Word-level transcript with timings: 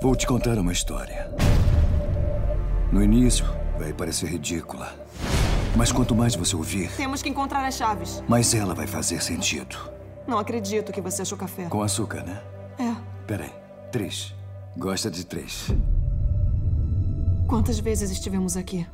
Vou 0.00 0.14
te 0.14 0.26
contar 0.26 0.58
uma 0.58 0.72
história. 0.72 1.30
No 2.92 3.02
início, 3.02 3.44
vai 3.78 3.92
parecer 3.92 4.26
ridícula. 4.30 4.92
Mas 5.76 5.92
quanto 5.92 6.14
mais 6.14 6.34
você 6.34 6.54
ouvir, 6.56 6.90
Temos 6.96 7.22
que 7.22 7.28
encontrar 7.28 7.64
as 7.66 7.74
chaves. 7.74 8.22
mais 8.28 8.54
ela 8.54 8.74
vai 8.74 8.86
fazer 8.86 9.22
sentido. 9.22 9.76
Não 10.26 10.38
acredito 10.38 10.92
que 10.92 11.00
você 11.00 11.22
achou 11.22 11.36
café. 11.36 11.66
Com 11.66 11.82
açúcar, 11.82 12.22
né? 12.22 12.40
É. 12.78 12.94
Peraí. 13.26 13.52
Três. 13.92 14.34
Gosta 14.76 15.10
de 15.10 15.24
três. 15.24 15.68
Quantas 17.46 17.78
vezes 17.78 18.10
estivemos 18.10 18.56
aqui? 18.56 18.86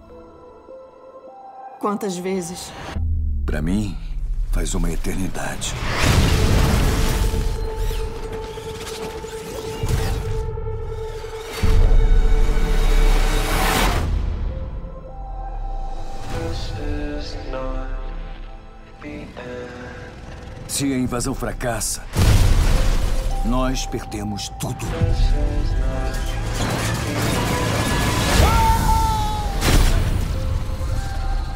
Quantas 1.80 2.16
vezes? 2.16 2.70
Pra 3.46 3.60
mim, 3.62 3.96
faz 4.52 4.74
uma 4.74 4.90
eternidade. 4.90 5.72
Se 20.82 20.92
a 20.92 20.98
invasão 20.98 21.32
fracassa, 21.32 22.02
nós 23.44 23.86
perdemos 23.86 24.48
tudo. 24.58 24.84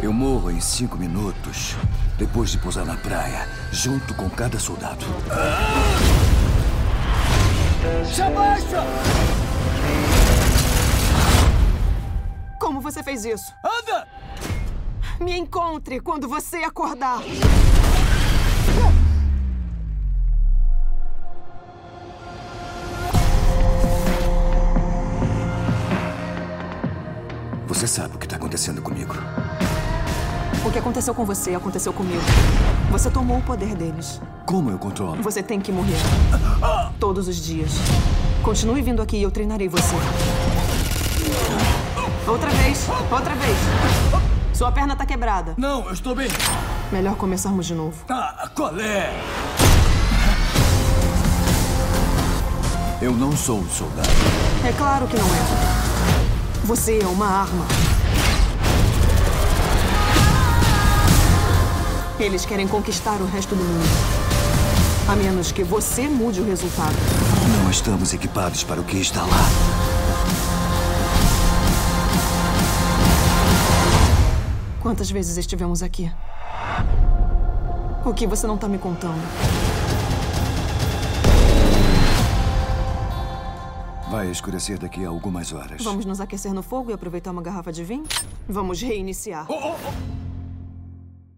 Eu 0.01 0.13
morro 0.13 0.49
em 0.49 0.61
cinco 0.61 0.97
minutos 0.97 1.75
depois 2.17 2.51
de 2.53 2.59
pousar 2.59 2.87
na 2.87 2.97
praia, 2.99 3.49
junto 3.73 4.15
com 4.15 4.31
cada 4.31 4.61
soldado. 4.61 5.05
Se 8.15 8.23
abaixa! 8.23 8.85
Como 12.61 12.81
você 12.81 13.03
fez 13.03 13.25
isso? 13.25 13.53
Anda! 13.65 14.07
Me 15.19 15.37
encontre 15.37 15.99
quando 15.99 16.29
você 16.29 16.59
acordar. 16.59 17.19
Você 27.77 27.87
sabe 27.87 28.17
o 28.17 28.19
que 28.19 28.25
está 28.25 28.37
acontecendo 28.37 28.81
comigo. 28.81 29.15
O 30.65 30.71
que 30.71 30.79
aconteceu 30.79 31.15
com 31.15 31.27
você 31.27 31.55
aconteceu 31.55 31.93
comigo. 31.93 32.23
Você 32.91 33.11
tomou 33.11 33.37
o 33.37 33.43
poder 33.43 33.75
deles. 33.75 34.19
Como 34.47 34.71
eu 34.71 34.79
controlo? 34.79 35.23
Você 35.23 35.43
tem 35.43 35.61
que 35.61 35.71
morrer. 35.71 35.99
Todos 36.99 37.29
os 37.29 37.37
dias. 37.37 37.73
Continue 38.43 38.81
vindo 38.81 39.03
aqui 39.03 39.19
e 39.19 39.23
eu 39.23 39.31
treinarei 39.31 39.69
você. 39.69 39.95
Outra 42.27 42.49
vez, 42.49 42.87
outra 43.13 43.35
vez. 43.35 43.59
Sua 44.55 44.73
perna 44.73 44.97
tá 44.97 45.05
quebrada. 45.05 45.53
Não, 45.59 45.85
eu 45.85 45.93
estou 45.93 46.15
bem. 46.15 46.29
Melhor 46.91 47.15
começarmos 47.17 47.67
de 47.67 47.75
novo. 47.75 48.07
Ah, 48.09 48.49
qual 48.55 48.75
é? 48.81 49.13
Eu 53.03 53.13
não 53.13 53.37
sou 53.37 53.59
um 53.59 53.69
soldado. 53.69 54.09
É 54.67 54.73
claro 54.73 55.07
que 55.07 55.17
não 55.19 55.27
é. 55.27 55.76
Você 56.67 56.99
é 56.99 57.07
uma 57.07 57.29
arma. 57.29 57.65
Eles 62.19 62.45
querem 62.45 62.67
conquistar 62.67 63.21
o 63.21 63.25
resto 63.25 63.55
do 63.55 63.63
mundo. 63.63 63.87
A 65.09 65.15
menos 65.15 65.53
que 65.53 65.63
você 65.63 66.09
mude 66.09 66.41
o 66.41 66.45
resultado. 66.45 66.97
Não 67.63 67.71
estamos 67.71 68.13
equipados 68.13 68.65
para 68.65 68.81
o 68.81 68.85
que 68.85 68.97
está 68.97 69.23
lá. 69.23 69.49
Quantas 74.83 75.09
vezes 75.09 75.37
estivemos 75.37 75.85
aqui? 75.85 76.11
O 78.05 78.13
que 78.13 78.27
você 78.27 78.45
não 78.45 78.59
tá 78.59 78.67
me 78.67 78.79
contando? 78.79 79.23
Vai 84.09 84.31
escurecer 84.31 84.79
daqui 84.79 85.05
a 85.05 85.09
algumas 85.09 85.53
horas. 85.53 85.83
Vamos 85.83 86.05
nos 86.05 86.21
aquecer 86.21 86.55
no 86.55 86.63
fogo 86.63 86.93
e 86.93 86.95
aproveitar 86.95 87.33
uma 87.33 87.43
garrafa 87.43 87.73
de 87.73 87.83
vinho? 87.83 88.05
Vamos 88.49 88.81
reiniciar. 88.81 89.49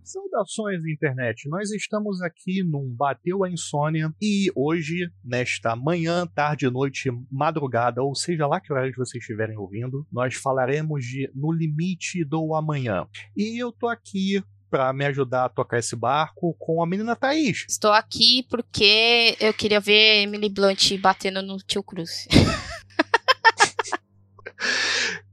Saudações, 0.04 0.84
internet! 0.84 1.48
Nós 1.48 1.70
estamos 1.70 2.20
aqui 2.20 2.62
num 2.62 2.94
Bateu 2.94 3.42
a 3.42 3.50
Insônia 3.50 4.12
e 4.20 4.52
hoje, 4.54 5.10
nesta 5.24 5.74
manhã, 5.74 6.26
tarde, 6.26 6.68
noite, 6.70 7.10
madrugada, 7.30 8.02
ou 8.02 8.14
seja 8.14 8.46
lá 8.46 8.60
que 8.60 8.70
horário 8.70 8.92
vocês 8.94 9.22
estiverem 9.22 9.56
ouvindo, 9.56 10.06
nós 10.12 10.34
falaremos 10.34 11.06
de 11.06 11.30
No 11.34 11.50
Limite 11.50 12.22
do 12.22 12.54
Amanhã. 12.54 13.06
E 13.34 13.62
eu 13.62 13.72
tô 13.72 13.88
aqui 13.88 14.42
para 14.70 14.92
me 14.92 15.04
ajudar 15.06 15.46
a 15.46 15.48
tocar 15.48 15.78
esse 15.78 15.96
barco 15.96 16.54
com 16.58 16.82
a 16.82 16.86
menina 16.86 17.16
Thaís. 17.16 17.66
Estou 17.68 17.92
aqui 17.92 18.46
porque 18.48 19.36
eu 19.40 19.52
queria 19.54 19.80
ver 19.80 20.22
Emily 20.22 20.48
Blunt 20.48 20.96
batendo 20.98 21.42
no 21.42 21.58
tio 21.58 21.82
Cruz. 21.82 22.26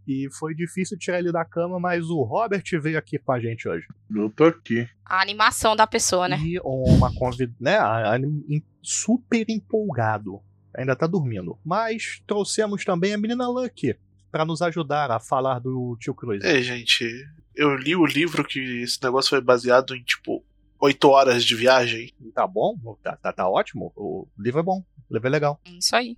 E 0.07 0.27
foi 0.37 0.53
difícil 0.53 0.97
tirar 0.99 1.19
ele 1.19 1.31
da 1.31 1.43
cama, 1.43 1.79
mas 1.79 2.05
o 2.09 2.21
Robert 2.21 2.63
veio 2.79 2.97
aqui 2.97 3.17
com 3.17 3.31
a 3.31 3.39
gente 3.39 3.67
hoje. 3.67 3.87
Eu 4.15 4.29
tô 4.29 4.45
aqui. 4.45 4.87
A 5.03 5.19
animação 5.19 5.75
da 5.75 5.87
pessoa, 5.87 6.27
né? 6.27 6.37
E 6.43 6.59
uma 6.63 7.11
convidada, 7.15 8.19
né, 8.19 8.61
super 8.83 9.45
empolgado. 9.49 10.41
Ainda 10.77 10.95
tá 10.95 11.07
dormindo. 11.07 11.57
Mas 11.65 12.21
trouxemos 12.27 12.85
também 12.85 13.13
a 13.13 13.17
menina 13.17 13.47
Lucky 13.47 13.97
para 14.35 14.43
nos 14.43 14.61
ajudar 14.61 15.11
a 15.11 15.17
falar 15.17 15.59
do 15.59 15.95
tio 15.97 16.13
Cruz. 16.13 16.43
É, 16.43 16.61
gente, 16.61 17.05
eu 17.55 17.73
li 17.73 17.95
o 17.95 18.05
livro 18.05 18.43
que 18.43 18.81
esse 18.81 19.01
negócio 19.01 19.29
foi 19.29 19.39
baseado 19.39 19.95
em, 19.95 20.03
tipo, 20.03 20.43
oito 20.81 21.07
horas 21.07 21.45
de 21.45 21.55
viagem. 21.55 22.11
Tá 22.33 22.45
bom? 22.45 22.75
Tá, 23.01 23.15
tá, 23.15 23.31
tá 23.31 23.47
ótimo. 23.47 23.93
O 23.95 24.27
livro 24.37 24.59
é 24.59 24.63
bom. 24.63 24.83
O 25.09 25.13
livro 25.13 25.29
é 25.29 25.31
legal. 25.31 25.61
Isso 25.79 25.95
aí. 25.95 26.17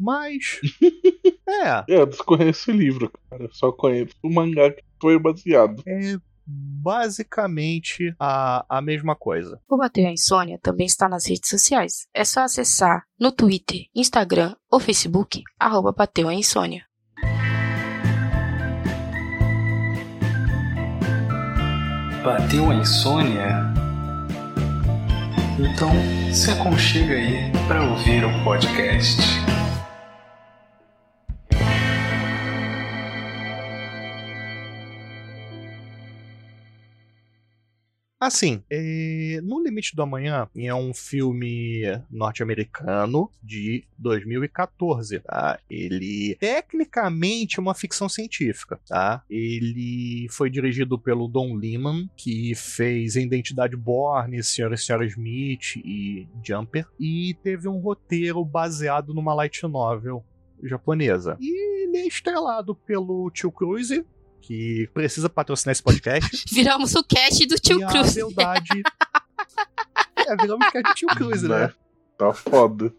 Mas. 0.00 0.58
é. 1.46 1.84
Eu 1.86 2.06
desconheço 2.06 2.70
o 2.70 2.74
livro, 2.74 3.12
cara. 3.28 3.46
Só 3.52 3.70
conheço 3.70 4.14
o 4.22 4.32
mangá 4.32 4.70
que 4.70 4.82
foi 4.98 5.18
baseado. 5.18 5.82
É 5.86 6.16
basicamente 6.46 8.14
a, 8.18 8.64
a 8.68 8.80
mesma 8.80 9.14
coisa. 9.14 9.60
O 9.68 9.76
Bateu 9.76 10.06
a 10.06 10.12
Insônia 10.12 10.58
também 10.62 10.86
está 10.86 11.10
nas 11.10 11.28
redes 11.28 11.50
sociais. 11.50 12.08
É 12.14 12.24
só 12.24 12.40
acessar 12.40 13.04
no 13.20 13.30
Twitter, 13.30 13.84
Instagram 13.94 14.56
ou 14.70 14.80
Facebook, 14.80 15.42
arroba 15.58 15.92
Bateu 15.92 16.26
a 16.26 16.34
Insônia. 16.34 16.84
Bateu 22.22 22.70
a 22.70 22.74
insônia? 22.74 23.64
Então 25.58 25.90
se 26.32 26.50
aconchega 26.50 27.14
aí 27.14 27.50
para 27.66 27.82
ouvir 27.82 28.24
o 28.24 28.44
podcast. 28.44 29.22
Assim, 38.20 38.62
é, 38.68 39.40
No 39.42 39.62
Limite 39.62 39.96
do 39.96 40.02
Amanhã 40.02 40.46
é 40.54 40.74
um 40.74 40.92
filme 40.92 41.84
norte-americano 42.10 43.30
de 43.42 43.84
2014, 43.96 45.20
tá? 45.20 45.58
Ele 45.70 46.36
tecnicamente 46.38 47.58
é 47.58 47.62
uma 47.62 47.74
ficção 47.74 48.10
científica, 48.10 48.78
tá? 48.86 49.24
Ele 49.30 50.26
foi 50.30 50.50
dirigido 50.50 50.98
pelo 50.98 51.26
Don 51.28 51.54
Lehman, 51.54 52.10
que 52.14 52.54
fez 52.54 53.16
Identidade 53.16 53.74
Borne, 53.74 54.42
Senhora 54.42 54.74
e 54.74 54.78
Senhora 54.78 55.06
Smith 55.06 55.76
e 55.76 56.28
Jumper, 56.44 56.86
e 57.00 57.34
teve 57.42 57.68
um 57.68 57.78
roteiro 57.78 58.44
baseado 58.44 59.14
numa 59.14 59.32
light 59.32 59.62
novel 59.62 60.22
japonesa. 60.62 61.38
E 61.40 61.84
ele 61.84 61.96
é 61.96 62.06
estrelado 62.06 62.74
pelo 62.74 63.30
Tio 63.30 63.50
Cruise, 63.50 64.04
que 64.40 64.88
precisa 64.92 65.28
patrocinar 65.28 65.72
esse 65.72 65.82
podcast. 65.82 66.44
Viramos 66.52 66.94
o 66.94 67.04
cast 67.04 67.46
do 67.46 67.56
tio 67.56 67.80
e 67.80 67.86
Cruz. 67.86 68.10
a 68.10 68.14
beldade. 68.14 68.82
é, 70.16 70.36
viramos 70.36 70.68
que 70.70 70.78
a 70.78 70.82
gente 70.82 70.94
Tio 70.94 71.08
Cruz, 71.08 71.42
né? 71.42 71.66
Né? 71.66 71.74
Tá 72.18 72.32
foda. 72.32 72.92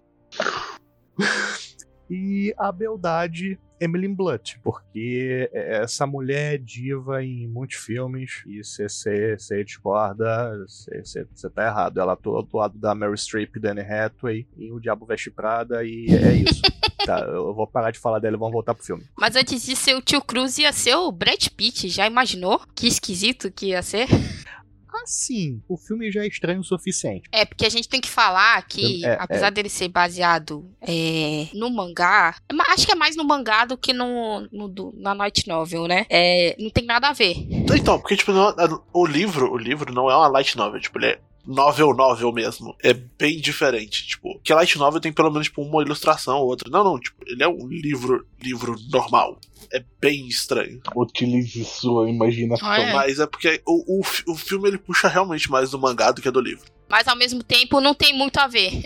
E 2.14 2.54
a 2.58 2.74
beldade 2.74 3.58
Emily 3.80 4.10
Blunt, 4.10 4.58
porque 4.62 5.50
essa 5.54 6.06
mulher 6.06 6.56
é 6.56 6.58
diva 6.58 7.24
em 7.24 7.48
muitos 7.48 7.78
filmes 7.78 8.44
e 8.46 8.62
você 8.62 9.64
discorda, 9.64 10.66
você 10.68 11.50
tá 11.50 11.66
errado. 11.66 12.02
Ela 12.02 12.14
atua 12.14 12.44
do 12.44 12.58
lado 12.58 12.78
da 12.78 12.94
Mary 12.94 13.18
Streep 13.18 13.56
e 13.56 13.60
Danny 13.62 13.80
Hathaway 13.80 14.46
em 14.58 14.74
O 14.74 14.80
Diabo 14.80 15.06
Veste 15.06 15.32
Prada 15.32 15.86
e 15.86 16.06
é 16.10 16.34
isso. 16.34 16.62
tá, 17.06 17.22
eu 17.22 17.54
vou 17.56 17.66
parar 17.66 17.92
de 17.92 17.98
falar 17.98 18.20
dela 18.20 18.36
e 18.36 18.40
vamos 18.40 18.54
voltar 18.54 18.76
pro 18.76 18.86
filme. 18.86 19.06
Mas 19.18 19.38
antes 19.38 19.66
de 19.66 19.76
ser 19.76 19.96
o 19.96 20.02
tio 20.02 20.22
Cruz, 20.22 20.58
ia 20.58 20.74
ser 20.74 20.96
o 20.96 21.12
Brad 21.12 21.48
Pitt. 21.56 21.88
Já 21.88 22.06
imaginou? 22.06 22.62
Que 22.76 22.88
esquisito 22.88 23.50
que 23.50 23.68
ia 23.68 23.82
ser. 23.82 24.08
assim, 25.00 25.62
o 25.68 25.78
filme 25.78 26.12
já 26.12 26.24
é 26.24 26.28
estranho 26.28 26.60
o 26.62 26.64
suficiente. 26.64 27.30
É, 27.32 27.46
porque 27.46 27.66
a 27.66 27.70
gente 27.70 27.88
tem 27.90 28.02
que 28.02 28.10
falar 28.10 28.62
que, 28.68 29.06
É, 29.06 29.18
apesar 29.20 29.50
dele 29.52 29.70
ser 29.70 29.88
baseado 29.88 30.66
é, 30.82 31.48
no 31.54 31.70
mangá, 31.70 32.36
é 32.50 32.54
ma- 32.54 32.66
acho 32.70 32.86
que 32.86 32.92
é 32.92 32.96
mais 32.96 33.16
no 33.16 33.24
mangá 33.24 33.66
do 33.66 33.78
que 33.78 33.94
no, 33.94 34.48
no- 34.52 34.68
do- 34.68 34.94
na 34.98 35.14
Night 35.16 35.48
Novel, 35.48 35.88
né? 35.88 36.06
É, 36.10 36.56
não 36.60 36.70
tem 36.70 36.86
nada 36.86 37.10
a 37.10 37.14
ver. 37.14 37.36
Então, 37.74 38.00
porque, 38.00 38.16
tipo, 38.18 38.32
não- 38.32 38.50
a- 38.50 38.82
o 38.94 39.06
livro, 39.06 39.52
o 39.52 39.58
livro 39.58 39.94
não 39.94 40.10
é 40.10 40.16
uma 40.16 40.28
light 40.28 40.56
novel, 40.58 40.80
tipo, 40.82 40.98
ele 41.00 41.08
é 41.08 41.20
novel 41.46 41.94
novel 41.94 42.32
mesmo. 42.32 42.76
É 42.84 42.94
bem 42.94 43.40
diferente, 43.40 44.08
tipo, 44.08 44.40
que 44.44 44.52
a 44.52 44.56
light 44.56 44.78
novel 44.78 45.00
tem 45.00 45.12
pelo 45.12 45.32
menos 45.32 45.48
tipo 45.48 45.62
uma 45.62 45.82
ilustração 45.82 46.40
ou 46.40 46.48
outra. 46.48 46.70
Não, 46.70 46.84
não, 46.84 47.00
tipo, 47.00 47.18
ele 47.26 47.44
é 47.44 47.48
um 47.48 47.68
livro, 47.68 48.26
livro 48.42 48.76
normal. 48.92 49.40
É 49.72 49.84
bem 50.00 50.28
estranho. 50.28 50.82
Utilize 50.96 51.64
sua 51.64 52.10
imaginação. 52.10 52.68
Ah, 52.68 52.80
é. 52.80 52.94
Mas 52.94 53.20
é 53.20 53.28
porque 53.28 53.62
o, 53.66 54.00
o, 54.00 54.32
o 54.32 54.36
filme 54.36 54.68
ele 54.68 54.78
puxa 54.78 55.08
realmente 55.08 55.50
mais 55.50 55.72
do 55.72 55.80
mangá 55.80 56.12
do 56.12 56.22
que 56.22 56.32
do 56.32 56.42
livro. 56.42 56.66
Mas 56.90 57.08
ao 57.08 57.16
mesmo 57.16 57.42
tempo 57.42 57.80
não 57.80 57.94
tem 57.94 58.14
muito 58.14 58.38
a 58.38 58.48
ver. 58.48 58.84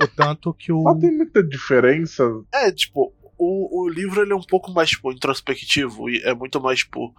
O 0.00 0.06
tanto 0.06 0.52
que 0.52 0.70
o. 0.70 0.82
Mas 0.82 1.00
tem 1.00 1.10
muita 1.10 1.42
diferença. 1.42 2.22
É, 2.52 2.70
tipo, 2.70 3.12
o, 3.38 3.82
o 3.82 3.88
livro 3.88 4.22
ele 4.22 4.32
é 4.32 4.36
um 4.36 4.42
pouco 4.42 4.70
mais, 4.72 4.90
tipo, 4.90 5.12
introspectivo 5.12 6.08
e 6.10 6.20
é 6.22 6.34
muito 6.34 6.60
mais, 6.60 6.80
tipo. 6.80 7.14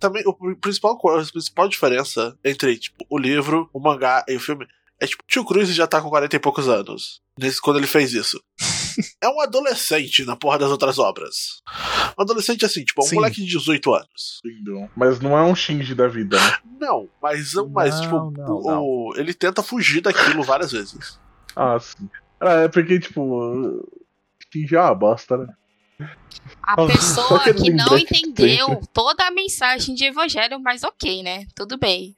Também, 0.00 0.22
o 0.26 0.34
principal, 0.56 0.92
a 1.08 1.24
principal 1.32 1.68
diferença 1.68 2.36
entre, 2.44 2.78
tipo, 2.78 3.04
o 3.08 3.18
livro, 3.18 3.68
o 3.72 3.80
mangá 3.80 4.24
e 4.28 4.36
o 4.36 4.40
filme 4.40 4.66
é, 5.00 5.06
tipo, 5.06 5.22
Tio 5.28 5.44
Cruz 5.44 5.68
já 5.72 5.86
tá 5.86 6.00
com 6.02 6.08
40 6.08 6.34
e 6.34 6.40
poucos 6.40 6.68
anos. 6.68 7.20
Nesse, 7.38 7.60
quando 7.60 7.76
ele 7.76 7.86
fez 7.86 8.12
isso. 8.12 8.42
é 9.22 9.28
um 9.28 9.40
adolescente 9.40 10.24
na 10.24 10.34
porra 10.34 10.58
das 10.58 10.70
outras 10.70 10.98
obras. 10.98 11.62
Um 12.18 12.22
adolescente 12.22 12.64
assim, 12.64 12.84
tipo, 12.84 13.00
um 13.04 13.06
Sim. 13.06 13.14
moleque 13.14 13.36
de 13.40 13.46
18 13.46 13.94
anos. 13.94 14.40
Entendeu? 14.44 14.90
Mas 14.96 15.20
não 15.20 15.38
é 15.38 15.42
um 15.42 15.54
Shinji 15.54 15.94
da 15.94 16.08
vida, 16.08 16.36
né? 16.36 16.58
Não, 16.80 17.08
mas, 17.22 17.52
mas 17.72 17.94
Não, 17.94 18.02
tipo, 18.02 18.30
não, 18.32 18.80
o- 18.82 19.12
ele 19.16 19.32
tenta 19.32 19.62
fugir 19.62 20.00
daquilo 20.00 20.42
várias 20.42 20.72
vezes. 20.72 21.18
Ah, 21.54 21.78
sim. 21.78 22.08
Ah, 22.40 22.62
é 22.62 22.68
porque, 22.68 22.98
tipo. 22.98 23.84
Shinji 24.52 24.74
é 24.74 24.80
uma 24.80 24.94
bosta, 24.96 25.36
né? 25.36 25.46
A 26.62 26.76
pessoa 26.86 27.52
que 27.52 27.70
não 27.70 27.98
entendeu 27.98 28.80
toda 28.92 29.26
a 29.26 29.30
mensagem 29.30 29.94
de 29.94 30.04
evangelho, 30.04 30.60
mas 30.60 30.84
ok, 30.84 31.22
né? 31.22 31.46
Tudo 31.54 31.78
bem. 31.78 32.14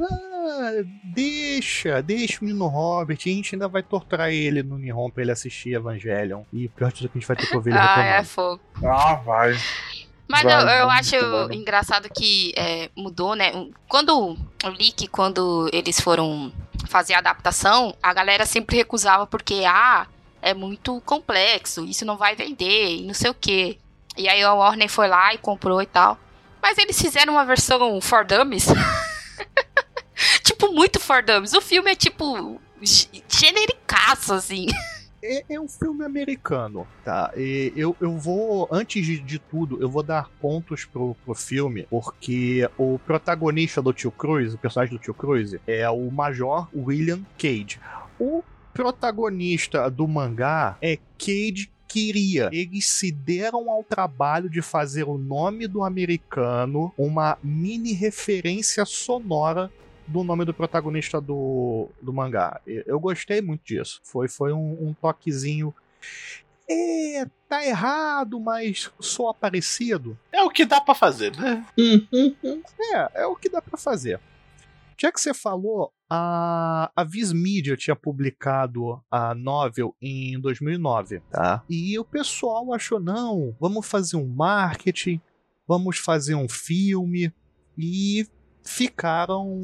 Ah, 0.00 0.70
deixa, 1.04 2.02
deixa 2.02 2.40
o 2.40 2.44
menino 2.44 2.66
Robert. 2.66 3.18
A 3.18 3.28
gente 3.28 3.54
ainda 3.54 3.68
vai 3.68 3.82
torturar 3.82 4.30
ele 4.30 4.62
no 4.62 4.78
Nihon 4.78 5.10
pra 5.10 5.22
ele 5.22 5.32
assistir 5.32 5.74
Evangelion. 5.74 6.42
E 6.52 6.68
pior 6.68 6.92
de 6.92 6.98
tudo 6.98 7.08
que 7.08 7.18
a 7.18 7.20
gente 7.20 7.28
vai 7.28 7.36
ter 7.36 7.46
que 7.46 7.56
ouvir 7.56 7.70
ele 7.70 7.78
Ah, 7.78 8.04
é 8.04 8.24
fogo. 8.24 8.60
Ah, 8.84 9.14
vai. 9.14 9.58
Mas 10.28 10.42
Vai, 10.42 10.54
eu, 10.54 10.68
eu 10.68 10.90
acho 10.90 11.16
engraçado 11.52 12.08
que 12.10 12.52
é, 12.56 12.90
mudou, 12.96 13.34
né? 13.34 13.52
Quando 13.88 14.36
li 14.76 14.90
que 14.90 15.06
quando 15.06 15.70
eles 15.72 16.00
foram 16.00 16.52
fazer 16.88 17.14
a 17.14 17.18
adaptação, 17.18 17.94
a 18.02 18.12
galera 18.12 18.44
sempre 18.44 18.76
recusava 18.76 19.26
porque, 19.26 19.62
ah, 19.66 20.06
é 20.46 20.54
muito 20.54 21.00
complexo, 21.00 21.84
isso 21.84 22.04
não 22.04 22.16
vai 22.16 22.36
vender 22.36 23.02
não 23.02 23.14
sei 23.14 23.30
o 23.30 23.34
quê. 23.34 23.78
E 24.16 24.28
aí 24.28 24.42
a 24.42 24.54
Warner 24.54 24.88
foi 24.88 25.08
lá 25.08 25.34
e 25.34 25.38
comprou 25.38 25.82
e 25.82 25.86
tal. 25.86 26.18
Mas 26.62 26.78
eles 26.78 27.00
fizeram 27.00 27.34
uma 27.34 27.44
versão 27.44 28.00
for 28.00 28.24
dummies. 28.24 28.66
tipo, 30.44 30.72
muito 30.72 31.00
for 31.00 31.20
dummies. 31.22 31.52
O 31.52 31.60
filme 31.60 31.90
é 31.90 31.96
tipo 31.96 32.60
genericaço, 33.28 34.34
assim. 34.34 34.66
É, 35.20 35.44
é 35.54 35.60
um 35.60 35.66
filme 35.66 36.04
americano, 36.04 36.86
tá? 37.04 37.32
E 37.36 37.72
eu, 37.74 37.96
eu 38.00 38.16
vou, 38.16 38.68
antes 38.70 39.04
de, 39.04 39.18
de 39.18 39.40
tudo, 39.40 39.82
eu 39.82 39.88
vou 39.88 40.04
dar 40.04 40.30
pontos 40.40 40.84
pro, 40.84 41.16
pro 41.24 41.34
filme, 41.34 41.88
porque 41.90 42.68
o 42.78 43.00
protagonista 43.00 43.82
do 43.82 43.92
Tio 43.92 44.12
Cruz, 44.12 44.54
o 44.54 44.58
personagem 44.58 44.96
do 44.96 45.02
Tio 45.02 45.14
Cruz, 45.14 45.56
é 45.66 45.90
o 45.90 46.08
Major 46.12 46.68
William 46.72 47.22
Cage. 47.36 47.80
O 48.20 48.44
protagonista 48.76 49.90
do 49.90 50.06
mangá 50.06 50.76
é 50.80 50.98
Cage 51.18 51.70
Queria. 51.88 52.50
Eles 52.52 52.88
se 52.88 53.10
deram 53.12 53.70
ao 53.70 53.82
trabalho 53.82 54.50
de 54.50 54.60
fazer 54.60 55.04
o 55.04 55.16
nome 55.16 55.66
do 55.66 55.84
americano 55.84 56.92
uma 56.98 57.38
mini 57.42 57.92
referência 57.92 58.84
sonora 58.84 59.70
do 60.06 60.22
nome 60.22 60.44
do 60.44 60.54
protagonista 60.54 61.20
do, 61.20 61.88
do 62.00 62.12
mangá. 62.12 62.60
Eu 62.66 63.00
gostei 63.00 63.40
muito 63.40 63.64
disso. 63.64 64.00
Foi, 64.04 64.28
foi 64.28 64.52
um, 64.52 64.88
um 64.88 64.94
toquezinho. 64.94 65.74
É, 66.68 67.26
tá 67.48 67.64
errado, 67.64 68.38
mas 68.40 68.90
soa 69.00 69.32
parecido. 69.32 70.18
É 70.32 70.42
o 70.42 70.50
que 70.50 70.64
dá 70.64 70.80
pra 70.80 70.94
fazer, 70.94 71.36
né? 71.36 71.64
É, 72.92 73.22
é 73.22 73.26
o 73.26 73.36
que 73.36 73.48
dá 73.48 73.62
pra 73.62 73.78
fazer. 73.78 74.20
Já 74.98 75.12
que 75.12 75.20
você 75.20 75.34
falou, 75.34 75.92
a, 76.08 76.90
a 76.96 77.04
Viz 77.04 77.32
Media 77.32 77.76
tinha 77.76 77.94
publicado 77.94 79.00
a 79.10 79.34
novel 79.34 79.94
em 80.00 80.40
2009, 80.40 81.20
tá? 81.30 81.62
E 81.68 81.98
o 81.98 82.04
pessoal 82.04 82.72
achou, 82.72 82.98
não, 82.98 83.54
vamos 83.60 83.86
fazer 83.86 84.16
um 84.16 84.26
marketing, 84.26 85.20
vamos 85.68 85.98
fazer 85.98 86.34
um 86.34 86.48
filme, 86.48 87.32
e 87.76 88.26
ficaram 88.62 89.60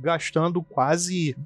gastando 0.00 0.62
quase 0.62 1.36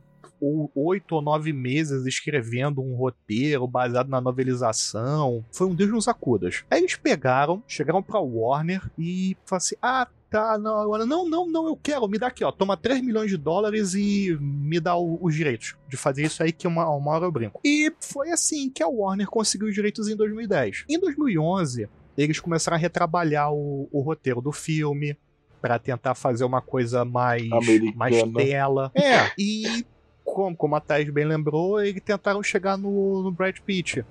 oito 0.75 1.17
ou 1.17 1.23
nove 1.23 1.53
meses 1.53 2.07
escrevendo 2.07 2.81
um 2.81 2.95
roteiro 2.95 3.67
baseado 3.67 4.09
na 4.09 4.21
novelização. 4.21 5.45
Foi 5.53 5.67
um 5.67 5.75
Deus 5.75 5.91
nos 5.91 6.09
acudas. 6.09 6.65
Aí 6.71 6.79
eles 6.79 6.95
pegaram, 6.97 7.63
chegaram 7.67 8.03
pra 8.03 8.21
Warner 8.21 8.89
e 8.97 9.37
falaram 9.45 9.57
assim: 9.57 9.77
ah, 9.83 10.07
tá, 10.31 10.59
não, 10.59 10.79
agora 10.81 11.07
não, 11.07 11.29
não, 11.29 11.47
não, 11.51 11.67
eu 11.67 11.77
quero, 11.77 12.07
me 12.09 12.19
dá 12.19 12.27
aqui, 12.29 12.45
ó, 12.45 12.53
toma 12.53 12.77
3 12.77 13.01
milhões 13.03 13.31
de 13.31 13.37
dólares 13.37 13.95
e 13.95 14.37
me 14.41 14.79
dá 14.81 14.97
o- 14.97 15.19
os 15.23 15.35
direitos 15.35 15.77
de 15.89 15.97
fazer 15.97 16.25
isso 16.25 16.43
aí 16.43 16.53
que 16.53 16.67
uma, 16.67 16.89
uma 16.95 17.11
hora 17.13 17.25
eu 17.25 17.33
brinco. 17.33 17.61
E 17.65 17.93
foi 18.01 18.31
assim 18.31 18.69
que 18.71 18.83
a 18.83 18.89
Warner 18.89 19.27
conseguiu 19.29 19.69
os 19.69 19.75
direitos 19.75 20.09
em 20.09 20.17
2010. 20.17 20.85
Em 20.89 20.99
2011, 21.01 21.89
eles 22.17 22.41
começaram 22.41 22.77
a 22.77 22.79
retrabalhar 22.79 23.53
o, 23.53 23.89
o 23.93 24.01
roteiro 24.01 24.41
do 24.41 24.53
filme 24.53 25.17
pra 25.61 25.79
tentar 25.79 26.15
fazer 26.15 26.45
uma 26.45 26.61
coisa 26.61 27.05
mais, 27.05 27.51
Americana. 27.51 27.93
mais 27.97 28.23
tela. 28.35 28.93
É, 28.95 29.31
e 29.39 29.85
como, 30.25 30.55
como 30.57 30.77
a 30.77 30.81
Thais 30.81 31.09
bem 31.11 31.25
lembrou, 31.25 31.81
eles 31.81 32.03
tentaram 32.05 32.43
chegar 32.43 32.77
no, 32.77 33.23
no 33.23 33.33
Brad 33.33 33.57
Pitt. 33.65 34.05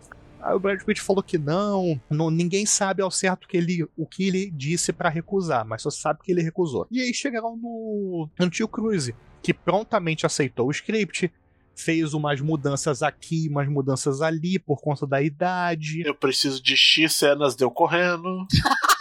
Aí 0.47 0.55
o 0.55 0.59
Brad 0.59 0.81
Pitt 0.81 1.01
falou 1.01 1.21
que 1.21 1.37
não, 1.37 1.99
não 2.09 2.31
ninguém 2.31 2.65
sabe 2.65 3.01
ao 3.01 3.11
certo 3.11 3.49
que 3.49 3.57
ele, 3.57 3.85
o 3.97 4.05
que 4.05 4.29
ele 4.29 4.49
disse 4.49 4.93
pra 4.93 5.09
recusar, 5.09 5.65
mas 5.65 5.81
só 5.81 5.89
sabe 5.89 6.21
que 6.23 6.31
ele 6.31 6.41
recusou. 6.41 6.87
E 6.89 7.01
aí 7.01 7.13
chegaram 7.13 7.57
no, 7.57 8.29
no 8.39 8.49
Tio 8.49 8.65
Cruise, 8.65 9.13
que 9.43 9.53
prontamente 9.53 10.25
aceitou 10.25 10.67
o 10.67 10.71
script, 10.71 11.29
fez 11.75 12.13
umas 12.13 12.39
mudanças 12.39 13.03
aqui, 13.03 13.49
umas 13.49 13.67
mudanças 13.67 14.21
ali 14.21 14.57
por 14.57 14.79
conta 14.79 15.05
da 15.05 15.21
idade. 15.21 16.07
Eu 16.07 16.15
preciso 16.15 16.63
de 16.63 16.77
X 16.77 17.15
cenas 17.15 17.53
de 17.53 17.65
eu 17.65 17.69
correndo. 17.69 18.47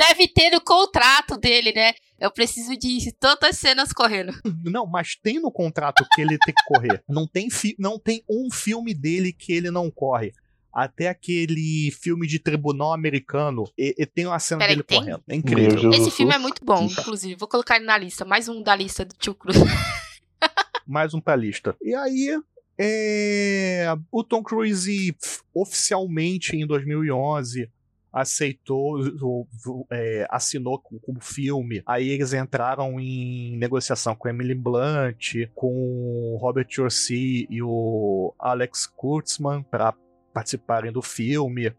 Deve 0.00 0.26
ter 0.28 0.50
no 0.50 0.62
contrato 0.62 1.36
dele, 1.36 1.72
né? 1.74 1.92
Eu 2.18 2.30
preciso 2.30 2.74
de 2.76 3.12
tantas 3.12 3.58
cenas 3.58 3.92
correndo. 3.92 4.32
Não, 4.64 4.86
mas 4.86 5.14
tem 5.14 5.38
no 5.38 5.52
contrato 5.52 6.06
que 6.14 6.22
ele 6.22 6.38
tem 6.38 6.54
que 6.54 6.64
correr. 6.66 7.02
Não 7.06 7.26
tem, 7.26 7.48
não 7.78 7.98
tem 7.98 8.24
um 8.28 8.50
filme 8.50 8.94
dele 8.94 9.30
que 9.32 9.52
ele 9.52 9.70
não 9.70 9.90
corre. 9.90 10.32
Até 10.72 11.08
aquele 11.08 11.90
filme 11.90 12.26
de 12.26 12.38
tribunal 12.38 12.92
americano, 12.92 13.64
e, 13.76 13.94
e 13.98 14.06
tem 14.06 14.26
uma 14.26 14.38
cena 14.38 14.60
Peraí, 14.60 14.76
dele 14.76 14.84
tem? 14.84 14.98
correndo. 15.00 15.22
É 15.28 15.34
incrível. 15.34 15.72
Meu 15.72 15.78
Jesus. 15.78 16.00
Esse 16.00 16.10
filme 16.16 16.34
é 16.34 16.38
muito 16.38 16.64
bom, 16.64 16.84
inclusive. 16.84 17.34
Vou 17.34 17.48
colocar 17.48 17.76
ele 17.76 17.86
na 17.86 17.98
lista. 17.98 18.24
Mais 18.24 18.48
um 18.48 18.62
da 18.62 18.74
lista 18.74 19.04
do 19.04 19.14
Tio 19.14 19.34
Cruz. 19.34 19.56
mais 20.86 21.12
um 21.12 21.20
pra 21.20 21.36
lista. 21.36 21.76
E 21.82 21.94
aí, 21.94 22.40
é, 22.78 23.86
o 24.10 24.24
Tom 24.24 24.42
Cruise 24.42 25.14
oficialmente 25.52 26.56
em 26.56 26.66
2011 26.66 27.68
aceitou, 28.12 28.98
o- 29.00 29.46
o- 29.66 29.86
é, 29.90 30.26
assinou 30.30 30.78
com 30.78 30.98
com 30.98 31.12
o 31.12 31.20
filme. 31.20 31.82
Aí 31.86 32.08
eles 32.10 32.32
entraram 32.32 32.98
em 33.00 33.56
negociação 33.56 34.14
com 34.14 34.28
Emily 34.28 34.54
Blunt, 34.54 35.34
com 35.54 36.36
Robert 36.40 36.68
Orsi 36.78 37.46
e 37.48 37.62
o 37.62 38.34
Alex 38.38 38.86
Kurtzman 38.86 39.62
para 39.62 39.94
participarem 40.32 40.92
do 40.92 41.02
filme. 41.02 41.72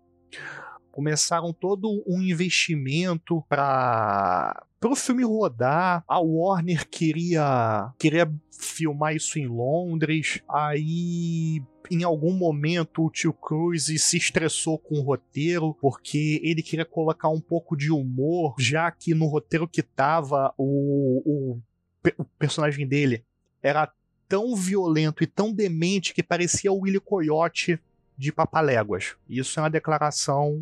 Começaram 0.91 1.53
todo 1.53 2.03
um 2.05 2.21
investimento 2.21 3.41
para 3.47 4.61
o 4.83 4.95
filme 4.95 5.23
rodar. 5.23 6.03
A 6.05 6.19
Warner 6.19 6.85
queria 6.89 7.93
queria 7.97 8.29
filmar 8.51 9.15
isso 9.15 9.39
em 9.39 9.47
Londres. 9.47 10.41
Aí 10.49 11.61
em 11.91 12.03
algum 12.03 12.33
momento 12.33 13.05
o 13.05 13.09
tio 13.11 13.33
Cruise 13.33 13.99
se 13.99 14.17
estressou 14.17 14.79
com 14.79 14.95
o 14.95 15.01
roteiro 15.01 15.75
porque 15.81 16.39
ele 16.43 16.63
queria 16.63 16.85
colocar 16.85 17.29
um 17.29 17.41
pouco 17.41 17.75
de 17.75 17.91
humor, 17.91 18.55
já 18.57 18.89
que 18.89 19.13
no 19.13 19.27
roteiro 19.27 19.67
que 19.67 19.83
tava 19.83 20.53
o, 20.57 21.21
o, 21.25 21.61
o 22.17 22.25
personagem 22.39 22.87
dele 22.87 23.23
era 23.61 23.91
tão 24.27 24.55
violento 24.55 25.23
e 25.23 25.27
tão 25.27 25.53
demente 25.53 26.13
que 26.13 26.23
parecia 26.23 26.71
o 26.71 26.79
Willy 26.79 26.99
Coyote 27.01 27.77
de 28.17 28.31
papaléguas. 28.31 29.15
Isso 29.27 29.59
é 29.59 29.63
uma 29.63 29.69
declaração 29.69 30.61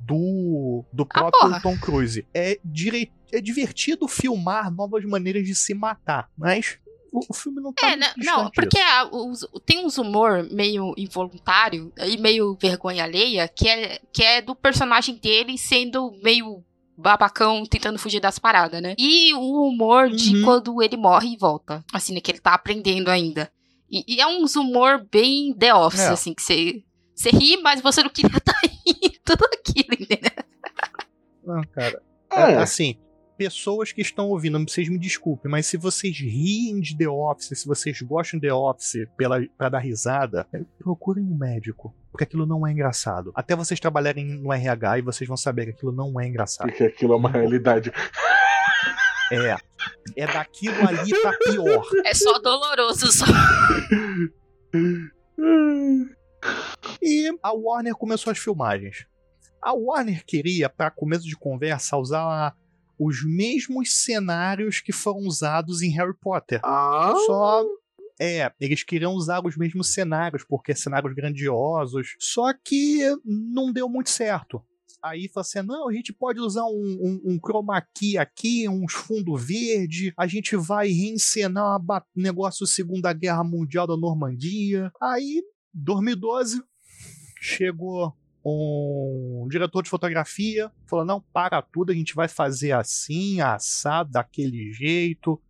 do, 0.00 0.84
do 0.92 1.06
Ah, 1.10 1.30
próprio. 1.30 1.62
Tom 1.62 1.78
Cruise. 1.78 2.26
É, 2.34 2.58
dire, 2.64 3.12
é 3.32 3.40
divertido 3.40 4.08
filmar 4.08 4.70
novas 4.72 5.04
maneiras 5.04 5.44
de 5.44 5.54
se 5.54 5.74
matar, 5.74 6.30
mas 6.36 6.78
o, 7.16 7.20
o 7.30 7.34
filme 7.34 7.60
não 7.60 7.72
tá 7.72 7.86
É, 7.88 7.96
muito 7.96 8.12
não, 8.18 8.44
não, 8.44 8.50
porque 8.50 8.78
a- 8.78 9.08
os- 9.10 9.46
tem 9.64 9.84
uns 9.84 9.96
humor 9.98 10.46
meio 10.50 10.92
involuntário 10.96 11.92
e 12.06 12.16
meio 12.16 12.56
vergonha 12.60 13.04
alheia 13.04 13.48
que 13.48 13.68
é, 13.68 14.00
que 14.12 14.22
é 14.22 14.42
do 14.42 14.54
personagem 14.54 15.16
dele 15.16 15.56
sendo 15.58 16.12
meio 16.22 16.62
babacão 16.98 17.64
tentando 17.66 17.98
fugir 17.98 18.20
das 18.20 18.38
paradas, 18.38 18.80
né? 18.80 18.94
E 18.98 19.32
o 19.34 19.68
humor 19.68 20.08
de 20.10 20.36
Uhum. 20.36 20.44
quando 20.44 20.82
ele 20.82 20.96
morre 20.96 21.34
e 21.34 21.36
volta. 21.36 21.84
Assim, 21.92 22.14
né? 22.14 22.20
Que 22.20 22.30
ele 22.30 22.38
tá 22.40 22.54
aprendendo 22.54 23.10
ainda. 23.10 23.50
E, 23.90 24.02
e 24.16 24.20
é 24.20 24.26
uns 24.26 24.56
humor 24.56 25.06
bem 25.12 25.52
The 25.54 25.74
Office, 25.74 26.00
É. 26.00 26.08
assim, 26.08 26.32
que 26.34 26.42
você. 26.42 26.82
Você 27.14 27.30
ri, 27.30 27.56
mas 27.62 27.80
você 27.80 28.02
não 28.02 28.10
queria 28.10 28.36
estar 28.36 28.58
rindo. 28.64 29.14
Tudo 29.24 29.44
aquilo, 29.44 29.88
entendeu? 29.92 30.44
Não, 31.44 31.62
cara. 31.72 32.02
É. 32.30 32.52
É, 32.52 32.56
Assim, 32.56 32.96
pessoas 33.36 33.92
que 33.92 34.00
estão 34.00 34.28
ouvindo, 34.28 34.58
vocês 34.58 34.88
me 34.88 34.98
desculpem, 34.98 35.50
mas 35.50 35.66
se 35.66 35.76
vocês 35.76 36.18
riem 36.18 36.80
de 36.80 36.96
The 36.96 37.08
Office, 37.08 37.58
se 37.58 37.66
vocês 37.66 38.00
gostam 38.02 38.40
de 38.40 38.48
The 38.48 38.54
Office 38.54 39.06
pela, 39.16 39.40
pra 39.56 39.68
dar 39.68 39.78
risada, 39.78 40.46
é, 40.52 40.60
procurem 40.78 41.24
um 41.24 41.36
médico. 41.36 41.94
Porque 42.10 42.24
aquilo 42.24 42.46
não 42.46 42.66
é 42.66 42.72
engraçado. 42.72 43.30
Até 43.34 43.54
vocês 43.54 43.78
trabalharem 43.78 44.24
no 44.24 44.52
RH 44.52 44.98
e 44.98 45.02
vocês 45.02 45.28
vão 45.28 45.36
saber 45.36 45.66
que 45.66 45.72
aquilo 45.72 45.92
não 45.92 46.18
é 46.18 46.26
engraçado. 46.26 46.68
Porque 46.68 46.84
aquilo 46.84 47.12
é 47.12 47.16
uma 47.16 47.30
realidade. 47.30 47.92
É. 49.30 49.56
É 50.16 50.26
daquilo 50.26 50.88
ali 50.88 51.10
pra 51.20 51.32
pior. 51.36 51.84
É 52.04 52.14
só 52.14 52.38
doloroso, 52.38 53.12
só. 53.12 53.26
E 57.02 57.28
a 57.42 57.52
Warner 57.52 57.94
começou 57.94 58.30
as 58.30 58.38
filmagens. 58.38 59.06
A 59.60 59.72
Warner 59.72 60.24
queria, 60.24 60.68
para 60.68 60.90
começo 60.90 61.24
de 61.26 61.36
conversa, 61.36 61.96
usar 61.96 62.54
os 62.98 63.24
mesmos 63.24 63.92
cenários 63.94 64.80
que 64.80 64.92
foram 64.92 65.20
usados 65.20 65.82
em 65.82 65.90
Harry 65.90 66.16
Potter. 66.18 66.60
Ah, 66.64 67.14
Só. 67.26 67.64
É, 68.18 68.50
eles 68.58 68.82
queriam 68.82 69.12
usar 69.12 69.44
os 69.44 69.56
mesmos 69.56 69.92
cenários, 69.92 70.42
porque 70.42 70.74
cenários 70.74 71.14
grandiosos. 71.14 72.16
Só 72.18 72.52
que 72.52 73.02
não 73.24 73.70
deu 73.70 73.88
muito 73.88 74.08
certo. 74.08 74.62
Aí 75.02 75.28
falou 75.28 75.42
assim: 75.42 75.62
não, 75.62 75.88
a 75.88 75.92
gente 75.92 76.12
pode 76.12 76.40
usar 76.40 76.64
um, 76.64 76.98
um, 77.00 77.20
um 77.32 77.38
chroma 77.38 77.80
key 77.94 78.18
aqui, 78.18 78.68
uns 78.68 78.92
fundo 78.92 79.36
verde, 79.36 80.12
a 80.16 80.26
gente 80.26 80.56
vai 80.56 80.88
reencenar 80.88 81.78
um 81.78 82.00
negócio 82.14 82.66
Segunda 82.66 83.12
Guerra 83.12 83.44
Mundial 83.44 83.86
da 83.86 83.96
Normandia. 83.96 84.90
Aí, 85.00 85.42
2012, 85.72 86.62
chegou 87.40 88.12
um 88.48 89.48
diretor 89.48 89.82
de 89.82 89.90
fotografia, 89.90 90.70
falou: 90.86 91.04
não, 91.04 91.20
para 91.32 91.60
tudo, 91.60 91.90
a 91.90 91.94
gente 91.94 92.14
vai 92.14 92.28
fazer 92.28 92.72
assim, 92.72 93.40
assado, 93.40 94.12
daquele 94.12 94.72
jeito. 94.72 95.40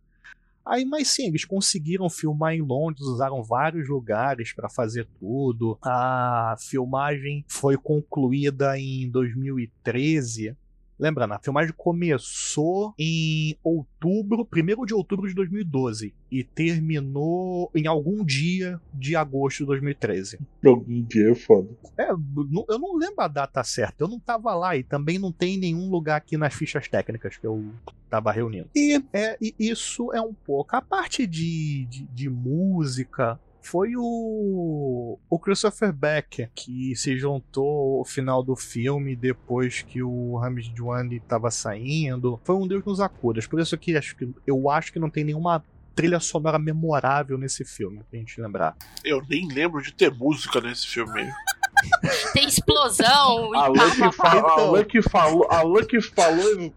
Aí, 0.65 0.83
mas 0.83 1.07
sim, 1.07 1.27
eles 1.27 1.45
conseguiram 1.45 2.09
filmar 2.09 2.53
em 2.53 2.61
Londres, 2.61 3.05
usaram 3.07 3.41
vários 3.41 3.87
lugares 3.87 4.51
para 4.51 4.67
fazer 4.67 5.07
tudo. 5.17 5.77
A 5.81 6.55
filmagem 6.59 7.45
foi 7.47 7.77
concluída 7.77 8.77
em 8.77 9.09
2013. 9.09 10.57
Lembrando, 10.99 11.33
a 11.33 11.39
filmagem 11.39 11.73
começou 11.77 12.93
em 12.97 13.55
outubro, 13.63 14.47
1 14.51 14.85
de 14.85 14.93
outubro 14.93 15.27
de 15.27 15.35
2012, 15.35 16.13
e 16.31 16.43
terminou 16.43 17.69
em 17.75 17.85
algum 17.87 18.25
dia 18.25 18.81
de 18.93 19.15
agosto 19.15 19.59
de 19.59 19.65
2013. 19.65 20.39
algum 20.63 21.03
dia 21.03 21.31
é 21.31 21.35
foda. 21.35 21.69
É, 21.97 22.09
eu 22.09 22.79
não 22.79 22.97
lembro 22.97 23.21
a 23.21 23.27
data 23.27 23.63
certa, 23.63 24.03
eu 24.03 24.07
não 24.07 24.19
tava 24.19 24.55
lá 24.55 24.75
e 24.75 24.83
também 24.83 25.19
não 25.19 25.31
tem 25.31 25.57
nenhum 25.57 25.89
lugar 25.89 26.17
aqui 26.17 26.35
nas 26.35 26.53
fichas 26.53 26.87
técnicas 26.87 27.37
que 27.37 27.45
eu 27.45 27.63
tava 28.09 28.31
reunindo. 28.31 28.69
E, 28.75 29.01
é, 29.13 29.37
e 29.39 29.53
isso 29.59 30.11
é 30.13 30.21
um 30.21 30.33
pouco. 30.33 30.75
A 30.75 30.81
parte 30.81 31.27
de, 31.27 31.85
de, 31.85 32.05
de 32.05 32.29
música 32.29 33.39
foi 33.61 33.93
o, 33.97 35.17
o 35.29 35.39
Christopher 35.39 35.91
Beck 35.93 36.47
que 36.55 36.95
se 36.95 37.17
juntou 37.17 37.99
ao 37.99 38.05
final 38.05 38.41
do 38.43 38.55
filme 38.55 39.15
depois 39.15 39.81
que 39.81 40.01
o 40.01 40.37
Ramis 40.37 40.67
Djwani 40.73 41.19
tava 41.19 41.51
saindo. 41.51 42.39
Foi 42.43 42.55
um 42.55 42.67
Deus 42.67 42.83
nos 42.85 42.99
acudas. 42.99 43.45
Por 43.47 43.59
isso 43.59 43.77
que, 43.77 43.95
acho 43.97 44.15
que 44.15 44.29
eu 44.45 44.69
acho 44.69 44.91
que 44.93 44.99
não 44.99 45.09
tem 45.09 45.23
nenhuma 45.23 45.63
trilha 45.95 46.19
sonora 46.19 46.59
memorável 46.59 47.37
nesse 47.39 47.65
filme, 47.65 48.01
pra 48.09 48.19
gente 48.19 48.39
lembrar. 48.39 48.75
Eu 49.03 49.21
nem 49.27 49.47
lembro 49.51 49.81
de 49.81 49.91
ter 49.91 50.13
música 50.13 50.61
nesse 50.61 50.87
filme. 50.87 51.27
Tem 52.33 52.47
explosão 52.47 53.53
A 53.53 53.67
e 53.67 53.69
Lucky, 53.69 53.99
pá, 53.99 54.11
pá, 54.11 54.11
pá. 54.11 54.11
fa 54.11 54.31
a 54.31 54.37
Então. 54.39 54.71
Lucky 54.71 55.01
falou, 55.01 55.47
a 55.49 55.61
Lucky 55.61 56.01
falou 56.01 56.43
ex- 56.59 56.71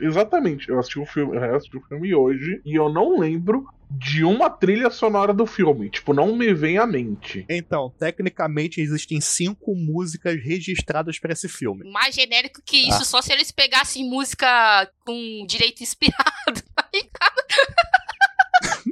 exatamente. 0.00 0.68
Eu 0.68 0.78
assisti 0.78 0.98
o 0.98 1.06
filme, 1.06 1.36
eu 1.36 1.54
assisti 1.56 1.76
o 1.76 1.80
filme 1.82 2.14
hoje 2.14 2.60
e 2.64 2.74
eu 2.78 2.88
não 2.92 3.18
lembro 3.18 3.66
de 3.90 4.24
uma 4.24 4.48
trilha 4.48 4.88
sonora 4.90 5.34
do 5.34 5.46
filme. 5.46 5.90
Tipo, 5.90 6.14
não 6.14 6.36
me 6.36 6.54
vem 6.54 6.78
à 6.78 6.86
mente. 6.86 7.44
Então, 7.48 7.92
tecnicamente 7.98 8.80
existem 8.80 9.20
cinco 9.20 9.74
músicas 9.74 10.40
registradas 10.42 11.18
pra 11.18 11.32
esse 11.32 11.48
filme. 11.48 11.90
Mais 11.90 12.14
genérico 12.14 12.62
que 12.64 12.88
isso, 12.88 13.04
só 13.04 13.20
se 13.20 13.32
eles 13.32 13.50
pegassem 13.50 14.08
música 14.08 14.90
com 15.04 15.44
direito 15.46 15.82
inspirado. 15.82 16.62
Aí, 16.76 17.08
cara. 17.12 17.46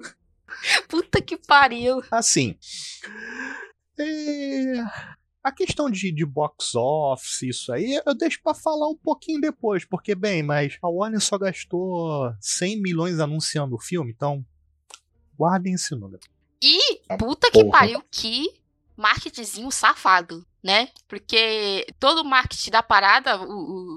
Puta 0.89 1.23
que 1.23 1.37
pariu. 1.37 2.03
Assim, 2.11 2.57
é, 3.99 4.85
a 5.43 5.53
questão 5.53 5.91
de, 5.91 6.13
de 6.13 6.27
box 6.27 6.75
office, 6.75 7.43
isso 7.43 7.73
aí, 7.73 8.01
eu 8.05 8.15
deixo 8.15 8.41
pra 8.43 8.55
falar 8.55 8.89
um 8.89 8.97
pouquinho 8.97 9.41
depois, 9.41 9.85
porque, 9.85 10.15
bem, 10.15 10.43
mas 10.43 10.79
a 10.83 10.89
Warner 10.89 11.21
só 11.21 11.39
gastou 11.39 12.33
100 12.41 12.83
milhões 12.83 13.19
anunciando 13.19 13.75
o 13.75 13.81
filme, 13.81 14.13
então 14.15 14.45
guardem 15.39 15.75
esse 15.75 15.95
número. 15.95 16.21
E, 16.63 17.01
Ah, 17.09 17.17
puta 17.17 17.51
que 17.51 17.63
porra. 17.65 17.79
pariu, 17.79 18.03
que 18.11 18.49
marketingzinho 18.97 19.71
safado, 19.71 20.45
né? 20.63 20.89
Porque 21.07 21.87
todo 22.01 22.23
o 22.23 22.25
marketing 22.25 22.71
da 22.71 22.83
parada, 22.83 23.41
o, 23.41 23.45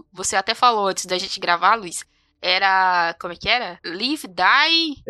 o- 0.02 0.06
você 0.14 0.36
até 0.36 0.54
falou 0.54 0.88
antes 0.88 1.06
da 1.08 1.18
gente 1.18 1.40
gravar, 1.40 1.74
Luiz, 1.76 2.06
era. 2.42 3.16
Como 3.20 3.34
é 3.34 3.36
que 3.36 3.50
era? 3.50 3.80
Live, 3.84 4.28
Die. 4.28 5.04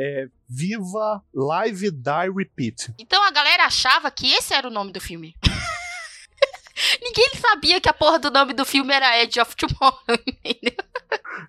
Viva 0.48 1.24
Live 1.34 1.92
Die 1.92 2.32
Repeat. 2.36 2.94
Então 3.00 3.22
a 3.24 3.32
galera 3.32 3.66
achava 3.66 4.10
que 4.12 4.32
esse 4.34 4.54
era 4.54 4.68
o 4.68 4.72
nome 4.72 4.92
do 4.94 5.00
filme. 5.02 5.36
Ninguém 7.02 7.30
sabia 7.40 7.80
que 7.80 7.90
a 7.90 7.94
porra 7.94 8.18
do 8.20 8.32
nome 8.32 8.54
do 8.54 8.66
filme 8.66 8.94
era 8.94 9.22
Edge 9.22 9.40
of 9.40 9.56
Tomorrow, 9.56 10.00
entendeu? 10.26 10.76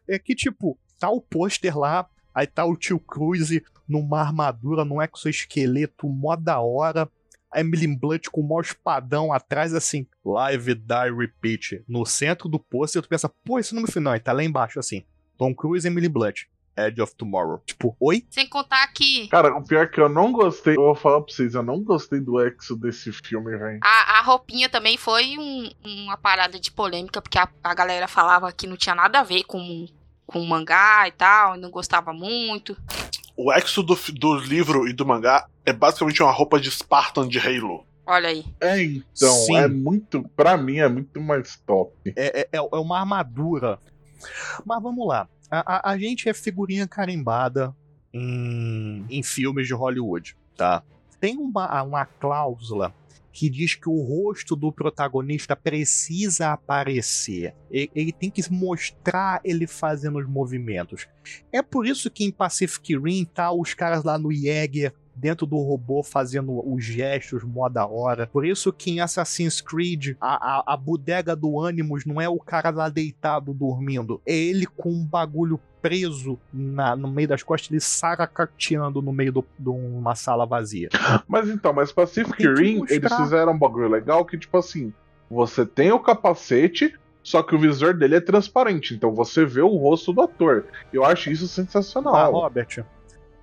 É 0.09 0.19
que, 0.19 0.35
tipo, 0.35 0.79
tá 0.99 1.09
o 1.11 1.21
pôster 1.21 1.77
lá, 1.79 2.07
aí 2.35 2.47
tá 2.47 2.65
o 2.65 2.77
tio 2.77 2.99
Cruise 2.99 3.63
numa 3.89 4.21
armadura, 4.21 4.85
num 4.85 5.01
exoesqueleto 5.03 6.09
mó 6.09 6.37
da 6.37 6.61
hora. 6.61 7.09
A 7.55 7.61
Emily 7.61 7.87
Blunt 7.87 8.29
com 8.31 8.41
o 8.41 8.49
maior 8.49 8.63
espadão 8.63 9.31
atrás, 9.33 9.75
assim, 9.75 10.07
Live 10.25 10.75
Die 10.75 11.15
Repeat. 11.19 11.85
No 11.87 12.07
centro 12.07 12.49
do 12.49 12.59
pôster, 12.59 13.03
tu 13.03 13.09
pensa, 13.09 13.31
pô, 13.45 13.59
esse 13.59 13.75
nome 13.75 13.91
final, 13.93 14.17
e 14.17 14.21
tá 14.21 14.33
lá 14.33 14.43
embaixo, 14.43 14.79
assim, 14.81 15.05
Tom 15.37 15.55
Cruise 15.55 15.87
e 15.87 15.91
Emily 15.91 16.09
Blunt. 16.09 16.45
Edge 16.75 17.03
of 17.03 17.15
Tomorrow. 17.15 17.61
Tipo, 17.67 17.95
oi? 18.01 18.25
Sem 18.31 18.49
contar 18.49 18.87
que 18.95 19.29
Cara, 19.29 19.55
o 19.55 19.63
pior 19.63 19.83
é 19.85 19.87
que 19.87 20.01
eu 20.01 20.09
não 20.09 20.33
gostei. 20.33 20.73
Eu 20.75 20.81
vou 20.81 20.95
falar 20.95 21.21
pra 21.21 21.35
vocês, 21.35 21.53
eu 21.55 21.63
não 21.63 21.83
gostei 21.85 22.19
do 22.19 22.41
exo 22.41 22.75
desse 22.75 23.13
filme, 23.13 23.55
velho. 23.59 23.79
a, 23.85 24.19
a 24.21 24.23
roupinha 24.23 24.71
também 24.71 24.97
foi 24.97 25.37
um- 25.39 25.71
uma 25.85 26.17
parada 26.17 26.59
de 26.59 26.71
polêmica, 26.73 27.21
porque 27.21 27.39
a, 27.39 27.47
a 27.63 27.75
galera 27.75 28.09
falava 28.09 28.51
que 28.51 28.67
não 28.67 28.79
tinha 28.79 28.95
nada 28.95 29.21
a 29.21 29.23
ver 29.23 29.43
com, 29.45 29.87
com 30.33 30.41
o 30.41 30.49
mangá 30.49 31.07
e 31.07 31.13
tal, 31.13 31.57
e 31.57 31.61
não 31.61 31.71
gostava 31.71 32.13
muito. 32.13 32.77
O 33.37 33.53
exo 33.53 33.83
do, 33.83 33.97
do 34.19 34.35
livro 34.37 34.89
e 34.89 34.93
do 34.93 35.07
mangá 35.07 35.47
é 35.65 35.73
basicamente 35.73 36.23
uma 36.23 36.33
roupa 36.33 36.59
de 36.61 36.71
Spartan 36.71 37.29
de 37.29 37.39
Halo. 37.39 37.85
Olha 38.05 38.29
aí. 38.29 38.45
É, 38.61 38.83
então, 38.83 39.33
Sim. 39.47 39.57
é 39.57 39.69
muito. 39.69 40.23
Pra 40.37 40.57
mim, 40.57 40.79
é 40.79 40.89
muito 40.89 41.21
mais 41.21 41.57
top. 41.65 41.93
É, 42.17 42.41
é, 42.41 42.49
é 42.53 42.61
uma 42.61 42.99
armadura. 43.01 43.79
Mas 44.67 44.83
vamos 44.83 45.07
lá. 45.07 45.29
A, 45.51 45.77
a- 45.77 45.91
a 45.93 45.99
gente 45.99 46.29
é 46.29 46.35
figurinha 46.35 46.87
carimbada 46.89 47.75
em, 48.13 49.05
em 49.09 49.23
filmes 49.23 49.67
de 49.67 49.75
Hollywood, 49.75 50.37
tá? 50.57 50.83
Tem 51.21 51.37
uma, 51.37 51.83
uma 51.83 52.05
cláusula 52.05 52.93
que 53.33 53.49
diz 53.49 53.75
que 53.75 53.89
o 53.89 54.03
rosto 54.03 54.55
do 54.55 54.71
protagonista 54.71 55.57
precisa 55.57 56.53
aparecer. 56.53 57.55
Ele 57.71 58.13
tem 58.13 58.31
que 58.31 58.43
mostrar 58.53 59.41
ele 59.43 59.67
fazendo 59.67 60.19
os 60.19 60.29
movimentos. 60.29 61.09
É 61.51 61.63
por 61.63 61.87
isso 61.87 62.11
que 62.11 62.25
em 62.25 62.31
Pacific 62.31 62.97
Rim 62.97 63.25
tá 63.25 63.51
os 63.51 63.75
caras 63.75 64.05
lá 64.05 64.19
no 64.19 64.33
Jäger 64.33 64.93
dentro 65.15 65.47
do 65.47 65.57
robô 65.57 66.03
fazendo 66.03 66.61
os 66.67 66.85
gestos 66.85 67.43
mó 67.45 67.69
da 67.69 67.87
hora. 67.87 68.27
Por 68.27 68.47
isso 68.47 68.73
que 68.73 68.91
em 68.91 69.01
Assassin's 69.01 69.61
Creed 69.61 70.17
a, 70.21 70.59
a, 70.59 70.75
a 70.75 70.77
bodega 70.77 71.37
do 71.37 71.61
Animus 71.61 72.05
não 72.05 72.21
é 72.21 72.29
o 72.29 72.39
cara 72.39 72.71
lá 72.71 72.89
deitado 72.89 73.53
dormindo, 73.53 74.21
é 74.27 74.35
ele 74.35 74.67
com 74.67 74.91
um 74.91 75.05
bagulho 75.05 75.61
preso 75.83 76.39
na, 76.53 76.95
no 76.97 77.09
meio 77.09 77.27
das 77.29 77.43
costas, 77.43 77.71
ele 77.71 77.81
saracateando 77.81 79.03
no 79.03 79.13
meio 79.13 79.33
de 79.33 79.69
uma 79.69 80.15
sala 80.15 80.47
vazia. 80.47 80.89
Mas 81.29 81.49
então, 81.49 81.73
mas 81.73 81.91
Pacific 81.93 82.43
Rim, 82.47 82.85
eles 82.89 83.13
fizeram 83.15 83.53
um 83.53 83.59
bagulho 83.59 83.89
legal 83.89 84.25
que, 84.25 84.39
tipo 84.39 84.57
assim, 84.57 84.93
você 85.29 85.67
tem 85.67 85.91
o 85.93 85.99
capacete, 85.99 86.95
só 87.23 87.43
que 87.43 87.55
o 87.55 87.59
visor 87.59 87.95
dele 87.95 88.17
é 88.17 88.21
transparente, 88.21 88.95
então 88.95 89.13
você 89.15 89.45
vê 89.45 89.61
o 89.61 89.77
rosto 89.77 90.13
do 90.13 90.23
ator. 90.23 90.67
Eu 90.93 91.05
acho 91.05 91.31
isso 91.31 91.45
Ah, 91.45 91.49
sensacional. 91.49 92.33
Robert, 92.33 92.85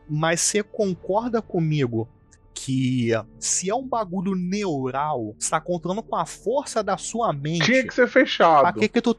mas 0.08 0.42
você 0.42 0.64
concorda 0.64 1.42
comigo 1.42 2.08
que 2.54 3.12
se 3.40 3.70
é 3.70 3.76
um 3.76 3.88
bagulho 3.88 4.36
neural, 4.36 5.34
você 5.40 5.50
tá 5.52 5.62
contando 5.62 6.02
com 6.04 6.16
a 6.16 6.26
força 6.26 6.84
da 6.84 6.98
sua 6.98 7.32
mente. 7.32 7.64
Tinha 7.66 7.86
que 7.88 7.94
ser 7.94 8.04
Pra 8.04 8.08
fechado. 8.22 8.80
que 8.80 8.88
que 8.90 9.02
tu. 9.02 9.16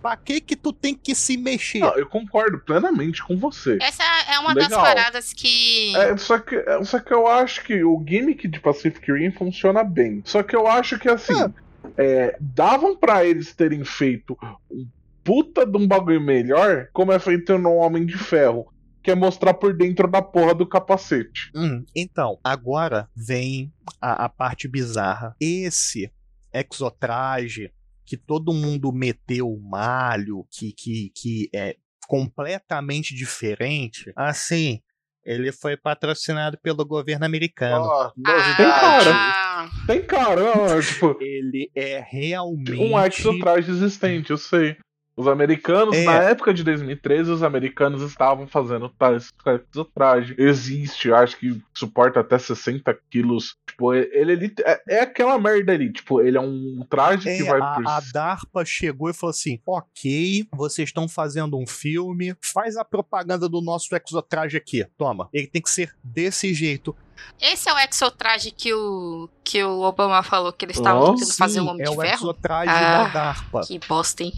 Pra 0.00 0.16
que 0.16 0.40
que 0.40 0.54
tu 0.54 0.72
tem 0.72 0.94
que 0.94 1.14
se 1.14 1.36
mexer? 1.36 1.80
Não, 1.80 1.96
eu 1.96 2.06
concordo 2.06 2.58
plenamente 2.60 3.22
com 3.22 3.36
você. 3.36 3.78
Essa 3.80 4.04
é 4.30 4.38
uma 4.38 4.54
das 4.54 4.68
Legal. 4.68 4.82
paradas 4.82 5.32
que. 5.32 5.96
É, 5.96 6.16
só, 6.16 6.38
que, 6.38 6.54
é, 6.54 6.84
só 6.84 7.00
que 7.00 7.12
eu 7.12 7.26
acho 7.26 7.64
que 7.64 7.82
o 7.82 8.02
gimmick 8.06 8.46
de 8.46 8.60
Pacific 8.60 9.10
Rim 9.12 9.32
funciona 9.32 9.82
bem. 9.82 10.22
Só 10.24 10.42
que 10.42 10.54
eu 10.54 10.66
acho 10.68 10.98
que 10.98 11.08
assim, 11.08 11.52
é, 11.96 12.36
davam 12.40 12.96
pra 12.96 13.24
eles 13.24 13.52
terem 13.54 13.84
feito 13.84 14.38
um 14.70 14.86
puta 15.28 15.66
de 15.66 15.76
um 15.76 15.86
bagulho 15.86 16.22
melhor, 16.22 16.88
como 16.90 17.12
é 17.12 17.18
feito 17.18 17.58
no 17.58 17.74
Homem 17.74 18.06
de 18.06 18.16
Ferro, 18.16 18.72
que 19.02 19.10
é 19.10 19.14
mostrar 19.14 19.52
por 19.52 19.76
dentro 19.76 20.08
da 20.08 20.22
porra 20.22 20.54
do 20.54 20.66
capacete. 20.66 21.50
Hum, 21.54 21.84
então, 21.94 22.38
agora 22.42 23.10
vem 23.14 23.70
a, 24.00 24.24
a 24.24 24.28
parte 24.30 24.66
bizarra. 24.66 25.36
Esse 25.38 26.10
exotraje 26.50 27.70
que 28.08 28.16
todo 28.16 28.54
mundo 28.54 28.90
meteu 28.90 29.46
o 29.46 29.60
malho, 29.60 30.46
que, 30.50 30.72
que, 30.72 31.12
que 31.14 31.50
é 31.54 31.76
completamente 32.08 33.14
diferente, 33.14 34.10
assim, 34.16 34.80
ele 35.22 35.52
foi 35.52 35.76
patrocinado 35.76 36.56
pelo 36.62 36.86
governo 36.86 37.26
americano. 37.26 37.84
Ó, 37.84 38.10
Tem 38.56 38.66
cara. 38.66 39.70
Tem 39.86 40.02
cara, 40.06 40.82
tipo, 40.82 41.18
Ele 41.20 41.70
é 41.74 42.02
realmente. 42.10 42.72
um 42.72 42.98
exotraje 42.98 43.70
existente, 43.70 44.30
eu 44.30 44.38
sei. 44.38 44.78
Os 45.18 45.26
americanos, 45.26 45.96
É. 45.96 46.04
na 46.04 46.12
época 46.14 46.54
de 46.54 46.62
2013, 46.62 47.30
os 47.32 47.42
americanos 47.42 48.02
estavam 48.02 48.46
fazendo 48.46 48.88
tais 48.88 49.32
exotraje. 49.72 50.34
Existe, 50.38 51.12
acho 51.12 51.36
que 51.38 51.60
suporta 51.74 52.20
até 52.20 52.38
60 52.38 52.96
quilos. 53.10 53.56
Tipo, 53.68 53.94
ele, 53.94 54.32
ele 54.32 54.54
é, 54.64 54.80
é 54.88 55.00
aquela 55.00 55.36
merda 55.36 55.72
ali. 55.72 55.92
Tipo, 55.92 56.20
ele 56.20 56.36
é 56.36 56.40
um 56.40 56.86
traje 56.88 57.24
que 57.24 57.42
É, 57.42 57.48
vai 57.50 57.60
a, 57.60 57.74
por 57.74 57.86
a 57.88 58.00
DARPA 58.12 58.64
chegou 58.64 59.10
e 59.10 59.12
falou 59.12 59.30
assim: 59.32 59.58
ok, 59.66 60.46
vocês 60.54 60.88
estão 60.88 61.08
fazendo 61.08 61.58
um 61.58 61.66
filme, 61.66 62.36
faz 62.40 62.76
a 62.76 62.84
propaganda 62.84 63.48
do 63.48 63.60
nosso 63.60 63.88
exotraje 63.96 64.56
aqui. 64.56 64.86
Toma. 64.96 65.28
Ele 65.32 65.48
tem 65.48 65.60
que 65.60 65.70
ser 65.70 65.92
desse 66.04 66.54
jeito. 66.54 66.94
esse 67.40 67.68
é 67.68 67.74
o 67.74 67.78
exotraje 67.78 68.52
que 68.52 68.72
o, 68.72 69.28
que 69.42 69.64
o 69.64 69.80
Obama 69.80 70.22
falou 70.22 70.52
que 70.52 70.64
eles 70.64 70.76
estavam 70.76 71.02
Oh, 71.02 71.14
tentando 71.14 71.34
fazer 71.36 71.60
o 71.60 71.66
Homem 71.66 71.82
é 71.82 71.90
de 71.90 71.90
o 71.90 72.00
Ferro. 72.00 72.14
exotraje 72.14 72.70
Ah, 72.70 73.02
da 73.04 73.08
DARPA. 73.08 73.60
Que 73.66 73.80
bosta, 73.80 74.22
hein? 74.22 74.32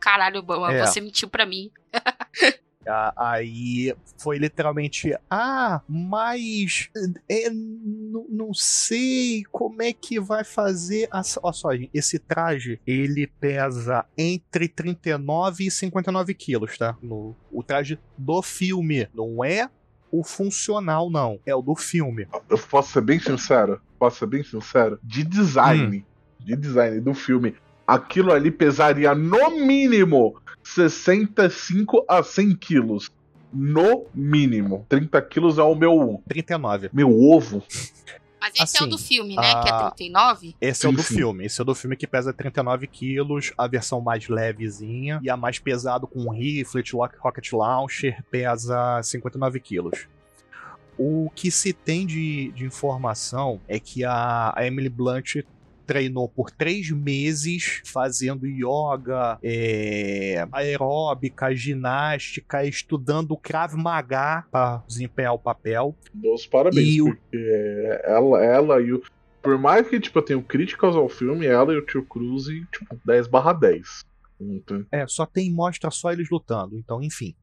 Caralho, 0.00 0.40
Obama, 0.40 0.72
É. 0.72 0.86
você 0.86 1.00
mentiu 1.00 1.28
pra 1.28 1.44
mim. 1.46 1.70
Ah, 2.90 3.12
Aí 3.34 3.94
foi 4.16 4.38
literalmente, 4.38 5.14
ah, 5.28 5.82
mas 5.86 6.88
é, 7.28 7.50
n- 7.50 8.24
não 8.30 8.54
sei 8.54 9.42
como 9.52 9.82
é 9.82 9.92
que 9.92 10.18
vai 10.18 10.42
fazer. 10.42 11.06
Ah, 11.10 11.20
Olha 11.42 11.52
só, 11.52 11.68
esse 11.92 12.18
traje 12.18 12.80
ele 12.86 13.26
pesa 13.26 14.06
entre 14.16 14.68
39 14.68 15.66
e 15.66 15.70
59 15.70 16.32
quilos, 16.32 16.78
tá? 16.78 16.96
No, 17.02 17.36
o 17.52 17.62
traje 17.62 17.98
do 18.16 18.40
filme, 18.40 19.06
não 19.12 19.44
é 19.44 19.68
o 20.10 20.24
funcional, 20.24 21.10
não. 21.10 21.38
É 21.44 21.54
o 21.54 21.60
do 21.60 21.74
filme. 21.74 22.26
Eu 22.48 22.56
posso 22.58 22.92
ser 22.92 23.02
bem 23.02 23.20
sincero? 23.20 23.82
Posso 23.98 24.20
ser 24.20 24.26
bem 24.28 24.42
sincero? 24.42 24.98
De 25.02 25.24
design, 25.24 26.06
de 26.40 26.56
design 26.56 27.02
do 27.02 27.12
filme, 27.12 27.54
aquilo 27.88 28.30
ali 28.32 28.50
pesaria 28.50 29.14
no 29.14 29.50
mínimo 29.50 30.38
65 30.62 32.04
a 32.06 32.22
100 32.22 32.54
quilos. 32.56 33.10
No 33.52 34.04
mínimo. 34.14 34.84
30 34.90 35.20
quilos 35.22 35.56
é 35.58 35.62
o 35.62 35.74
meu. 35.74 36.22
39. 36.28 36.90
Meu 36.92 37.10
ovo. 37.18 37.62
Mas 38.40 38.52
esse 38.54 38.76
é 38.76 38.80
o 38.80 38.82
Assim, 38.84 38.88
do 38.88 38.98
filme, 38.98 39.34
né? 39.34 39.42
Que 39.62 39.68
é 39.68 39.72
a- 39.72 39.90
39. 39.90 40.54
Esse 40.60 40.86
é 40.86 40.88
o 40.88 40.92
do 40.92 41.02
sim. 41.02 41.14
filme. 41.16 41.46
Esse 41.46 41.60
é 41.60 41.62
o 41.62 41.64
do 41.64 41.74
filme 41.74 41.96
que 41.96 42.06
pesa 42.06 42.32
39 42.32 42.86
quilos, 42.86 43.52
a 43.56 43.66
versão 43.66 44.00
mais 44.02 44.28
levezinha. 44.28 45.18
E 45.22 45.30
a 45.30 45.36
mais 45.36 45.58
pesado 45.58 46.06
com 46.06 46.30
rifle, 46.30 46.82
rocket 47.18 47.52
launcher, 47.52 48.22
pesa 48.30 49.00
59 49.02 49.58
quilos. 49.60 50.06
O 50.98 51.30
que 51.34 51.50
se 51.50 51.72
tem 51.72 52.06
de, 52.06 52.52
de 52.52 52.64
informação 52.64 53.60
é 53.66 53.80
que 53.80 54.04
a, 54.04 54.52
a 54.54 54.66
Emily 54.66 54.88
Blunt 54.88 55.36
treinou 55.88 56.28
por 56.28 56.50
três 56.50 56.90
meses 56.90 57.80
fazendo 57.84 58.46
yoga, 58.46 59.38
é, 59.42 60.46
aeróbica, 60.52 61.54
ginástica, 61.54 62.64
estudando 62.64 63.36
Krav 63.36 63.74
Maga 63.74 64.44
para 64.52 64.82
desempenhar 64.86 65.32
o 65.34 65.38
papel. 65.38 65.96
Meus 66.14 66.46
parabéns, 66.46 66.86
E 66.96 67.02
o- 67.02 67.06
porque 67.06 68.00
ela, 68.04 68.44
ela 68.44 68.80
e 68.82 68.92
o. 68.92 69.02
Por 69.42 69.56
mais 69.56 69.88
que, 69.88 69.98
tipo, 69.98 70.18
eu 70.18 70.22
tenho 70.22 70.42
críticas 70.42 70.94
ao 70.94 71.08
filme, 71.08 71.46
ela 71.46 71.72
e 71.72 71.78
o 71.78 71.86
Tio 71.86 72.04
Cruise, 72.04 72.66
tipo, 72.70 72.98
10 73.04 73.26
barra 73.28 73.52
10. 73.54 74.04
Então, 74.40 74.86
É, 74.92 75.06
só 75.06 75.26
tem 75.26 75.52
mostra 75.52 75.90
só 75.90 76.12
eles 76.12 76.28
lutando, 76.30 76.76
então 76.76 77.02
enfim. 77.02 77.34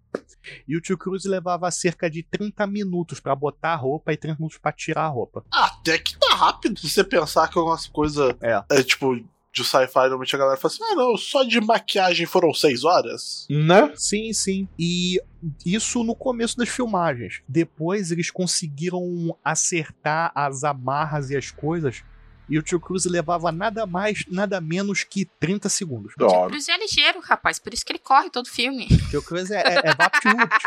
E 0.67 0.77
o 0.77 0.81
tio 0.81 0.97
Cruz 0.97 1.25
levava 1.25 1.69
cerca 1.71 2.09
de 2.09 2.23
30 2.23 2.65
minutos 2.67 3.19
pra 3.19 3.35
botar 3.35 3.73
a 3.73 3.75
roupa 3.75 4.13
e 4.13 4.17
30 4.17 4.37
minutos 4.39 4.57
pra 4.57 4.71
tirar 4.71 5.03
a 5.03 5.09
roupa. 5.09 5.43
Até 5.51 5.97
que 5.97 6.17
tá 6.17 6.33
rápido 6.35 6.79
se 6.79 6.89
você 6.89 7.03
pensar 7.03 7.49
que 7.49 7.57
algumas 7.57 7.87
coisas. 7.87 8.33
É. 8.41 8.63
É 8.69 8.83
tipo, 8.83 9.15
de 9.55 9.63
sci-fi, 9.63 9.99
normalmente 10.01 10.35
a 10.35 10.39
galera 10.39 10.57
fala 10.57 10.73
assim: 10.73 10.83
ah, 10.83 10.95
não, 10.95 11.17
só 11.17 11.43
de 11.43 11.59
maquiagem 11.61 12.25
foram 12.25 12.53
seis 12.53 12.83
horas. 12.83 13.47
né? 13.49 13.91
Sim, 13.95 14.31
sim. 14.33 14.67
E 14.77 15.19
isso 15.65 16.03
no 16.03 16.15
começo 16.15 16.57
das 16.57 16.69
filmagens. 16.69 17.41
Depois 17.47 18.11
eles 18.11 18.29
conseguiram 18.31 19.37
acertar 19.43 20.31
as 20.35 20.63
amarras 20.63 21.29
e 21.29 21.37
as 21.37 21.51
coisas. 21.51 22.03
E 22.49 22.57
o 22.57 22.61
tio 22.61 22.79
Cruz 22.79 23.05
levava 23.05 23.51
nada 23.51 23.85
mais, 23.85 24.23
nada 24.27 24.61
menos 24.61 25.03
que 25.03 25.25
30 25.39 25.69
segundos. 25.69 26.13
Da 26.17 26.27
hora. 26.27 26.49
Cruz 26.49 26.69
é 26.69 26.77
ligeiro, 26.77 27.19
rapaz. 27.19 27.59
Por 27.59 27.73
isso 27.73 27.85
que 27.85 27.91
ele 27.91 27.99
corre 27.99 28.29
todo 28.29 28.49
filme. 28.49 28.87
O 28.89 29.09
tio 29.09 29.23
Cruz 29.23 29.49
é, 29.51 29.61
é, 29.61 29.81
é 29.83 29.95
VaptVupt. 29.95 30.65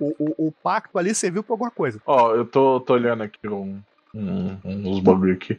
o, 0.00 0.04
o, 0.04 0.14
o, 0.18 0.48
o 0.48 0.52
pacto 0.52 0.98
ali 0.98 1.14
serviu 1.14 1.42
pra 1.42 1.54
alguma 1.54 1.70
coisa. 1.70 2.00
Ó, 2.06 2.34
eu 2.34 2.44
tô, 2.44 2.80
tô 2.80 2.94
olhando 2.94 3.22
aqui 3.22 3.48
um, 3.48 3.80
um, 4.18 4.58
uns 4.64 5.00
bagulho 5.00 5.34
aqui. 5.34 5.58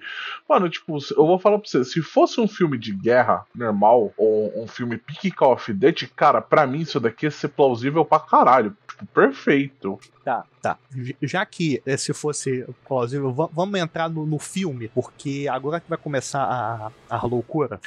Mano, 0.50 0.70
tipo, 0.70 0.98
eu 1.16 1.26
vou 1.28 1.38
falar 1.40 1.60
pra 1.60 1.70
você, 1.70 1.84
se 1.86 2.02
fosse 2.02 2.40
um 2.42 2.48
filme 2.48 2.78
de 2.78 2.94
guerra 2.94 3.46
normal, 3.54 4.14
ou 4.18 4.52
um 4.64 4.68
filme 4.68 4.98
pique 4.98 5.30
Call 5.32 5.54
of 5.54 5.72
Duty, 5.74 6.08
cara, 6.16 6.42
pra 6.42 6.66
mim 6.66 6.82
isso 6.82 7.00
daqui 7.00 7.26
ia 7.26 7.32
ser 7.32 7.50
plausível 7.50 8.04
pra 8.04 8.20
caralho. 8.20 8.76
Tipo, 8.88 9.06
perfeito. 9.08 10.00
Tá, 10.24 10.44
tá. 10.62 10.78
Já 11.22 11.46
que 11.46 11.82
se 11.98 12.14
fosse 12.14 12.66
plausível, 12.88 13.32
va- 13.34 13.50
vamos 13.52 13.80
entrar 13.80 14.10
no, 14.10 14.26
no 14.26 14.40
filme, 14.40 14.88
porque 14.90 15.48
agora 15.50 15.80
que 15.80 15.88
vai 15.90 15.98
começar 15.98 16.44
a, 16.44 16.92
a 17.10 17.26
loucura. 17.26 17.80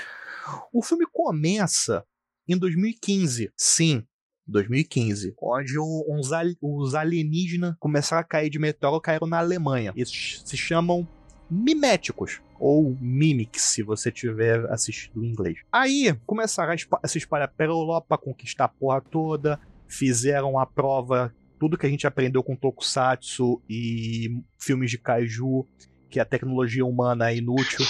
O 0.72 0.83
filme 0.83 1.04
começa 1.12 2.04
em 2.48 2.56
2015, 2.56 3.52
sim. 3.56 4.04
2015, 4.50 5.34
onde 5.40 5.78
uns 5.78 6.30
os 6.60 6.94
alienígenas 6.94 7.74
começaram 7.78 8.20
a 8.20 8.24
cair 8.24 8.50
de 8.50 8.58
meteoro, 8.58 9.00
caíram 9.00 9.26
na 9.26 9.38
Alemanha. 9.38 9.92
Eles 9.96 10.42
se 10.44 10.56
chamam 10.56 11.06
miméticos, 11.50 12.40
ou 12.58 12.96
mimics, 13.00 13.62
se 13.62 13.82
você 13.82 14.12
tiver 14.12 14.70
assistido 14.70 15.24
em 15.24 15.28
inglês. 15.28 15.58
Aí 15.72 16.14
começaram 16.26 16.74
a 17.02 17.08
se 17.08 17.18
espalhar 17.18 17.48
pela 17.48 17.72
Europa, 17.72 18.18
conquistar 18.18 18.66
a 18.66 18.68
porra 18.68 19.00
toda, 19.00 19.58
fizeram 19.88 20.58
a 20.58 20.66
prova 20.66 21.34
tudo 21.60 21.76
que 21.76 21.86
a 21.86 21.90
gente 21.90 22.06
aprendeu 22.06 22.42
com 22.42 22.56
Tokusatsu 22.56 23.60
e 23.68 24.42
filmes 24.58 24.90
de 24.90 24.96
kaiju, 24.96 25.66
que 26.11 26.18
a 26.20 26.25
tecnologia 26.25 26.85
humana 26.85 27.31
é 27.31 27.37
inútil. 27.37 27.87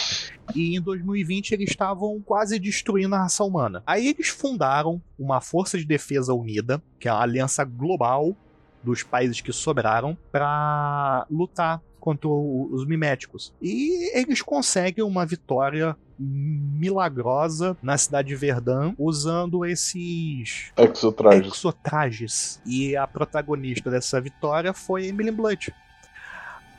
E 0.55 0.77
em 0.77 0.81
2020 0.81 1.53
eles 1.53 1.71
estavam 1.71 2.21
quase 2.21 2.59
destruindo 2.59 3.15
a 3.15 3.23
raça 3.23 3.43
humana. 3.43 3.83
Aí 3.87 4.09
eles 4.09 4.29
fundaram 4.29 5.01
uma 5.19 5.41
Força 5.41 5.79
de 5.79 5.85
Defesa 5.85 6.35
Unida, 6.35 6.83
que 6.99 7.09
é 7.09 7.11
a 7.11 7.21
aliança 7.21 7.65
global 7.65 8.37
dos 8.83 9.03
países 9.03 9.41
que 9.41 9.53
sobraram, 9.53 10.17
para 10.31 11.27
lutar 11.31 11.83
contra 11.99 12.29
os 12.29 12.87
miméticos. 12.87 13.53
E 13.61 14.19
eles 14.19 14.41
conseguem 14.41 15.05
uma 15.05 15.27
vitória 15.27 15.97
milagrosa 16.19 17.77
na 17.83 17.97
cidade 17.97 18.29
de 18.29 18.37
Verdun 18.37 18.95
usando 18.99 19.65
esses 19.65 20.73
Exotrajes. 20.77 21.53
exotrajes. 21.55 22.63
E 22.67 22.97
a 22.97 23.07
protagonista 23.07 23.91
dessa 23.91 24.21
vitória 24.21 24.73
foi 24.73 25.07
Emily 25.07 25.31
Blunt. 25.31 25.69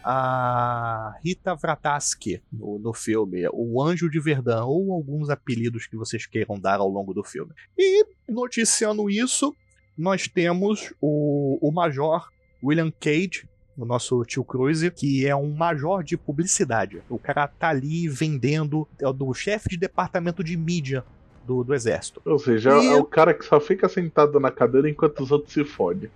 A 0.04 1.16
Rita 1.24 1.56
Vrataski 1.56 2.42
no, 2.52 2.80
no 2.80 2.94
filme, 2.94 3.44
o 3.54 3.82
Anjo 3.82 4.10
de 4.10 4.20
Verdun, 4.20 4.66
ou 4.66 4.94
alguns 4.94 5.30
apelidos 5.30 5.88
que 5.88 5.96
vocês 5.96 6.26
queiram 6.26 6.60
dar 6.60 6.80
ao 6.80 6.90
longo 6.90 7.14
do 7.14 7.24
filme. 7.24 7.52
E, 7.78 8.06
noticiando 8.30 9.10
isso, 9.10 9.56
nós 9.98 10.28
temos 10.28 10.94
o, 11.02 11.58
o 11.62 11.72
Major 11.72 12.28
William 12.64 12.92
Cage, 13.00 13.48
o 13.78 13.86
nosso 13.86 14.24
tio 14.26 14.44
Cruise, 14.44 14.92
que 14.92 15.26
é 15.26 15.36
um 15.36 15.54
major 15.56 16.04
de 16.04 16.18
publicidade. 16.18 17.02
O 17.10 17.18
cara 17.18 17.48
tá 17.48 17.70
ali 17.70 18.08
vendendo, 18.08 18.88
é 19.00 19.08
o 19.08 19.14
do 19.14 19.34
chefe 19.34 19.70
de 19.70 19.78
departamento 19.78 20.44
de 20.44 20.56
mídia 20.58 21.04
do, 21.46 21.64
do 21.64 21.74
exército. 21.74 22.22
Ou 22.26 22.38
seja, 22.38 22.72
E- 22.78 22.88
é 22.88 22.96
o 22.96 23.04
cara 23.06 23.34
que 23.34 23.44
só 23.46 23.60
fica 23.60 23.90
sentado 23.90 24.40
na 24.40 24.52
cadeira 24.52 24.90
enquanto 24.90 25.22
os 25.24 25.32
outros 25.32 25.54
se 25.54 25.64
fodem. 25.64 26.10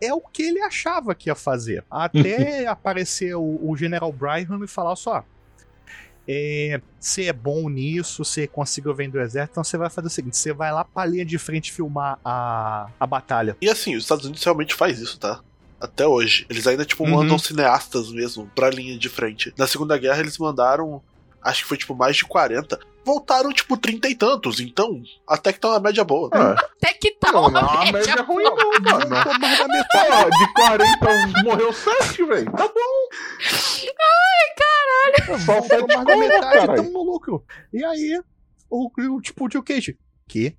É 0.00 0.12
o 0.14 0.20
que 0.20 0.42
ele 0.42 0.60
achava 0.62 1.14
que 1.14 1.28
ia 1.28 1.34
fazer. 1.34 1.84
Até 1.90 2.66
aparecer 2.66 3.34
o, 3.34 3.58
o 3.62 3.76
General 3.76 4.12
Bryan 4.12 4.60
e 4.62 4.68
falar 4.68 4.94
só. 4.96 5.24
É, 6.30 6.80
você 7.00 7.24
é 7.24 7.32
bom 7.32 7.68
nisso, 7.70 8.22
você 8.22 8.46
conseguiu 8.46 8.94
vender 8.94 9.18
o 9.18 9.22
exército, 9.22 9.52
então 9.52 9.64
você 9.64 9.78
vai 9.78 9.88
fazer 9.88 10.08
o 10.08 10.10
seguinte: 10.10 10.36
você 10.36 10.52
vai 10.52 10.70
lá 10.70 10.84
pra 10.84 11.06
linha 11.06 11.24
de 11.24 11.38
frente 11.38 11.72
filmar 11.72 12.18
a, 12.24 12.88
a 13.00 13.06
batalha. 13.06 13.56
E 13.62 13.68
assim, 13.68 13.96
os 13.96 14.04
Estados 14.04 14.24
Unidos 14.26 14.44
realmente 14.44 14.74
faz 14.74 14.98
isso, 15.00 15.18
tá? 15.18 15.40
Até 15.80 16.06
hoje. 16.06 16.44
Eles 16.50 16.66
ainda, 16.66 16.84
tipo, 16.84 17.04
Uhum. 17.04 17.10
mandam 17.12 17.38
cineastas 17.38 18.10
mesmo 18.12 18.50
pra 18.54 18.68
linha 18.68 18.98
de 18.98 19.08
frente. 19.08 19.54
Na 19.56 19.66
Segunda 19.66 19.96
Guerra, 19.96 20.20
eles 20.20 20.36
mandaram. 20.36 21.00
Acho 21.40 21.62
que 21.62 21.68
foi, 21.68 21.78
tipo, 21.78 21.94
mais 21.94 22.16
de 22.16 22.24
40. 22.24 22.78
Voltaram, 23.08 23.50
tipo, 23.54 23.74
30 23.76 24.06
e 24.10 24.14
tantos. 24.14 24.60
Então, 24.60 25.02
até 25.26 25.50
que 25.50 25.58
tá 25.58 25.68
uma 25.70 25.80
média 25.80 26.04
boa. 26.04 26.28
Ah, 26.30 26.52
Até 26.76 26.92
que 26.92 27.12
tá 27.12 27.32
não, 27.32 27.48
uma 27.48 27.50
não, 27.62 27.78
média 27.78 27.92
média 27.92 28.12
é 28.18 28.20
ruim 28.22 28.44
boa. 28.44 28.78
não, 28.80 28.98
mano. 28.98 29.24
Pô, 29.24 29.38
mais 29.38 29.58
da 29.58 29.66
metade. 29.68 30.38
De 30.38 30.52
40 30.52 31.42
morreu 31.42 31.72
7, 31.72 32.24
velho. 32.26 32.52
Tá 32.52 32.68
bom. 32.68 33.88
Pô, 35.26 35.38
Só 35.38 35.52
vamos 35.54 35.66
sete 35.68 35.86
mais 35.94 36.06
da 36.06 36.16
metade, 36.16 36.66
caralho. 36.66 36.82
no 36.90 37.02
lucro. 37.02 37.44
E 37.72 37.84
aí, 37.84 38.20
o, 38.70 38.90
o 39.16 39.20
tipo, 39.20 39.44
o 39.44 39.48
tio 39.48 39.62
Cage. 39.62 39.98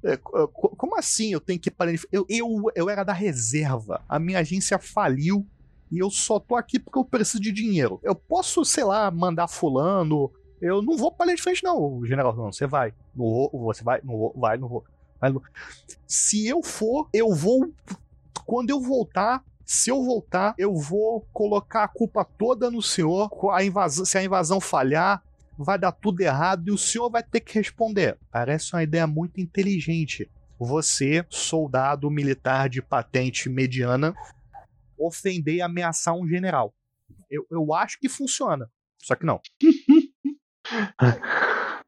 É, 0.04 0.18
co- 0.18 0.48
Como 0.50 0.98
assim 0.98 1.32
eu 1.32 1.40
tenho 1.40 1.60
que 1.60 1.70
ir 1.70 1.72
para 1.72 1.92
eu, 2.12 2.26
eu, 2.28 2.64
eu 2.76 2.90
era 2.90 3.04
da 3.04 3.14
reserva. 3.14 4.02
A 4.10 4.18
minha 4.18 4.40
agência 4.40 4.80
faliu 4.80 5.46
e 5.92 6.00
eu 6.00 6.10
só 6.10 6.40
tô 6.40 6.56
aqui 6.56 6.80
porque 6.80 6.98
eu 6.98 7.06
preciso 7.06 7.40
de 7.42 7.52
dinheiro. 7.52 8.00
Eu 8.02 8.16
posso, 8.16 8.66
sei 8.66 8.84
lá, 8.84 9.12
mandar 9.12 9.48
fulano. 9.48 10.32
Eu 10.62 10.82
não 10.82 10.98
vou 10.98 11.12
pra 11.12 11.26
linha 11.26 11.36
de 11.36 11.41
frente, 11.41 11.63
não, 11.63 12.04
general. 12.06 12.36
Não, 12.36 12.52
você 12.52 12.67
vai. 12.67 12.93
Não 13.15 13.26
vou, 13.26 13.50
você 13.54 13.84
vai, 13.84 14.02
não 14.04 14.17
vou, 14.17 14.34
vai, 14.36 14.58
não 14.58 14.67
vou. 14.67 14.84
Vai, 15.19 15.32
não- 15.32 15.41
Se 16.08 16.48
eu 16.48 16.62
for, 16.63 17.10
eu 17.13 17.34
vou. 17.34 17.72
Quando 18.45 18.69
eu 18.72 18.80
voltar, 18.82 19.43
se 19.65 19.89
eu 19.89 20.04
voltar, 20.04 20.56
eu 20.58 20.74
vou 20.76 21.22
colocar 21.32 21.84
a 21.84 21.88
culpa 21.88 22.26
toda 22.26 22.69
no 22.72 22.82
senhor. 22.82 23.30
A 23.54 23.63
invasão, 23.63 24.06
se 24.06 24.17
a 24.17 24.24
invasão 24.24 24.60
falhar, 24.60 25.24
vai 25.58 25.78
dar 25.78 25.91
tudo 25.91 26.22
errado 26.22 26.67
e 26.67 26.72
o 26.72 26.78
senhor 26.78 27.10
vai 27.10 27.22
ter 27.24 27.39
que 27.41 27.54
responder. 27.54 28.17
Parece 28.32 28.74
uma 28.74 28.82
ideia 28.84 29.06
muito 29.06 29.39
inteligente. 29.39 30.30
Você, 30.58 31.26
soldado 31.30 32.10
militar 32.10 32.67
de 32.69 32.82
patente 32.82 33.48
mediana, 33.50 34.13
ofender 34.98 35.56
e 35.56 35.62
ameaçar 35.62 36.13
um 36.15 36.28
general. 36.28 36.74
Eu, 37.30 37.45
eu 37.52 37.74
acho 37.74 38.00
que 38.00 38.10
funciona. 38.10 38.69
Só 38.98 39.15
que 39.15 39.26
não. 39.26 39.39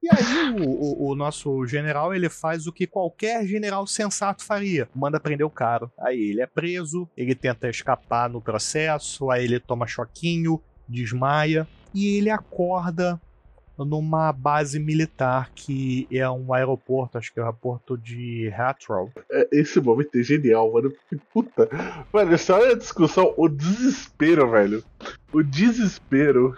E 0.04 0.10
aí 0.10 0.50
o, 0.60 0.63
o- 0.67 1.10
o 1.12 1.15
nosso 1.15 1.65
general 1.67 2.13
ele 2.13 2.28
faz 2.30 2.65
o 2.65 2.72
que 2.74 2.88
qualquer 2.88 3.46
general 3.46 3.86
sensato 3.86 4.44
faria. 4.44 4.89
Manda 4.96 5.20
prender 5.20 5.46
o 5.46 5.50
cara. 5.50 5.91
Aí 6.00 6.32
ele 6.32 6.41
é 6.41 6.48
preso, 6.48 7.08
ele 7.15 7.36
tenta 7.36 7.70
escapar 7.70 8.28
no 8.30 8.41
processo, 8.41 9.30
aí 9.30 9.44
ele 9.44 9.60
toma 9.60 9.86
choquinho, 9.86 10.60
desmaia 10.88 11.67
e 11.94 12.17
ele 12.17 12.30
acorda 12.32 13.22
numa 13.78 14.32
base 14.32 14.80
militar 14.80 15.50
que 15.56 16.08
é 16.12 16.30
um 16.30 16.54
aeroporto, 16.54 17.17
acho 17.17 17.34
que 17.34 17.39
é 17.39 17.44
o 17.44 17.46
aeroporto 17.46 17.98
de 17.98 18.48
Heathrow. 18.48 19.12
É, 19.32 19.48
Esse 19.52 19.80
momento 19.80 20.15
é 20.20 20.24
genial, 20.24 20.72
mano. 20.72 20.91
Puta. 21.34 21.67
Mano, 22.13 22.34
essa 22.34 22.56
olha 22.56 22.74
a 22.74 22.78
discussão, 22.78 23.34
o 23.38 23.48
desespero, 23.48 24.50
velho. 24.52 24.84
O 25.34 25.41
desespero 25.41 26.56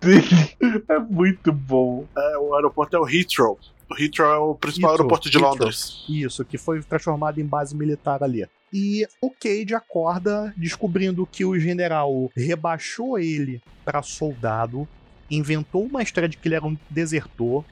dele 0.00 0.56
é 0.88 0.98
muito 0.98 1.52
bom. 1.52 2.06
É, 2.16 2.38
o 2.38 2.54
aeroporto 2.54 2.96
é 2.96 3.00
o 3.00 3.08
Heathrow. 3.08 3.58
O 3.90 3.94
Heathrow 4.00 4.32
é 4.32 4.38
o 4.38 4.54
principal 4.54 4.90
Heathrow, 4.90 5.04
aeroporto 5.06 5.30
de 5.30 5.36
Heathrow. 5.36 5.52
Londres. 5.52 6.04
Isso, 6.08 6.44
que 6.44 6.58
foi 6.58 6.82
transformado 6.82 7.40
em 7.40 7.44
base 7.44 7.74
militar 7.76 8.22
ali. 8.22 8.46
E 8.72 9.06
o 9.22 9.30
Cade 9.30 9.74
acorda 9.74 10.52
descobrindo 10.56 11.24
que 11.26 11.44
o 11.44 11.58
general 11.58 12.30
rebaixou 12.36 13.18
ele 13.18 13.62
para 13.84 14.02
soldado, 14.02 14.88
inventou 15.30 15.84
uma 15.84 16.02
história 16.02 16.28
de 16.28 16.36
que 16.36 16.48
ele 16.48 16.56
era 16.56 16.66
um 16.66 16.76
desertor, 16.90 17.64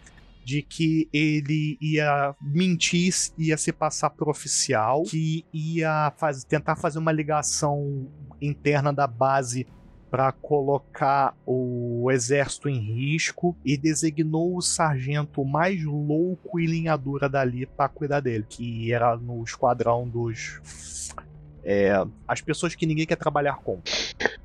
de 0.45 0.63
que 0.63 1.09
ele 1.13 1.77
ia 1.81 2.35
mentir, 2.41 3.13
ia 3.37 3.57
se 3.57 3.73
passar 3.73 4.11
por 4.11 4.29
oficial, 4.29 5.03
que 5.03 5.45
ia 5.53 6.13
faz- 6.17 6.45
tentar 6.45 6.77
fazer 6.77 6.99
uma 7.01 7.11
ligação 7.13 8.07
interna 8.41 8.93
da 8.93 9.07
base 9.07 9.67
para 10.15 10.31
colocar 10.31 11.35
o 11.45 12.09
exército 12.09 12.69
em 12.69 12.79
risco 12.79 13.57
e 13.65 13.77
designou 13.77 14.57
o 14.57 14.63
sargento 14.63 15.45
mais 15.45 15.83
louco 15.83 16.61
e 16.61 16.67
linhadura 16.67 17.29
dali 17.29 17.67
para 17.67 17.89
cuidar 17.89 18.21
dele, 18.21 18.47
que 18.49 18.93
era 18.93 19.17
no 19.17 19.43
esquadrão 19.43 20.09
dos 20.09 21.11
é, 21.65 21.95
as 22.29 22.41
pessoas 22.41 22.77
que 22.77 22.87
ninguém 22.87 23.07
quer 23.07 23.17
trabalhar 23.17 23.57
com. 23.57 23.81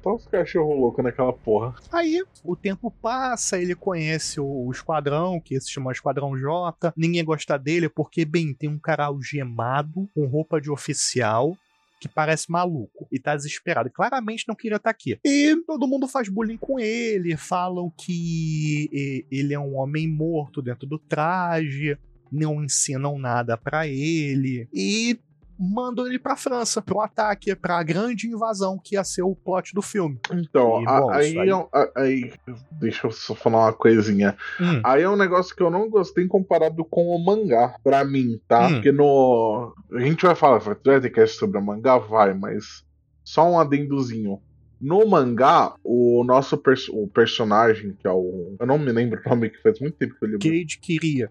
Só 0.01 0.15
os 0.15 0.25
cachorros 0.25 0.75
loucos 0.75 1.03
naquela 1.03 1.33
porra. 1.33 1.75
Aí 1.91 2.23
o 2.43 2.55
tempo 2.55 2.89
passa, 2.89 3.61
ele 3.61 3.75
conhece 3.75 4.41
o, 4.41 4.65
o 4.65 4.71
esquadrão, 4.71 5.39
que 5.39 5.61
se 5.61 5.69
chama 5.69 5.91
Esquadrão 5.91 6.35
J. 6.35 6.91
Ninguém 6.97 7.23
gosta 7.23 7.59
dele 7.59 7.87
porque, 7.87 8.25
bem, 8.25 8.55
tem 8.55 8.67
um 8.67 8.79
cara 8.79 9.05
algemado 9.05 10.09
com 10.15 10.25
roupa 10.25 10.59
de 10.59 10.71
oficial 10.71 11.55
que 11.99 12.07
parece 12.07 12.51
maluco 12.51 13.07
e 13.11 13.19
tá 13.19 13.35
desesperado. 13.35 13.89
Claramente 13.91 14.45
não 14.47 14.55
queria 14.55 14.77
estar 14.77 14.89
aqui. 14.89 15.19
E 15.25 15.55
todo 15.67 15.87
mundo 15.87 16.07
faz 16.07 16.29
bullying 16.29 16.57
com 16.57 16.79
ele, 16.79 17.35
falam 17.35 17.91
que 17.97 19.25
ele 19.29 19.53
é 19.53 19.59
um 19.59 19.75
homem 19.75 20.07
morto 20.07 20.61
dentro 20.61 20.87
do 20.87 20.97
traje, 20.97 21.97
não 22.31 22.63
ensinam 22.63 23.17
nada 23.17 23.57
pra 23.57 23.87
ele 23.87 24.67
e 24.73 25.19
mandam 25.59 26.07
ele 26.07 26.17
pra 26.17 26.35
França 26.37 26.81
pro 26.81 27.01
ataque, 27.01 27.53
pra 27.55 27.83
grande 27.83 28.27
invasão 28.27 28.79
que 28.81 28.95
ia 28.95 29.03
ser 29.03 29.23
o 29.23 29.35
plot 29.35 29.73
do 29.75 29.81
filme. 29.81 30.17
Então, 30.31 30.81
E, 30.81 30.87
a- 30.87 31.01
bom, 31.01 31.09
aí, 31.11 31.37
aí- 31.37 31.49
é 31.49 31.55
um- 31.55 31.67
a- 31.73 31.91
aí. 31.97 32.31
Deixa 32.71 33.07
eu 33.07 33.11
só 33.11 33.35
falar 33.35 33.65
uma 33.65 33.73
coisinha. 33.73 34.37
Hum. 34.59 34.81
Aí 34.83 35.01
é 35.03 35.09
um 35.09 35.17
negócio 35.17 35.53
que 35.55 35.61
eu 35.61 35.69
não 35.69 35.89
gostei 35.89 36.25
comparado 36.27 36.85
com 36.85 37.07
o 37.07 37.23
mangá, 37.23 37.75
pra 37.83 38.05
mim, 38.05 38.39
tá? 38.47 38.67
Hum. 38.67 38.73
Porque 38.75 38.91
no. 38.91 39.73
A 39.91 39.99
gente 39.99 40.25
vai 40.25 40.35
falar, 40.35 40.59
vai 40.59 40.75
ter 40.75 41.09
cast 41.09 41.37
sobre 41.37 41.57
o 41.57 41.61
mangá? 41.65 41.97
Vai, 41.97 42.33
mas. 42.33 42.83
Só 43.23 43.49
um 43.51 43.59
adendozinho. 43.59 44.39
No 44.81 45.05
mangá, 45.05 45.73
o 45.83 46.23
nosso 46.23 46.57
pers- 46.57 46.87
o 46.87 47.05
personagem, 47.07 47.93
que 47.99 48.07
é 48.07 48.11
o. 48.11 48.55
Eu 48.57 48.65
não 48.65 48.77
me 48.79 48.91
lembro 48.93 49.21
o 49.25 49.29
nome, 49.29 49.49
que 49.49 49.61
faz 49.61 49.77
muito 49.81 49.97
tempo 49.97 50.15
que 50.17 50.23
eu 50.25 50.29
li. 50.29 50.37
Cade 50.39 50.79
queria. 50.81 51.29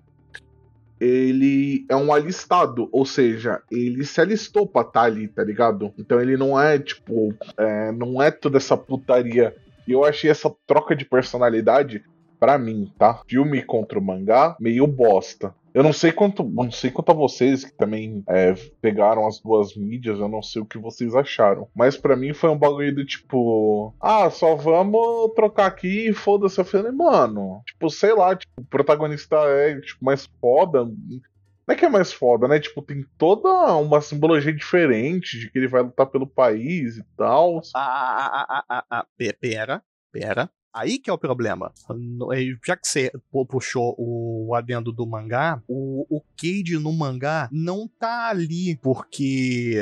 Ele 1.00 1.84
é 1.88 1.96
um 1.96 2.12
alistado, 2.12 2.88
ou 2.90 3.06
seja, 3.06 3.62
ele 3.70 4.04
se 4.04 4.20
alistou 4.20 4.66
pra 4.66 4.82
estar 4.82 5.02
ali, 5.02 5.28
tá 5.28 5.44
ligado? 5.44 5.92
Então 5.98 6.20
ele 6.20 6.37
não 6.37 6.61
é, 6.61 6.78
tipo, 6.78 7.34
é, 7.56 7.92
não 7.92 8.20
é 8.22 8.30
toda 8.30 8.56
essa 8.56 8.76
putaria. 8.76 9.54
E 9.87 9.92
eu 9.92 10.04
achei 10.04 10.30
essa 10.30 10.52
troca 10.66 10.94
de 10.94 11.04
personalidade, 11.04 12.02
pra 12.38 12.58
mim, 12.58 12.92
tá? 12.98 13.20
Filme 13.28 13.62
contra 13.62 13.98
o 13.98 14.02
mangá, 14.02 14.56
meio 14.61 14.87
bosta. 14.87 15.54
Eu 15.74 15.83
não 15.83 15.92
sei 15.92 16.11
quanto, 16.12 16.42
não 16.44 16.70
sei 16.70 16.90
quanto 16.90 17.11
a 17.12 17.14
vocês 17.14 17.64
que 17.64 17.76
também 17.76 18.22
é, 18.28 18.54
pegaram 18.81 19.26
as 19.26 19.38
duas 19.40 19.76
mídias, 19.76 20.18
eu 20.18 20.28
não 20.28 20.42
sei 20.42 20.62
o 20.62 20.66
que 20.66 20.78
vocês 20.78 21.14
acharam. 21.14 21.68
Mas 21.74 21.96
pra 21.96 22.16
mim 22.16 22.33
foi 22.33 22.50
um 22.50 22.59
bagulho 22.59 22.94
do 22.94 23.04
tipo, 23.04 23.94
ah, 24.00 24.28
só 24.31 24.54
vamos 24.57 25.33
trocar 25.35 25.66
aqui 25.66 26.09
e 26.09 26.12
foda-se. 26.12 26.59
Eu 26.59 26.64
falei, 26.64 26.90
mano, 26.90 27.62
tipo, 27.66 27.88
sei 27.90 28.12
lá, 28.14 28.35
tipo, 28.35 28.52
o 28.61 28.64
protagonista 28.64 29.37
é 29.37 29.81
tipo, 29.81 30.04
mais 30.04 30.26
foda. 30.40 30.85
Não 30.85 31.74
é 31.74 31.76
que 31.76 31.85
é 31.85 31.88
mais 31.88 32.12
foda, 32.12 32.48
né? 32.48 32.59
Tipo, 32.59 32.81
tem 32.81 33.04
toda 33.18 33.48
uma 33.76 34.00
simbologia 34.00 34.52
diferente 34.54 35.38
de 35.38 35.50
que 35.50 35.59
ele 35.59 35.68
vai 35.68 35.83
lutar 35.83 36.07
pelo 36.07 36.26
país 36.26 36.96
e 36.96 37.04
tal. 37.16 37.61
Ah, 37.74 37.81
ah, 37.81 38.46
ah, 38.48 38.48
ah, 38.48 38.64
ah, 38.78 38.85
ah, 39.00 39.07
pe- 39.18 39.35
pera, 39.35 39.83
pera. 40.11 40.50
Aí 40.72 40.98
que 40.98 41.11
é 41.11 41.12
o 41.12 41.18
problema. 41.18 41.72
Já 42.64 42.76
que 42.76 42.87
você 42.87 43.11
pu- 43.31 43.46
puxou 43.46 43.94
o 43.98 44.54
adendo 44.54 44.92
do 44.92 45.07
mangá, 45.07 45.62
o, 45.66 46.07
o 46.09 46.20
Cade 46.37 46.78
no 46.78 46.92
mangá 46.92 47.48
não 47.50 47.88
tá 47.88 48.28
ali 48.28 48.76
porque 48.76 49.76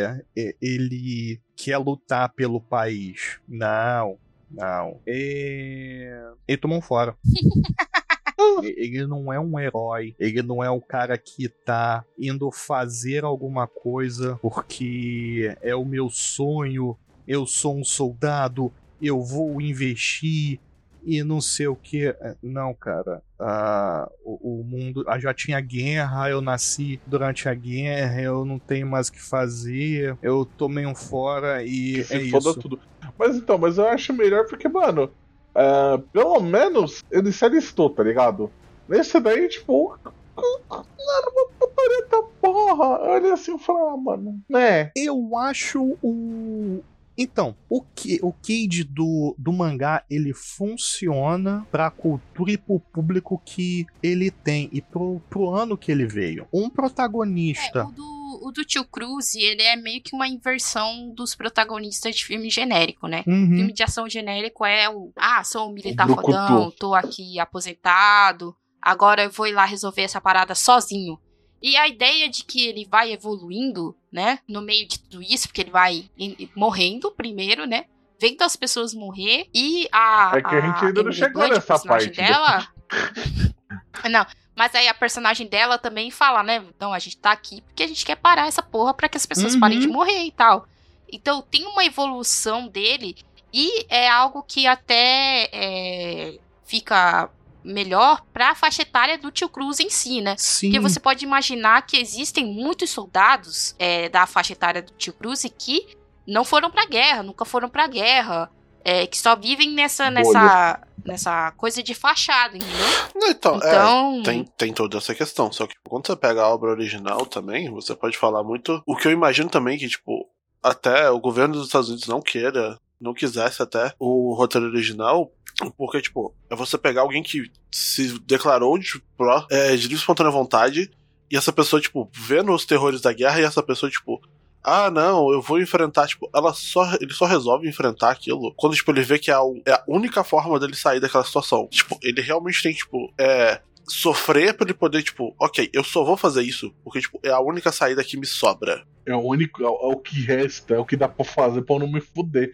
ele 0.61 1.41
quer 1.57 1.79
lutar 1.79 2.33
pelo 2.35 2.61
país. 2.61 3.39
Não, 3.49 4.19
não. 4.51 5.01
É... 5.07 6.33
Ele 6.47 6.59
tomou 6.59 6.79
um 6.79 6.83
fora. 6.83 7.17
Ele 8.63 9.07
não 9.07 9.33
é 9.33 9.41
um 9.41 9.59
herói, 9.59 10.15
ele 10.19 10.43
não 10.43 10.63
é 10.63 10.71
o 10.71 10.81
cara 10.81 11.17
que 11.17 11.49
tá 11.49 12.05
indo 12.19 12.51
fazer 12.53 13.25
alguma 13.25 13.67
coisa 13.67 14.39
porque 14.43 15.57
é 15.63 15.75
o 15.75 15.85
meu 15.87 16.11
sonho, 16.11 16.97
eu 17.27 17.47
sou 17.47 17.79
um 17.79 17.83
soldado, 17.85 18.71
eu 19.01 19.23
vou 19.23 19.61
investir 19.61 20.61
e 21.07 21.23
não 21.23 21.41
sei 21.41 21.69
o 21.69 21.77
que. 21.77 22.15
Não, 22.43 22.75
cara. 22.75 23.23
Ah, 23.39 24.11
o, 24.25 24.61
o, 24.61 24.65
mundo. 24.65 25.05
Ah, 25.07 25.19
já 25.19 25.33
tinha 25.33 25.61
guerra, 25.61 26.29
eu 26.29 26.41
nasci 26.41 27.01
durante 27.07 27.49
a 27.49 27.55
guerra, 27.55 28.21
eu 28.21 28.45
não 28.45 28.59
tenho 28.59 28.87
mais 28.87 29.09
o 29.09 29.13
que 29.13 29.23
fazer, 29.23 30.19
eu 30.21 30.45
tomei 30.45 30.85
um 30.85 30.95
fora 30.95 31.63
e 31.63 32.03
Se 32.03 32.17
é 32.17 32.31
foda 32.31 32.51
isso. 32.51 32.61
tudo. 32.61 32.81
Mas 33.17 33.37
então, 33.37 33.57
mas 33.57 33.79
eu 33.79 33.87
acho 33.87 34.13
melhor 34.13 34.47
porque, 34.47 34.69
mano, 34.69 35.11
ah, 35.55 36.01
pelo 36.13 36.41
menos 36.41 37.05
ele 37.11 37.31
se 37.31 37.45
alistou, 37.45 37.89
tá 37.89 38.03
ligado? 38.03 38.51
Nesse 38.89 39.21
daí, 39.21 39.49
tipo, 39.49 39.97
era 40.37 41.31
uma 41.31 41.49
putaria 41.59 42.07
da 42.11 42.23
porra. 42.41 43.05
Eu 43.05 43.11
olhei 43.13 43.33
assim 43.33 43.55
e 43.55 43.59
falei, 43.59 43.83
ah, 43.83 43.97
mano, 43.97 44.41
né? 44.49 44.91
Eu 44.97 45.37
acho 45.37 45.97
o. 46.03 46.83
Então, 47.17 47.57
o 47.69 47.81
que 47.81 48.19
o 48.23 48.33
Cade 48.33 48.85
do, 48.85 49.35
do 49.39 49.53
mangá 49.53 50.05
ele 50.11 50.33
funciona 50.35 51.67
pra 51.71 51.91
cultura 51.91 52.53
e 52.53 52.59
pro 52.59 52.79
público 52.79 53.41
que 53.45 53.87
ele 54.03 54.31
tem 54.31 54.69
e 54.73 54.81
pro, 54.81 55.21
pro 55.31 55.49
ano 55.51 55.77
que 55.77 55.91
ele 55.91 56.07
veio. 56.07 56.47
Um 56.53 56.67
É, 56.67 56.71
protagonista. 56.71 57.87
o 57.87 57.93
do, 57.93 58.41
o 58.45 58.53
do 58.53 58.65
Tio 58.65 58.85
Cruz, 58.85 59.35
ele 59.35 59.63
é 59.63 59.77
meio 59.77 60.03
que 60.03 60.15
uma 60.15 60.29
inversão 60.29 61.13
dos 61.15 61.35
protagonistas 61.35 62.15
de 62.17 62.25
filme 62.25 62.51
genérico, 62.51 63.07
né? 63.07 63.25
Uhum. 63.27 63.57
Filme 63.57 63.73
de 63.73 63.83
ação 63.83 64.09
genérico 64.09 64.65
é 64.65 64.89
o. 64.89 65.13
Ah, 65.17 65.43
sou 65.43 65.69
um 65.71 65.73
militar 65.73 66.11
O 66.11 66.15
fodão, 66.15 66.71
tô 66.71 66.95
aqui 66.95 67.39
aposentado, 67.39 68.55
agora 68.81 69.25
eu 69.25 69.31
vou 69.31 69.47
ir 69.47 69.53
lá 69.53 69.65
resolver 69.65 70.03
essa 70.03 70.21
parada 70.21 70.55
sozinho. 70.55 71.19
E 71.63 71.77
a 71.77 71.89
ideia 71.89 72.29
de 72.29 72.45
que 72.45 72.67
ele 72.67 72.87
vai 72.89 73.13
evoluindo, 73.13 73.97
né? 74.13 74.39
No 74.49 74.61
meio 74.61 74.87
de 74.87 74.99
tudo 75.01 75.23
isso, 75.23 75.49
porque 75.49 75.63
ele 75.63 75.71
vai 75.71 76.09
morrendo 76.55 77.11
primeiro, 77.11 77.67
né? 77.67 77.87
Vendo 78.21 78.43
as 78.43 78.57
pessoas 78.57 78.95
morrer 78.95 79.47
e 79.55 79.89
a. 79.93 80.33
É 80.35 80.43
que 80.43 80.55
a 80.55 80.61
gente 80.61 80.85
ainda 80.85 81.03
não 81.03 81.13
chegou 81.13 81.43
Blunt, 81.43 81.53
a 81.53 81.55
nessa 81.55 81.67
personagem 81.67 82.09
parte, 82.15 82.21
né? 82.21 82.29
dela. 82.29 82.69
não, 84.11 84.27
mas 84.57 84.75
aí 84.75 84.89
a 84.89 84.95
personagem 84.95 85.47
dela 85.47 85.77
também 85.79 86.11
fala, 86.11 86.43
né? 86.43 86.65
Então 86.75 86.93
a 86.93 86.99
gente 86.99 87.17
tá 87.19 87.33
aqui 87.33 87.61
porque 87.63 87.83
a 87.83 87.87
gente 87.87 88.05
quer 88.07 88.17
parar 88.17 88.47
essa 88.47 88.63
porra 88.63 88.95
pra 88.95 89.09
que 89.09 89.17
as 89.17 89.27
pessoas 89.27 89.55
Uhum. 89.55 89.61
parem 89.61 89.79
de 89.81 89.87
morrer 89.87 90.25
e 90.25 90.33
tal. 90.33 90.67
Então 91.13 91.43
tem 91.43 91.67
uma 91.67 91.85
evolução 91.85 92.69
dele 92.69 93.17
e 93.53 93.87
é 93.89 94.09
algo 94.09 94.43
que 94.43 94.67
até 94.67 95.49
é, 95.53 96.39
fica 96.65 97.31
melhor 97.67 98.23
pra 98.33 98.55
faixa 98.55 98.83
etária 98.83 99.19
do 99.19 99.31
Tio 99.31 99.49
Cruz 99.49 99.81
em 99.81 99.91
si, 99.91 100.21
né? 100.21 100.37
Sim. 100.39 100.69
Porque 100.71 100.81
você 100.81 101.01
pode 101.01 101.25
imaginar 101.25 101.83
que 101.87 101.97
existem 101.97 102.45
muitos 102.47 102.91
soldados 102.91 103.75
é, 103.79 104.09
da 104.09 104.27
faixa 104.27 104.53
etária 104.53 104.81
do 104.83 104.93
Tio 104.93 105.13
Cruz 105.13 105.45
e 105.45 105.51
que 105.51 105.87
não 106.27 106.45
foram 106.45 106.71
pra 106.71 106.87
guerra, 106.87 107.23
nunca 107.23 107.45
foram 107.45 107.69
pra 107.69 107.87
guerra. 107.87 108.51
é, 108.85 109.05
que 109.05 109.19
só 109.19 109.35
vivem 109.35 109.73
nessa, 109.73 110.11
nessa, 110.13 110.81
nessa 111.05 111.51
coisa 111.57 111.83
de 111.83 111.93
fachada, 111.93 112.57
entendeu? 112.57 112.87
Não, 113.17 113.29
então, 113.31 113.55
é, 113.61 113.69
Então, 113.69 114.23
tem, 114.23 114.45
tem 114.57 114.73
toda 114.73 114.99
essa 114.99 115.13
questão. 115.13 115.51
Só 115.51 115.67
que 115.67 115.75
quando 115.89 116.07
você 116.07 116.15
pega 116.15 116.43
a 116.43 116.49
obra 116.49 116.71
original 116.71 117.27
também, 117.27 117.69
você 117.69 117.97
pode 117.97 118.17
falar 118.17 118.45
muito. 118.45 118.81
O 118.87 118.95
que 118.97 119.09
eu 119.09 119.13
imagino 119.13 119.51
também 119.51 119.77
que, 119.77 119.89
tipo, 119.89 120.29
até 120.63 121.11
o 121.11 121.19
governo 121.19 121.55
dos 121.55 121.67
Estados 121.67 121.89
Unidos 121.89 122.07
não 122.07 122.21
queira, 122.23 122.79
não 123.01 123.13
quisesse 123.13 123.61
até 123.61 123.93
o 123.99 124.33
roteiro 124.35 124.69
original. 124.69 125.33
Porque, 125.77 126.03
tipo, 126.03 126.35
é 126.51 126.57
você 126.57 126.77
pegar 126.77 127.01
alguém 127.03 127.23
que 127.23 127.51
se 127.73 128.19
declarou 128.21 128.79
de, 128.79 129.03
pró, 129.17 129.47
é, 129.51 129.75
de 129.75 129.83
livre 129.83 129.97
espontânea 129.97 130.31
vontade, 130.31 130.91
e 131.31 131.37
essa 131.37 131.53
pessoa, 131.53 131.81
tipo, 131.81 132.11
vendo 132.15 132.53
os 132.53 132.65
terrores 132.65 133.01
da 133.01 133.13
guerra, 133.13 133.41
e 133.41 133.45
essa 133.45 133.63
pessoa, 133.63 133.91
tipo, 133.91 134.21
ah, 134.63 134.91
não, 134.91 135.33
eu 135.33 135.41
vou 135.41 135.61
enfrentar, 135.61 136.09
tipo, 136.09 136.29
ela 136.35 136.53
só, 136.53 136.85
ele 137.01 137.13
só 137.13 137.25
resolve 137.25 137.69
enfrentar 137.69 138.11
aquilo 138.11 138.53
quando, 138.57 138.75
tipo, 138.75 138.91
ele 138.91 139.03
vê 139.03 139.17
que 139.17 139.31
é 139.31 139.35
a, 139.35 139.41
é 139.65 139.73
a 139.73 139.85
única 139.87 140.25
forma 140.25 140.59
dele 140.59 140.75
sair 140.75 140.99
daquela 140.99 141.25
situação. 141.25 141.69
Tipo, 141.71 141.97
ele 142.03 142.21
realmente 142.21 142.63
tem, 142.63 142.75
tipo, 142.75 143.13
é, 143.17 143.61
sofrer 143.89 144.55
pra 144.55 144.65
ele 144.67 144.75
poder, 144.75 145.03
tipo, 145.03 145.35
ok, 145.41 145.71
eu 145.73 145.85
só 145.85 146.05
vou 146.05 146.17
fazer 146.17 146.43
isso 146.43 146.75
porque, 146.83 147.01
tipo, 147.01 147.21
é 147.23 147.31
a 147.31 147.41
única 147.41 147.71
saída 147.73 148.03
que 148.05 148.17
me 148.17 148.27
sobra. 148.27 148.85
É 149.07 149.15
o 149.15 149.21
único, 149.21 149.63
é, 149.63 149.69
o- 149.69 149.93
é 149.93 149.95
o 149.95 149.97
que 149.99 150.21
resta, 150.23 150.75
é 150.75 150.79
o 150.79 150.85
que 150.85 150.97
dá 150.97 151.07
pra 151.09 151.25
fazer 151.25 151.63
pra 151.63 151.77
eu 151.77 151.79
não 151.79 151.93
me 151.93 152.01
fuder. 152.01 152.53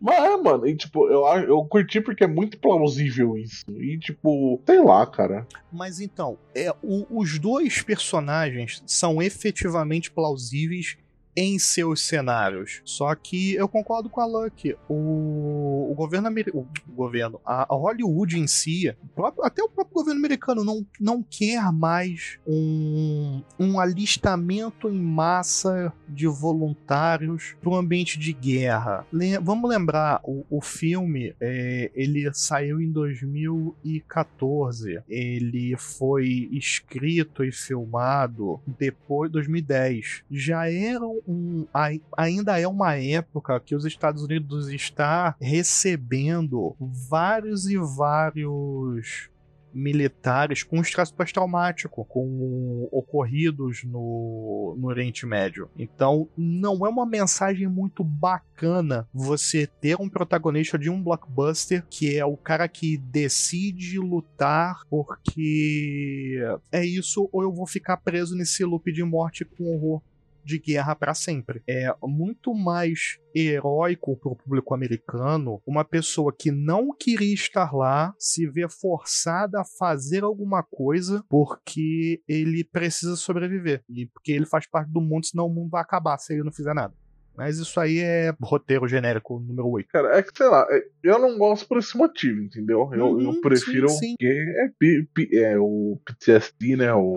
Mas 0.00 0.16
é, 0.22 0.36
mano, 0.36 0.66
e 0.66 0.76
tipo, 0.76 1.08
eu, 1.08 1.24
eu 1.42 1.64
curti 1.64 2.00
porque 2.02 2.24
é 2.24 2.26
muito 2.26 2.58
plausível 2.58 3.38
isso. 3.38 3.64
E 3.70 3.98
tipo, 3.98 4.60
sei 4.66 4.82
lá, 4.84 5.06
cara. 5.06 5.46
Mas 5.72 5.98
então, 5.98 6.36
é, 6.54 6.70
o- 6.82 7.06
os 7.18 7.38
dois 7.38 7.80
personagens 7.82 8.82
são 8.86 9.22
efetivamente 9.22 10.10
plausíveis 10.10 10.98
em 11.36 11.58
seus 11.58 12.02
cenários. 12.02 12.80
Só 12.84 13.14
que 13.14 13.54
eu 13.54 13.68
concordo 13.68 14.08
com 14.08 14.20
a 14.20 14.26
Lucky. 14.26 14.76
O, 14.88 15.88
o 15.90 15.94
governo 15.94 16.28
americano. 16.28 16.68
O 16.88 16.92
governo. 16.92 17.40
A, 17.44 17.66
Hollywood 17.70 18.38
em 18.38 18.46
si, 18.46 18.94
próprio- 19.14 19.44
até 19.44 19.62
o 19.62 19.68
próprio 19.68 19.94
governo 19.94 20.18
americano 20.18 20.64
não, 20.64 20.84
não 21.00 21.22
quer 21.22 21.70
mais 21.72 22.38
um, 22.46 23.42
um 23.58 23.78
alistamento 23.80 24.88
em 24.88 24.98
massa 25.00 25.92
de 26.08 26.26
voluntários 26.26 27.54
para 27.60 27.70
o 27.70 27.76
ambiente 27.76 28.18
de 28.18 28.32
guerra. 28.32 29.06
Vamos 29.42 29.70
lembrar, 29.70 30.20
o, 30.24 30.44
o 30.50 30.60
filme 30.60 31.34
é, 31.40 31.90
ele 31.94 32.28
saiu 32.34 32.80
em 32.80 32.90
2014. 32.90 35.00
Ele 35.08 35.76
foi 35.76 36.48
escrito 36.52 37.44
e 37.44 37.52
filmado 37.52 38.60
depois 38.66 39.30
de 39.30 39.34
2010. 39.34 40.22
Já 40.30 40.70
era 40.70 41.04
um. 41.26 41.66
ai- 41.72 42.00
Ainda 42.16 42.58
é 42.60 42.66
uma 42.68 42.96
época 42.96 43.58
que 43.60 43.74
os 43.74 43.84
Estados 43.84 44.22
Unidos 44.22 44.68
está 44.68 45.34
recebendo 45.40 46.74
vários 46.80 47.66
e 47.66 47.76
vários 47.76 49.28
militares 49.72 50.64
com 50.64 50.80
estresse 50.80 51.12
pós-traumático, 51.14 52.04
com 52.04 52.88
ocorridos 52.90 53.84
no, 53.84 54.74
no 54.76 54.88
Oriente 54.88 55.24
Médio. 55.24 55.70
Então, 55.78 56.28
não 56.36 56.84
é 56.84 56.88
uma 56.88 57.06
mensagem 57.06 57.68
muito 57.68 58.02
bacana 58.02 59.08
você 59.14 59.68
ter 59.68 59.96
um 60.00 60.08
protagonista 60.08 60.76
de 60.76 60.90
um 60.90 61.00
blockbuster 61.00 61.86
que 61.88 62.16
é 62.18 62.24
o 62.24 62.36
cara 62.36 62.66
que 62.66 62.98
decide 62.98 63.96
lutar 64.00 64.80
porque 64.90 66.42
é 66.72 66.84
isso 66.84 67.28
ou 67.32 67.42
eu 67.42 67.52
vou 67.52 67.64
ficar 67.66 67.96
preso 67.98 68.36
nesse 68.36 68.64
loop 68.64 68.90
de 68.92 69.04
morte 69.04 69.44
com 69.44 69.72
horror 69.72 70.02
de 70.44 70.58
guerra 70.58 70.94
para 70.94 71.14
sempre. 71.14 71.62
É 71.68 71.92
muito 72.02 72.54
mais 72.54 73.18
heróico 73.34 74.16
pro 74.16 74.34
público 74.36 74.74
americano 74.74 75.60
uma 75.66 75.84
pessoa 75.84 76.34
que 76.36 76.50
não 76.50 76.94
queria 76.96 77.32
estar 77.34 77.72
lá 77.74 78.14
se 78.18 78.46
vê 78.46 78.68
forçada 78.68 79.60
a 79.60 79.64
fazer 79.64 80.24
alguma 80.24 80.62
coisa 80.62 81.24
porque 81.28 82.20
ele 82.28 82.64
precisa 82.64 83.16
sobreviver 83.16 83.82
e 83.88 84.06
porque 84.06 84.32
ele 84.32 84.46
faz 84.46 84.66
parte 84.68 84.90
do 84.90 85.00
mundo, 85.00 85.26
senão 85.26 85.46
o 85.46 85.54
mundo 85.54 85.70
vai 85.70 85.82
acabar 85.82 86.18
se 86.18 86.32
ele 86.34 86.42
não 86.42 86.52
fizer 86.52 86.74
nada. 86.74 86.92
Mas 87.36 87.58
isso 87.58 87.80
aí 87.80 88.00
é 88.00 88.34
roteiro 88.42 88.86
genérico 88.88 89.38
número 89.40 89.66
8. 89.68 89.88
Cara, 89.88 90.18
é 90.18 90.22
que 90.22 90.36
sei 90.36 90.48
lá, 90.48 90.66
é- 90.68 90.84
eu 91.02 91.18
não 91.18 91.38
gosto 91.38 91.66
por 91.66 91.78
esse 91.78 91.96
motivo, 91.96 92.42
entendeu? 92.42 92.90
Eu, 92.92 93.06
Uhum, 93.12 93.20
eu 93.34 93.40
prefiro 93.40 93.88
sim, 93.88 93.98
sim. 94.10 94.14
que 94.18 94.26
é, 94.26 94.68
P- 94.78 95.28
é 95.38 95.56
o 95.58 95.98
PTSD, 96.04 96.76
né? 96.76 96.92
O 96.92 97.14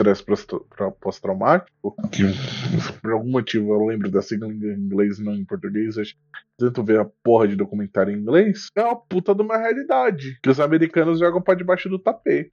estresse 0.00 0.24
pós- 0.24 0.44
tra- 0.44 0.90
pós-traumático. 0.90 1.94
Que 2.10 2.22
por 3.00 3.12
algum 3.12 3.30
motivo 3.30 3.72
eu 3.72 3.86
lembro 3.86 4.10
da 4.10 4.22
sigla 4.22 4.48
em 4.48 4.52
inglês 4.52 5.18
e 5.18 5.22
não 5.22 5.34
em 5.34 5.44
português. 5.44 5.96
Eu 5.96 6.04
tento 6.58 6.82
ver 6.84 7.00
a 7.00 7.06
porra 7.22 7.48
de 7.48 7.56
documentário 7.56 8.12
em 8.12 8.18
inglês. 8.18 8.68
É 8.76 8.82
uma 8.82 8.96
puta 8.96 9.34
de 9.34 9.42
uma 9.42 9.56
realidade. 9.56 10.38
Que 10.42 10.50
os 10.50 10.60
americanos 10.60 11.18
jogam 11.18 11.40
pra 11.42 11.54
debaixo 11.54 11.88
do 11.88 11.98
tapete. 11.98 12.52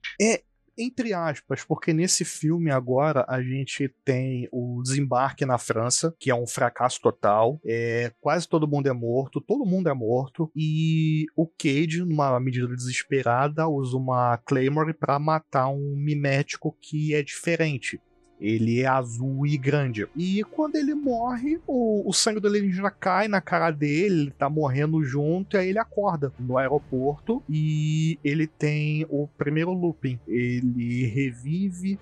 Entre 0.78 1.12
aspas, 1.12 1.64
porque 1.64 1.92
nesse 1.92 2.24
filme 2.24 2.70
agora 2.70 3.26
a 3.28 3.42
gente 3.42 3.92
tem 4.06 4.48
o 4.52 4.82
desembarque 4.84 5.46
na 5.46 5.58
França, 5.58 6.16
que 6.20 6.30
é 6.30 6.36
um 6.36 6.46
fracasso 6.46 7.02
total. 7.02 7.60
É, 7.66 8.12
quase 8.22 8.48
todo 8.48 8.68
mundo 8.68 8.88
é 8.88 8.94
morto, 8.94 9.42
todo 9.42 9.66
mundo 9.66 9.90
é 9.90 9.94
morto. 9.94 10.52
E 10.56 11.26
o 11.36 11.48
Cage, 11.48 12.06
numa 12.06 12.40
medida 12.40 12.68
desesperada, 12.68 13.68
usa 13.68 13.98
uma 13.98 14.38
Claymore 14.38 14.94
pra 14.94 15.18
matar 15.18 15.70
um 15.70 15.96
mimético 15.96 16.78
que 16.80 17.16
é 17.16 17.24
diferente. 17.24 18.00
Ele 18.40 18.82
é 18.82 18.88
azul 18.88 19.46
e 19.48 19.58
grande. 19.58 20.08
E 20.16 20.44
quando 20.44 20.76
ele 20.76 20.94
morre, 20.94 21.60
o, 21.66 22.08
o 22.08 22.14
sangue 22.14 22.40
do 22.40 22.48
alienígena 22.48 22.92
cai 22.92 23.28
na 23.28 23.42
cara 23.42 23.72
dele, 23.72 24.22
ele 24.22 24.32
tá 24.32 24.50
morrendo 24.50 25.04
junto, 25.04 25.56
e 25.56 25.60
aí 25.60 25.70
ele 25.70 25.80
acorda 25.80 26.32
no 26.40 26.58
aeroporto 26.58 27.44
e 27.50 28.20
ele 28.24 28.48
tem 28.48 29.06
o 29.10 29.28
primeiro 29.38 29.72
looping. 29.72 30.20
Ele 30.28 31.06
revive 31.08 32.00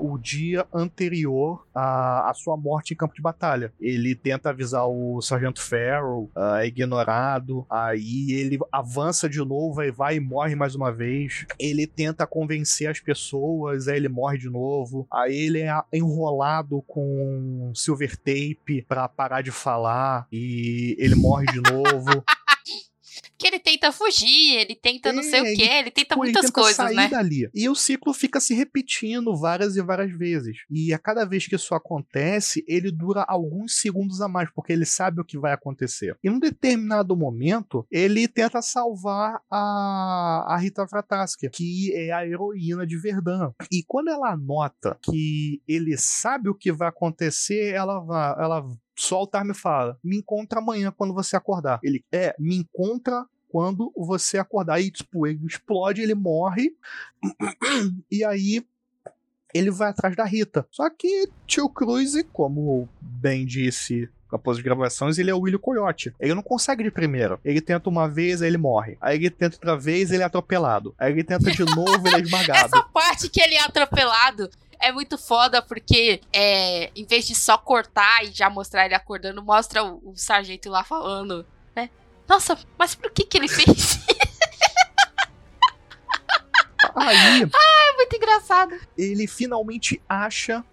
o 0.00 0.18
dia 0.18 0.66
anterior 0.72 1.66
à, 1.74 2.30
à 2.30 2.34
sua 2.34 2.56
morte 2.56 2.94
em 2.94 2.96
campo 2.96 3.14
de 3.14 3.22
batalha. 3.22 3.72
Ele 3.80 4.14
tenta 4.14 4.50
avisar 4.50 4.86
o 4.86 5.20
Sargento 5.20 5.60
Farrell, 5.60 6.30
uh, 6.36 6.56
é 6.56 6.66
ignorado, 6.66 7.66
aí 7.70 8.32
ele 8.32 8.58
avança 8.72 9.28
de 9.28 9.38
novo, 9.38 9.80
aí 9.80 9.90
vai 9.90 10.16
e 10.16 10.20
morre 10.20 10.54
mais 10.54 10.74
uma 10.74 10.92
vez. 10.92 11.46
Ele 11.58 11.86
tenta 11.86 12.26
convencer 12.26 12.88
as 12.88 13.00
pessoas, 13.00 13.88
aí 13.88 13.96
ele 13.96 14.08
morre 14.08 14.38
de 14.38 14.48
novo. 14.48 15.06
Aí 15.12 15.34
ele 15.34 15.60
é 15.60 15.82
enrolado 15.92 16.82
com 16.86 17.72
silver 17.74 18.16
tape 18.16 18.82
para 18.88 19.08
parar 19.08 19.42
de 19.42 19.50
falar 19.50 20.26
e 20.32 20.96
ele 20.98 21.14
morre 21.14 21.46
de 21.46 21.60
novo. 21.60 22.24
que 23.44 23.48
ele 23.48 23.58
tenta 23.58 23.92
fugir, 23.92 24.56
ele 24.56 24.74
tenta 24.74 25.12
não 25.12 25.22
sei 25.22 25.42
o 25.42 25.44
É, 25.46 25.54
que, 25.54 25.62
ele 25.62 25.90
tenta 25.90 26.14
Pô, 26.14 26.22
muitas 26.22 26.44
ele 26.44 26.52
tenta 26.52 26.60
coisas, 26.62 26.76
sair 26.76 26.96
né? 26.96 27.08
dali. 27.08 27.50
E 27.54 27.68
o 27.68 27.74
ciclo 27.74 28.14
fica 28.14 28.40
se 28.40 28.54
repetindo 28.54 29.36
várias 29.36 29.76
e 29.76 29.82
várias 29.82 30.10
vezes. 30.16 30.56
E 30.70 30.94
a 30.94 30.98
cada 30.98 31.26
vez 31.26 31.46
que 31.46 31.54
isso 31.54 31.74
acontece, 31.74 32.64
ele 32.66 32.90
dura 32.90 33.22
alguns 33.28 33.78
segundos 33.80 34.22
a 34.22 34.28
mais, 34.28 34.48
porque 34.50 34.72
ele 34.72 34.86
sabe 34.86 35.20
o 35.20 35.24
que 35.24 35.38
vai 35.38 35.52
acontecer. 35.52 36.16
E 36.24 36.30
num 36.30 36.38
determinado 36.38 37.14
momento, 37.14 37.86
ele 37.90 38.26
tenta 38.26 38.62
salvar 38.62 39.42
a, 39.50 40.54
a 40.54 40.56
Rita 40.56 40.86
Frataski, 40.88 41.50
que 41.50 41.92
é 41.94 42.12
a 42.12 42.26
heroína 42.26 42.86
de 42.86 42.96
Verdun. 42.96 43.52
E 43.70 43.82
quando 43.86 44.08
ela 44.08 44.34
nota 44.38 44.98
que 45.02 45.60
ele 45.68 45.98
sabe 45.98 46.48
o 46.48 46.54
que 46.54 46.72
vai 46.72 46.88
acontecer, 46.88 47.74
ela 47.74 48.00
vai. 48.00 48.42
Ela 48.42 48.64
solta 48.96 49.38
a 49.38 49.40
arma 49.40 49.52
e 49.52 49.56
fala: 49.56 49.98
Me 50.02 50.18
encontra 50.18 50.60
amanhã 50.60 50.92
quando 50.96 51.12
você 51.14 51.36
acordar. 51.36 51.80
Ele 51.82 52.04
é, 52.12 52.34
me 52.38 52.56
encontra 52.56 53.26
quando 53.54 53.92
você 53.96 54.36
acordar. 54.36 54.80
E, 54.80 54.90
tipo, 54.90 55.28
ele 55.28 55.46
explode, 55.46 56.02
ele 56.02 56.16
morre. 56.16 56.74
E 58.10 58.24
aí 58.24 58.66
ele 59.54 59.70
vai 59.70 59.90
atrás 59.90 60.16
da 60.16 60.24
Rita. 60.24 60.66
Só 60.72 60.90
que 60.90 61.30
Tio 61.46 61.68
Cruz, 61.68 62.14
como 62.32 62.88
bem 63.00 63.46
disse 63.46 64.10
após 64.28 64.56
as 64.56 64.62
gravações, 64.64 65.18
ele 65.18 65.30
é 65.30 65.34
o 65.34 65.38
Willy 65.38 65.56
Coyote. 65.56 66.12
Ele 66.18 66.34
não 66.34 66.42
consegue 66.42 66.82
de 66.82 66.90
primeira. 66.90 67.38
Ele 67.44 67.60
tenta 67.60 67.88
uma 67.88 68.08
vez, 68.08 68.42
aí 68.42 68.48
ele 68.48 68.58
morre. 68.58 68.98
Aí 69.00 69.18
ele 69.18 69.30
tenta 69.30 69.54
outra 69.54 69.76
vez, 69.76 70.10
ele 70.10 70.24
é 70.24 70.26
atropelado. 70.26 70.92
Aí 70.98 71.12
ele 71.12 71.22
tenta 71.22 71.48
de 71.48 71.64
novo, 71.76 72.08
ele 72.08 72.16
é 72.16 72.20
esmagado. 72.22 72.58
Essa 72.74 72.82
parte 72.82 73.28
que 73.28 73.40
ele 73.40 73.54
é 73.54 73.62
atropelado 73.62 74.50
é 74.80 74.90
muito 74.90 75.16
foda, 75.16 75.62
porque 75.62 76.20
é, 76.32 76.90
em 76.96 77.06
vez 77.06 77.24
de 77.24 77.36
só 77.36 77.56
cortar 77.56 78.24
e 78.24 78.32
já 78.32 78.50
mostrar 78.50 78.84
ele 78.84 78.96
acordando, 78.96 79.40
mostra 79.44 79.84
o, 79.84 80.10
o 80.10 80.16
sargento 80.16 80.68
lá 80.68 80.82
falando? 80.82 81.46
Nossa, 82.28 82.58
mas 82.78 82.94
por 82.94 83.10
que 83.10 83.24
que 83.24 83.36
ele 83.38 83.48
fez? 83.48 83.98
Aí 86.96 87.42
é 87.42 87.96
muito 87.96 88.16
engraçado. 88.16 88.74
ele 88.96 89.26
finalmente 89.26 90.00
acha 90.08 90.64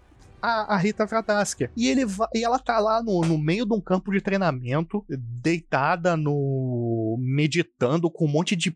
a, 0.41 0.75
a 0.75 0.77
Rita 0.77 1.07
Frataski. 1.07 1.69
E, 1.75 1.87
ele 1.87 2.03
e 2.33 2.43
ela 2.43 2.57
tá 2.57 2.79
lá 2.79 3.01
no, 3.01 3.21
no 3.21 3.37
meio 3.37 3.65
de 3.65 3.73
um 3.73 3.81
campo 3.81 4.11
de 4.11 4.21
treinamento, 4.21 5.05
deitada 5.09 6.17
no. 6.17 7.17
meditando 7.19 8.09
com 8.09 8.25
um 8.25 8.31
monte 8.31 8.55
de 8.55 8.75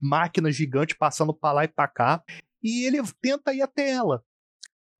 máquinas 0.00 0.54
gigantes 0.56 0.96
passando 0.96 1.32
pra 1.32 1.52
lá 1.52 1.64
e 1.64 1.68
pra 1.68 1.86
cá. 1.88 2.22
E 2.62 2.86
ele 2.86 3.00
tenta 3.20 3.54
ir 3.54 3.62
até 3.62 3.90
ela. 3.90 4.22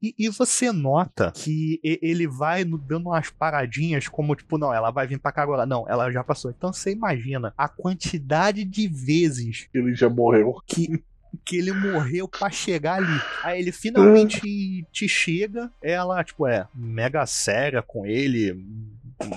E, 0.03 0.15
e 0.19 0.29
você 0.29 0.71
nota 0.71 1.33
que 1.35 1.81
ele 1.83 2.27
vai 2.29 2.65
dando 2.65 3.09
umas 3.09 3.31
paradinhas, 3.31 4.07
como 4.07 4.37
tipo, 4.37 4.57
não, 4.57 4.73
ela 4.73 4.91
vai 4.91 5.07
vir 5.07 5.19
pra 5.19 5.33
cá 5.33 5.43
agora. 5.43 5.67
Não, 5.67 5.89
ela 5.89 6.11
já 6.11 6.23
passou. 6.23 6.51
Então 6.57 6.73
você 6.73 6.93
imagina 6.93 7.53
a 7.59 7.69
quantidade 7.69 8.65
de 8.65 8.87
vezes 8.87 9.69
Ele 9.75 9.95
já 9.95 10.09
morreu. 10.09 10.63
que, 10.67 11.03
que 11.45 11.57
ele 11.57 11.73
morreu 11.73 12.29
pra 12.29 12.49
chegar 12.49 12.99
ali. 13.03 13.21
Aí 13.43 13.61
ele 13.61 13.73
finalmente 13.73 14.87
te 14.93 15.09
chega, 15.09 15.71
ela, 15.83 16.23
tipo, 16.23 16.47
é 16.47 16.67
mega 16.75 17.27
séria 17.27 17.83
com 17.83 18.07
ele, 18.07 18.65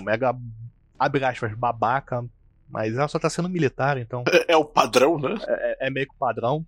mega, 0.03 0.35
abre 0.99 1.25
aspas, 1.25 1.55
babaca, 1.55 2.23
mas 2.71 2.95
ela 2.95 3.07
só 3.07 3.19
tá 3.19 3.29
sendo 3.29 3.49
militar, 3.49 3.97
então 3.97 4.23
É, 4.31 4.53
é 4.53 4.57
o 4.57 4.65
padrão, 4.65 5.19
né? 5.19 5.35
é, 5.47 5.87
é 5.87 5.89
meio 5.89 6.07
que 6.07 6.15
padrão. 6.17 6.65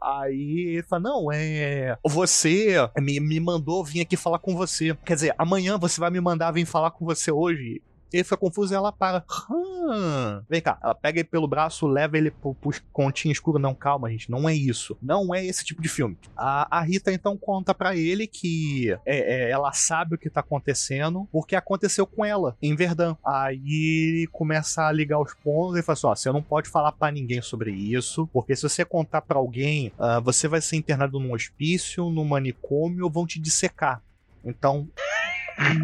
Aí 0.00 0.74
ele 0.74 0.82
fala: 0.82 1.02
Não, 1.02 1.32
é. 1.32 1.96
Você 2.04 2.76
me, 2.98 3.20
me 3.20 3.40
mandou 3.40 3.84
vir 3.84 4.00
aqui 4.00 4.16
falar 4.16 4.38
com 4.38 4.56
você. 4.56 4.96
Quer 5.04 5.14
dizer, 5.14 5.34
amanhã 5.38 5.78
você 5.78 6.00
vai 6.00 6.10
me 6.10 6.20
mandar 6.20 6.50
vir 6.50 6.66
falar 6.66 6.90
com 6.90 7.04
você 7.04 7.30
hoje. 7.32 7.80
Ele 8.14 8.22
fica 8.22 8.36
confuso 8.36 8.72
e 8.72 8.76
ela 8.76 8.92
para. 8.92 9.24
Hum. 9.50 10.40
Vem 10.48 10.60
cá, 10.60 10.78
ela 10.80 10.94
pega 10.94 11.18
ele 11.18 11.28
pelo 11.28 11.48
braço, 11.48 11.84
leva 11.84 12.16
ele 12.16 12.30
pro, 12.30 12.54
pro 12.54 12.72
continho 12.92 13.32
escuro. 13.32 13.58
Não, 13.58 13.74
calma, 13.74 14.08
gente, 14.08 14.30
não 14.30 14.48
é 14.48 14.54
isso. 14.54 14.96
Não 15.02 15.34
é 15.34 15.44
esse 15.44 15.64
tipo 15.64 15.82
de 15.82 15.88
filme. 15.88 16.16
A, 16.36 16.78
a 16.78 16.80
Rita 16.80 17.12
então 17.12 17.36
conta 17.36 17.74
pra 17.74 17.96
ele 17.96 18.28
que 18.28 18.92
é, 19.04 19.48
é, 19.48 19.50
ela 19.50 19.72
sabe 19.72 20.14
o 20.14 20.18
que 20.18 20.30
tá 20.30 20.40
acontecendo, 20.40 21.28
porque 21.32 21.56
aconteceu 21.56 22.06
com 22.06 22.24
ela, 22.24 22.56
em 22.62 22.76
Verdun. 22.76 23.16
Aí 23.26 24.14
ele 24.14 24.26
começa 24.28 24.86
a 24.86 24.92
ligar 24.92 25.20
os 25.20 25.34
pontos 25.34 25.76
e 25.76 25.82
fala 25.82 25.94
assim: 25.94 26.06
ó, 26.06 26.14
você 26.14 26.32
não 26.32 26.42
pode 26.42 26.68
falar 26.68 26.92
pra 26.92 27.10
ninguém 27.10 27.42
sobre 27.42 27.72
isso, 27.72 28.28
porque 28.32 28.54
se 28.54 28.62
você 28.62 28.84
contar 28.84 29.22
pra 29.22 29.38
alguém, 29.38 29.92
ah, 29.98 30.20
você 30.20 30.46
vai 30.46 30.60
ser 30.60 30.76
internado 30.76 31.18
num 31.18 31.32
hospício, 31.32 32.10
num 32.10 32.24
manicômio 32.24 33.04
ou 33.04 33.10
vão 33.10 33.26
te 33.26 33.40
dissecar. 33.40 34.00
Então, 34.44 34.88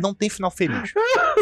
não 0.01 0.15
tem 0.15 0.29
final 0.29 0.51
feliz. 0.51 0.93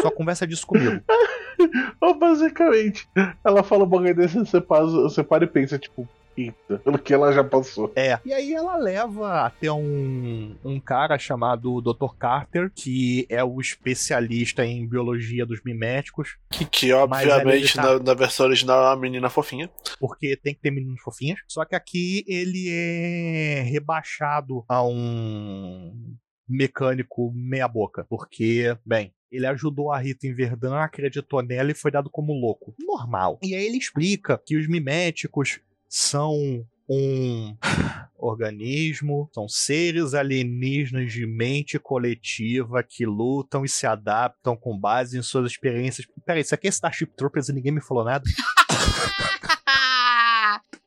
Só 0.01 0.09
conversa 0.11 0.45
disso 0.47 0.65
comigo. 0.67 1.01
Ou 2.01 2.17
basicamente, 2.17 3.07
ela 3.43 3.63
fala 3.63 3.83
um 3.83 3.87
bagulho 3.87 4.15
desse, 4.15 4.37
você 4.39 4.61
para, 4.61 4.85
você 4.85 5.23
para 5.23 5.43
e 5.43 5.47
pensa, 5.47 5.77
tipo, 5.77 6.07
eita, 6.37 6.77
pelo 6.79 6.97
que 6.97 7.13
ela 7.13 7.33
já 7.33 7.43
passou. 7.43 7.91
É. 7.97 8.17
E 8.25 8.31
aí 8.33 8.53
ela 8.53 8.77
leva 8.77 9.41
até 9.45 9.69
um, 9.69 10.55
um 10.63 10.79
cara 10.79 11.19
chamado 11.19 11.81
Dr. 11.81 12.15
Carter, 12.17 12.71
que 12.73 13.25
é 13.29 13.43
o 13.43 13.59
especialista 13.59 14.65
em 14.65 14.87
biologia 14.87 15.45
dos 15.45 15.61
miméticos, 15.65 16.37
Que, 16.49 16.63
que 16.63 16.93
obviamente 16.93 17.75
tá- 17.75 17.83
na, 17.83 17.99
na 17.99 18.13
versão 18.13 18.45
original 18.45 18.81
é 18.81 18.87
uma 18.87 18.95
menina 18.95 19.29
fofinha. 19.29 19.69
porque 19.99 20.37
tem 20.37 20.53
que 20.53 20.61
ter 20.61 20.71
meninos 20.71 21.01
fofinhas. 21.01 21.39
Só 21.45 21.65
que 21.65 21.75
aqui 21.75 22.23
ele 22.25 22.69
é 22.69 23.61
rebaixado 23.69 24.63
a 24.69 24.81
um 24.81 26.15
mecânico 26.49 27.31
meia-boca. 27.33 28.05
Porque, 28.09 28.75
bem. 28.85 29.13
Ele 29.31 29.45
ajudou 29.45 29.91
a 29.91 29.99
Rita 29.99 30.25
em 30.25 30.33
Verdun, 30.33 30.73
acreditou 30.73 31.43
nela 31.43 31.69
e 31.69 31.75
foi 31.75 31.91
dado 31.91 32.09
como 32.09 32.33
louco. 32.33 32.73
Normal. 32.79 33.37
E 33.43 33.53
aí 33.53 33.63
ele 33.63 33.77
explica 33.77 34.41
que 34.43 34.57
os 34.57 34.67
miméticos 34.67 35.59
são 35.87 36.65
um 36.89 37.55
organismo, 38.17 39.29
são 39.31 39.47
seres 39.47 40.15
alienígenas 40.15 41.13
de 41.13 41.27
mente 41.27 41.77
coletiva 41.77 42.81
que 42.81 43.05
lutam 43.05 43.63
e 43.63 43.69
se 43.69 43.85
adaptam 43.85 44.57
com 44.57 44.77
base 44.77 45.17
em 45.17 45.21
suas 45.21 45.51
experiências. 45.51 46.07
Peraí, 46.25 46.41
isso 46.41 46.55
aqui 46.55 46.65
é 46.67 46.71
Starship 46.71 47.11
Troopers 47.15 47.49
e 47.49 47.53
ninguém 47.53 47.71
me 47.71 47.81
falou 47.81 48.03
nada? 48.03 48.23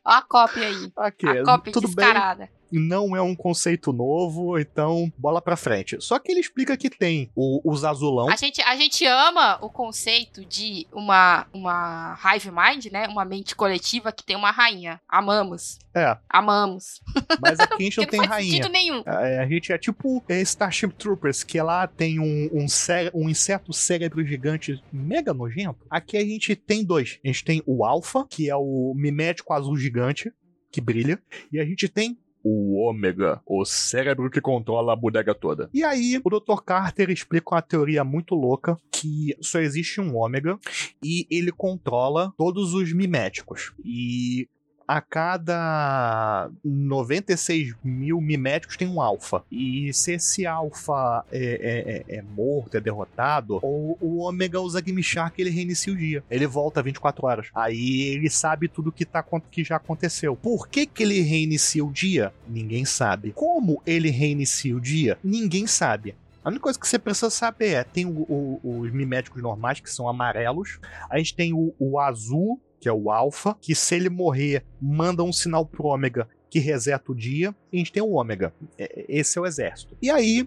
Ó 0.05 0.11
a 0.11 0.23
cópia 0.23 0.67
aí. 0.67 0.93
Aqui, 0.97 1.29
A 1.29 1.45
cópia 1.45 1.73
tudo 1.73 1.87
bem, 1.87 2.07
descarada. 2.07 2.51
Não 2.79 3.17
é 3.17 3.23
um 3.23 3.35
conceito 3.35 3.93
novo, 3.93 4.59
então 4.59 5.13
bola 5.19 5.41
pra 5.41 5.57
frente. 5.57 5.97
Só 6.01 6.19
que 6.19 6.31
ele 6.31 6.41
explica 6.41 6.77
que 6.77 6.91
tem 6.91 7.31
o, 7.35 7.61
os 7.65 7.85
azulão. 7.85 8.29
A 8.29 8.37
gente, 8.37 8.61
a 8.63 8.77
gente 8.77 9.05
ama 9.07 9.59
o 9.63 9.69
conceito 9.69 10.45
de 10.45 10.87
uma, 10.93 11.47
uma 11.53 12.19
hive 12.25 12.51
mind, 12.51 12.87
né? 12.87 13.07
Uma 13.09 13.25
mente 13.25 13.55
coletiva 13.55 14.13
que 14.13 14.25
tem 14.25 14.37
uma 14.37 14.51
rainha. 14.51 15.01
Amamos. 15.09 15.79
É, 15.95 16.17
Amamos. 16.29 17.01
mas 17.41 17.61
aqui 17.61 17.75
a 17.75 17.85
gente 17.85 17.99
não 18.01 18.07
tem 18.07 18.21
não 18.21 18.27
faz 18.27 18.39
rainha. 18.39 18.53
sentido 18.53 18.73
nenhum. 18.73 19.03
É, 19.07 19.39
a 19.41 19.47
gente 19.47 19.73
é 19.73 19.79
tipo 19.79 20.25
é, 20.29 20.41
Starship 20.41 20.93
Troopers, 20.95 21.45
que 21.45 21.61
lá 21.61 21.87
tem 21.87 22.19
um, 22.19 22.49
um, 22.53 22.67
um 23.15 23.29
inseto 23.29 23.73
cérebro 23.73 24.25
gigante 24.25 24.83
mega 24.93 25.35
nojento. 25.35 25.87
Aqui 25.91 26.17
a 26.17 26.25
gente 26.25 26.57
tem 26.57 26.85
dois. 26.85 27.19
A 27.25 27.29
gente 27.29 27.45
tem 27.45 27.63
o 27.67 27.85
Alpha, 27.85 28.27
que 28.29 28.49
é 28.49 28.57
o 28.57 28.95
mimético 28.97 29.53
azul 29.53 29.77
gigante, 29.77 30.33
que 30.71 30.81
brilha. 30.81 31.21
E 31.53 31.61
a 31.61 31.65
gente 31.65 31.89
tem 31.89 32.19
o 32.45 32.81
Ômega, 32.89 33.41
o 33.47 33.65
cérebro 33.65 34.31
que 34.31 34.41
controla 34.41 34.93
a 34.93 34.97
bodega 34.97 35.35
toda. 35.35 35.71
E 35.73 35.85
aí, 35.85 36.21
o 36.23 36.31
Dr. 36.31 36.63
Carter 36.65 37.11
explica 37.11 37.55
uma 37.55 37.63
teoria 37.63 38.05
muito 38.05 38.35
louca 38.35 38.79
que 38.91 39.37
só 39.41 39.61
existe 39.61 40.01
um 40.01 40.17
Ômega 40.17 40.59
e 41.03 41.27
ele 41.31 41.53
controla 41.53 42.33
todos 42.37 42.75
os 42.75 42.93
miméticos. 42.93 43.73
E 43.85 44.49
a 44.95 45.01
cada 45.01 46.51
96 46.63 47.75
mil 47.83 48.21
miméticos 48.21 48.77
tem 48.77 48.87
um 48.89 49.01
alfa. 49.01 49.43
E 49.51 49.91
se 49.93 50.13
esse 50.13 50.47
alfa 50.47 51.25
é, 51.33 52.05
é- 52.09 52.15
é- 52.15 52.19
é 52.19 52.23
morto, 52.23 52.77
é 52.77 52.81
derrotado, 52.81 53.59
o, 53.63 53.97
o 54.01 54.19
ômega 54.19 54.61
usa 54.61 54.81
Game 54.81 55.03
Shark 55.03 55.41
ele 55.41 55.49
reinicia 55.51 55.93
o 55.93 55.97
dia. 55.97 56.23
Ele 56.31 56.47
volta 56.47 56.83
24 56.83 57.27
horas. 57.27 57.47
Aí 57.55 58.03
ele 58.03 58.29
sabe 58.29 58.69
tudo 58.69 58.93
que, 58.93 59.05
tá, 59.07 59.25
que 59.51 59.65
já 59.65 59.77
aconteceu. 59.77 60.37
Por 60.37 60.69
que, 60.69 60.85
que 60.85 61.03
ele 61.03 61.21
reinicia 61.23 61.85
o 61.85 61.91
dia? 61.91 62.33
Ninguém 62.47 62.85
sabe. 62.85 63.33
Como 63.33 63.81
ele 63.87 64.11
reinicia 64.11 64.77
o 64.77 64.81
dia? 64.81 65.17
Ninguém 65.25 65.67
sabe. 65.67 66.15
A 66.45 66.49
única 66.49 66.65
coisa 66.65 66.79
que 66.79 66.87
você 66.89 66.99
precisa 66.99 67.31
saber 67.31 67.69
é: 67.75 67.85
tem 67.85 68.05
o- 68.05 68.27
o- 68.29 68.81
os 68.81 68.91
miméticos 68.93 69.41
normais, 69.41 69.81
que 69.81 69.89
são 69.91 70.09
amarelos. 70.09 70.81
A 71.09 71.17
gente 71.17 71.35
tem 71.35 71.53
o, 71.55 71.73
o 71.79 71.99
azul, 72.01 72.61
que 72.83 72.89
é 72.89 72.93
o 72.93 73.11
alfa, 73.11 73.57
que 73.63 73.75
se 73.75 73.95
ele 73.95 74.11
morrer, 74.11 74.65
manda 74.81 75.23
um 75.23 75.33
sinal 75.33 75.65
pro 75.65 75.87
ômega 75.87 76.29
que 76.53 76.59
reseta 76.59 77.11
o 77.11 77.15
dia, 77.15 77.57
e 77.73 77.77
a 77.77 77.79
gente 77.79 77.91
tem 77.91 78.03
o 78.03 78.13
Ômega. 78.13 78.53
É, 78.77 79.07
esse 79.09 79.39
é 79.39 79.41
o 79.41 79.47
exército. 79.47 79.97
E 80.03 80.11
aí, 80.11 80.47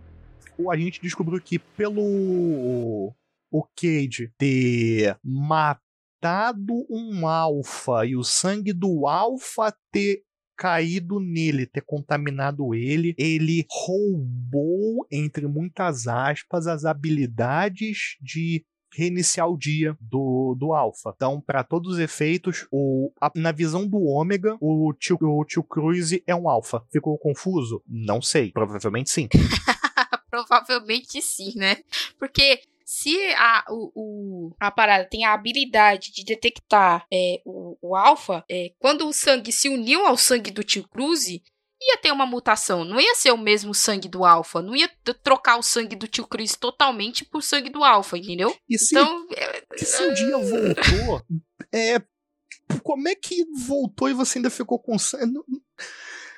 a 0.69 0.77
gente 0.77 1.01
descobriu 1.01 1.41
que 1.41 1.57
pelo 1.57 3.11
o 3.51 3.63
Cage 3.75 4.31
ter 4.37 5.17
matado 5.23 6.85
um 6.91 7.25
alfa 7.25 8.05
e 8.05 8.15
o 8.15 8.23
sangue 8.23 8.71
do 8.71 9.07
alfa 9.07 9.75
ter 9.91 10.21
caído 10.55 11.19
nele, 11.19 11.65
ter 11.65 11.81
contaminado 11.81 12.75
ele, 12.75 13.15
ele 13.17 13.65
roubou, 13.67 15.07
entre 15.11 15.47
muitas 15.47 16.07
aspas, 16.07 16.67
as 16.67 16.85
habilidades 16.85 18.15
de 18.21 18.63
reiniciar 18.95 19.49
o 19.49 19.57
dia 19.57 19.97
do, 19.99 20.55
do 20.57 20.73
Alpha. 20.73 21.11
Então, 21.15 21.41
para 21.41 21.63
todos 21.63 21.93
os 21.93 21.99
efeitos, 21.99 22.67
o, 22.71 23.11
a- 23.19 23.31
na 23.35 23.51
visão 23.51 23.87
do 23.87 24.01
Ômega, 24.03 24.57
o 24.61 24.93
tio, 24.93 25.17
o 25.21 25.43
tio 25.45 25.63
Cruise 25.63 26.23
é 26.25 26.35
um 26.35 26.49
Alpha. 26.49 26.83
Ficou 26.91 27.17
confuso? 27.17 27.83
Não 27.87 28.21
sei. 28.21 28.51
Provavelmente 28.51 29.09
sim. 29.09 29.27
Provavelmente 30.29 31.21
sim, 31.21 31.53
né? 31.55 31.77
Porque 32.19 32.61
se 32.85 33.17
a, 33.35 33.65
o, 33.69 33.91
o- 33.95 34.55
a 34.59 34.69
parada 34.69 35.07
tem 35.09 35.23
a 35.25 35.33
habilidade 35.33 36.11
de 36.11 36.23
detectar 36.23 37.05
é, 37.11 37.41
o, 37.45 37.77
o 37.81 37.95
alfa, 37.95 38.43
é, 38.49 38.71
quando 38.79 39.07
o 39.07 39.13
sangue 39.13 39.51
se 39.51 39.69
uniu 39.69 40.05
ao 40.05 40.17
sangue 40.17 40.51
do 40.51 40.63
tio 40.63 40.87
Cruise, 40.87 41.41
ia 41.87 41.97
ter 41.97 42.11
uma 42.11 42.25
mutação. 42.25 42.83
Não 42.83 42.99
ia 42.99 43.15
ser 43.15 43.31
o 43.31 43.37
mesmo 43.37 43.73
sangue 43.73 44.07
do 44.07 44.25
alfa. 44.25 44.61
Não 44.61 44.75
ia 44.75 44.89
trocar 45.23 45.57
o 45.57 45.63
sangue 45.63 45.95
do 45.95 46.07
tio 46.07 46.27
Cruise 46.27 46.57
totalmente 46.57 47.23
por 47.25 47.41
sangue 47.43 47.69
do 47.69 47.83
alfa, 47.83 48.17
entendeu? 48.17 48.55
E 48.69 48.77
se, 48.77 48.95
Então, 48.97 49.27
é, 49.35 49.63
e 49.75 49.85
se 49.85 50.01
um 50.03 50.13
dia 50.13 50.37
voltou, 50.37 51.21
é, 51.73 52.01
como 52.83 53.07
é 53.07 53.15
que 53.15 53.45
voltou 53.67 54.09
e 54.09 54.13
você 54.13 54.37
ainda 54.39 54.49
ficou 54.49 54.79
com 54.79 54.97
sangue? 54.97 55.33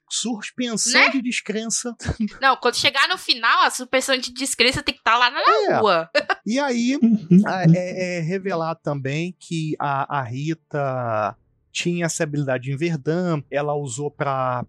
Suspensão 0.09 0.93
Né? 1.01 1.09
de 1.09 1.21
descrença. 1.21 1.93
não, 2.41 2.55
quando 2.55 2.75
chegar 2.75 3.09
no 3.09 3.17
final, 3.17 3.63
a 3.63 3.69
suspensão 3.69 4.17
de 4.17 4.31
descrença 4.33 4.81
tem 4.81 4.93
que 4.93 5.01
estar 5.01 5.17
lá 5.17 5.29
na 5.29 5.41
É. 5.41 5.77
rua. 5.79 6.09
E 6.45 6.57
aí, 6.59 6.97
a- 7.45 7.63
é, 7.75 8.17
é 8.17 8.19
revelar 8.21 8.75
também 8.75 9.35
que 9.37 9.75
a, 9.77 10.19
a 10.19 10.23
Rita 10.23 11.35
tinha 11.77 12.05
essa 12.07 12.23
habilidade 12.23 12.71
em 12.71 12.75
Verdun, 12.75 13.43
ela 13.51 13.75
usou 13.75 14.09
pra 14.09 14.65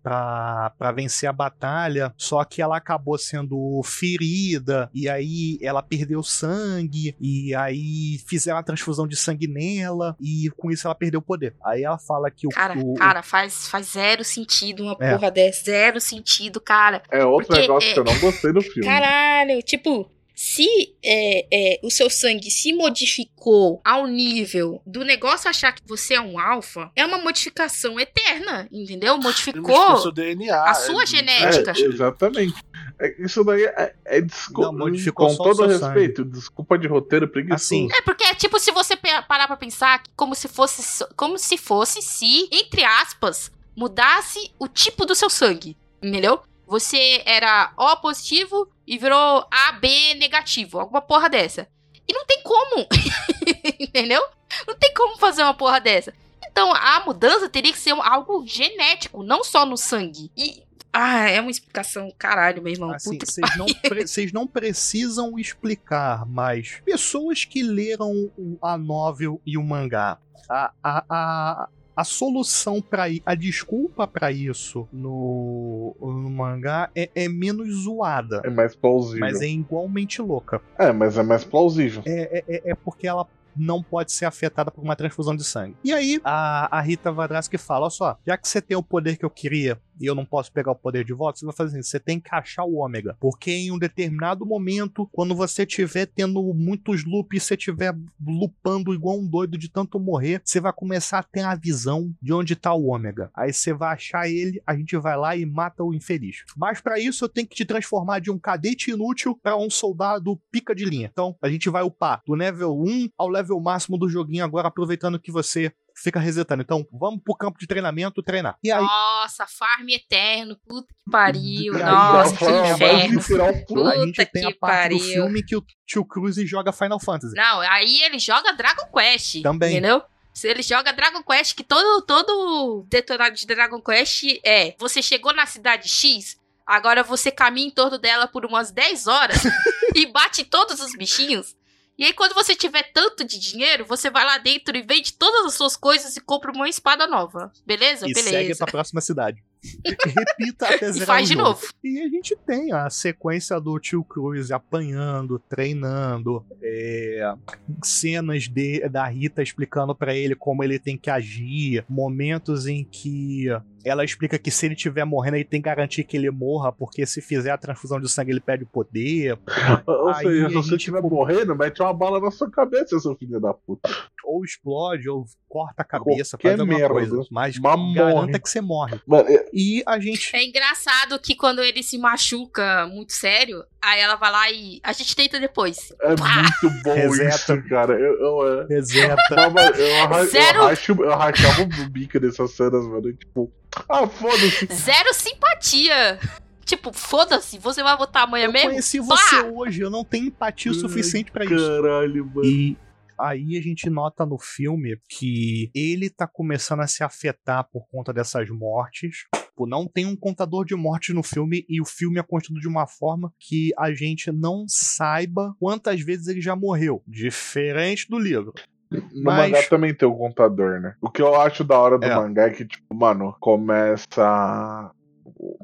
vencer 0.95 1.27
a 1.29 1.33
batalha, 1.33 2.13
só 2.19 2.45
que 2.45 2.61
ela 2.61 2.77
acabou 2.77 3.17
sendo 3.17 3.81
ferida, 3.83 4.91
e 4.95 5.09
aí 5.09 5.59
ela 5.63 5.83
perdeu 5.83 6.23
sangue, 6.23 7.17
e 7.19 7.55
aí 7.55 8.19
fizeram 8.27 8.59
a 8.59 8.63
transfusão 8.63 9.07
de 9.09 9.17
sangue 9.17 9.47
nela, 9.49 10.15
e 10.21 10.51
com 10.59 10.71
isso 10.71 10.87
ela 10.87 10.95
perdeu 10.95 11.21
o 11.21 11.23
poder. 11.23 11.55
Aí 11.65 11.83
ela 11.83 11.99
fala 11.99 12.31
que 12.31 12.47
o. 12.47 12.51
Cara, 12.51 12.79
o- 12.79 12.95
cara, 12.95 13.23
faz, 13.23 13.69
faz 13.69 13.87
zero 13.93 14.23
sentido 14.23 14.83
uma 14.85 14.97
É. 15.01 15.13
porra 15.15 15.31
dessa. 15.31 15.65
Zero 15.65 16.01
sentido, 16.01 16.61
cara. 16.61 17.03
É 17.11 17.25
outro 17.25 17.49
Porque, 17.49 17.63
negócio 17.63 17.89
é, 17.91 17.95
que 17.95 18.01
eu 18.01 18.05
não 18.05 18.19
gostei 18.21 18.53
do 18.53 18.61
filme. 18.61 18.85
Caralho, 18.87 19.63
tipo, 19.63 20.11
se 20.41 20.95
é, 21.05 21.47
é, 21.51 21.81
o 21.83 21.91
seu 21.91 22.09
sangue 22.09 22.49
se 22.49 22.73
modificou 22.73 23.81
ao 23.85 24.07
nível 24.07 24.81
do 24.87 25.05
negócio 25.05 25.51
achar 25.51 25.73
que 25.73 25.83
você 25.85 26.15
é 26.15 26.21
um 26.21 26.39
alfa, 26.39 26.93
é 26.95 27.05
uma 27.05 27.19
modificação 27.19 27.99
eterna, 27.99 28.69
entendeu? 28.71 29.19
Modificou 29.19 29.63
modificou 29.63 29.97
seu 29.97 30.13
DNA. 30.13 30.63
a 30.63 30.75
sua 30.75 31.03
é- 31.03 31.07
genética. 31.07 31.73
É, 31.77 31.81
exatamente. 31.81 32.55
É, 33.01 33.21
isso 33.21 33.43
daí 33.43 33.65
é, 33.65 33.97
é 34.05 34.21
desculpa. 34.21 34.71
Não, 34.71 34.79
modificou 34.79 35.27
com 35.27 35.43
todo 35.43 35.67
respeito, 35.67 36.25
desculpa 36.25 36.79
de 36.79 36.87
roteiro 36.87 37.27
preguiçoso. 37.27 37.57
Assim, 37.57 37.89
É 37.93 38.01
porque 38.03 38.23
é 38.23 38.33
tipo 38.33 38.61
se 38.61 38.71
você 38.71 38.95
parar 38.97 39.49
pra 39.49 39.57
pensar 39.57 40.05
que 40.05 40.11
como 40.15 40.37
se 40.37 40.47
fosse 40.47 41.05
como 41.17 41.37
se 41.37 41.59
fosse 41.59 42.01
se, 42.01 42.49
entre 42.53 42.85
aspas, 42.85 43.51
mudasse 43.77 44.53
o 44.57 44.69
tipo 44.69 45.05
do 45.05 45.17
seu 45.17 45.29
sangue, 45.29 45.77
entendeu? 46.01 46.41
Você 46.69 47.23
era 47.25 47.73
O 47.77 47.97
positivo 47.97 48.71
e 48.87 48.99
virou 48.99 49.47
AB 49.51 50.15
negativo, 50.15 50.79
alguma 50.79 51.01
porra 51.01 51.29
dessa. 51.29 51.67
E 52.07 52.13
não 52.13 52.25
tem 52.27 52.43
como, 52.43 52.87
entendeu? 53.81 54.23
Não 54.67 54.75
tem 54.77 54.93
como 54.95 55.19
fazer 55.19 55.43
uma 55.43 55.55
porra 55.55 55.81
dessa. 55.81 56.13
Então 56.51 56.73
a 56.73 57.01
mudança 57.05 57.49
teria 57.49 57.73
que 57.73 57.79
ser 57.79 57.93
algo 57.93 58.47
genético, 58.47 59.23
não 59.23 59.43
só 59.43 59.65
no 59.65 59.77
sangue. 59.77 60.31
E 60.37 60.63
ah, 60.93 61.29
é 61.29 61.41
uma 61.41 61.51
explicação 61.51 62.13
caralho, 62.19 62.63
meu 62.63 62.73
irmão. 62.73 62.91
Assim, 62.91 63.19
vocês 63.19 63.57
não, 63.57 63.67
pre- 63.67 64.31
não 64.33 64.47
precisam 64.47 65.39
explicar, 65.39 66.27
mas 66.27 66.81
pessoas 66.85 67.45
que 67.45 67.63
leram 67.63 68.31
a 68.61 68.77
novel 68.77 69.41
e 69.47 69.57
o 69.57 69.63
mangá, 69.63 70.19
a, 70.49 70.73
a, 70.83 71.05
a, 71.09 71.69
a 71.99 72.05
solução 72.05 72.81
para 72.81 73.07
a 73.27 73.35
desculpa 73.35 74.07
pra 74.07 74.31
isso 74.31 74.87
no, 74.93 75.97
no 76.01 76.31
mangá 76.31 76.91
é, 76.95 77.11
é 77.15 77.29
menos 77.29 77.83
zoada, 77.83 78.41
É 78.45 78.51
mais 78.51 78.77
plausível. 78.77 79.21
mas 79.21 79.41
é 79.43 79.49
igualmente 79.49 80.23
louca. 80.23 80.61
É, 80.79 80.93
mas 80.93 81.19
é 81.19 81.23
mais 81.25 81.43
plausível. 81.45 82.03
É, 82.07 82.39
é, 82.39 82.45
é- 82.57 82.71
é 82.71 82.75
porque 82.77 83.07
ela 83.09 83.27
não 83.57 83.83
pode 83.83 84.13
ser 84.13 84.25
afetada 84.27 84.71
por 84.71 84.85
uma 84.85 84.95
transfusão 84.95 85.35
de 85.35 85.43
sangue. 85.43 85.75
E 85.83 85.93
aí, 85.93 86.21
a, 86.23 86.79
a 86.79 86.81
Rita 86.81 87.11
Vadrasky 87.11 87.59
fala: 87.59 87.87
Olha 87.87 87.91
só, 87.91 88.17
já 88.25 88.37
que 88.37 88.47
você 88.47 88.63
tem 88.63 88.77
o 88.77 88.83
poder 88.83 89.17
que 89.17 89.25
eu 89.25 89.31
queria 89.31 89.81
e 90.01 90.07
eu 90.07 90.15
não 90.15 90.25
posso 90.25 90.53
pegar 90.53 90.73
o 90.73 90.77
poder 90.77 91.05
de 91.05 91.13
volta, 91.13 91.39
você 91.39 91.47
vai 91.47 91.55
fazer 91.55 91.79
assim: 91.79 91.83
você 91.83 92.01
tem 92.01 92.21
que 92.21 92.35
achar 92.35 92.65
o 92.65 92.77
ômega. 92.77 93.17
Porque 93.21 93.51
em 93.51 93.71
um 93.71 93.79
determinado 93.79 94.45
momento, 94.47 95.09
quando 95.13 95.35
você 95.35 95.63
estiver 95.63 96.07
tendo 96.07 96.43
muitos 96.55 97.05
loops, 97.05 97.43
você 97.43 97.55
estiver 97.55 97.95
lupando 98.25 98.95
igual 98.95 99.19
um 99.19 99.27
doido 99.27 99.59
de 99.59 99.69
tanto 99.69 99.99
morrer, 99.99 100.41
você 100.45 100.61
vai 100.61 100.73
começar 100.73 101.19
a 101.19 101.23
ter 101.23 101.43
a 101.43 101.55
visão 101.55 102.13
de 102.21 102.33
onde 102.33 102.57
tá 102.57 102.73
o 102.75 102.87
ômega. 102.87 103.31
Aí 103.35 103.53
você 103.53 103.73
vai 103.73 103.95
achar 103.95 104.29
ele, 104.29 104.63
a 104.67 104.75
gente 104.75 104.97
vai 104.97 105.17
lá 105.17 105.37
e 105.37 105.45
mata 105.45 105.83
o 105.83 105.95
infeliz. 105.95 106.45
Mas 106.57 106.81
para 106.81 106.99
isso 106.99 107.25
eu 107.25 107.29
tenho 107.29 107.47
que 107.47 107.57
te 107.57 107.65
transformar 107.65 108.21
de 108.21 108.31
um 108.31 108.39
cadete 108.39 108.91
inútil 108.91 109.39
para 109.43 109.57
um 109.57 109.71
soldado 109.71 110.41
pica 110.51 110.75
de 110.75 110.85
linha. 110.85 111.09
Então 111.13 111.37
a 111.43 111.49
gente 111.49 111.69
vai 111.69 111.83
upar 111.83 112.23
do 112.27 112.35
level 112.35 112.81
1 112.81 113.11
ao 113.17 113.29
level 113.29 113.61
máximo 113.61 113.99
do 113.99 114.09
joguinho 114.09 114.45
agora, 114.45 114.69
aproveitando 114.69 115.19
que 115.19 115.33
você 115.33 115.73
fica 116.03 116.21
resetando. 116.21 116.63
Então 116.63 116.87
vamos 116.93 117.21
pro 117.25 117.35
campo 117.37 117.59
de 117.59 117.67
treinamento 117.67 118.23
treinar. 118.23 118.57
E 118.63 118.71
aí, 118.71 118.83
Nossa, 118.83 119.47
farm 119.47 119.89
eterno, 119.89 120.57
puta 120.67 120.89
que 120.89 121.11
pariu. 121.11 121.75
Aí, 121.77 121.83
Nossa, 121.83 122.37
que 122.37 122.45
inferno. 122.45 123.21
pulo. 123.67 123.89
a 123.89 123.93
Puta 123.93 124.05
gente 124.07 124.27
tem 124.27 124.47
a 124.47 124.53
que 124.53 124.59
parte 124.59 124.95
do 124.95 124.99
pariu. 124.99 125.13
filme 125.15 125.43
que 125.43 125.57
o 125.57 125.65
tio 125.87 126.05
Cruz 126.05 126.37
joga 126.49 126.73
Final 126.73 127.01
Fantasy. 127.01 127.35
Não, 127.35 127.61
aí 127.61 128.03
ele 128.03 128.19
joga 128.19 128.53
Dragon 128.53 128.87
Quest. 128.93 129.43
Também. 129.43 129.73
Entendeu? 129.73 130.03
Se 130.33 130.47
ele 130.49 130.63
joga 130.63 130.93
Dragon 130.93 131.23
Quest, 131.23 131.57
que 131.57 131.65
todo, 131.65 132.03
todo 132.07 132.87
detonado 132.89 133.35
de 133.35 133.45
Dragon 133.47 133.81
Quest 133.81 134.25
é: 134.45 134.75
você 134.79 135.03
chegou 135.03 135.35
na 135.35 135.47
cidade 135.47 135.89
X, 135.89 136.37
agora 136.65 137.03
você 137.03 137.31
caminha 137.33 137.67
em 137.67 137.71
torno 137.73 137.99
dela 137.99 138.29
por 138.29 138.47
umas 138.47 138.71
10 138.71 139.07
horas 139.09 139.39
e 139.97 140.07
bate 140.07 140.45
todos 140.45 140.79
os 140.81 140.93
bichinhos. 140.97 141.57
E 141.99 142.05
aí, 142.05 142.13
quando 142.13 142.33
você 142.33 142.55
tiver 142.55 142.93
tanto 142.93 143.25
de 143.25 143.39
dinheiro, 143.41 143.85
você 143.85 144.09
vai 144.09 144.25
lá 144.25 144.39
dentro 144.39 144.77
e 144.77 144.83
vende 144.83 145.13
todas 145.15 145.47
as 145.47 145.55
suas 145.55 145.77
coisas 145.77 146.17
e 146.17 146.21
compra 146.21 146.53
uma 146.53 146.69
espada 146.69 147.09
nova. 147.09 147.53
Beleza? 147.67 148.07
E 148.09 148.15
segue 148.15 148.31
Beleza. 148.31 148.59
pra 148.59 148.71
próxima 148.71 149.01
cidade. 149.01 149.43
Repita 149.85 150.67
até 150.69 150.89
E 150.89 150.93
zerar 150.93 151.07
faz 151.09 151.27
o 151.27 151.33
de 151.33 151.35
jogo. 151.35 151.49
novo. 151.49 151.67
E 151.83 152.01
a 152.01 152.09
gente 152.09 152.37
tem 152.47 152.73
a 152.73 152.89
sequência 152.89 153.61
do 153.61 153.77
tio 153.81 154.05
Cruz 154.05 154.53
apanhando, 154.53 155.41
treinando, 155.41 156.47
é, 156.63 157.35
cenas 157.83 158.45
de, 158.49 158.89
da 158.89 159.05
Rita 159.09 159.43
explicando 159.43 159.93
pra 159.95 160.15
ele 160.15 160.37
como 160.37 160.63
ele 160.63 160.79
tem 160.79 160.97
que 160.97 161.11
agir, 161.11 161.85
momentos 161.89 162.69
em 162.69 162.85
que 162.85 163.47
ela 163.89 164.05
explica 164.05 164.39
que 164.39 164.51
se 164.51 164.67
ele 164.67 164.75
estiver 164.75 165.05
morrendo, 165.05 165.37
ele 165.37 165.45
tem 165.45 165.61
que 165.61 165.67
garantir 165.69 166.05
que 166.05 166.17
ele 166.17 166.31
morra, 166.31 166.71
porque 166.73 167.05
se 167.07 167.21
fizer 167.21 167.51
a 167.51 167.59
transfusão 167.59 168.01
de 168.01 168.09
sangue, 168.09 168.31
ele 168.33 168.41
perde 168.41 168.65
o 168.65 168.67
poder. 168.67 169.39
Ou 169.87 170.09
Aí 170.09 170.27
seja, 170.27 170.49
se 170.49 170.55
você 170.55 170.77
estiver 170.77 171.03
morrendo, 171.03 171.55
mete 171.57 171.81
uma 171.83 171.93
bala 171.93 172.21
na 172.21 172.31
sua 172.31 172.51
cabeça, 172.51 172.99
seu 173.01 173.15
filho 173.17 173.41
da 173.41 173.53
puta. 173.55 173.89
Ou 174.25 174.45
explode, 174.45 175.09
ou 175.09 175.25
corta 175.49 175.81
a 175.81 175.85
cabeça, 175.85 176.37
Qualquer 176.37 176.49
faz 176.51 176.61
alguma 176.61 176.79
merda. 176.79 176.95
coisa. 176.95 177.17
Mas 177.31 177.59
Mas 177.59 177.95
garanta 177.95 178.15
morre. 178.27 178.39
que 178.39 178.51
você 178.51 178.61
morre. 178.61 179.01
Mano, 179.07 179.29
é- 179.29 179.47
E 179.55 179.83
a 179.87 179.99
gente. 179.99 180.35
É 180.37 180.45
engraçado 180.45 181.19
que 181.19 181.35
quando 181.35 181.63
ele 181.63 181.83
se 181.83 181.97
machuca 181.97 182.87
muito 182.89 183.15
sério, 183.15 183.65
aí 183.81 184.01
ela 184.01 184.17
vai 184.17 184.31
lá 184.31 184.51
e 184.51 184.81
a 184.83 184.93
gente 184.93 185.17
tenta 185.17 185.41
depois. 185.41 185.95
é 186.03 186.09
muito 186.09 186.83
bom 186.83 186.93
Reseta. 186.95 187.55
isso, 187.55 187.69
cara. 187.69 187.95
Eu, 187.99 188.19
eu, 188.21 188.61
é. 188.63 188.67
Reseta. 188.69 189.17
Não, 189.35 189.51
mas 189.51 189.79
eu, 189.79 189.95
arra- 190.03 190.25
Zero- 190.27 190.59
eu, 190.59 190.65
racho, 190.67 190.93
eu 191.03 191.17
rachava 191.17 191.63
o 191.63 191.89
bico 191.91 192.21
dessas 192.21 192.51
cenas, 192.53 192.87
mano. 192.87 193.11
Tipo, 193.15 193.51
ah, 193.89 194.07
foda-se. 194.07 194.67
Zero 194.73 195.15
simpatia. 195.15 196.19
Tipo, 196.65 196.93
foda-se, 196.93 197.59
você 197.59 197.83
vai 197.83 197.97
botar 197.97 198.25
amanhã 198.25 198.47
Eu 198.47 198.53
mesmo? 198.53 198.69
conheci 198.71 198.99
você 199.01 199.43
Pá! 199.43 199.47
hoje, 199.47 199.81
eu 199.81 199.89
não 199.89 200.05
tenho 200.05 200.27
empatia 200.27 200.71
o 200.71 200.75
suficiente 200.75 201.31
pra 201.31 201.45
isso. 201.45 201.55
Caralho, 201.55 202.27
mano. 202.27 202.45
E 202.45 202.77
aí 203.19 203.57
a 203.57 203.63
gente 203.63 203.89
nota 203.89 204.27
no 204.27 204.39
filme 204.39 204.99
que 205.09 205.71
ele 205.75 206.11
tá 206.11 206.27
começando 206.27 206.81
a 206.81 206.87
se 206.87 207.03
afetar 207.03 207.67
por 207.73 207.87
conta 207.89 208.13
dessas 208.13 208.49
mortes. 208.51 209.25
Tipo, 209.35 209.67
não 209.67 209.89
tem 209.89 210.07
um 210.07 210.15
contador 210.15 210.65
de 210.65 210.75
mortes 210.77 211.15
no 211.15 211.23
filme 211.23 211.65
e 211.69 211.81
o 211.81 211.85
filme 211.85 212.21
é 212.21 212.23
construído 212.23 212.61
de 212.61 212.69
uma 212.69 212.87
forma 212.87 213.33
que 213.41 213.73
a 213.77 213.93
gente 213.93 214.31
não 214.31 214.67
saiba 214.69 215.55
quantas 215.59 216.01
vezes 216.01 216.29
ele 216.29 216.41
já 216.41 216.55
morreu. 216.55 217.03
Diferente 217.09 218.07
do 218.09 218.19
livro. 218.19 218.53
No 218.91 219.23
Mas- 219.25 219.51
mangá 219.51 219.69
também 219.69 219.95
tem 219.95 220.09
o 220.09 220.17
contador, 220.17 220.81
né? 220.81 220.95
O 221.01 221.11
que 221.11 221.21
eu 221.23 221.35
acho 221.41 221.63
da 221.65 221.79
hora 221.79 221.99
do 221.99 222.05
É. 222.07 222.15
mangá 222.15 222.45
é 222.47 222.51
que, 222.51 222.65
tipo, 222.65 222.95
mano, 222.95 223.35
começa. 223.41 224.91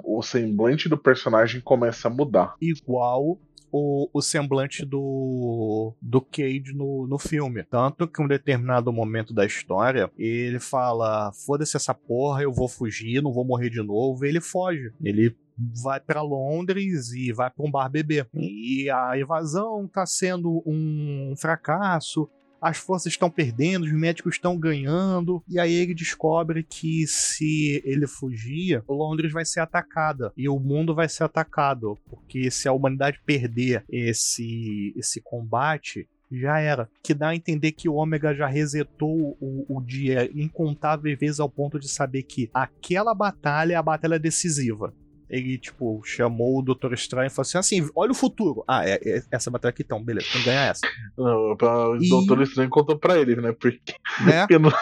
O 0.05 0.23
semblante 0.23 0.89
do 0.89 0.97
personagem 0.99 1.61
começa 1.61 2.09
a 2.09 2.11
mudar. 2.11 2.55
igual 2.61 3.39
o, 3.73 4.09
o 4.13 4.23
semblante 4.23 4.85
do, 4.85 5.93
do 6.01 6.21
Cage 6.21 6.73
no, 6.75 7.07
no 7.09 7.19
filme. 7.19 7.65
Tanto 7.65 8.07
que 8.07 8.23
em 8.23 8.25
um 8.25 8.29
determinado 8.29 8.93
momento 8.93 9.35
da 9.35 9.45
história, 9.45 10.11
ele 10.17 10.61
fala: 10.61 11.33
foda-se 11.47 11.77
essa 11.77 11.93
porra, 11.95 12.43
eu 12.43 12.53
vou 12.53 12.69
fugir, 12.69 13.21
não 13.23 13.33
vou 13.33 13.45
morrer 13.45 13.71
de 13.71 13.83
novo. 13.83 14.25
E 14.25 14.29
ele 14.29 14.41
foge. 14.41 14.93
Ele 15.03 15.35
vai 15.83 15.99
pra 15.99 16.21
Londres 16.23 17.13
e 17.13 17.33
vai 17.33 17.51
pra 17.51 17.65
um 17.65 17.71
bar 17.71 17.89
beber. 17.89 18.29
E 18.35 18.89
a 18.91 19.19
invasão 19.19 19.89
tá 19.89 20.05
sendo 20.07 20.63
um 20.67 21.35
fracasso. 21.37 22.29
As 22.65 22.79
forças 22.79 23.13
estão 23.13 23.29
perdendo, 23.29 23.85
os 23.85 23.93
médicos 23.93 24.37
estão 24.37 24.59
ganhando. 24.59 25.43
E 25.47 25.59
aí 25.59 25.73
ele 25.75 25.95
descobre 25.95 26.63
que 26.63 27.07
se 27.07 27.83
ele 27.85 28.07
fugir, 28.07 28.83
Londres 28.89 29.33
vai 29.33 29.45
ser 29.45 29.61
atacada. 29.61 30.33
E 30.35 30.49
o 30.49 30.59
mundo 30.59 30.95
vai 30.95 31.07
ser 31.07 31.25
atacado. 31.25 31.99
Porque 32.09 32.51
se 32.51 32.67
a 32.67 32.73
humanidade 32.73 33.21
perder 33.27 33.85
esse, 33.91 34.95
esse 34.97 35.21
combate, 35.21 36.09
já 36.33 36.59
era. 36.59 36.89
Que 37.03 37.13
dá 37.13 37.29
a 37.29 37.37
entender 37.37 37.73
que 37.73 37.89
o 37.89 37.95
Ômega 37.95 38.35
já 38.35 38.47
resetou 38.47 39.37
o, 39.41 39.67
o 39.69 39.81
dia 39.81 40.31
incontáveis 40.35 41.19
vezes 41.19 41.41
ao 41.41 41.49
ponto 41.49 41.79
de 41.79 41.89
saber 41.89 42.23
que 42.23 42.51
aquela 42.53 43.15
batalha 43.15 43.75
é 43.75 43.77
a 43.77 43.83
batalha 43.83 44.19
decisiva. 44.19 44.95
Ele, 45.35 45.59
tipo, 45.59 46.01
chamou 46.05 46.59
o 46.59 46.63
Doutor 46.63 46.93
Estranho 46.93 47.27
e 47.27 47.31
falou 47.31 47.43
assim: 47.43 47.59
assim, 47.59 47.91
olha 47.97 48.13
o 48.13 48.15
futuro. 48.15 48.63
Ah, 48.69 48.89
é, 48.89 49.01
é 49.05 49.23
essa 49.31 49.51
batalha 49.51 49.71
aqui 49.71 49.83
então, 49.83 50.03
beleza, 50.03 50.27
tem 50.33 50.41
que 50.43 50.47
ganhar 50.47 50.71
essa. 50.71 50.83
Não, 51.19 51.57
pra- 51.57 51.89
O 51.91 51.97
E- 51.97 52.09
Doutor 52.09 52.43
Estranho 52.43 52.71
contou 52.71 52.99
pra 52.99 53.19
ele, 53.19 53.37
né? 53.37 53.53
Porque 53.53 53.81
Né? 54.25 54.47
não- 54.61 54.73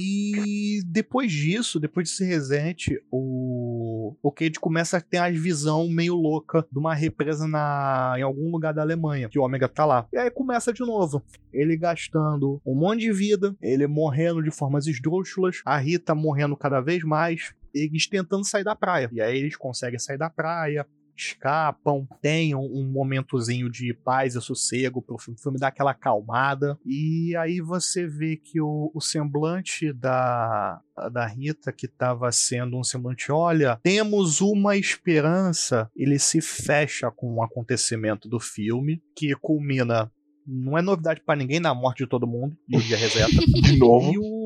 E 0.00 0.82
depois 0.86 1.30
disso, 1.30 1.78
depois 1.78 2.08
desse 2.08 2.24
resete, 2.24 3.00
o, 3.12 4.16
o 4.20 4.32
Cade 4.32 4.58
começa 4.58 4.96
a 4.96 5.00
ter 5.00 5.18
as 5.18 5.38
visão 5.38 5.88
meio 5.88 6.14
louca 6.16 6.66
de 6.72 6.78
uma 6.78 6.92
represa 6.94 7.46
na, 7.46 8.14
em 8.18 8.22
algum 8.22 8.50
lugar 8.50 8.74
da 8.74 8.82
Alemanha, 8.82 9.28
que 9.28 9.38
o 9.38 9.42
Ômega 9.42 9.68
tá 9.68 9.84
lá. 9.84 10.06
E 10.12 10.18
aí 10.18 10.30
começa 10.30 10.72
de 10.72 10.80
novo. 10.80 11.22
Ele 11.52 11.76
gastando 11.76 12.60
um 12.66 12.74
monte 12.74 13.00
de 13.02 13.12
vida, 13.12 13.54
ele 13.62 13.86
morrendo 13.86 14.42
de 14.42 14.50
formas 14.50 14.88
esdrúxulas, 14.88 15.62
a 15.64 15.76
Rita 15.78 16.12
morrendo 16.14 16.56
cada 16.56 16.80
vez 16.80 17.04
mais, 17.04 17.54
eles 17.74 18.06
tentando 18.06 18.44
sair 18.44 18.64
da 18.64 18.76
praia. 18.76 19.10
E 19.12 19.20
aí 19.20 19.38
eles 19.38 19.56
conseguem 19.56 19.98
sair 19.98 20.18
da 20.18 20.30
praia, 20.30 20.86
escapam, 21.16 22.06
tem 22.20 22.54
um, 22.54 22.90
momentozinho 22.92 23.70
de 23.70 23.94
paz 23.94 24.34
e 24.34 24.40
sossego 24.40 25.00
pro 25.00 25.18
filme, 25.18 25.38
o 25.38 25.42
filme 25.42 25.58
dá 25.58 25.68
aquela 25.68 25.92
acalmada. 25.92 26.78
E 26.84 27.34
aí 27.36 27.60
você 27.60 28.06
vê 28.06 28.36
que 28.36 28.60
o, 28.60 28.90
o 28.94 29.00
semblante 29.00 29.92
da, 29.92 30.80
da 31.12 31.26
Rita, 31.26 31.72
que 31.72 31.86
estava 31.86 32.30
sendo 32.32 32.78
um 32.78 32.84
semblante, 32.84 33.30
olha, 33.30 33.78
temos 33.82 34.40
uma 34.40 34.76
esperança, 34.76 35.90
ele 35.96 36.18
se 36.18 36.40
fecha 36.40 37.10
com 37.10 37.34
o 37.34 37.42
acontecimento 37.42 38.28
do 38.28 38.40
filme, 38.40 39.02
que 39.16 39.34
culmina. 39.36 40.10
Não 40.46 40.76
é 40.76 40.82
novidade 40.82 41.22
pra 41.24 41.34
ninguém 41.34 41.58
na 41.58 41.74
morte 41.74 42.04
de 42.04 42.06
todo 42.06 42.26
mundo, 42.26 42.56
e 42.68 42.76
o 42.76 42.80
dia 42.80 42.96
reseta. 42.98 43.32
de 43.62 43.78
novo. 43.78 44.12
E 44.12 44.18
o. 44.18 44.43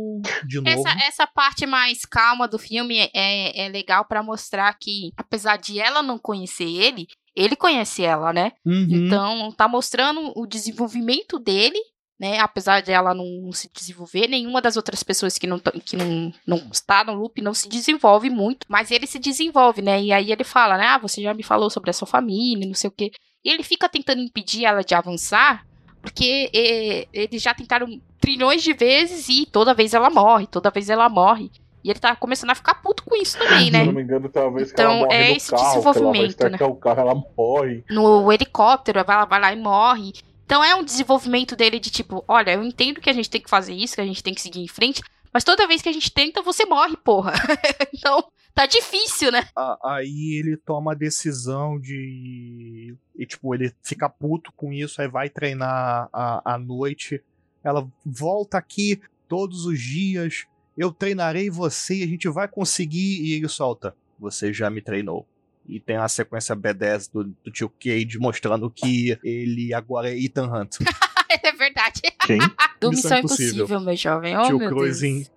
De 0.49 0.61
novo. 0.61 0.88
Essa, 0.88 1.07
essa 1.07 1.26
parte 1.26 1.66
mais 1.66 2.07
calma 2.07 2.49
do 2.49 2.59
filme 2.59 3.11
é, 3.14 3.66
é 3.66 3.68
legal 3.68 4.07
pra 4.07 4.22
mostrar 4.22 4.72
que, 4.78 5.12
apesar 5.14 5.59
de 5.59 5.78
ela 5.78 6.03
não 6.03 6.18
conhecer 6.18 6.64
ele, 6.64 7.07
ele 7.36 7.55
conhece 7.55 8.03
ela, 8.03 8.32
né? 8.32 8.53
Uhum. 8.64 8.88
Então, 8.90 9.53
tá 9.53 9.68
mostrando 9.68 10.32
o 10.34 10.46
desenvolvimento 10.46 11.38
dele, 11.38 11.78
né? 12.18 12.38
Apesar 12.38 12.80
de 12.80 12.90
ela 12.90 13.12
não 13.12 13.53
se 13.53 13.70
desenvolver, 13.72 14.26
nenhuma 14.26 14.62
das 14.62 14.76
outras 14.78 15.03
pessoas 15.03 15.36
que 15.36 15.46
não, 15.46 15.59
que 15.59 15.96
não, 15.96 16.32
não 16.46 16.57
está 16.72 17.05
no 17.05 17.12
loop 17.12 17.42
não 17.42 17.53
se 17.53 17.68
desenvolve 17.68 18.30
muito, 18.30 18.66
mas 18.70 18.90
ele 18.90 19.07
se 19.07 19.18
desenvolve, 19.18 19.82
né? 19.82 20.03
E 20.03 20.12
aí 20.12 20.32
ele 20.32 20.44
fala, 20.44 20.78
né? 20.78 20.86
Ah, 20.86 20.99
você 20.99 21.20
já 21.20 21.34
me 21.34 21.42
falou 21.42 21.68
sobre 21.68 21.90
a 21.90 21.92
sua 21.92 22.09
família, 22.09 22.66
não 22.66 22.74
sei 22.74 22.88
o 22.88 22.92
quê. 22.92 23.12
E 23.44 23.51
ele 23.51 23.62
fica 23.62 23.86
tentando 23.86 24.22
impedir 24.22 24.64
ela 24.64 24.82
de 24.82 24.94
avançar, 24.94 25.64
porque 26.01 26.51
eh, 26.55 27.07
eles 27.12 27.42
já 27.42 27.55
tentaram 27.55 28.01
trilhões 28.20 28.62
de 28.62 28.72
vezes 28.72 29.28
e 29.28 29.46
toda 29.46 29.74
vez 29.74 29.94
ela 29.94 30.11
morre, 30.11 30.46
toda 30.46 30.70
vez 30.70 30.88
ela 30.90 31.09
morre. 31.09 31.51
E 31.82 31.90
ele 31.90 31.99
tá 31.99 32.14
começando 32.16 32.51
a 32.51 32.55
ficar 32.55 32.74
puto 32.74 33.05
com 33.05 33.16
isso 33.16 33.38
também, 33.38 33.70
né? 33.70 33.80
Se 33.80 33.86
não 33.86 33.92
me 33.92 34.03
engano, 34.03 34.28
tem 34.28 34.42
uma 34.42 34.51
vez 34.51 34.72
que 34.72 34.80
Então, 34.80 35.07
ela 35.11 35.14
é 35.14 35.32
esse 35.32 35.51
carro, 35.51 35.62
ela 35.62 35.72
desenvolvimento, 35.74 36.30
startar 36.30 36.68
o 36.68 36.76
carro, 36.76 37.01
ela 37.01 37.14
morre. 37.36 37.84
no 37.88 38.32
helicóptero, 38.32 39.05
lá, 39.07 39.24
vai 39.24 39.40
lá 39.40 39.53
e 39.53 39.57
morre. 39.57 40.12
Então 40.44 40.64
é 40.64 40.74
um 40.74 40.82
desenvolvimento 40.82 41.55
dele 41.55 41.78
de 41.78 41.90
tipo, 41.90 42.24
olha, 42.26 42.53
eu 42.53 42.64
entendo 42.64 43.01
que 43.01 43.11
a 43.11 43.12
gente 43.12 43.28
tem 43.28 43.40
que 43.40 43.51
fazer 43.51 43.74
isso, 43.74 43.94
que 43.94 44.01
a 44.01 44.07
gente 44.07 44.22
tem 44.22 44.32
que 44.32 44.40
seguir 44.40 44.61
em 44.61 44.68
frente, 44.68 45.03
mas 45.33 45.45
toda 45.45 45.66
vez 45.66 45.83
que 45.83 45.89
a 45.89 45.93
gente 45.93 46.12
tenta, 46.12 46.43
você 46.43 46.64
morre, 46.64 46.97
porra. 46.97 47.33
então, 47.93 48.24
tá 48.55 48.66
difícil, 48.66 49.31
né? 49.31 49.47
Aí 49.85 50.39
ele 50.39 50.57
toma 50.57 50.93
a 50.93 50.95
decisão 50.95 51.79
de. 51.79 52.97
E, 53.16 53.26
tipo, 53.26 53.55
ele 53.55 53.72
fica 53.83 54.09
puto 54.09 54.53
com 54.57 54.72
isso, 54.72 55.01
aí 55.01 55.09
vai 55.09 55.29
treinar 55.29 56.09
à, 56.12 56.55
à 56.55 56.59
noite. 56.59 57.22
Ela 57.62 57.87
volta 58.05 58.59
aqui 58.59 59.01
todos 59.29 59.66
os 59.66 59.81
dias. 59.81 60.47
Eu 60.76 60.93
treinarei 60.93 61.51
você 61.51 61.97
e 61.97 62.05
a 62.05 62.07
gente 62.07 62.29
vai 62.29 62.49
conseguir. 62.49 63.22
E 63.22 63.33
ele 63.35 63.49
solta. 63.49 63.95
Você 64.18 64.53
já 64.53 64.70
me 64.70 64.81
treinou. 64.81 65.26
E 65.68 65.79
tem 65.79 65.97
a 65.97 66.09
sequência 66.09 66.57
B10 66.57 67.12
do, 67.12 67.24
do 67.24 67.51
tio 67.51 67.68
Cage 67.68 68.18
mostrando 68.18 68.70
que 68.70 69.18
ele 69.22 69.74
agora 69.74 70.11
é 70.11 70.18
Ethan 70.18 70.47
Hunt. 70.47 70.79
é 71.43 71.53
verdade. 71.53 72.03
Quem? 72.26 72.39
Do 72.81 72.91
Missão 72.91 73.11
Missão 73.11 73.18
Impossível. 73.18 73.64
Impossível, 73.64 73.81
meu 73.81 73.97
jovem. 73.97 74.37
Oh, 74.37 74.43
Tio 74.43 74.59
meu 74.59 74.68
Cruz 74.68 75.01
Deus. 75.01 75.31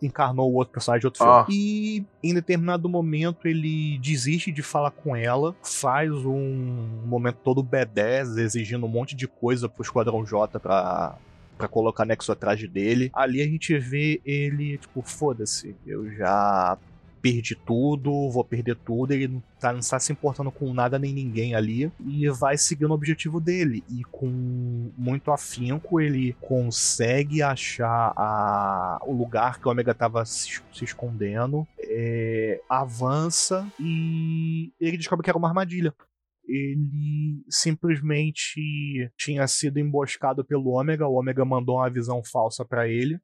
encarnou 0.00 0.50
o 0.50 0.54
outro 0.54 0.72
personagem 0.72 1.00
de 1.00 1.06
outro 1.06 1.22
filme. 1.22 1.40
Ah. 1.40 1.46
E 1.48 2.04
em 2.22 2.34
determinado 2.34 2.88
momento 2.88 3.46
ele 3.46 3.98
desiste 3.98 4.50
de 4.50 4.62
falar 4.62 4.90
com 4.90 5.14
ela, 5.14 5.54
faz 5.62 6.10
um 6.10 7.02
momento 7.04 7.38
todo 7.44 7.62
B10, 7.62 8.38
exigindo 8.38 8.86
um 8.86 8.88
monte 8.88 9.14
de 9.14 9.28
coisa 9.28 9.68
pro 9.68 9.82
Esquadrão 9.82 10.24
J 10.24 10.58
pra, 10.58 11.16
pra 11.58 11.68
colocar 11.68 12.04
Nexo 12.04 12.32
atrás 12.32 12.66
dele. 12.68 13.10
Ali 13.12 13.42
a 13.42 13.46
gente 13.46 13.76
vê 13.78 14.20
ele, 14.24 14.78
tipo, 14.78 15.02
foda-se, 15.02 15.76
eu 15.86 16.10
já 16.14 16.78
perdi 17.22 17.54
tudo, 17.54 18.28
vou 18.30 18.44
perder 18.44 18.74
tudo, 18.76 19.12
ele 19.12 19.28
não 19.28 19.42
tá, 19.60 19.72
não 19.72 19.80
tá 19.80 19.98
se 20.00 20.10
importando 20.12 20.50
com 20.50 20.74
nada 20.74 20.98
nem 20.98 21.14
ninguém 21.14 21.54
ali 21.54 21.90
e 22.04 22.28
vai 22.28 22.58
seguindo 22.58 22.90
o 22.90 22.94
objetivo 22.94 23.40
dele. 23.40 23.84
E 23.88 24.02
com 24.04 24.26
muito 24.98 25.30
afinco 25.30 26.00
ele 26.00 26.34
consegue 26.40 27.40
achar 27.42 28.12
a- 28.16 28.98
o 29.06 29.12
lugar 29.12 29.60
que 29.60 29.68
o 29.68 29.70
Omega 29.70 29.94
tava 29.94 30.24
se, 30.24 30.60
se 30.72 30.84
escondendo, 30.84 31.66
é, 31.78 32.60
avança 32.68 33.66
e 33.78 34.72
ele 34.80 34.96
descobre 34.96 35.22
que 35.22 35.30
era 35.30 35.38
uma 35.38 35.48
armadilha. 35.48 35.94
Ele 36.44 37.40
simplesmente 37.48 39.10
tinha 39.16 39.46
sido 39.46 39.78
emboscado 39.78 40.44
pelo 40.44 40.70
Ômega, 40.70 41.06
o 41.06 41.14
Ômega 41.14 41.44
mandou 41.44 41.76
uma 41.76 41.88
visão 41.88 42.20
falsa 42.24 42.64
pra 42.64 42.88
ele 42.88 43.20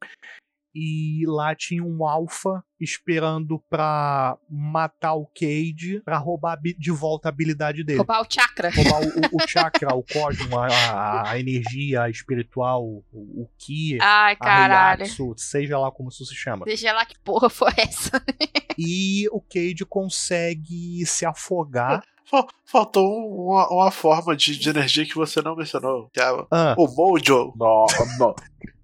e 0.81 1.25
lá 1.27 1.55
tinha 1.55 1.83
um 1.83 2.07
alfa 2.07 2.63
esperando 2.81 3.59
pra 3.69 4.37
matar 4.49 5.15
o 5.15 5.27
Cade 5.27 6.01
pra 6.05 6.17
roubar 6.19 6.53
a 6.53 6.57
de 6.79 6.91
volta 6.93 7.29
a 7.29 7.31
habilidade 7.31 7.83
dele. 7.83 7.99
Roubar 7.99 8.23
o 8.23 8.27
chakra. 8.29 8.71
Roubar 8.71 9.01
o, 9.03 9.07
o- 9.07 9.43
o 9.43 9.47
chakra, 9.49 9.95
o 9.97 10.03
cosmo, 10.05 10.57
a, 10.59 10.67
a- 10.69 11.31
a 11.31 11.41
energia 11.41 12.09
espiritual, 12.09 12.85
o, 12.85 13.03
o 13.13 13.49
ki, 13.59 13.99
Ai, 14.01 14.35
a 14.35 14.37
caralho. 14.37 15.01
Ryatsu, 15.05 15.35
seja 15.37 15.79
lá 15.79 15.91
como 15.91 16.09
isso 16.11 16.25
se 16.25 16.35
chama. 16.37 16.65
Deixa 16.65 16.93
lá 16.93 17.05
que 17.05 17.19
porra 17.19 17.51
foi 17.51 17.73
essa. 17.77 18.23
E 18.81 19.27
o 19.33 19.41
Cade 19.41 19.85
consegue 19.85 21.05
se 21.05 21.27
afogar. 21.27 22.01
Fal- 22.25 22.47
Faltou 22.65 23.49
uma, 23.49 23.69
uma 23.73 23.91
forma 23.91 24.37
de, 24.37 24.57
de 24.57 24.69
energia 24.69 25.05
que 25.05 25.17
você 25.17 25.43
não 25.43 25.57
mencionou. 25.57 26.09
Que 26.13 26.21
é 26.21 26.25
Ah, 26.49 26.77
o 26.79 26.87
Mojo. 26.87 27.53
Não, 27.57 27.87
não. 28.21 28.35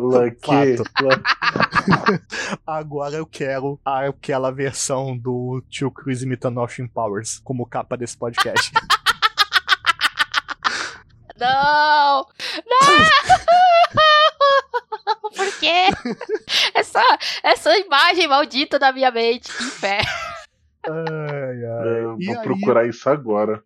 Lucky. 0.00 0.76
Agora 2.66 3.16
eu 3.16 3.26
quero 3.26 3.80
aquela 3.84 4.50
versão 4.50 5.16
do 5.16 5.62
Tio 5.68 5.90
Cruz 5.90 6.22
imitando 6.22 6.60
Austin 6.60 6.86
Powers 6.86 7.40
como 7.42 7.66
capa 7.66 7.96
desse 7.96 8.16
podcast. 8.16 8.72
Não! 11.38 12.26
Não! 12.66 12.88
Por 15.36 15.58
quê? 15.60 15.86
Essa, 16.74 17.00
essa 17.44 17.78
imagem 17.78 18.26
maldita 18.26 18.76
da 18.78 18.92
minha 18.92 19.10
mente. 19.12 19.52
Que 19.56 19.62
inferno. 19.62 20.08
ai, 20.84 21.64
Eu 21.64 22.10
ai. 22.10 22.26
Vou 22.26 22.36
aí, 22.36 22.42
procurar 22.42 22.88
isso 22.88 23.08
agora. 23.08 23.62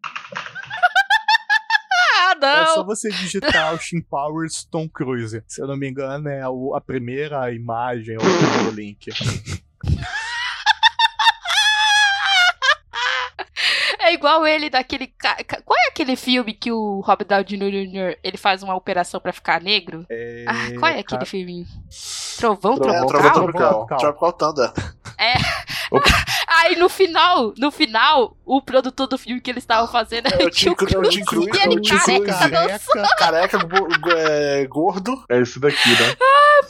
Ah, 2.44 2.62
É 2.62 2.66
só 2.74 2.84
você 2.84 3.08
digitar 3.10 3.68
Austin 3.68 4.00
Powers 4.00 4.64
Tom 4.64 4.88
Cruise. 4.88 5.42
Se 5.46 5.60
eu 5.62 5.66
não 5.66 5.76
me 5.76 5.88
engano, 5.88 6.28
é 6.28 6.48
o- 6.48 6.74
a 6.74 6.80
primeira 6.80 7.52
imagem 7.52 8.16
ou 8.16 8.22
o 8.24 8.38
primeiro 8.38 8.70
link. 8.74 9.10
É 14.00 14.12
igual 14.12 14.44
ele 14.46 14.68
daquele. 14.68 15.06
Qual 15.64 15.78
é 15.78 15.88
aquele 15.88 16.16
filme 16.16 16.52
que 16.52 16.72
o 16.72 17.00
Robert 17.00 17.26
Downey 17.26 17.44
Jr. 17.86 18.18
ele 18.22 18.36
faz 18.36 18.62
uma 18.62 18.74
operação 18.74 19.20
pra 19.20 19.32
ficar 19.32 19.60
negro? 19.60 20.04
É, 20.10 20.44
Ah, 20.48 20.78
qual 20.78 20.86
é 20.90 20.98
aquele 20.98 21.04
cara, 21.04 21.26
filme? 21.26 21.64
Trovão, 22.36 22.76
Trovão, 22.76 22.94
É, 23.04 23.06
Tropical? 23.06 23.32
Trovão 23.32 23.86
Tropical. 23.86 23.98
Tropical. 23.98 24.32
Thunder. 24.32 24.72
Aí 26.62 26.76
no 26.76 26.88
final, 26.88 27.52
no 27.58 27.70
final, 27.70 28.36
o 28.44 28.60
produtor 28.62 29.06
do 29.06 29.18
filme 29.18 29.40
que 29.40 29.50
eles 29.50 29.62
estavam 29.62 29.90
fazendo 29.90 30.26
É 30.26 30.34
era 30.34 30.44
o 30.44 30.46
o 30.46 30.50
Tio 30.50 30.74
Tim 30.76 30.84
é 30.84 30.88
Cruz. 30.88 31.14
Tim 31.14 31.24
Cruise, 31.24 31.50
E 31.58 31.62
ele 31.62 31.90
é 32.20 32.32
careca. 32.32 33.08
Careca, 33.18 33.58
go- 33.58 33.88
é, 34.10 34.66
gordo. 34.66 35.24
É 35.28 35.38
esse 35.40 35.58
daqui, 35.58 35.88
né? 35.90 36.14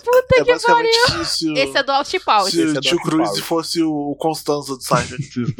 Puta 0.05 0.27
É 0.37 0.45
que 0.45 0.53
basicamente 0.53 0.95
se, 1.11 1.25
se 1.25 1.53
Esse 1.55 1.77
é 1.79 1.83
do 1.83 1.93
Powers. 2.25 2.51
se 2.53 2.63
é 2.63 2.67
o 2.67 2.81
Tio 2.81 2.99
Cruz 3.01 3.39
fosse 3.41 3.83
o 3.83 4.17
Constanza 4.19 4.77
do 4.77 4.83
falando 4.85 5.15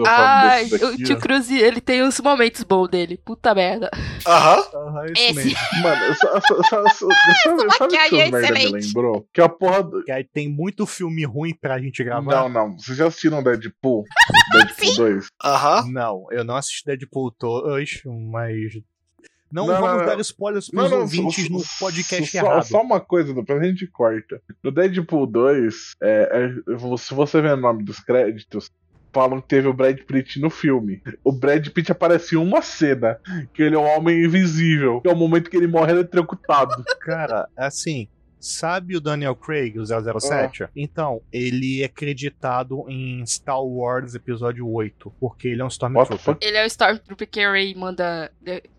Ai, 0.07 0.65
o 0.65 0.71
daqui, 0.79 1.03
Tio. 1.05 1.19
Cruz, 1.19 1.51
ele 1.51 1.81
tem 1.81 2.03
uns 2.03 2.19
momentos 2.21 2.63
bons 2.65 2.89
dele. 2.89 3.19
Puta 3.25 3.55
merda. 3.55 3.91
Aham. 4.27 4.65
Aham, 4.75 5.05
isso 5.07 5.23
Esse. 5.23 5.35
mesmo. 5.35 5.59
Mano, 5.83 6.15
só, 6.15 6.41
só, 6.41 6.63
sabe, 7.79 8.09
que 8.09 8.17
é 8.17 8.23
essa 8.29 8.31
merda 8.31 8.59
me 8.59 8.71
lembrou? 8.71 9.27
Que 9.33 9.41
a 9.41 9.49
porra 9.49 9.83
do... 9.83 10.03
Que 10.05 10.13
aí 10.13 10.25
tem 10.25 10.49
muito 10.49 10.87
filme 10.87 11.25
ruim 11.25 11.55
pra 11.55 11.79
gente 11.79 12.03
gravar. 12.03 12.33
Não, 12.35 12.49
não. 12.49 12.79
Vocês 12.79 12.97
já 12.97 13.07
assistiram 13.07 13.43
Deadpool? 13.43 14.05
Deadpool 14.53 14.95
2? 14.97 15.27
Aham. 15.45 15.91
Não, 15.91 16.27
eu 16.31 16.45
não 16.45 16.57
assisti 16.57 16.85
Deadpool 16.87 17.35
2, 17.39 18.03
mas. 18.31 18.73
Não, 19.51 19.67
Não, 19.67 19.81
vamos 19.81 19.99
não, 19.99 20.07
dar 20.07 20.19
spoilers 20.21 20.71
pros 20.71 20.91
não, 20.91 21.01
ouvintes 21.01 21.47
só- 21.47 21.53
no 21.53 21.63
podcast 21.79 22.27
só, 22.31 22.39
errado. 22.39 22.63
Só 22.65 22.81
uma 22.81 23.01
coisa, 23.01 23.35
depois 23.35 23.61
a 23.61 23.65
gente 23.65 23.87
corta. 23.87 24.41
No 24.63 24.71
Deadpool 24.71 25.27
2, 25.27 25.93
é, 26.03 26.55
é, 26.73 26.97
se 26.97 27.13
você 27.13 27.41
ver 27.43 27.53
o 27.53 27.57
nome 27.59 27.85
dos 27.85 28.01
créditos, 28.01 28.71
falam 29.13 29.43
que 29.43 29.49
teve 29.49 29.69
o 29.69 29.75
Brad 29.75 29.99
Pitt 29.99 30.41
no 30.41 30.49
filme. 30.49 31.03
O 31.23 31.31
Brad 31.31 31.69
Pitt 31.69 31.93
aparece 31.93 32.35
em 32.35 32.39
uma 32.39 32.63
cena, 32.63 33.19
que 33.53 33.63
ele 33.63 33.75
é 33.75 33.79
um 33.79 33.85
homem 33.85 34.25
invisível, 34.25 35.03
que 35.03 35.09
é 35.11 35.13
o 35.13 35.17
momento 35.17 35.51
que 35.51 35.57
ele 35.59 35.67
morre 35.67 35.93
eletrocutado. 35.93 36.83
Cara, 37.03 37.47
assim, 37.55 38.09
sabe 38.43 38.97
o 38.97 39.01
Daniel 39.01 39.37
Craig, 39.37 39.79
o 39.79 39.83
Ah. 39.83 40.21
007? 40.21 40.69
Então, 40.75 41.23
ele 41.33 41.83
é 41.83 41.85
acreditado 41.87 42.85
em 42.89 43.25
Star 43.25 43.63
Wars 43.63 44.15
Episódio 44.15 44.69
8, 44.69 45.13
porque 45.21 45.49
ele 45.49 45.63
é 45.63 45.65
um 45.65 45.69
Stormtrooper. 45.69 46.37
Ele 46.41 46.57
é 46.57 46.65
o 46.65 46.67
Stormtrooper 46.67 47.29
que 47.31 47.41
a 47.41 47.51
Ray 47.53 47.75
manda. 47.75 48.31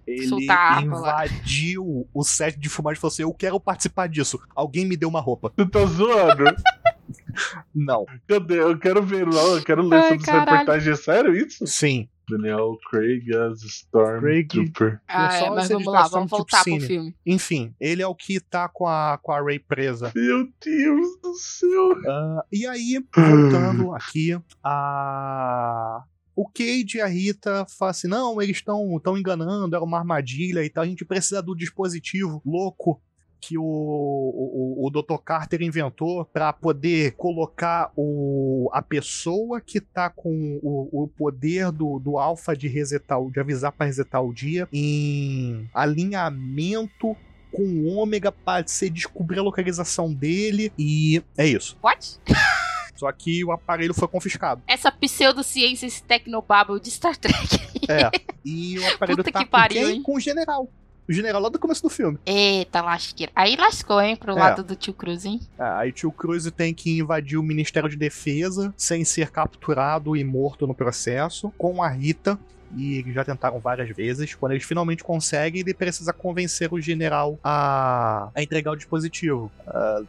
Ele 0.06 0.28
soltar 0.28 0.58
a 0.58 0.76
arma 0.76 1.00
lá. 1.00 1.26
invadiu 1.26 2.08
o 2.14 2.24
set 2.24 2.60
de 2.60 2.68
filmagem 2.70 2.98
e 2.98 3.02
falou 3.02 3.12
assim: 3.14 3.24
Eu 3.24 3.34
quero 3.34 3.58
participar 3.60 4.08
disso. 4.10 4.40
Alguém 4.54 4.86
me 4.86 4.98
deu 4.98 5.08
uma 5.08 5.22
roupa. 5.22 5.50
Tu 5.56 5.66
tá 5.66 5.86
zoando? 5.86 6.44
Não. 7.74 8.06
Cadê? 8.28 8.60
Eu 8.62 8.78
quero 8.78 9.02
ver 9.02 9.28
lá, 9.28 9.42
eu 9.42 9.64
quero 9.64 9.82
ler 9.82 9.98
Ai, 9.98 10.10
sobre 10.10 10.24
essa 10.24 10.40
reportagem. 10.40 10.94
É 10.94 10.96
sério 10.96 11.36
isso? 11.36 11.66
Sim. 11.66 12.08
Daniel 12.30 12.78
Craig 12.90 13.34
as 13.36 13.62
Stormtrooper. 13.64 15.02
Ah, 15.08 15.36
é, 15.36 15.50
mas 15.50 15.70
vamos 15.70 15.88
lá, 15.88 16.08
vamos 16.08 16.30
voltar 16.30 16.64
pro 16.64 16.74
Cine. 16.74 16.86
filme. 16.86 17.16
Enfim, 17.26 17.74
ele 17.80 18.02
é 18.02 18.08
o 18.08 18.16
que 18.16 18.40
tá 18.40 18.68
com 18.68 18.88
a, 18.88 19.20
com 19.22 19.32
a 19.32 19.42
Ray 19.42 19.60
presa. 19.60 20.12
Meu 20.16 20.48
Deus 20.64 21.22
do 21.22 21.34
céu. 21.36 21.92
Ah, 22.08 22.46
e 22.52 22.66
aí, 22.66 23.04
voltando 23.16 23.94
aqui, 23.94 24.38
a. 24.64 26.04
O 26.36 26.48
Cade 26.48 26.98
e 26.98 27.02
a 27.02 27.06
Rita 27.06 27.66
falam 27.78 27.92
assim: 27.92 28.08
não, 28.08 28.42
eles 28.42 28.58
estão 28.58 29.00
tão 29.04 29.16
enganando, 29.18 29.76
era 29.76 29.86
uma 29.86 30.00
armadilha 30.00 30.64
e 30.64 30.70
tal. 30.70 30.84
A 30.84 30.88
gente 30.88 31.06
precisa 31.06 31.44
do 31.44 31.56
dispositivo 31.56 32.42
louco 32.44 33.00
que 33.46 33.58
o, 33.58 33.64
o, 33.64 34.88
o 34.88 34.90
Dr. 34.90 35.18
Carter 35.24 35.62
inventou 35.62 36.24
para 36.24 36.54
poder 36.54 37.12
colocar 37.14 37.92
o, 37.96 38.70
a 38.72 38.82
pessoa 38.82 39.60
que 39.60 39.82
tá 39.82 40.10
com 40.10 40.60
o, 40.64 41.04
o 41.04 41.08
poder 41.10 41.72
do, 41.72 42.00
do 42.00 42.18
alfa 42.18 42.56
de 42.56 42.70
resetar, 42.70 43.20
de 43.30 43.40
avisar 43.40 43.74
para 43.74 43.86
resetar 43.86 44.24
o 44.24 44.34
dia 44.34 44.68
em 44.72 45.70
alinhamento 45.74 47.18
com 47.52 47.64
o 47.64 47.88
ômega 47.98 48.32
para 48.32 48.66
você 48.66 48.90
descobrir 48.90 49.40
a 49.40 49.44
localização 49.44 50.14
dele 50.14 50.72
e 50.80 51.22
é 51.38 51.46
isso. 51.46 51.78
What? 51.84 52.20
Só 52.96 53.12
que 53.12 53.44
o 53.44 53.52
aparelho 53.52 53.94
foi 53.94 54.08
confiscado. 54.08 54.64
Essa 54.66 54.90
pseudociência, 54.90 55.86
esse 55.86 56.02
tecnobabble 56.02 56.80
de 56.80 56.90
Star 56.90 57.18
Trek. 57.18 57.60
É. 57.90 58.10
E 58.46 58.78
o 58.78 58.88
aparelho 58.94 59.18
Puta 59.20 59.32
tá 59.32 59.40
que 59.40 59.46
com 59.46 59.52
pariu, 59.52 59.88
quem? 59.88 59.96
hein? 59.96 60.04
Com 60.04 60.18
o 60.18 60.20
general. 60.20 60.70
O 61.08 61.12
general 61.12 61.42
lá 61.42 61.50
do 61.50 61.60
começo 61.60 61.82
do 61.84 61.90
filme. 61.90 62.18
Eita, 62.26 62.82
lasqueira. 62.82 63.32
Aí 63.36 63.56
lascou, 63.58 64.02
hein, 64.02 64.16
pro 64.16 64.32
É. 64.38 64.40
lado 64.40 64.64
do 64.64 64.76
tio 64.76 64.94
Cruz, 64.94 65.26
hein? 65.26 65.40
Ah, 65.60 65.80
aí 65.80 65.92
tio 65.92 66.12
Cruz 66.12 66.50
tem 66.52 66.74
que 66.74 66.98
invadir 67.00 67.38
o 67.38 67.44
Ministério 67.44 67.90
de 67.90 67.98
Defesa 67.98 68.74
sem 68.78 69.04
ser 69.04 69.30
capturado 69.30 70.16
e 70.16 70.24
morto 70.24 70.66
no 70.66 70.74
processo, 70.74 71.52
com 71.58 71.84
a 71.84 71.90
Rita. 71.90 72.40
E 72.76 72.98
eles 73.00 73.14
já 73.14 73.24
tentaram 73.24 73.60
várias 73.60 73.90
vezes. 73.96 74.34
Quando 74.34 74.54
eles 74.54 74.64
finalmente 74.64 75.04
conseguem, 75.04 75.62
ele 75.62 75.74
precisa 75.76 76.12
convencer 76.12 76.74
o 76.74 76.82
general 76.82 77.38
a, 77.44 78.30
a 78.34 78.42
entregar 78.42 78.72
o 78.72 78.76
dispositivo. 78.76 79.52
Ah, 79.68 80.02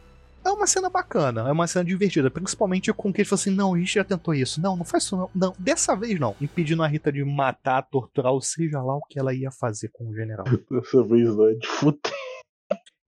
é 0.45 0.51
uma 0.51 0.67
cena 0.67 0.89
bacana, 0.89 1.47
é 1.47 1.51
uma 1.51 1.67
cena 1.67 1.83
divertida. 1.85 2.29
Principalmente 2.29 2.93
com 2.93 3.11
que 3.11 3.21
ele 3.21 3.27
falou 3.29 3.39
assim: 3.41 3.49
não, 3.51 3.73
a 3.73 3.79
gente 3.79 3.93
já 3.95 4.03
tentou 4.03 4.33
isso. 4.33 4.61
Não, 4.61 4.75
não 4.77 4.85
faz 4.85 5.03
isso 5.03 5.17
não. 5.17 5.29
Não, 5.33 5.53
dessa 5.59 5.95
vez 5.95 6.19
não. 6.19 6.35
Impedindo 6.39 6.83
a 6.83 6.87
Rita 6.87 7.11
de 7.11 7.23
matar, 7.23 7.81
torturar, 7.83 8.31
ou 8.33 8.41
seja 8.41 8.81
lá 8.81 8.95
o 8.95 9.01
que 9.09 9.19
ela 9.19 9.33
ia 9.33 9.51
fazer 9.51 9.89
com 9.91 10.07
o 10.09 10.13
general. 10.15 10.45
Dessa 10.71 11.03
vez 11.03 11.35
não 11.35 11.47
é 11.49 11.53
de 11.55 11.67
fuder. 11.67 11.99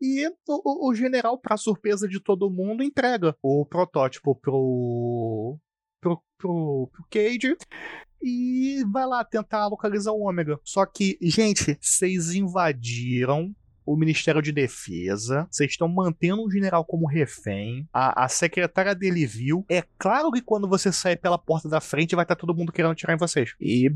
E 0.01 0.27
o, 0.27 0.33
o- 0.47 0.89
o 0.89 0.93
general, 0.93 1.39
pra 1.39 1.57
surpresa 1.57 2.07
de 2.07 2.19
todo 2.21 2.51
mundo, 2.51 2.83
entrega 2.83 3.35
o 3.41 3.65
protótipo 3.65 4.35
pro. 4.35 5.57
pro, 6.01 6.21
pro, 6.37 6.89
pro 6.91 7.05
Cage. 7.09 7.55
E 8.21 8.83
vai 8.91 9.05
lá 9.05 9.23
tentar 9.23 9.67
localizar 9.67 10.11
o 10.11 10.21
Ômega. 10.27 10.59
Só 10.63 10.85
que, 10.87 11.17
gente, 11.21 11.77
vocês 11.79 12.33
invadiram 12.33 13.53
o 13.87 13.95
Ministério 13.95 14.41
de 14.41 14.51
Defesa. 14.51 15.47
Vocês 15.49 15.71
estão 15.71 15.87
mantendo 15.87 16.43
o 16.43 16.51
general 16.51 16.83
como 16.83 17.07
refém. 17.07 17.87
A, 17.93 18.25
a 18.25 18.27
secretária 18.27 18.93
dele 18.93 19.25
viu. 19.25 19.65
É 19.69 19.81
claro 19.97 20.29
que 20.29 20.41
quando 20.41 20.67
você 20.67 20.91
sair 20.91 21.15
pela 21.15 21.37
porta 21.37 21.69
da 21.69 21.79
frente, 21.79 22.15
vai 22.15 22.25
estar 22.25 22.35
todo 22.35 22.53
mundo 22.53 22.71
querendo 22.71 22.91
atirar 22.91 23.15
em 23.15 23.19
vocês. 23.19 23.55
E 23.61 23.89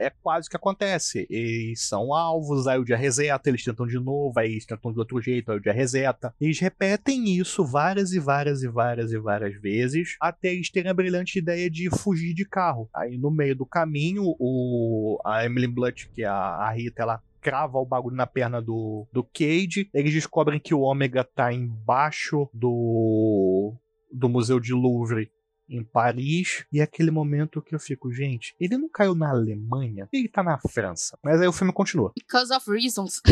é 0.00 0.10
quase 0.10 0.50
que 0.50 0.56
acontece. 0.56 1.28
Eles 1.30 1.86
são 1.86 2.12
alvos, 2.12 2.66
aí 2.66 2.76
o 2.76 2.84
dia 2.84 2.96
reseta, 2.96 3.48
eles 3.48 3.62
tentam 3.62 3.86
de 3.86 4.00
novo, 4.00 4.32
aí 4.36 4.50
eles 4.50 4.66
tentam 4.66 4.92
de 4.92 4.98
outro 4.98 5.20
jeito, 5.20 5.52
aí 5.52 5.58
o 5.58 5.60
dia 5.60 5.72
reseta. 5.72 6.34
Eles 6.40 6.58
repetem 6.58 7.36
isso 7.36 7.64
várias 7.64 8.12
e 8.12 8.18
várias 8.18 8.64
e 8.64 8.68
várias 8.68 9.12
e 9.12 9.18
várias 9.18 9.54
vezes, 9.60 10.16
até 10.20 10.52
eles 10.52 10.70
terem 10.70 10.90
a 10.90 10.94
brilhante 10.94 11.38
ideia 11.38 11.70
de 11.70 11.88
fugir 11.90 12.34
de 12.34 12.44
carro. 12.44 12.88
Aí 12.92 13.16
no 13.16 13.30
meio 13.30 13.54
do 13.54 13.64
caminho, 13.64 14.34
o, 14.40 15.20
a 15.24 15.44
Emily 15.44 15.68
Blunt, 15.68 16.06
que 16.12 16.22
é 16.22 16.26
a, 16.26 16.34
a 16.34 16.70
Rita, 16.72 17.02
ela 17.02 17.22
crava 17.46 17.78
o 17.78 17.86
bagulho 17.86 18.16
na 18.16 18.26
perna 18.26 18.60
do, 18.60 19.06
do 19.12 19.22
Cage. 19.22 19.88
Eles 19.94 20.12
descobrem 20.12 20.58
que 20.58 20.74
o 20.74 20.80
Ômega 20.80 21.22
tá 21.22 21.52
embaixo 21.52 22.50
do, 22.52 23.72
do 24.12 24.28
Museu 24.28 24.58
de 24.58 24.74
Louvre 24.74 25.30
em 25.68 25.84
Paris, 25.84 26.64
e 26.72 26.80
é 26.80 26.82
aquele 26.82 27.10
momento 27.10 27.62
que 27.62 27.74
eu 27.74 27.78
fico, 27.78 28.12
gente, 28.12 28.54
ele 28.60 28.76
não 28.76 28.88
caiu 28.88 29.16
na 29.16 29.30
Alemanha, 29.30 30.08
ele 30.12 30.28
tá 30.28 30.40
na 30.42 30.58
França. 30.58 31.18
Mas 31.22 31.40
aí 31.40 31.46
o 31.46 31.52
filme 31.52 31.72
continua. 31.72 32.12
Because 32.16 32.52
of 32.52 32.68
reasons. 32.70 33.20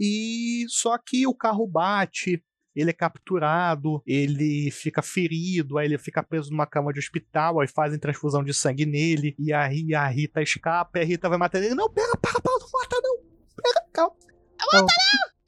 E 0.00 0.64
só 0.68 0.96
que 0.96 1.26
o 1.26 1.34
carro 1.34 1.66
bate, 1.66 2.40
ele 2.80 2.90
é 2.90 2.92
capturado, 2.92 4.02
ele 4.06 4.70
fica 4.70 5.02
ferido, 5.02 5.78
aí 5.78 5.86
ele 5.86 5.98
fica 5.98 6.22
preso 6.22 6.50
numa 6.50 6.66
cama 6.66 6.92
de 6.92 6.98
hospital, 6.98 7.60
aí 7.60 7.68
fazem 7.68 7.98
transfusão 7.98 8.44
de 8.44 8.54
sangue 8.54 8.86
nele, 8.86 9.34
e 9.38 9.52
aí 9.52 9.94
a 9.94 10.06
Rita 10.06 10.40
escapa, 10.42 10.98
e 10.98 11.02
a 11.02 11.04
Rita 11.04 11.28
vai 11.28 11.38
matar 11.38 11.58
ele. 11.62 11.74
Não, 11.74 11.90
pera, 11.90 12.16
para, 12.16 12.40
para, 12.40 12.52
não 12.52 12.68
mata 12.72 12.96
não. 13.02 13.16
Pera, 13.62 13.84
calma. 13.92 14.14
Não, 14.72 14.86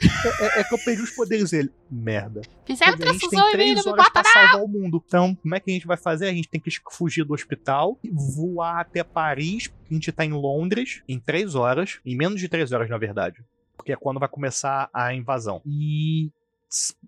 É, 0.02 0.46
é- 0.46 0.60
é 0.60 0.64
que 0.64 0.74
eu 0.74 0.78
perdi 0.78 1.02
os 1.02 1.10
poderes 1.10 1.50
dele. 1.50 1.70
Merda. 1.90 2.40
Fizeram 2.66 2.96
transfusão 2.96 3.50
em 3.50 3.56
mim, 3.56 3.74
não 3.74 3.82
me 3.84 3.90
horas 3.90 4.04
mata 4.04 4.22
pra 4.22 4.22
não. 4.22 4.32
salvar 4.48 4.64
o 4.64 4.68
mundo. 4.68 5.02
Então, 5.06 5.34
como 5.34 5.54
é 5.54 5.60
que 5.60 5.70
a 5.70 5.74
gente 5.74 5.86
vai 5.86 5.96
fazer? 5.98 6.28
A 6.28 6.32
gente 6.32 6.48
tem 6.48 6.60
que 6.60 6.70
fugir 6.90 7.22
do 7.24 7.34
hospital, 7.34 7.98
voar 8.10 8.80
até 8.80 9.04
Paris, 9.04 9.68
porque 9.68 9.86
a 9.90 9.94
gente 9.94 10.10
tá 10.12 10.24
em 10.24 10.32
Londres, 10.32 11.02
em 11.08 11.18
três 11.20 11.54
horas, 11.54 12.00
em 12.04 12.16
menos 12.16 12.40
de 12.40 12.48
três 12.48 12.72
horas, 12.72 12.88
na 12.88 12.96
verdade. 12.98 13.44
Porque 13.76 13.92
é 13.92 13.96
quando 13.96 14.18
vai 14.20 14.28
começar 14.28 14.88
a 14.92 15.12
invasão. 15.14 15.60
E 15.66 16.30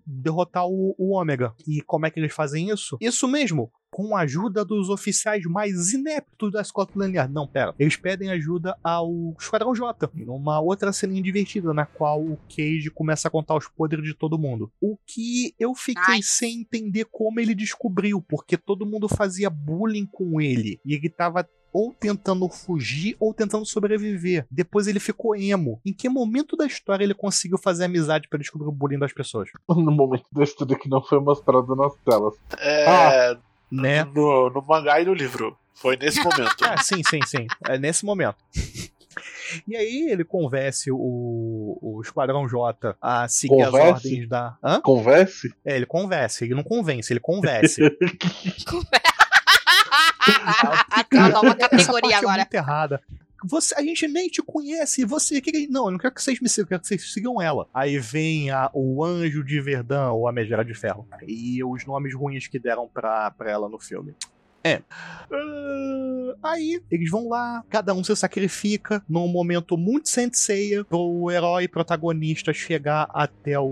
derrotar 0.05 0.67
o, 0.67 0.95
o 0.97 1.11
Ômega. 1.11 1.53
E 1.67 1.81
como 1.81 2.05
é 2.05 2.11
que 2.11 2.19
eles 2.19 2.33
fazem 2.33 2.69
isso? 2.69 2.97
Isso 2.99 3.27
mesmo, 3.27 3.71
com 3.93 4.15
a 4.15 4.21
ajuda 4.21 4.65
dos 4.65 4.89
oficiais 4.89 5.43
mais 5.45 5.93
ineptos 5.93 6.51
da 6.51 6.63
Scotland 6.63 7.15
Yard. 7.15 7.31
Não, 7.31 7.47
pera. 7.47 7.75
Eles 7.77 7.95
pedem 7.95 8.31
ajuda 8.31 8.75
ao 8.83 9.35
Esquadrão 9.39 9.73
J, 9.75 10.09
numa 10.15 10.59
outra 10.59 10.91
ceninha 10.91 11.21
divertida, 11.21 11.73
na 11.73 11.85
qual 11.85 12.21
o 12.21 12.37
Cage 12.49 12.89
começa 12.89 13.27
a 13.27 13.31
contar 13.31 13.55
os 13.55 13.67
poderes 13.67 14.05
de 14.05 14.15
todo 14.15 14.39
mundo. 14.39 14.71
O 14.81 14.97
que 15.05 15.53
eu 15.59 15.75
fiquei 15.75 16.15
Ai. 16.15 16.21
sem 16.23 16.61
entender 16.61 17.05
como 17.11 17.39
ele 17.39 17.53
descobriu, 17.53 18.21
porque 18.21 18.57
todo 18.57 18.85
mundo 18.85 19.07
fazia 19.07 19.49
bullying 19.49 20.07
com 20.07 20.41
ele. 20.41 20.79
E 20.83 20.95
ele 20.95 21.09
tava 21.09 21.47
ou 21.73 21.93
tentando 21.93 22.47
fugir 22.47 23.15
ou 23.19 23.33
tentando 23.33 23.65
sobreviver. 23.65 24.45
Depois 24.51 24.87
ele 24.87 24.99
ficou 24.99 25.35
emo. 25.35 25.81
Em 25.85 25.91
que 25.93 26.07
momento 26.07 26.55
da 26.55 26.65
história 26.65 27.03
ele 27.03 27.13
conseguiu 27.15 27.57
fazer 27.57 27.85
amizade 27.85 28.27
pra 28.29 28.37
descobrir 28.39 28.67
o 28.67 28.71
bullying 28.71 28.99
das 28.99 29.11
pessoas? 29.11 29.49
No 29.67 29.91
momento 29.91 30.25
da 30.31 30.43
história 30.43 30.77
que 30.77 30.87
não 30.87 31.01
foi 31.01 31.19
mostrado 31.19 31.75
nas 31.75 31.93
telas. 32.05 32.35
É, 32.59 33.35
Né? 33.71 34.03
no, 34.05 34.49
no 34.51 34.61
mangá 34.61 35.01
e 35.01 35.05
no 35.05 35.13
livro. 35.13 35.57
Foi 35.73 35.97
nesse 35.97 36.23
momento. 36.23 36.55
Ah, 36.63 36.77
sim, 36.77 37.01
sim, 37.03 37.19
sim. 37.25 37.47
É 37.67 37.77
nesse 37.77 38.05
momento. 38.05 38.37
E 39.67 39.75
aí 39.75 40.09
ele 40.09 40.23
convence 40.23 40.89
o, 40.91 41.77
o 41.79 42.01
Esquadrão 42.01 42.47
J 42.47 42.95
a 42.99 43.27
seguir 43.27 43.53
Converse? 43.53 43.77
as 43.77 43.83
ordens 44.05 44.27
da. 44.27 44.57
Hã? 44.63 44.81
Converse? 44.81 45.53
É, 45.63 45.75
ele 45.75 45.85
converse, 45.85 46.43
ele 46.43 46.55
não 46.55 46.63
convence, 46.63 47.13
ele 47.13 47.19
convence. 47.19 47.87
Tem 47.91 48.09
uma 51.13 51.29
nova 51.29 51.47
Essa 51.49 51.69
categoria 51.69 52.01
parte 52.01 52.13
É 52.13 52.17
agora. 52.17 52.37
muito 52.37 52.53
errada. 52.53 53.01
Você, 53.45 53.75
a 53.75 53.81
gente 53.81 54.07
nem 54.07 54.29
te 54.29 54.41
conhece, 54.41 55.03
você 55.03 55.41
que 55.41 55.51
que- 55.51 55.67
não, 55.67 55.85
eu 55.87 55.91
não 55.91 55.97
quero 55.97 56.13
que 56.13 56.23
vocês 56.23 56.39
me 56.39 56.47
sigam, 56.47 56.63
eu 56.63 56.67
quero 56.69 56.81
que 56.81 56.87
vocês 56.87 57.11
sigam 57.11 57.41
ela. 57.41 57.67
Aí 57.73 57.99
vem 57.99 58.49
a, 58.51 58.69
o 58.73 59.03
Anjo 59.03 59.43
de 59.43 59.59
Verdun 59.59 60.13
ou 60.13 60.29
a 60.29 60.31
Megera 60.31 60.63
de 60.63 60.73
Ferro. 60.73 61.05
E 61.27 61.61
os 61.61 61.85
nomes 61.85 62.15
ruins 62.15 62.47
que 62.47 62.57
deram 62.57 62.87
pra, 62.87 63.31
pra 63.31 63.51
ela 63.51 63.67
no 63.67 63.77
filme. 63.77 64.15
É. 64.63 64.81
Ah, 65.31 66.51
aí 66.53 66.81
eles 66.89 67.09
vão 67.09 67.27
lá, 67.27 67.63
cada 67.69 67.93
um 67.93 68.03
se 68.03 68.15
sacrifica 68.15 69.03
num 69.09 69.27
momento 69.27 69.77
muito 69.77 70.09
senseia 70.09 70.83
pro 70.85 71.29
herói 71.31 71.67
protagonista 71.67 72.53
chegar 72.53 73.09
até 73.13 73.59
o, 73.59 73.65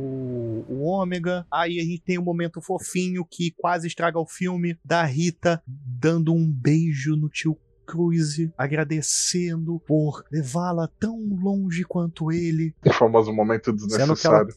o 0.67 0.81
Ômega. 0.83 1.45
Aí 1.51 1.79
a 1.79 1.83
gente 1.83 2.01
tem 2.01 2.19
um 2.19 2.23
momento 2.23 2.61
fofinho 2.61 3.25
que 3.29 3.51
quase 3.57 3.87
estraga 3.87 4.19
o 4.19 4.27
filme 4.27 4.77
da 4.83 5.03
Rita 5.03 5.61
dando 5.65 6.33
um 6.33 6.49
beijo 6.51 7.15
no 7.15 7.29
tio 7.29 7.57
Cruise, 7.85 8.51
agradecendo 8.57 9.81
por 9.85 10.23
levá-la 10.31 10.87
tão 10.99 11.17
longe 11.41 11.83
quanto 11.83 12.31
ele. 12.31 12.73
O 12.85 12.93
famoso 12.93 13.33
momento 13.33 13.73
desnecessário. 13.73 14.55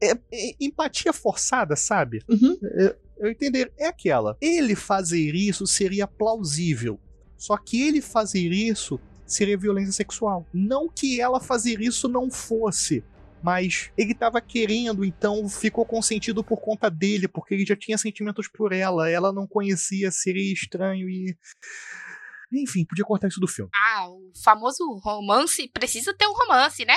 É, 0.00 0.10
é- 0.12 0.18
é 0.32 0.54
empatia 0.58 1.12
forçada, 1.12 1.76
sabe? 1.76 2.22
Uhum. 2.28 2.56
É, 2.78 2.96
eu 3.18 3.30
entender. 3.30 3.72
É 3.76 3.86
aquela. 3.86 4.36
Ele 4.40 4.74
fazer 4.74 5.34
isso 5.34 5.66
seria 5.66 6.06
plausível. 6.06 6.98
Só 7.36 7.56
que 7.56 7.82
ele 7.82 8.00
fazer 8.00 8.52
isso 8.52 9.00
seria 9.26 9.56
violência 9.56 9.92
sexual. 9.92 10.46
Não 10.52 10.88
que 10.88 11.20
ela 11.20 11.40
fazer 11.40 11.80
isso 11.80 12.08
não 12.08 12.30
fosse. 12.30 13.04
Mas 13.40 13.90
ele 13.96 14.14
tava 14.14 14.40
querendo, 14.40 15.04
então 15.04 15.48
ficou 15.48 15.84
consentido 15.86 16.42
por 16.42 16.60
conta 16.60 16.90
dele, 16.90 17.28
porque 17.28 17.54
ele 17.54 17.64
já 17.64 17.76
tinha 17.76 17.96
sentimentos 17.96 18.48
por 18.48 18.72
ela. 18.72 19.08
Ela 19.08 19.32
não 19.32 19.46
conhecia, 19.46 20.10
seria 20.10 20.52
estranho 20.52 21.08
e. 21.08 21.36
Enfim, 22.52 22.84
podia 22.84 23.04
cortar 23.04 23.28
isso 23.28 23.38
do 23.38 23.46
filme. 23.46 23.70
Ah, 23.74 24.08
o 24.08 24.32
famoso 24.42 24.82
romance 25.04 25.68
precisa 25.68 26.14
ter 26.14 26.26
um 26.26 26.32
romance, 26.32 26.84
né? 26.84 26.96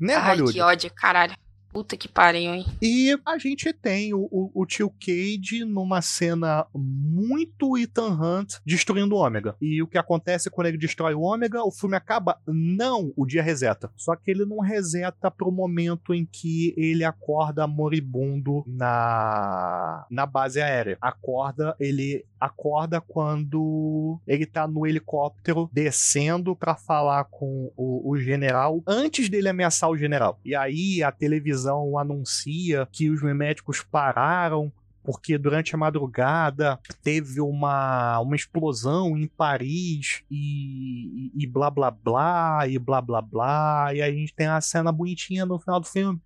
Né, 0.00 0.14
Ai, 0.14 0.28
Hollywood? 0.30 0.52
que 0.52 0.60
ódio, 0.60 0.90
caralho. 0.94 1.34
Puta 1.72 1.96
que 1.96 2.08
pariu, 2.08 2.54
hein? 2.54 2.64
E 2.80 3.18
a 3.26 3.36
gente 3.38 3.72
tem 3.72 4.14
o, 4.14 4.28
o, 4.30 4.50
o 4.54 4.66
tio 4.66 4.90
Cage 4.98 5.64
numa 5.64 6.00
cena 6.00 6.66
muito 6.74 7.76
Ethan 7.76 8.08
Hunt 8.08 8.54
destruindo 8.64 9.14
o 9.14 9.18
Ômega. 9.18 9.54
E 9.60 9.82
o 9.82 9.86
que 9.86 9.98
acontece 9.98 10.50
quando 10.50 10.68
ele 10.68 10.78
destrói 10.78 11.14
o 11.14 11.20
Ômega? 11.20 11.62
O 11.62 11.70
filme 11.70 11.96
acaba? 11.96 12.40
Não, 12.46 13.12
o 13.16 13.26
dia 13.26 13.42
reseta. 13.42 13.90
Só 13.96 14.16
que 14.16 14.30
ele 14.30 14.44
não 14.46 14.60
reseta 14.60 15.30
pro 15.30 15.52
momento 15.52 16.14
em 16.14 16.24
que 16.24 16.74
ele 16.76 17.04
acorda 17.04 17.66
moribundo 17.66 18.64
na, 18.66 20.06
na 20.10 20.24
base 20.24 20.60
aérea. 20.60 20.96
Acorda, 21.00 21.76
ele 21.78 22.24
acorda 22.40 23.00
quando 23.00 24.18
ele 24.26 24.46
tá 24.46 24.66
no 24.66 24.86
helicóptero 24.86 25.68
descendo 25.72 26.56
pra 26.56 26.74
falar 26.74 27.24
com 27.24 27.70
o, 27.76 28.10
o 28.10 28.16
general 28.16 28.82
antes 28.86 29.28
dele 29.28 29.48
ameaçar 29.48 29.90
o 29.90 29.96
general. 29.96 30.38
E 30.44 30.54
aí 30.54 31.02
a 31.02 31.10
televisão 31.10 31.57
anuncia 31.66 32.86
que 32.90 33.10
os 33.10 33.22
médicos 33.22 33.82
pararam 33.82 34.72
porque 35.08 35.38
durante 35.38 35.74
a 35.74 35.78
madrugada 35.78 36.78
teve 37.02 37.40
uma, 37.40 38.20
uma 38.20 38.36
explosão 38.36 39.16
em 39.16 39.26
Paris 39.26 40.22
e, 40.30 41.30
e, 41.34 41.44
e 41.44 41.46
blá 41.46 41.70
blá 41.70 41.90
blá 41.90 42.68
e 42.68 42.78
blá 42.78 43.00
blá 43.00 43.22
blá. 43.22 43.94
E 43.94 44.02
a 44.02 44.12
gente 44.12 44.34
tem 44.34 44.48
a 44.48 44.60
cena 44.60 44.92
bonitinha 44.92 45.46
no 45.46 45.58
final 45.58 45.80
do 45.80 45.86
filme. 45.86 46.20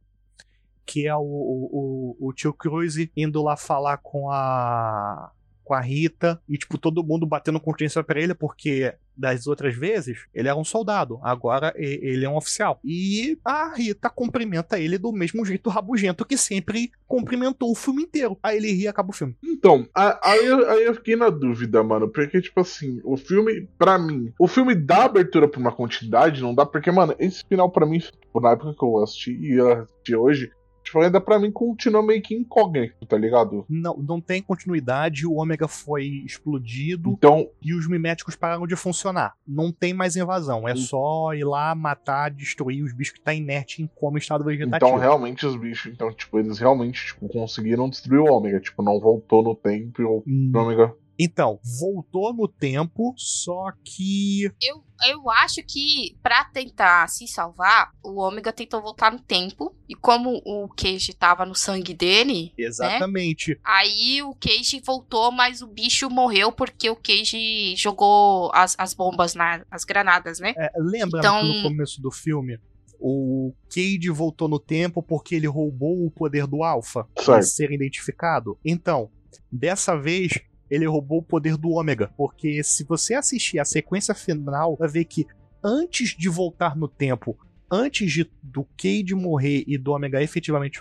Que 0.85 1.07
é 1.07 1.15
o, 1.15 1.21
o, 1.21 2.17
o, 2.19 2.29
o 2.29 2.33
tio 2.33 2.53
Cruise 2.53 3.09
indo 3.17 3.41
lá 3.41 3.57
falar 3.57 3.99
com 3.99 4.29
a. 4.29 5.31
com 5.63 5.75
a 5.75 5.81
Rita. 5.81 6.43
E, 6.49 6.59
tipo, 6.59 6.77
todo 6.77 7.05
mundo 7.05 7.25
batendo 7.25 7.61
consciência 7.61 8.03
pra 8.03 8.21
ele, 8.21 8.35
porque 8.35 8.97
das 9.17 9.47
outras 9.47 9.75
vezes 9.75 10.27
ele 10.35 10.49
era 10.49 10.57
um 10.57 10.65
soldado. 10.65 11.19
Agora 11.23 11.73
ele 11.77 12.25
é 12.25 12.29
um 12.29 12.37
oficial. 12.37 12.81
E 12.85 13.39
a 13.45 13.73
Rita 13.75 14.09
cumprimenta 14.11 14.79
ele 14.79 14.99
do 14.99 15.13
mesmo 15.13 15.45
jeito 15.45 15.71
rabugento 15.71 16.25
que 16.25 16.37
sempre 16.37 16.91
cumprimentou 17.07 17.71
o 17.71 17.75
filme 17.75 18.03
inteiro. 18.03 18.39
Aí 18.43 18.57
ele 18.57 18.73
ri 18.73 18.83
e 18.83 18.89
acaba 18.89 19.11
o 19.11 19.13
filme. 19.13 19.37
Então, 19.45 19.87
aí, 19.95 20.45
eu- 20.47 20.71
aí 20.71 20.85
eu 20.85 20.95
fiquei 20.95 21.15
na 21.17 21.29
dúvida, 21.31 21.83
mano, 21.83 22.09
porque, 22.09 22.41
tipo 22.41 22.61
assim, 22.61 23.01
o 23.05 23.17
filme, 23.17 23.69
pra 23.79 23.99
mim, 23.99 24.33
o 24.39 24.49
filme 24.49 24.75
dá 24.75 25.05
abertura 25.05 25.47
pra 25.49 25.61
uma 25.61 25.73
continuidade, 25.73 26.41
não 26.43 26.55
dá, 26.55 26.65
porque, 26.65 26.91
mano, 26.91 27.15
esse 27.19 27.45
final 27.49 27.71
pra 27.71 27.87
mim, 27.87 27.99
tipo, 27.99 28.41
na 28.41 28.53
época 28.53 28.75
que 28.79 28.85
eu 28.85 29.03
assisti 29.03 29.33
e 29.33 29.53
eu 29.55 29.73
assisti 29.73 30.17
hoje, 30.17 30.51
tipo, 30.83 31.01
ainda 31.01 31.21
pra 31.21 31.39
mim 31.39 31.51
continua 31.51 32.03
meio 32.03 32.21
que 32.23 32.35
incógnito, 32.35 33.07
tá 33.07 33.17
ligado? 33.17 33.65
Não, 33.69 33.97
não 33.97 34.21
tem 34.21 34.43
continuidade, 34.43 35.27
o 35.27 35.35
Ômega 35.35 35.69
foi 35.69 36.05
explodido 36.25 37.11
Então, 37.11 37.49
e 37.63 37.75
os 37.75 37.89
miméticos 37.89 38.37
pararam 38.37 38.67
de 38.67 38.77
funcionar. 38.77 39.35
Não 39.47 39.71
tem 39.73 39.93
mais 39.95 40.17
invasão, 40.17 40.69
é 40.69 40.73
Hum. 40.73 40.77
só 40.77 41.35
ir 41.35 41.45
lá, 41.45 41.75
matar, 41.75 42.31
destruir 42.31 42.83
os 42.83 42.93
bichos 42.93 43.15
que 43.15 43.21
tá 43.21 43.33
inerte 43.35 43.83
em 43.83 43.87
coma 43.95 44.19
em 44.19 44.21
estado 44.21 44.45
vegetativo. 44.45 44.77
então 44.77 44.99
realmente 44.99 45.47
os 45.47 45.57
bichos, 45.57 45.93
então, 45.93 46.13
tipo, 46.13 46.39
eles 46.39 46.59
realmente, 46.59 47.07
tipo, 47.07 47.29
conseguiram 47.29 47.89
destruir 47.89 48.21
o 48.21 48.33
Ômega, 48.33 48.61
tipo, 48.61 48.83
não 48.83 48.99
voltou 49.01 49.43
no 49.43 49.55
tempo 49.55 50.01
e 50.03 50.05
o 50.05 50.23
Hum. 50.27 50.53
Ômega. 50.55 50.95
Então, 51.25 51.61
voltou 51.79 52.35
no 52.35 52.49
tempo, 52.49 53.15
só 53.17 53.71
que 53.85 54.51
Eu, 54.61 54.83
eu 55.09 55.31
acho 55.31 55.63
que 55.63 56.17
pra 56.23 56.45
tentar 56.47 57.09
se 57.09 57.29
salvar, 57.29 57.93
o 58.03 58.21
Ômega 58.21 58.53
tentou 58.53 58.83
voltar 58.83 59.13
no 59.13 59.21
tempo. 59.21 59.73
E 59.89 59.95
como 59.95 60.41
o 60.45 60.69
Cage 60.69 61.13
tava 61.15 61.45
no 61.47 61.55
sangue 61.55 61.95
dele, 61.95 62.53
exatamente. 62.59 63.59
aí 63.65 64.23
o 64.23 64.35
Cage 64.35 64.81
voltou, 64.85 65.31
mas 65.31 65.63
o 65.63 65.67
bicho 65.67 66.09
morreu 66.11 66.51
porque 66.51 66.89
o 66.91 66.97
Cage 66.97 67.77
jogou 67.77 68.51
as, 68.55 68.75
as 68.79 68.95
bombas, 68.95 69.35
na, 69.35 69.65
as 69.71 69.85
granadas, 69.85 70.41
né? 70.41 70.55
É, 70.57 70.71
lembra 70.79 71.21
Então- 71.21 71.41
que 71.41 71.57
no 71.59 71.63
começo 71.69 72.01
do 72.03 72.11
filme 72.11 72.59
o 72.99 73.53
Cade 73.69 74.09
voltou 74.11 74.49
no 74.49 74.59
tempo 74.61 75.03
porque 75.03 75.35
ele 75.35 75.47
roubou 75.49 76.07
o 76.07 76.11
poder 76.11 76.47
do 76.47 76.63
Alpha 76.63 77.07
para 77.15 77.43
ser 77.43 77.71
identificado? 77.73 78.57
Então, 78.65 79.11
dessa 79.51 79.97
vez 79.99 80.33
ele 80.73 80.87
roubou 80.87 81.19
o 81.19 81.23
poder 81.23 81.57
do 81.57 81.71
Ômega, 81.71 82.11
porque 82.17 82.63
se 82.65 82.83
você 82.85 83.15
assistir 83.15 83.59
a 83.59 83.65
sequência 83.65 84.15
final, 84.15 84.75
vai 84.77 84.89
ver 84.89 85.05
que 85.05 85.27
antes 85.63 86.17
de 86.17 86.29
voltar 86.29 86.75
no 86.77 86.89
tempo, 86.89 87.37
antes 87.71 88.11
de, 88.11 88.31
do 88.43 88.65
Cade 88.77 89.15
morrer 89.15 89.65
e 89.67 89.77
do 89.77 89.93
Ômega 89.93 90.23
efetivamente 90.23 90.81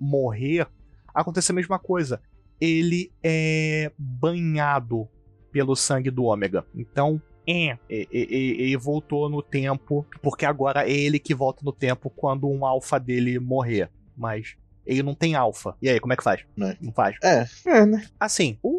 morrer, 0.00 0.66
acontece 1.14 1.52
a 1.52 1.54
mesma 1.54 1.78
coisa. 1.78 2.20
Ele 2.60 3.12
é 3.22 3.92
banhado 3.96 5.08
pelo 5.52 5.74
sangue 5.76 6.10
do 6.10 6.24
Ômega. 6.24 6.64
Então, 6.74 7.20
é, 7.46 7.78
e- 7.88 8.08
e- 8.12 8.26
e- 8.30 8.62
ele 8.62 8.76
voltou 8.76 9.28
no 9.30 9.42
tempo, 9.42 10.04
porque 10.22 10.44
agora 10.44 10.88
é 10.88 10.92
ele 10.92 11.18
que 11.18 11.34
volta 11.34 11.60
no 11.64 11.72
tempo 11.72 12.10
quando 12.10 12.48
um 12.48 12.66
alfa 12.66 12.98
dele 12.98 13.38
morrer. 13.38 13.90
Mas 14.16 14.56
ele 14.84 15.02
não 15.02 15.14
tem 15.14 15.34
alfa. 15.34 15.76
E 15.80 15.88
aí, 15.88 16.00
como 16.00 16.12
é 16.12 16.16
que 16.16 16.22
faz? 16.24 16.44
É. 16.60 16.76
Não 16.80 16.92
faz. 16.92 17.16
É, 17.22 17.46
é, 17.66 17.86
né? 17.86 18.06
Assim, 18.18 18.58
o 18.62 18.77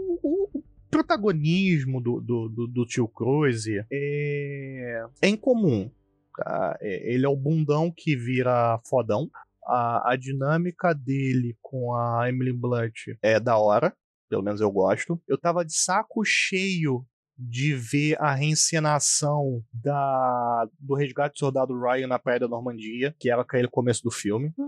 protagonismo 0.90 2.02
do, 2.02 2.20
do, 2.20 2.50
do, 2.50 2.68
do 2.68 2.86
tio 2.86 3.08
Cruise 3.08 3.86
é, 3.92 5.06
é 5.22 5.28
incomum. 5.28 5.90
tá? 6.36 6.78
É, 6.82 7.14
Ele 7.14 7.26
é 7.26 7.30
o 7.30 7.36
bundão 7.36 7.92
que 7.96 8.16
vira 8.16 8.80
fodão. 8.86 9.30
A, 9.66 10.14
a 10.14 10.16
dinâmica 10.16 10.94
dele 10.94 11.56
com 11.62 11.94
a 11.94 12.28
Emily 12.28 12.54
Blunt 12.54 13.10
é 13.22 13.40
da 13.40 13.58
hora. 13.58 13.96
Pelo 14.30 14.44
menos 14.44 14.62
eu 14.62 14.72
gosto. 14.72 15.20
Eu 15.28 15.38
tava 15.38 15.66
de 15.66 15.74
saco 15.74 16.24
cheio 16.24 17.06
de 17.42 17.74
ver 17.74 18.18
a 18.22 18.36
reencenação 18.36 19.64
da, 19.74 20.68
do 20.78 20.94
resgate 20.94 21.36
do 21.36 21.40
soldado 21.40 21.80
Ryan 21.80 22.08
na 22.08 22.20
Praia 22.20 22.42
da 22.42 22.48
Normandia, 22.50 23.16
que 23.18 23.32
era 23.32 23.42
aquele 23.42 23.70
começo 23.70 24.04
do 24.04 24.12
filme. 24.12 24.52
Ah, 24.60 24.64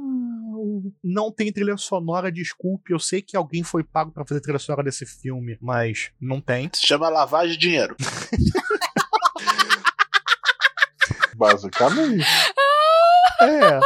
Não 1.04 1.30
tem 1.32 1.52
trilha 1.52 1.76
sonora, 1.76 2.32
desculpe. 2.32 2.94
Eu 2.94 3.00
sei 3.00 3.22
que 3.22 3.36
alguém 3.36 3.62
foi 3.62 3.84
pago 3.84 4.12
pra 4.12 4.26
fazer 4.26 4.40
trilha 4.40 4.58
sonora 4.60 4.84
desse 4.84 5.06
filme, 5.06 5.58
mas 5.62 6.12
não 6.20 6.40
tem. 6.40 6.70
Se 6.74 6.88
chama 6.88 7.10
lavagem 7.10 7.52
de 7.54 7.60
dinheiro. 7.60 7.96
Basicamente. 11.36 12.26
É. 13.44 13.80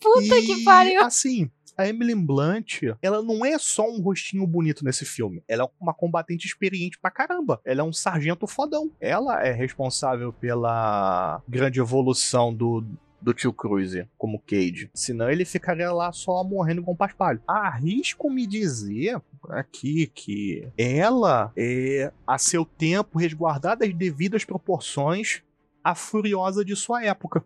Puta 0.00 0.38
e, 0.38 0.46
que 0.46 0.62
pariu. 0.62 1.02
Assim, 1.02 1.50
a 1.76 1.86
Emily 1.86 2.14
Blunt, 2.14 2.82
ela 3.00 3.22
não 3.22 3.44
é 3.44 3.58
só 3.58 3.88
um 3.88 4.00
rostinho 4.00 4.46
bonito 4.46 4.84
nesse 4.84 5.04
filme. 5.04 5.42
Ela 5.48 5.64
é 5.64 5.68
uma 5.80 5.94
combatente 5.94 6.46
experiente 6.46 6.98
pra 6.98 7.10
caramba. 7.10 7.60
Ela 7.64 7.80
é 7.80 7.84
um 7.84 7.92
sargento 7.92 8.46
fodão. 8.46 8.90
Ela 9.00 9.44
é 9.46 9.52
responsável 9.52 10.32
pela 10.32 11.42
grande 11.48 11.80
evolução 11.80 12.52
do 12.54 12.84
do 13.22 13.32
tio 13.32 13.52
Cruise 13.52 14.06
como 14.18 14.40
Cage. 14.40 14.90
Senão 14.92 15.30
ele 15.30 15.44
ficaria 15.44 15.92
lá 15.92 16.12
só 16.12 16.42
morrendo 16.42 16.82
com 16.82 16.96
paspalho. 16.96 17.40
Arrisco 17.46 18.28
me 18.28 18.46
dizer 18.46 19.22
aqui 19.48 20.08
que 20.08 20.68
ela 20.76 21.52
é, 21.56 22.12
a 22.26 22.36
seu 22.36 22.64
tempo, 22.64 23.18
resguardada 23.18 23.86
as 23.86 23.94
devidas 23.94 24.44
proporções, 24.44 25.42
a 25.84 25.94
furiosa 25.94 26.64
de 26.64 26.74
sua 26.74 27.04
época. 27.04 27.44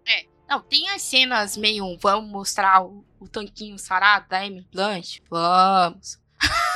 Não, 0.49 0.61
tem 0.63 0.89
as 0.91 1.03
cenas 1.03 1.57
meio. 1.57 1.99
Vamos 2.01 2.31
mostrar 2.31 2.85
o, 2.85 3.05
o 3.21 3.29
tanquinho 3.29 3.79
sarado 3.79 4.27
da 4.29 4.45
Emily 4.45 4.67
Blunt? 4.73 5.19
Vamos. 5.31 6.19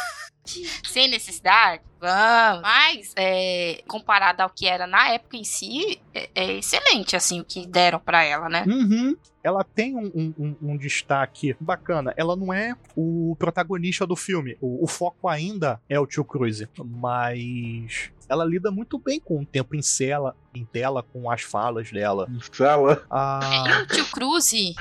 Sem 0.84 1.07
necessidade? 1.09 1.82
Vamos. 2.01 2.62
Mas, 2.62 3.12
é, 3.14 3.82
comparado 3.86 4.43
ao 4.43 4.51
que 4.51 4.66
era 4.66 4.86
na 4.86 5.11
época 5.11 5.36
em 5.36 5.45
si, 5.45 6.01
é, 6.14 6.28
é 6.34 6.53
excelente, 6.55 7.14
assim, 7.14 7.41
o 7.41 7.45
que 7.45 7.66
deram 7.66 8.01
pra 8.01 8.24
ela, 8.24 8.49
né? 8.49 8.64
Uhum. 8.66 9.14
Ela 9.45 9.62
tem 9.62 9.95
um, 9.97 10.34
um- 10.38 10.57
um- 10.61 10.76
destaque 10.76 11.55
bacana. 11.61 12.12
Ela 12.16 12.34
não 12.36 12.53
é 12.53 12.74
o 12.97 13.36
protagonista 13.38 14.07
do 14.07 14.16
filme. 14.16 14.57
O, 14.61 14.82
o 14.84 14.86
foco 14.88 15.28
ainda 15.28 15.80
é 15.88 16.01
o 16.01 16.07
tio 16.07 16.24
Cruise. 16.24 16.68
Mas 16.84 18.11
ela 18.28 18.45
lida 18.45 18.70
muito 18.70 18.99
bem 18.99 19.20
com 19.20 19.41
o 19.41 19.47
tempo 19.47 19.74
em 19.76 19.80
tela, 19.80 20.34
em 20.55 20.64
tela 20.64 21.03
com 21.03 21.30
as 21.30 21.43
falas 21.43 21.91
dela. 21.91 22.28
Ela. 22.59 23.03
Ah, 23.11 23.41
E 23.68 23.72
o 23.82 23.86
tio 23.86 24.07
Cruise. 24.11 24.74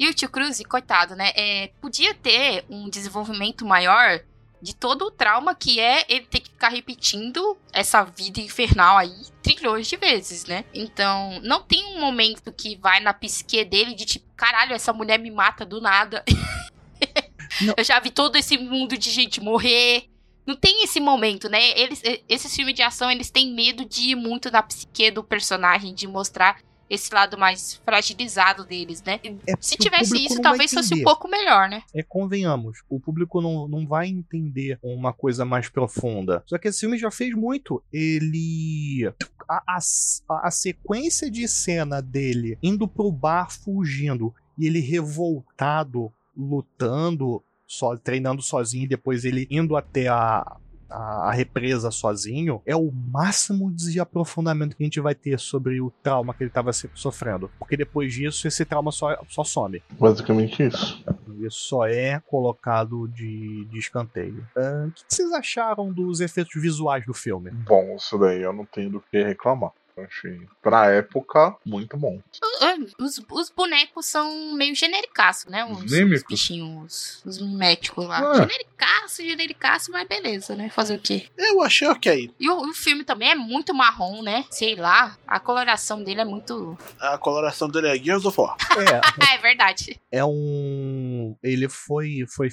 E 0.00 0.08
o 0.08 0.14
tio 0.14 0.30
Cruise, 0.30 0.64
coitado, 0.64 1.14
né? 1.14 1.30
É, 1.36 1.72
podia 1.78 2.14
ter 2.14 2.64
um 2.70 2.88
desenvolvimento 2.88 3.66
maior 3.66 4.18
de 4.62 4.74
todo 4.74 5.04
o 5.04 5.10
trauma 5.10 5.54
que 5.54 5.78
é 5.78 6.06
ele 6.08 6.24
ter 6.24 6.40
que 6.40 6.48
ficar 6.48 6.70
repetindo 6.70 7.54
essa 7.70 8.02
vida 8.02 8.40
infernal 8.40 8.96
aí 8.96 9.14
trilhões 9.42 9.86
de 9.86 9.98
vezes, 9.98 10.46
né? 10.46 10.64
Então, 10.72 11.38
não 11.42 11.62
tem 11.62 11.84
um 11.94 12.00
momento 12.00 12.50
que 12.50 12.76
vai 12.76 13.00
na 13.00 13.12
psique 13.12 13.62
dele 13.62 13.94
de 13.94 14.06
tipo, 14.06 14.24
caralho, 14.34 14.72
essa 14.72 14.90
mulher 14.90 15.18
me 15.18 15.30
mata 15.30 15.66
do 15.66 15.82
nada. 15.82 16.24
Eu 17.76 17.84
já 17.84 18.00
vi 18.00 18.10
todo 18.10 18.36
esse 18.36 18.56
mundo 18.56 18.96
de 18.96 19.10
gente 19.10 19.38
morrer. 19.38 20.08
Não 20.46 20.56
tem 20.56 20.82
esse 20.82 20.98
momento, 20.98 21.46
né? 21.46 21.78
Eles, 21.78 22.00
esses 22.26 22.56
filmes 22.56 22.74
de 22.74 22.82
ação, 22.82 23.10
eles 23.10 23.30
têm 23.30 23.52
medo 23.52 23.84
de 23.84 24.12
ir 24.12 24.14
muito 24.14 24.50
na 24.50 24.62
psique 24.62 25.10
do 25.10 25.22
personagem, 25.22 25.92
de 25.94 26.06
mostrar 26.06 26.58
esse 26.90 27.14
lado 27.14 27.38
mais 27.38 27.80
fragilizado 27.84 28.64
deles, 28.64 29.00
né? 29.02 29.20
é 29.46 29.54
Se 29.60 29.76
tivesse 29.76 30.26
isso, 30.26 30.42
talvez 30.42 30.72
fosse 30.72 30.92
um 30.94 31.04
pouco 31.04 31.28
melhor, 31.28 31.68
né? 31.68 31.84
É, 31.94 32.02
convenhamos, 32.02 32.82
o 32.88 32.98
público 32.98 33.40
não, 33.40 33.68
não 33.68 33.86
vai 33.86 34.08
entender 34.08 34.76
uma 34.82 35.12
coisa 35.12 35.44
mais 35.44 35.68
profunda. 35.68 36.42
Só 36.46 36.58
que 36.58 36.66
esse 36.66 36.80
filme 36.80 36.98
já 36.98 37.10
fez 37.10 37.32
muito. 37.34 37.80
Ele. 37.92 39.12
A, 39.48 39.76
a, 39.76 40.46
a 40.46 40.50
sequência 40.50 41.30
de 41.30 41.46
cena 41.46 42.02
dele 42.02 42.58
indo 42.62 42.86
pro 42.88 43.10
bar 43.12 43.50
fugindo 43.50 44.34
e 44.58 44.66
ele 44.66 44.80
revoltado, 44.80 46.12
lutando, 46.36 47.42
só, 47.66 47.96
treinando 47.96 48.42
sozinho, 48.42 48.84
e 48.84 48.88
depois 48.88 49.24
ele 49.24 49.46
indo 49.50 49.76
até 49.76 50.08
a. 50.08 50.56
A 50.90 51.30
a 51.30 51.32
represa 51.32 51.90
sozinho 51.90 52.60
é 52.66 52.74
o 52.74 52.90
máximo 52.90 53.70
de 53.70 54.00
aprofundamento 54.00 54.76
que 54.76 54.82
a 54.82 54.86
gente 54.86 55.00
vai 55.00 55.14
ter 55.14 55.38
sobre 55.38 55.80
o 55.80 55.90
trauma 56.02 56.34
que 56.34 56.42
ele 56.42 56.50
estava 56.50 56.72
sofrendo. 56.72 57.50
Porque 57.58 57.76
depois 57.76 58.12
disso, 58.12 58.48
esse 58.48 58.64
trauma 58.64 58.90
só, 58.90 59.16
só 59.28 59.44
some. 59.44 59.82
Basicamente 59.98 60.62
isso. 60.64 61.04
Isso 61.40 61.58
só 61.68 61.86
é 61.86 62.20
colocado 62.26 63.06
de, 63.08 63.64
de 63.66 63.78
escanteio. 63.78 64.46
Ah, 64.56 64.86
O 64.88 64.92
que 64.92 65.02
vocês 65.08 65.32
acharam 65.32 65.92
dos 65.92 66.20
efeitos 66.20 66.60
visuais 66.60 67.04
do 67.06 67.14
filme? 67.14 67.50
Bom, 67.50 67.94
isso 67.96 68.18
daí 68.18 68.42
eu 68.42 68.52
não 68.52 68.64
tenho 68.64 68.90
do 68.90 69.00
que 69.00 69.22
reclamar. 69.22 69.70
Eu 69.96 70.04
achei, 70.04 70.40
pra 70.62 70.90
época, 70.90 71.56
muito 71.64 71.96
bom. 71.96 72.20
Ah, 72.60 72.76
Os, 72.98 73.20
os 73.30 73.50
bonecos 73.50 74.06
são 74.06 74.54
meio 74.54 74.74
genericaço, 74.74 75.50
né? 75.50 75.64
Os, 75.64 75.84
os 75.92 76.22
bichinhos, 76.22 77.22
os 77.24 77.40
miméticos 77.40 78.06
lá. 78.06 78.20
Ah. 78.20 78.34
Genericaço, 78.36 79.22
genericaço, 79.22 79.90
mas 79.92 80.08
beleza, 80.08 80.54
né? 80.56 80.70
Fazer 80.70 80.96
o 80.96 81.00
quê? 81.00 81.28
Eu 81.36 81.62
achei 81.62 81.86
ok. 81.88 82.32
E 82.38 82.48
o, 82.48 82.70
o 82.70 82.72
filme 82.74 83.04
também 83.04 83.30
é 83.30 83.34
muito 83.34 83.74
marrom, 83.74 84.22
né? 84.22 84.44
Sei 84.50 84.74
lá, 84.74 85.18
a 85.26 85.38
coloração 85.40 86.02
dele 86.02 86.20
é 86.20 86.24
muito. 86.24 86.78
A 86.98 87.18
coloração 87.18 87.68
dele 87.68 87.88
é 87.88 87.96
Gears 87.96 88.24
of 88.24 88.40
War. 88.40 88.56
É, 88.78 88.96
Ah, 89.22 89.34
é 89.34 89.38
verdade. 89.38 90.00
é 90.10 90.24
um. 90.24 91.36
Ele 91.42 91.68
foi, 91.68 92.24
foi 92.28 92.48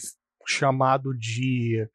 chamado 0.45 1.13
de 1.13 1.87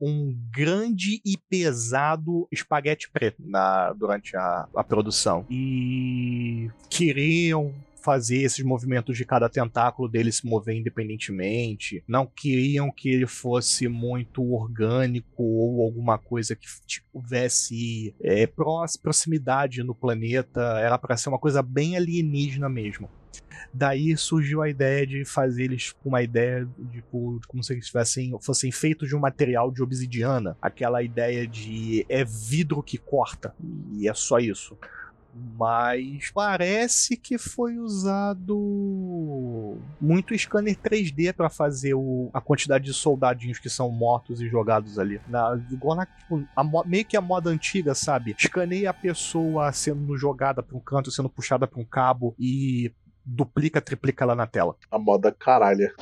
um 0.00 0.36
grande 0.50 1.20
e 1.24 1.36
pesado 1.48 2.46
espaguete 2.50 3.10
preto 3.10 3.42
na, 3.44 3.92
durante 3.92 4.36
a, 4.36 4.68
a 4.74 4.84
produção. 4.84 5.46
E 5.50 6.70
queriam 6.90 7.72
fazer 8.04 8.42
esses 8.42 8.62
movimentos 8.62 9.16
de 9.16 9.24
cada 9.24 9.48
tentáculo 9.48 10.08
dele 10.08 10.30
se 10.30 10.46
mover 10.46 10.76
independentemente. 10.76 12.04
Não 12.06 12.26
queriam 12.26 12.90
que 12.90 13.08
ele 13.08 13.26
fosse 13.26 13.88
muito 13.88 14.42
orgânico 14.52 15.42
ou 15.42 15.82
alguma 15.82 16.18
coisa 16.18 16.54
que 16.54 16.66
tivesse 16.86 18.14
é, 18.22 18.46
proximidade 18.46 19.82
no 19.82 19.94
planeta. 19.94 20.60
Era 20.78 20.98
para 20.98 21.16
ser 21.16 21.30
uma 21.30 21.38
coisa 21.38 21.62
bem 21.62 21.96
alienígena 21.96 22.68
mesmo. 22.68 23.08
Daí 23.72 24.16
surgiu 24.16 24.62
a 24.62 24.68
ideia 24.68 25.06
de 25.06 25.24
fazer 25.24 25.64
eles 25.64 25.92
com 25.92 26.08
uma 26.10 26.22
ideia 26.22 26.64
de 26.78 27.00
tipo, 27.00 27.40
como 27.48 27.62
se 27.62 27.72
eles 27.72 27.86
tivessem, 27.86 28.36
fossem 28.40 28.70
feitos 28.70 29.08
de 29.08 29.16
um 29.16 29.20
material 29.20 29.70
de 29.70 29.82
obsidiana. 29.82 30.56
Aquela 30.62 31.02
ideia 31.02 31.46
de 31.46 32.06
é 32.08 32.24
vidro 32.24 32.82
que 32.82 32.98
corta. 32.98 33.54
E 33.92 34.08
é 34.08 34.14
só 34.14 34.38
isso. 34.38 34.76
Mas 35.58 36.30
parece 36.32 37.16
que 37.16 37.36
foi 37.38 37.76
usado 37.78 39.76
muito 40.00 40.36
scanner 40.38 40.76
3D 40.76 41.32
para 41.32 41.50
fazer 41.50 41.94
o- 41.94 42.30
a 42.32 42.40
quantidade 42.40 42.84
de 42.84 42.92
soldadinhos 42.94 43.58
que 43.58 43.68
são 43.68 43.90
mortos 43.90 44.40
e 44.40 44.48
jogados 44.48 44.98
ali. 44.98 45.20
Na, 45.28 45.60
igual 45.70 45.96
na, 45.96 46.06
tipo, 46.06 46.46
a 46.54 46.64
meio 46.86 47.04
que 47.04 47.16
a 47.16 47.20
moda 47.20 47.50
antiga, 47.50 47.94
sabe? 47.94 48.34
Escaneia 48.38 48.90
a 48.90 48.94
pessoa 48.94 49.72
sendo 49.72 50.16
jogada 50.16 50.62
para 50.62 50.76
um 50.76 50.80
canto, 50.80 51.10
sendo 51.10 51.28
puxada 51.28 51.66
para 51.66 51.80
um 51.80 51.84
cabo 51.84 52.34
e 52.38 52.92
duplica, 53.24 53.80
triplica 53.80 54.24
lá 54.24 54.34
na 54.34 54.46
tela. 54.46 54.76
A 54.90 54.98
moda 54.98 55.32
caralha. 55.32 55.94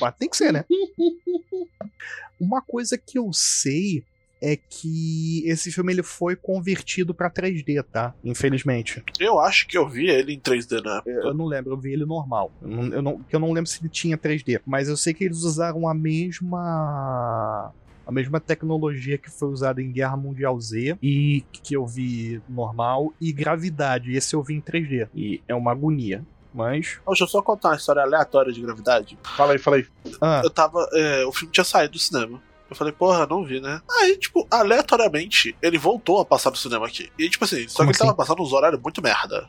Mas 0.00 0.14
tem 0.16 0.28
que 0.28 0.36
ser, 0.36 0.52
né? 0.52 0.64
Uma 2.40 2.62
coisa 2.62 2.96
que 2.96 3.18
eu 3.18 3.32
sei 3.32 4.04
é 4.40 4.56
que 4.56 5.42
esse 5.46 5.72
filme 5.72 5.92
ele 5.92 6.02
foi 6.02 6.36
convertido 6.36 7.12
pra 7.12 7.30
3D, 7.30 7.82
tá? 7.82 8.14
Infelizmente. 8.22 9.02
Eu 9.18 9.40
acho 9.40 9.66
que 9.66 9.76
eu 9.76 9.88
vi 9.88 10.08
ele 10.08 10.32
em 10.32 10.40
3D 10.40 10.82
na 10.82 10.98
época. 10.98 11.10
Eu 11.10 11.34
não 11.34 11.46
lembro, 11.46 11.72
eu 11.72 11.76
vi 11.76 11.92
ele 11.92 12.04
normal. 12.04 12.52
Eu 12.62 12.68
não, 12.68 12.84
eu 12.92 13.02
não, 13.02 13.22
que 13.22 13.34
eu 13.34 13.40
não 13.40 13.52
lembro 13.52 13.68
se 13.68 13.80
ele 13.80 13.88
tinha 13.88 14.16
3D, 14.16 14.60
mas 14.64 14.88
eu 14.88 14.96
sei 14.96 15.12
que 15.12 15.24
eles 15.24 15.38
usaram 15.38 15.88
a 15.88 15.94
mesma 15.94 17.72
a 18.08 18.12
mesma 18.12 18.40
tecnologia 18.40 19.18
que 19.18 19.30
foi 19.30 19.48
usada 19.50 19.82
em 19.82 19.92
Guerra 19.92 20.16
Mundial 20.16 20.58
Z 20.58 20.96
e 21.02 21.44
que 21.62 21.74
eu 21.76 21.86
vi 21.86 22.40
normal 22.48 23.12
e 23.20 23.30
Gravidade. 23.32 24.12
Esse 24.16 24.34
eu 24.34 24.42
vi 24.42 24.54
em 24.54 24.60
3D 24.62 25.08
e 25.14 25.42
é 25.46 25.54
uma 25.54 25.72
agonia. 25.72 26.24
Mas 26.54 26.98
Deixa 27.06 27.24
eu 27.24 27.28
só 27.28 27.42
contar 27.42 27.68
uma 27.68 27.76
história 27.76 28.00
aleatória 28.02 28.50
de 28.50 28.62
gravidade. 28.62 29.18
Fala 29.36 29.52
aí, 29.52 29.58
fala 29.58 29.76
aí. 29.76 29.86
ah, 30.22 30.40
Eu 30.42 30.48
tava. 30.50 30.88
é, 30.94 31.24
o 31.26 31.32
filme 31.32 31.52
tinha 31.52 31.62
saído 31.64 31.92
do 31.92 31.98
cinema. 31.98 32.42
Eu 32.70 32.76
falei, 32.76 32.92
porra, 32.92 33.26
não 33.26 33.44
vi, 33.44 33.60
né? 33.60 33.80
Aí, 33.90 34.16
tipo, 34.18 34.46
aleatoriamente, 34.50 35.56
ele 35.62 35.78
voltou 35.78 36.20
a 36.20 36.24
passar 36.24 36.50
no 36.50 36.56
cinema 36.56 36.86
aqui. 36.86 37.10
E, 37.18 37.28
tipo 37.30 37.44
assim, 37.44 37.66
só 37.68 37.78
Como 37.78 37.90
que 37.90 37.96
ele 37.96 37.98
tava 37.98 38.10
assim? 38.10 38.16
passando 38.16 38.42
uns 38.42 38.52
horários 38.52 38.80
muito 38.82 39.02
merda. 39.02 39.46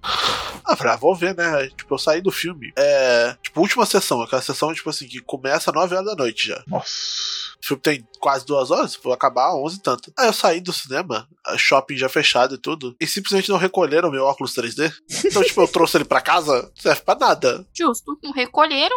Ah, 0.66 0.76
falei, 0.76 0.94
ah, 0.94 0.98
vou 0.98 1.14
ver, 1.16 1.36
né? 1.36 1.56
Aí, 1.56 1.70
tipo, 1.70 1.94
eu 1.94 1.98
saí 1.98 2.22
do 2.22 2.32
filme. 2.32 2.72
É. 2.78 3.36
Tipo, 3.42 3.60
última 3.62 3.86
sessão, 3.86 4.22
aquela 4.22 4.42
sessão, 4.42 4.74
tipo 4.74 4.90
assim, 4.90 5.08
que 5.08 5.20
começa 5.22 5.70
às 5.70 5.76
9 5.76 5.96
horas 5.96 6.06
da 6.08 6.16
noite 6.16 6.48
já. 6.48 6.64
Nossa. 6.68 7.39
O 7.62 7.68
filme 7.68 7.82
tem 7.84 8.08
quase 8.20 8.46
duas 8.46 8.72
horas, 8.72 8.96
vou 9.04 9.12
acabar 9.14 9.50
às 9.50 9.54
11 9.56 9.76
e 9.78 9.82
tanto. 9.82 10.14
Aí 10.18 10.28
eu 10.28 10.34
saí 10.34 10.62
do 10.62 10.72
cinema, 10.74 11.28
shopping 11.58 11.98
já 11.98 12.08
fechado 12.08 12.56
e 12.56 12.58
tudo, 12.58 12.96
e 13.00 13.06
simplesmente 13.06 13.50
não 13.50 13.58
recolheram 13.58 14.10
meu 14.10 14.24
óculos 14.24 14.54
3D. 14.56 14.92
Então, 15.26 15.44
tipo, 15.44 15.62
eu 15.62 15.68
trouxe 15.68 15.98
ele 15.98 16.06
pra 16.06 16.22
casa, 16.22 16.62
não 16.64 16.72
serve 16.76 17.02
pra 17.02 17.16
nada. 17.16 17.66
Justo. 17.78 18.18
Não 18.24 18.32
recolheram. 18.32 18.96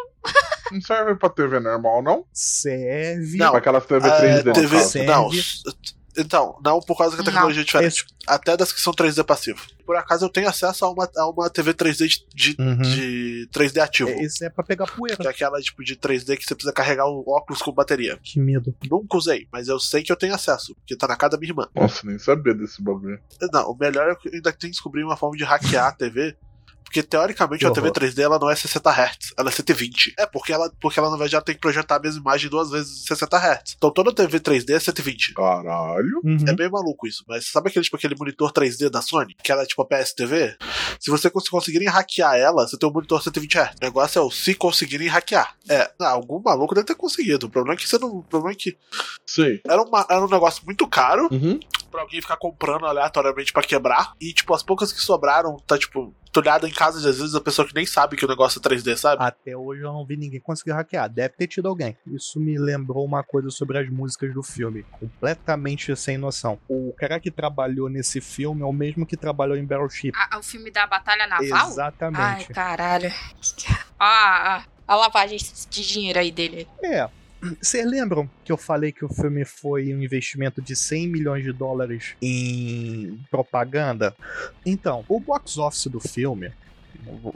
Não 0.71 0.81
serve 0.81 1.17
pra 1.17 1.29
TV 1.29 1.59
normal, 1.61 2.03
não? 2.03 2.25
serve. 2.33 3.37
Não, 3.37 3.51
Pra 3.51 3.59
aquelas 3.59 3.85
TV 3.85 4.09
Ah, 4.09 4.21
3D. 4.21 4.45
no 4.45 4.53
TV, 4.53 4.77
caso. 4.77 4.89
Serve. 4.91 5.07
não. 5.09 5.31
Então, 6.17 6.59
não 6.65 6.79
por 6.81 6.97
causa 6.99 7.17
que 7.17 7.23
a 7.23 7.25
Não. 7.25 7.33
tecnologia 7.33 7.63
é 7.63 7.65
diferente. 7.65 8.05
Esse- 8.05 8.05
Até 8.27 8.57
das 8.57 8.71
que 8.73 8.81
são 8.81 8.93
3D 8.93 9.25
passivo. 9.25 9.61
Por 9.85 9.97
acaso 9.97 10.25
eu 10.25 10.29
tenho 10.29 10.49
acesso 10.49 10.85
a 10.85 10.91
uma, 10.91 11.11
a 11.17 11.29
uma 11.29 11.51
TV 11.51 11.73
3D 11.75 12.07
de, 12.07 12.27
de, 12.35 12.57
Uhum. 12.63 12.77
de 12.83 13.49
3D 13.53 13.81
ativo. 13.81 14.11
É, 14.11 14.23
Esse 14.23 14.45
é 14.45 14.51
pra 14.51 14.63
pegar 14.63 14.85
Que 14.87 14.93
é 14.93 14.97
poeira. 14.97 15.31
aquela 15.31 15.61
tipo 15.61 15.83
de 15.83 15.97
3D 15.97 16.37
que 16.37 16.45
você 16.45 16.55
precisa 16.55 16.73
carregar 16.73 17.07
o 17.07 17.25
óculos 17.29 17.61
com 17.63 17.73
bateria. 17.73 18.19
Que 18.23 18.39
medo. 18.39 18.75
Nunca 18.89 19.17
usei, 19.17 19.49
mas 19.53 19.67
eu 19.69 19.81
sei 19.81 20.03
que 20.03 20.13
eu 20.13 20.17
tenho 20.17 20.35
acesso, 20.35 20.75
porque 20.77 20.95
tá 20.97 21.09
na 21.09 21.17
casa 21.17 21.31
da 21.33 21.39
minha 21.39 21.51
irmã. 21.51 21.69
Nossa, 21.75 22.07
nem 22.07 22.19
sabia 22.19 22.55
desse 22.55 22.81
bagulho. 22.83 23.19
Não, 23.53 23.71
o 23.73 23.77
melhor 23.77 24.09
é 24.11 24.15
que 24.15 24.29
eu 24.29 24.33
ainda 24.35 24.53
tenho 24.53 24.71
que 24.71 24.77
descobrir 24.77 25.03
uma 25.03 25.17
forma 25.17 25.37
de 25.37 25.45
hackear 25.45 25.87
a 25.89 25.93
TV 25.93 26.37
Porque 26.93 27.03
teoricamente 27.03 27.67
a. 27.67 27.71
TV 27.73 27.91
3D 27.91 28.19
ela 28.21 28.39
não 28.39 28.51
é 28.51 28.55
60 28.55 28.91
Hz, 28.91 29.33
ela 29.39 29.49
é 29.49 29.53
120. 29.53 30.13
É 30.19 30.27
porque 30.27 30.53
ela, 30.53 30.71
porque 30.79 30.99
ela 31.01 31.09
na 31.09 31.17
verdade 31.17 31.33
já 31.33 31.41
tem 31.41 31.55
que 31.55 31.61
projetar 31.63 31.97
a 31.97 31.99
mesma 31.99 32.21
imagem 32.21 32.51
duas 32.51 32.71
vezes 32.71 33.05
em 33.05 33.07
60 33.07 33.37
Hz. 33.39 33.75
Então 33.79 33.91
toda 33.91 34.15
TV 34.15 34.39
3D 34.39 34.75
é 34.75 34.79
120. 34.79 35.33
Caralho. 35.33 36.21
Uhum. 36.23 36.37
É 36.47 36.53
bem 36.55 36.69
maluco 36.71 37.07
isso, 37.07 37.25
mas 37.27 37.47
sabe 37.51 37.71
aquele, 37.71 37.83
tipo, 37.83 37.97
aquele 37.97 38.15
monitor 38.15 38.53
3D 38.53 38.91
da 38.91 39.01
Sony? 39.01 39.35
Que 39.43 39.51
ela 39.51 39.63
é 39.63 39.67
tipo 39.67 39.81
a 39.81 39.87
PSTV? 39.87 40.55
Se 41.01 41.11
você 41.11 41.31
cons- 41.31 41.49
conseguirem 41.49 41.89
hackear 41.89 42.35
ela, 42.37 42.69
você 42.69 42.77
tem 42.77 42.87
um 42.87 42.93
monitor 42.93 43.23
120 43.23 43.57
Hz. 43.57 43.71
O 43.81 43.85
negócio 43.85 44.19
é 44.19 44.23
o 44.23 44.31
se 44.31 44.55
conseguirem 44.55 45.09
hackear. 45.09 45.57
É, 45.71 45.91
algum 46.01 46.43
maluco 46.43 46.75
deve 46.75 46.87
ter 46.87 46.95
conseguido. 46.95 47.47
O 47.47 47.51
problema 47.51 47.73
é 47.75 47.77
que 47.79 47.89
você 47.89 47.97
não. 47.99 48.19
O 48.19 48.23
problema 48.23 48.53
é 48.53 48.55
que 48.57 48.77
Sei. 49.27 49.63
era, 49.67 49.81
uma- 49.83 50.07
era 50.11 50.23
um 50.23 50.29
negócio 50.29 50.63
muito 50.67 50.87
caro 50.87 51.29
Uhum. 51.33 51.59
Pra 51.93 52.03
alguém 52.03 52.21
ficar 52.21 52.37
comprando 52.37 52.87
aleatoriamente 52.87 53.53
pra 53.53 53.63
quebrar. 53.63 54.15
E, 54.21 54.33
tipo, 54.33 54.53
as 54.55 54.63
poucas 54.63 54.93
que 54.93 55.01
sobraram, 55.01 55.57
tá, 55.67 55.79
tipo, 55.79 56.13
tulhada 56.33 56.67
em 56.67 56.73
casa 56.73 56.99
de 56.99 57.07
às 57.07 57.19
vezes 57.19 57.35
a 57.35 57.41
pessoa 57.41 57.69
que 57.69 57.75
nem 57.75 57.85
sabe 57.85 58.17
que 58.17 58.25
o 58.25 58.29
negócio 58.29 58.59
é 58.59 58.63
3D, 58.63 58.97
sabe? 58.97 59.23
Até 59.23 59.55
hoje 59.55 59.83
eu 59.83 59.93
não 59.93 60.05
vi 60.05 60.17
ninguém 60.17 60.41
conseguir 60.41 60.73
hackear. 60.73 61.09
Deve 61.09 61.35
ter 61.37 61.47
tido 61.47 61.69
alguém. 61.69 61.97
Isso 62.07 62.41
me 62.41 62.59
lembrou 62.59 63.05
uma 63.05 63.23
coisa 63.23 63.51
sobre 63.51 63.79
as 63.79 63.89
músicas 63.91 64.33
do 64.33 64.43
filme. 64.43 64.85
Completamente 64.99 65.95
sem 65.95 66.17
noção. 66.17 66.59
O 66.67 66.93
cara 66.97 67.21
que 67.21 67.31
trabalhou 67.31 67.89
nesse 67.91 68.21
filme 68.21 68.63
é 68.63 68.65
o 68.65 68.73
mesmo 68.73 69.05
que 69.05 69.17
trabalhou 69.17 69.57
em 69.57 69.65
Battleship. 69.67 70.13
Ah, 70.17 70.39
o 70.39 70.43
filme 70.43 70.71
da 70.71 70.87
Batalha 70.87 71.27
Naval? 71.27 71.47
Ai, 71.53 71.71
Exatamente. 71.71 72.53
caralho. 72.53 73.13
Ah, 74.05 74.65
a 74.89 74.97
lavagem 74.97 75.39
de 75.71 75.87
dinheiro 75.87 76.19
aí 76.19 76.33
dele. 76.33 76.67
É. 76.83 77.09
Vocês 77.61 77.85
lembram 77.85 78.31
que 78.45 78.53
eu 78.53 78.57
falei 78.57 78.93
que 78.93 79.05
o 79.05 79.09
filme 79.09 79.45
foi 79.45 79.93
um 79.95 80.01
investimento 80.03 80.63
de 80.63 80.77
100 80.77 81.09
milhões 81.09 81.43
de 81.43 81.53
dólares 81.53 82.15
em 82.23 83.19
propaganda? 83.31 84.15
Então, 84.65 85.05
o 85.09 85.19
box 85.19 85.59
office 85.59 85.87
do 85.89 85.99
filme, 85.99 86.53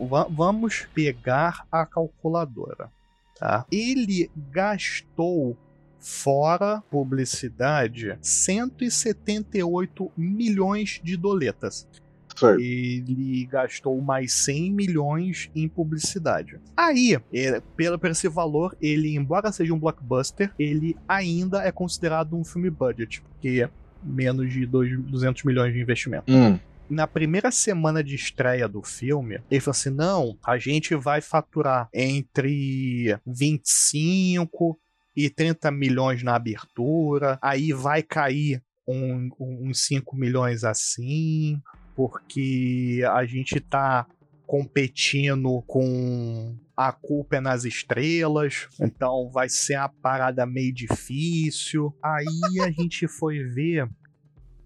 va- 0.09 0.29
vamos 0.31 0.87
pegar 0.95 1.67
a 1.73 1.85
calculadora, 1.85 2.89
tá? 3.37 3.67
Ele 3.73 4.31
gastou 4.53 5.57
fora 5.99 6.81
publicidade 6.89 8.17
178 8.23 10.13
milhões 10.17 11.01
de 11.03 11.17
doletas 11.17 11.89
Certo. 12.37 12.61
ele 12.61 13.47
gastou 13.47 14.01
mais 14.01 14.32
100 14.32 14.72
milhões 14.72 15.51
em 15.55 15.66
publicidade. 15.68 16.59
Aí, 16.76 17.18
é, 17.32 17.61
pelo, 17.76 17.99
por 17.99 18.11
esse 18.11 18.28
valor, 18.28 18.76
ele, 18.80 19.14
embora 19.16 19.51
seja 19.51 19.72
um 19.72 19.78
blockbuster, 19.78 20.53
ele 20.59 20.97
ainda 21.09 21.62
é 21.62 21.72
considerado 21.72 22.37
um 22.37 22.45
filme 22.45 22.68
budget, 22.70 23.22
porque 23.22 23.62
é 23.64 23.70
menos 24.03 24.53
de 24.53 24.66
dois- 24.66 24.97
200 25.01 25.43
milhões 25.45 25.72
de 25.72 25.80
investimento. 25.80 26.24
Hum. 26.30 26.59
Na 26.89 27.07
primeira 27.07 27.51
semana 27.51 28.05
de 28.05 28.14
estreia 28.14 28.68
do 28.68 28.80
filme, 28.80 29.41
ele 29.51 29.61
falou 29.61 29.72
assim: 29.72 29.91
não, 29.91 30.39
a 30.45 30.57
gente 30.57 30.95
vai 30.95 31.20
faturar 31.20 31.89
entre 31.93 33.18
25 33.26 34.78
e 35.16 35.30
30 35.30 35.70
milhões 35.70 36.22
na 36.22 36.34
abertura, 36.34 37.39
aí 37.43 37.72
vai 37.72 38.03
cair 38.03 38.62
um- 38.87 39.28
um- 39.41 39.68
uns 39.68 39.80
5 39.84 40.14
milhões 40.16 40.62
assim, 40.62 41.61
porque 41.97 43.03
a 43.11 43.25
gente 43.25 43.59
tá 43.59 44.07
competindo 44.47 45.63
com 45.67 46.55
a 46.77 46.93
culpa 46.93 47.37
é 47.37 47.41
nas 47.41 47.65
estrelas, 47.65 48.69
então 48.79 49.31
vai 49.33 49.49
ser 49.49 49.79
uma 49.79 49.89
parada 49.89 50.45
meio 50.47 50.73
difícil. 50.73 51.93
Aí 52.03 52.61
a 52.63 52.71
gente 52.71 53.09
foi 53.09 53.43
ver 53.43 53.89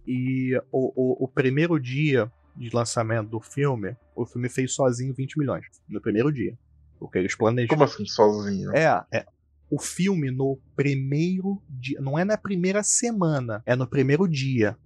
e 0.07 0.61
o, 0.73 1.23
o, 1.23 1.25
o 1.25 1.29
primeiro 1.29 1.79
dia 1.79 2.31
de 2.57 2.69
lançamento 2.75 3.29
do 3.29 3.41
filme, 3.41 3.97
o 4.15 4.27
filme 4.27 4.49
fez 4.49 4.75
sozinho 4.75 5.15
20 5.15 5.39
milhões. 5.39 5.65
No 5.89 6.01
primeiro 6.01 6.33
dia. 6.33 6.59
Porque 6.99 7.17
eles 7.17 7.35
planejaram. 7.35 7.69
Como 7.69 7.85
assim, 7.85 8.05
sozinho? 8.05 8.77
É, 8.77 9.03
é. 9.13 9.25
O 9.71 9.81
filme 9.81 10.31
no 10.31 10.59
primeiro 10.75 11.63
dia. 11.69 12.01
Não 12.01 12.19
é 12.19 12.25
na 12.25 12.37
primeira 12.37 12.83
semana, 12.83 13.63
é 13.65 13.77
no 13.77 13.87
primeiro 13.87 14.29
dia. 14.29 14.77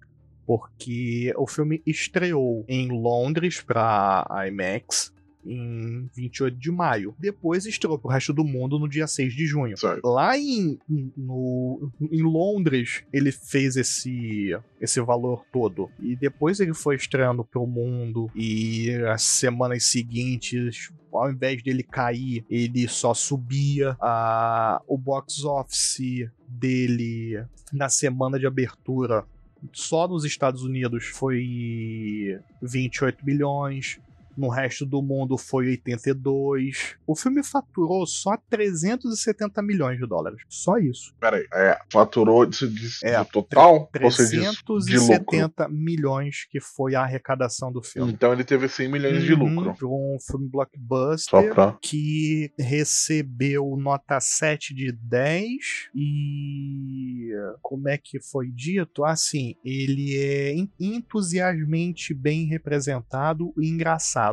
Porque 0.47 1.33
o 1.37 1.47
filme 1.47 1.83
estreou 1.87 2.65
em 2.69 2.89
Londres 2.89 3.61
pra 3.61 4.27
IMAX 4.47 5.15
em 5.47 6.09
28 6.15 6.57
de 6.57 6.71
maio. 6.71 7.15
Depois 7.19 7.67
estreou 7.67 7.99
pro 7.99 8.11
resto 8.11 8.33
do 8.33 8.45
mundo 8.45 8.79
no 8.79 8.89
dia 8.89 9.07
6 9.07 9.35
de 9.35 9.47
junho. 9.47 9.77
Certo. 9.77 10.07
Lá 10.07 10.37
em, 10.39 10.79
no, 11.17 11.91
em 12.01 12.23
Londres, 12.23 13.05
ele 13.13 13.31
fez 13.31 13.77
esse, 13.77 14.57
esse 14.81 15.01
valor 15.01 15.45
todo. 15.53 15.91
E 16.01 16.17
depois 16.17 16.61
ele 16.61 16.75
foi 16.75 16.97
estreando 16.97 17.45
pro 17.45 17.67
mundo. 17.67 18.31
E 18.35 18.91
as 19.09 19.23
semanas 19.23 19.85
seguintes, 19.85 20.93
ao 21.13 21.31
invés 21.31 21.63
dele 21.63 21.83
cair, 21.83 22.45
ele 22.49 22.89
só 22.89 23.13
subia. 23.13 23.97
Ah, 24.01 24.81
o 24.87 24.97
box 24.97 25.45
office 25.45 26.29
dele 26.49 27.45
na 27.73 27.89
semana 27.89 28.39
de 28.39 28.47
abertura. 28.47 29.25
Só 29.73 30.07
nos 30.07 30.25
Estados 30.25 30.62
Unidos 30.62 31.07
foi 31.07 32.39
28 32.61 33.25
milhões. 33.25 33.99
No 34.37 34.49
resto 34.49 34.85
do 34.87 35.01
mundo 35.03 35.37
foi 35.39 35.66
82. 35.68 36.97
O 37.07 37.14
filme 37.14 37.43
faturou 37.43 38.07
só 38.07 38.37
370 38.51 39.62
milhões 39.62 39.99
de 39.99 40.07
dólares. 40.07 40.41
Só 40.49 40.78
isso. 40.78 41.14
Peraí, 41.20 41.47
é, 41.53 41.78
faturou 41.93 42.45
de, 42.47 42.68
de, 42.68 42.89
É, 43.05 43.22
de 43.22 43.30
total? 43.30 43.91
Ou 44.03 44.11
você 44.11 44.22
diz 44.24 44.30
de 44.30 44.39
lucro? 44.39 44.64
370 44.64 45.68
milhões 45.68 46.47
que 46.51 46.61
foi 46.61 46.95
a 46.95 47.03
arrecadação 47.03 47.70
do 47.72 47.82
filme. 47.82 48.12
Então 48.12 48.32
ele 48.32 48.45
teve 48.45 48.68
100 48.68 48.89
milhões 48.89 49.22
de 49.22 49.32
Uhum, 49.35 49.55
lucro. 49.55 49.74
pra 49.76 49.87
Um 49.89 50.16
filme 50.20 50.49
blockbuster 50.49 51.53
pra. 51.55 51.78
que 51.80 52.53
recebeu 52.59 53.76
nota 53.76 54.18
7 54.20 54.74
de 54.74 54.91
10 54.93 55.49
e 55.95 57.30
como 57.62 57.89
é 57.89 57.99
que 57.99 58.20
foi 58.20 58.51
dito? 58.51 59.05
Assim, 59.05 59.55
ele 59.64 60.16
é 60.16 60.55
en- 60.55 60.70
entusiasmente 60.80 62.14
bem 62.14 62.47
representado 62.47 63.53
e 63.59 63.68
engraçado 63.68 64.24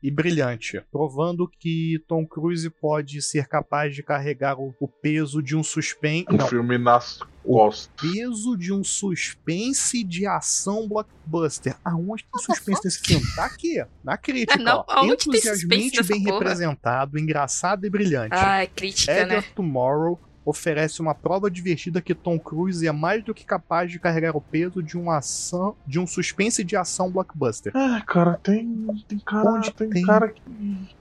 e 0.00 0.12
brilhante, 0.12 0.80
provando 0.92 1.48
que 1.48 2.00
Tom 2.06 2.24
Cruise 2.24 2.70
pode 2.70 3.20
ser 3.20 3.48
capaz 3.48 3.94
de 3.96 4.02
carregar 4.02 4.56
o, 4.56 4.72
o 4.78 4.86
peso 4.86 5.42
de 5.42 5.56
um 5.56 5.62
suspense, 5.64 6.26
Um 6.30 6.38
filme 6.38 6.78
nas 6.78 7.18
costas. 7.44 7.90
peso 8.00 8.56
de 8.56 8.72
um 8.72 8.84
suspense 8.84 10.04
de 10.04 10.24
ação 10.24 10.86
blockbuster. 10.86 11.76
Aonde 11.84 12.24
tem 12.32 12.40
suspense 12.44 12.80
nesse 12.84 13.00
filme? 13.00 13.26
Tá 13.34 13.46
aqui, 13.46 13.84
na 14.04 14.16
crítica. 14.16 14.56
Não, 14.62 14.78
ó. 14.78 14.84
aonde 14.86 15.16
tem 15.28 15.40
suspense 15.40 15.48
Entusiasmente 15.48 15.96
nessa 15.96 16.12
bem 16.12 16.22
porra? 16.22 16.38
representado, 16.38 17.18
engraçado 17.18 17.84
e 17.84 17.90
brilhante. 17.90 18.34
Ai, 18.36 18.68
crítica, 18.68 19.12
Edge 19.12 19.26
né? 19.30 19.38
of 19.38 19.52
Tomorrow 19.52 20.20
oferece 20.48 21.00
uma 21.02 21.14
prova 21.14 21.50
divertida 21.50 22.00
que 22.00 22.14
Tom 22.14 22.38
Cruise 22.38 22.86
é 22.86 22.92
mais 22.92 23.22
do 23.22 23.34
que 23.34 23.44
capaz 23.44 23.90
de 23.90 23.98
carregar 23.98 24.34
o 24.34 24.40
peso 24.40 24.82
de 24.82 24.96
uma 24.96 25.18
ação, 25.18 25.76
de 25.86 25.98
um 26.00 26.06
suspense 26.06 26.64
de 26.64 26.74
ação 26.74 27.10
blockbuster. 27.10 27.70
Ah, 27.76 28.02
cara, 28.06 28.38
tem. 28.42 28.86
Tem 29.06 29.18
cara. 29.18 29.50
Onde 29.50 29.72
tem, 29.74 29.90
tem 29.90 30.02
cara 30.06 30.28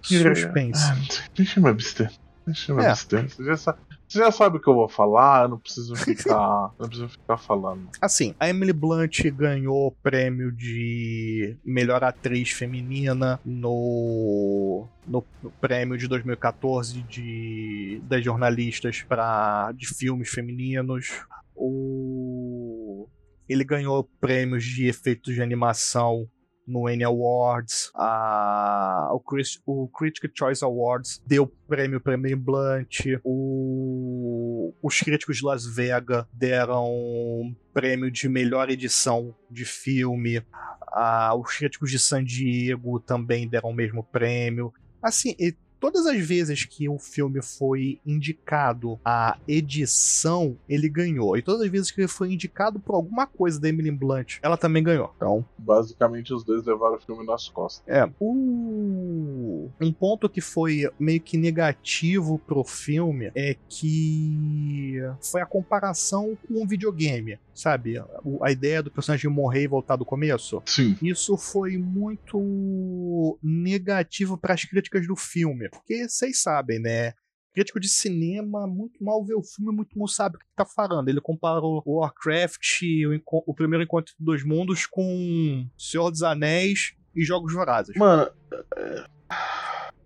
que. 0.02 0.18
suspense? 0.18 0.84
Ah, 0.84 0.98
deixa 1.36 1.60
eu 1.60 1.64
me 1.64 1.70
abster. 1.70 2.12
Deixa 2.46 2.72
eu 2.72 2.76
me 2.76 2.84
É. 2.84 2.90
abster. 2.90 3.30
Você 3.30 3.44
já, 3.44 3.56
sa- 3.58 3.78
você 4.08 4.20
já 4.20 4.32
sabe 4.32 4.58
o 4.58 4.60
que 4.62 4.68
eu 4.68 4.74
vou 4.74 4.88
falar, 4.88 5.44
eu 5.44 5.50
não 5.50 5.60
preciso 5.60 5.96
ficar. 5.98 6.72
não 6.80 6.88
preciso 6.88 7.10
ficar 7.10 7.38
falando. 7.38 7.90
Assim, 8.02 8.34
a 8.40 8.50
Emily 8.50 8.74
Blunt 8.74 9.20
ganhou 9.32 9.88
o 9.88 9.92
prêmio 9.92 10.52
de 10.52 11.58
melhor 11.64 12.04
atriz 12.04 12.52
feminina 12.52 13.40
no, 13.46 14.88
no 15.06 15.22
prêmio 15.60 15.98
de 15.98 16.08
2014 16.08 17.02
de, 17.04 18.02
das 18.04 18.24
jornalistas 18.24 19.02
pra, 19.02 19.72
de 19.74 19.88
filmes 19.88 20.30
femininos. 20.30 21.26
O, 21.54 23.08
ele 23.50 23.64
ganhou 23.64 24.10
prêmios 24.22 24.64
de 24.64 24.88
efeitos 24.88 25.34
de 25.34 25.42
animação 25.42 26.28
no 26.68 26.88
Annie 26.88 27.04
Awards, 27.06 27.92
a, 27.96 29.10
o, 29.14 29.20
Chris- 29.20 29.62
o 29.66 29.88
Critic 29.88 30.32
Choice 30.38 30.64
Awards 30.64 31.22
deu 31.26 31.48
prêmio 31.68 32.02
para 32.02 32.16
Emily 32.16 32.36
Blunt, 32.36 33.06
o, 33.24 34.74
os 34.82 35.00
críticos 35.00 35.38
de 35.38 35.46
Las 35.46 35.66
Vegas 35.66 36.26
deram 36.34 37.56
prêmio 37.74 38.12
de 38.12 38.28
melhor 38.28 38.70
edição 38.70 39.34
de 39.50 39.64
filme, 39.64 40.44
a, 40.92 41.34
os 41.36 41.56
críticos 41.56 41.90
de 41.90 42.00
San 42.00 42.24
Diego 42.24 43.00
também 43.00 43.48
deram 43.48 43.70
o 43.70 43.74
mesmo 43.74 44.04
prêmio. 44.04 44.74
Assim, 45.02 45.36
todas 45.80 46.06
as 46.06 46.20
vezes 46.26 46.66
que 46.66 46.88
o 46.90 46.98
filme 46.98 47.42
foi 47.42 48.00
indicado 48.06 49.00
a 49.04 49.38
edição, 49.48 50.58
ele 50.68 50.90
ganhou. 50.90 51.38
E 51.38 51.42
todas 51.42 51.62
as 51.62 51.70
vezes 51.70 51.92
que 51.92 52.02
ele 52.02 52.08
foi 52.08 52.34
indicado 52.34 52.80
por 52.80 52.96
alguma 52.96 53.26
coisa 53.28 53.60
da 53.60 53.70
Emily 53.70 53.92
Blunt, 53.92 54.38
ela 54.42 54.58
também 54.58 54.84
ganhou. 54.84 55.12
Então, 55.16 55.46
Basicamente, 55.58 56.34
os 56.34 56.44
dois 56.44 56.66
levaram 56.66 56.96
o 56.96 57.00
filme 57.00 57.26
nas 57.26 57.50
costas. 57.50 57.84
é. 57.88 58.10
O... 58.20 59.70
Um 59.80 59.92
ponto 59.92 60.30
que 60.30 60.42
foi 60.42 60.90
meio 61.00 61.20
que 61.20 61.38
negativo 61.38 62.40
pro 62.40 62.64
filme 62.64 63.32
é 63.36 63.56
que 63.68 65.02
foi 65.22 65.42
a 65.42 65.46
comparação 65.46 66.38
com 66.48 66.62
um 66.62 66.68
videogame. 66.68 67.40
Sabe? 67.58 67.96
A 68.42 68.52
ideia 68.52 68.84
do 68.84 68.92
personagem 68.92 69.30
morrer 69.30 69.64
e 69.64 69.68
voltar 69.68 69.96
do 69.96 70.06
começo. 70.06 70.62
Sim. 70.66 70.96
Isso 71.02 71.36
foi 71.38 71.78
muito 71.78 73.40
negativo 73.42 74.38
para 74.38 74.54
as 74.54 74.64
críticas 74.64 75.08
do 75.08 75.16
filme. 75.16 75.70
Porque 75.70 76.08
vocês 76.08 76.42
sabem, 76.42 76.80
né? 76.80 77.14
Crítico 77.54 77.80
de 77.80 77.90
cinema 77.90 78.68
muito 78.68 79.04
mal 79.04 79.26
vê 79.26 79.34
o 79.34 79.42
filme, 79.42 79.76
muito 79.76 79.98
mal 79.98 80.08
sabe 80.08 80.36
o 80.36 80.40
que 80.40 80.46
tá 80.56 80.64
falando. 80.64 81.10
Ele 81.10 81.20
comparou 81.20 81.82
Warcraft, 81.86 82.84
o, 82.84 83.52
o 83.52 83.54
primeiro 83.54 83.84
encontro 83.84 84.14
dos 84.20 84.26
dois 84.26 84.44
mundos, 84.44 84.86
com 84.86 85.68
Senhor 85.76 86.12
dos 86.12 86.22
Anéis 86.22 86.94
e 87.16 87.24
Jogos 87.24 87.52
Vorazes. 87.52 87.96
Mano, 87.96 88.30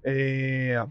É, 0.04 0.84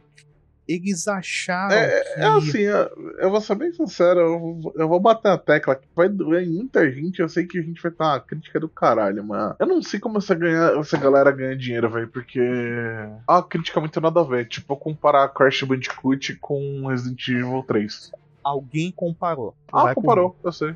Eles 0.73 1.09
acharam 1.09 1.75
é, 1.75 2.01
que... 2.01 2.21
é 2.21 2.25
assim, 2.27 2.59
eu, 2.59 3.15
eu 3.19 3.31
vou 3.31 3.41
ser 3.41 3.55
bem 3.57 3.73
sincero, 3.73 4.21
eu, 4.21 4.39
vou- 4.39 4.73
eu 4.77 4.89
vou 4.89 5.01
bater 5.01 5.29
na 5.29 5.39
tecla 5.39 5.75
que 5.75 5.89
vai 5.97 6.09
doer 6.09 6.45
em 6.45 6.51
muita 6.53 6.89
gente. 6.91 7.21
Eu 7.21 7.29
sei 7.29 7.45
que 7.47 7.59
a 7.59 7.63
gente 7.63 7.83
vai 7.83 7.91
estar 7.91 8.05
uma 8.13 8.21
crítica 8.21 8.61
do 8.61 8.69
caralho, 8.69 9.25
mas 9.25 9.57
eu 9.59 9.67
não 9.67 9.83
sei 9.83 9.99
como 9.99 10.19
essa, 10.19 10.35
ganha, 10.35 10.79
essa 10.79 10.97
galera 10.97 11.33
ganha 11.33 11.57
dinheiro, 11.57 11.91
velho, 11.91 12.09
porque 12.09 12.39
é 12.41 13.11
uma 13.29 13.43
crítica 13.43 13.81
muito 13.81 14.01
nada 14.01 14.21
a 14.21 14.25
ver. 14.25 14.47
Tipo, 14.47 14.77
comparar 14.77 15.29
Crash 15.31 15.63
Bandicoot 15.63 16.37
com 16.37 16.87
Resident 16.87 17.27
Evil 17.29 17.65
3. 17.67 18.13
alguém 18.45 18.93
comparou. 18.93 19.55
Ah, 19.73 19.83
Vai 19.85 19.95
comparou, 19.95 20.37
eu 20.45 20.53
sei. 20.53 20.75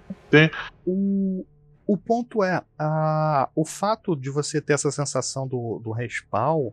O, 0.86 1.46
o 1.86 1.96
ponto 1.96 2.42
é, 2.42 2.62
a, 2.78 3.48
o 3.54 3.64
fato 3.64 4.16
de 4.16 4.30
você 4.30 4.60
ter 4.60 4.72
essa 4.72 4.90
sensação 4.90 5.46
do, 5.46 5.78
do 5.82 5.92
respawn 5.92 6.70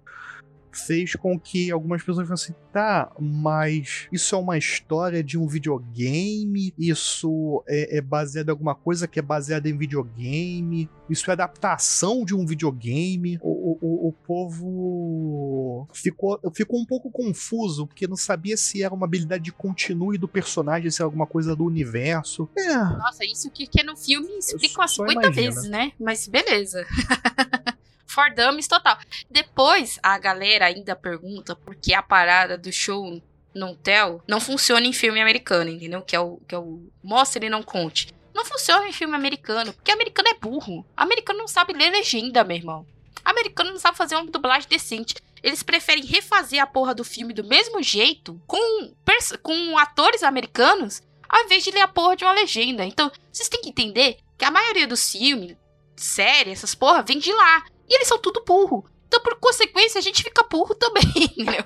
fez 0.74 1.16
com 1.16 1.40
que 1.40 1.72
algumas 1.72 2.02
pessoas 2.04 2.30
assim, 2.32 2.54
tá, 2.72 3.12
mas 3.20 4.08
isso 4.12 4.34
é 4.36 4.38
uma 4.38 4.58
história 4.58 5.24
de 5.24 5.38
um 5.38 5.48
videogame, 5.48 6.74
isso 6.78 7.64
é, 7.68 7.98
é 7.98 8.02
baseado 8.02 8.48
em 8.48 8.52
alguma 8.52 8.74
coisa 8.76 9.08
que 9.08 9.20
é 9.20 9.22
baseada 9.22 9.68
em 9.70 9.78
videogame, 9.78 10.90
isso 11.10 11.30
é 11.30 11.34
adaptação 11.34 12.24
de 12.24 12.34
um 12.36 12.46
videogame. 12.46 13.38
O, 13.42 13.78
o, 13.82 14.08
o- 14.10 14.12
povo 14.26 15.88
ficou, 15.94 16.40
ficou 16.54 16.80
um 16.80 16.86
pouco 16.86 17.10
confuso, 17.12 17.86
porque 17.88 18.08
não 18.08 18.16
sabia 18.16 18.56
se 18.56 18.82
era 18.84 18.94
uma 18.94 19.06
habilidade 19.06 19.44
de 19.44 19.52
continue 19.52 20.18
do 20.18 20.28
personagem, 20.28 20.90
se 20.90 21.02
era 21.02 21.06
alguma 21.08 21.26
coisa 21.28 21.56
do 21.56 21.66
universo. 21.66 22.48
É, 22.58 22.74
Nossa, 22.76 23.26
isso 23.26 23.50
que, 23.52 23.68
que 23.68 23.84
no 23.84 23.96
filme 23.98 24.30
explica 24.38 24.80
umas 24.82 24.92
só 24.92 25.06
50 25.06 25.28
imagina. 25.28 25.52
vezes, 25.52 25.70
né? 25.70 25.92
Mas 26.00 26.28
beleza. 26.28 26.86
For 28.12 28.30
Dummies 28.34 28.68
total. 28.68 28.98
Depois, 29.30 29.98
a 30.04 30.18
galera 30.18 30.66
ainda 30.66 30.98
pergunta 30.98 31.56
por 31.56 31.76
que 31.76 31.94
a 31.94 32.04
parada 32.04 32.58
do 32.58 32.72
show 32.72 33.22
não 33.56 33.74
tell 33.74 34.22
não 34.28 34.42
funciona 34.42 34.86
em 34.86 34.92
filme 34.92 35.22
americano, 35.22 35.70
entendeu? 35.70 36.02
Que 36.02 36.16
é 36.16 36.20
o, 36.20 36.38
que 36.46 36.54
é 36.54 36.58
o 36.58 36.82
mostre 37.02 37.46
e 37.46 37.50
não 37.50 37.64
conte. 37.64 38.14
Não 38.34 38.44
funciona 38.44 38.88
em 38.88 38.92
filme 38.92 39.16
americano, 39.16 39.72
porque 39.72 39.92
americano 39.92 40.28
é 40.28 40.34
burro. 40.34 40.86
Americano 40.96 41.40
não 41.40 41.48
sabe 41.48 41.72
ler 41.72 41.90
legenda, 41.90 42.44
meu 42.44 42.58
irmão. 42.58 42.86
Americano 43.24 43.72
não 43.72 43.80
sabe 43.80 43.98
fazer 43.98 44.16
uma 44.16 44.30
dublagem 44.30 44.68
decente. 44.70 45.16
Eles 45.42 45.64
preferem 45.64 46.06
refazer 46.06 46.62
a 46.62 46.68
porra 46.68 46.94
do 46.94 47.06
filme 47.06 47.34
do 47.34 47.46
mesmo 47.46 47.82
jeito, 47.82 48.42
com, 48.46 48.94
com 49.42 49.78
atores 49.78 50.22
americanos, 50.22 51.02
ao 51.30 51.46
invés 51.46 51.64
de 51.64 51.72
ler 51.72 51.82
a 51.82 51.88
porra 51.88 52.18
de 52.18 52.26
uma 52.26 52.34
legenda. 52.34 52.84
Então, 52.84 53.10
vocês 53.32 53.48
têm 53.48 53.62
que 53.62 53.70
entender 53.70 54.18
que 54.38 54.44
a 54.44 54.52
maioria 54.52 54.86
dos 54.86 55.12
filmes, 55.12 55.56
séries, 55.96 56.60
essas 56.60 56.76
porra, 56.76 57.02
vem 57.02 57.18
de 57.18 57.32
lá. 57.32 57.64
E 57.92 57.96
eles 57.96 58.08
são 58.08 58.18
tudo 58.18 58.46
burro. 58.46 58.86
Então, 59.06 59.20
por 59.20 59.38
consequência, 59.38 60.00
a 60.00 60.02
gente 60.02 60.24
fica 60.24 60.48
burro 60.50 60.74
também, 60.74 61.04
entendeu? 61.38 61.66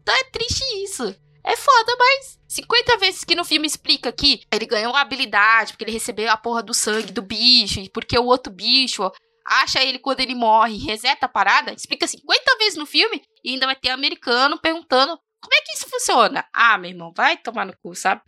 Então 0.00 0.14
é 0.14 0.24
triste 0.24 0.64
isso. 0.82 1.14
É 1.44 1.54
foda, 1.54 1.96
mas 1.98 2.40
50 2.48 2.96
vezes 2.96 3.24
que 3.24 3.34
no 3.34 3.44
filme 3.44 3.66
explica 3.66 4.10
que 4.10 4.42
ele 4.50 4.64
ganhou 4.64 4.96
a 4.96 5.02
habilidade, 5.02 5.72
porque 5.72 5.84
ele 5.84 5.92
recebeu 5.92 6.30
a 6.30 6.36
porra 6.38 6.62
do 6.62 6.72
sangue 6.72 7.12
do 7.12 7.20
bicho, 7.20 7.80
e 7.80 7.90
porque 7.90 8.18
o 8.18 8.24
outro 8.24 8.50
bicho 8.50 9.02
ó, 9.02 9.12
acha 9.46 9.84
ele 9.84 9.98
quando 9.98 10.20
ele 10.20 10.34
morre 10.34 10.76
e 10.76 10.84
reseta 10.86 11.26
a 11.26 11.28
parada, 11.28 11.74
explica 11.74 12.06
50 12.06 12.56
vezes 12.58 12.78
no 12.78 12.86
filme 12.86 13.22
e 13.44 13.50
ainda 13.50 13.66
vai 13.66 13.76
ter 13.76 13.90
americano 13.90 14.58
perguntando 14.58 15.18
como 15.42 15.54
é 15.54 15.60
que 15.62 15.72
isso 15.74 15.88
funciona. 15.88 16.44
Ah, 16.52 16.78
meu 16.78 16.90
irmão, 16.90 17.12
vai 17.14 17.36
tomar 17.36 17.66
no 17.66 17.76
cu, 17.82 17.94
sabe? 17.94 18.22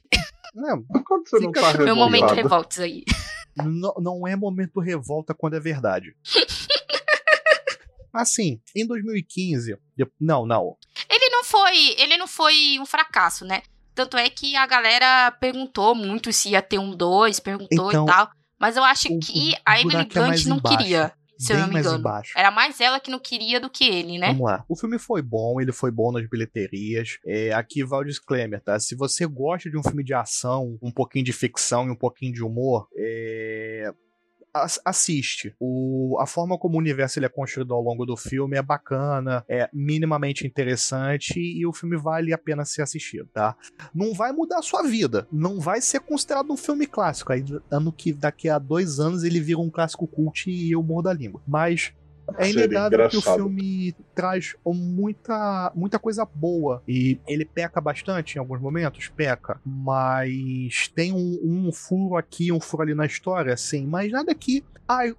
não, 0.54 0.84
Quando 1.06 1.28
você 1.28 1.40
não 1.40 1.52
tá 1.52 1.78
Meu 1.78 1.96
momento 1.96 2.34
revoltos 2.34 2.80
aí. 2.80 3.04
Não, 3.56 3.94
não 3.98 4.26
é 4.26 4.34
momento 4.34 4.80
revolta 4.80 5.34
quando 5.34 5.54
é 5.54 5.60
verdade. 5.60 6.14
assim, 8.12 8.60
em 8.74 8.86
2015. 8.86 9.76
de- 9.96 10.06
Não, 10.20 10.44
não. 10.46 10.76
Ele 11.08 11.28
não 11.30 11.44
foi, 11.44 11.94
ele 11.98 12.16
não 12.16 12.26
foi 12.26 12.78
um 12.80 12.86
fracasso, 12.86 13.44
né? 13.44 13.62
Tanto 13.94 14.16
é 14.16 14.28
que 14.30 14.56
a 14.56 14.66
galera 14.66 15.30
perguntou 15.32 15.94
muito 15.94 16.32
se 16.32 16.50
ia 16.50 16.62
ter 16.62 16.78
um 16.78 16.96
2, 16.96 17.40
perguntou 17.40 17.88
Então, 17.90 18.04
e 18.04 18.06
tal. 18.06 18.30
Mas 18.58 18.76
eu 18.76 18.84
acho 18.84 19.08
o- 19.12 19.18
que 19.18 19.50
o 19.50 19.60
a 19.66 19.80
Emily 19.80 19.96
é 19.96 19.98
mais 19.98 20.44
Blunt 20.44 20.46
não 20.46 20.56
embaixo. 20.58 20.78
queria, 20.78 21.12
se 21.38 21.52
eu 21.52 21.58
não 21.58 21.68
me 21.68 21.78
engano. 21.80 21.98
embaixo. 21.98 22.32
Era 22.38 22.50
mais 22.50 22.80
ela 22.80 23.00
que 23.00 23.10
não 23.10 23.18
queria 23.18 23.60
do 23.60 23.68
que 23.68 23.84
ele, 23.84 24.18
né? 24.18 24.28
Vamos 24.28 24.44
lá. 24.44 24.64
O 24.68 24.76
filme 24.76 24.98
foi 24.98 25.20
bom, 25.20 25.60
ele 25.60 25.72
foi 25.72 25.90
bom 25.90 26.10
nas 26.12 26.26
bilheterias. 26.28 27.18
É, 27.26 27.52
aqui 27.52 27.84
vai 27.84 28.00
o 28.00 28.04
disclaimer, 28.04 28.62
tá? 28.62 28.78
Se 28.80 28.94
você 28.94 29.26
gosta 29.26 29.68
de 29.68 29.76
um 29.76 29.82
filme 29.82 30.04
de 30.04 30.14
ação, 30.14 30.78
um 30.80 30.90
pouquinho 30.92 31.24
de 31.24 31.32
ficção 31.32 31.86
e 31.88 31.90
um 31.90 31.96
pouquinho 31.96 32.32
de 32.32 32.42
humor, 32.42 32.88
é, 32.96 33.92
assiste. 34.84 35.54
O, 35.58 36.16
a 36.20 36.26
forma 36.26 36.58
como 36.58 36.76
o 36.76 36.78
universo 36.78 37.18
ele 37.18 37.26
é 37.26 37.28
construído 37.28 37.72
ao 37.74 37.82
longo 37.82 38.04
do 38.04 38.16
filme 38.16 38.56
é 38.56 38.62
bacana, 38.62 39.44
é 39.48 39.68
minimamente 39.72 40.46
interessante 40.46 41.40
e 41.40 41.66
o 41.66 41.72
filme 41.72 41.96
vale 41.96 42.32
a 42.32 42.38
pena 42.38 42.64
ser 42.64 42.82
assistido, 42.82 43.28
tá? 43.32 43.56
Não 43.94 44.12
vai 44.12 44.32
mudar 44.32 44.58
a 44.58 44.62
sua 44.62 44.82
vida, 44.82 45.26
não 45.32 45.58
vai 45.60 45.80
ser 45.80 46.00
considerado 46.00 46.52
um 46.52 46.56
filme 46.56 46.86
clássico. 46.86 47.32
Aí, 47.32 47.44
ano 47.70 47.92
que 47.92 48.12
daqui 48.12 48.48
a 48.48 48.58
dois 48.58 48.98
anos 48.98 49.24
ele 49.24 49.40
vira 49.40 49.58
um 49.58 49.70
clássico 49.70 50.06
cult 50.06 50.50
e 50.50 50.72
eu 50.72 50.82
morro 50.82 51.02
da 51.02 51.12
língua. 51.12 51.42
Mas 51.46 51.92
é 52.38 52.50
inegável 52.50 53.08
que 53.08 53.16
o 53.16 53.22
filme 53.22 53.94
traz 54.14 54.54
muita, 54.64 55.72
muita 55.74 55.98
coisa 55.98 56.24
boa. 56.24 56.82
E 56.86 57.18
ele 57.26 57.44
peca 57.44 57.80
bastante 57.80 58.36
em 58.36 58.38
alguns 58.38 58.60
momentos, 58.60 59.08
peca. 59.08 59.60
Mas 59.64 60.88
tem 60.94 61.12
um, 61.12 61.40
um 61.42 61.72
furo 61.72 62.16
aqui, 62.16 62.52
um 62.52 62.60
furo 62.60 62.82
ali 62.82 62.94
na 62.94 63.06
história, 63.06 63.56
sim. 63.56 63.86
Mas 63.86 64.10
nada 64.10 64.34
que 64.34 64.64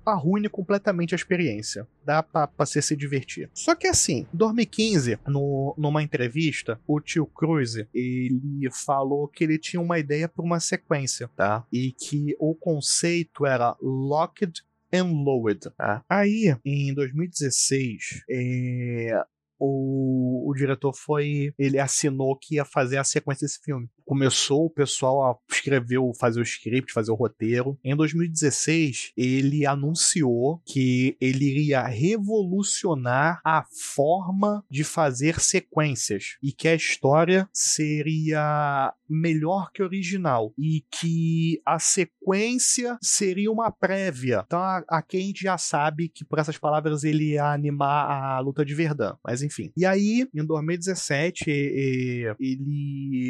arruine 0.06 0.50
completamente 0.50 1.16
a 1.16 1.18
experiência. 1.18 1.88
Dá 2.06 2.22
pra, 2.22 2.48
pra 2.48 2.66
você 2.66 2.82
se 2.82 2.96
divertir. 2.96 3.50
Só 3.54 3.74
que 3.74 3.88
assim, 3.88 4.28
em 4.34 4.38
2015, 4.38 5.20
no, 5.28 5.74
numa 5.78 6.04
entrevista, 6.04 6.80
o 6.86 7.00
tio 7.00 7.26
Cruz, 7.26 7.76
ele 7.94 8.70
falou 8.72 9.28
que 9.28 9.44
ele 9.44 9.58
tinha 9.58 9.82
uma 9.82 9.98
ideia 9.98 10.28
para 10.28 10.44
uma 10.44 10.60
sequência, 10.60 11.30
tá? 11.36 11.66
E 11.72 11.92
que 11.92 12.36
o 12.40 12.54
conceito 12.54 13.46
era 13.46 13.76
Locked 13.82 14.64
and 14.94 15.24
Lowered. 15.26 15.70
Tá? 15.76 16.04
Aí, 16.10 16.56
em 16.64 16.94
2016, 16.94 18.24
é, 18.30 19.24
o, 19.60 20.50
o 20.50 20.54
diretor 20.54 20.94
foi. 20.94 21.54
Ele 21.58 21.80
assinou 21.80 22.38
que 22.38 22.56
ia 22.56 22.66
fazer 22.66 22.98
a 22.98 23.04
sequência 23.04 23.46
desse 23.46 23.60
filme. 23.62 23.90
Começou 24.06 24.66
o 24.66 24.70
pessoal 24.70 25.24
a 25.24 25.54
escrever, 25.54 26.00
fazer 26.20 26.40
o 26.40 26.44
script, 26.44 26.92
fazer 26.94 27.12
o 27.12 27.16
roteiro. 27.16 27.78
Em 27.84 27.96
2016, 27.96 29.14
ele 29.16 29.66
anunciou 29.66 30.62
que 30.66 31.16
ele 31.22 31.46
iria 31.46 31.84
revolucionar 31.84 33.42
a 33.46 33.66
forma 33.96 34.64
de 34.70 34.84
fazer 34.84 35.40
sequências 35.40 36.38
e 36.42 36.52
que 36.52 36.68
a 36.68 36.76
história 36.76 37.48
seria 37.54 38.94
melhor 39.14 39.72
que 39.72 39.82
a 39.82 39.86
original 39.86 40.54
e 40.58 40.84
que 40.90 41.62
a 41.66 41.78
sequência 41.78 42.98
seria 43.02 43.52
uma 43.52 43.72
prévia. 43.72 44.44
Então 44.46 44.60
aqui 44.90 45.18
a 45.18 45.22
gente 45.22 45.44
já 45.44 45.58
sabe 45.58 46.10
que 46.10 46.26
por 46.26 46.40
essas 46.40 46.58
palavras 46.58 47.04
ele 47.04 47.34
ia 47.34 47.52
animar 47.52 48.10
a 48.10 48.40
luta 48.40 48.66
de 48.66 48.74
Verdun, 48.74 49.16
mas 49.24 49.43
enfim. 49.44 49.72
E 49.78 49.86
aí, 49.86 50.28
em 50.34 50.44
2017, 50.46 51.44
e- 51.50 52.34
e- 52.40 52.46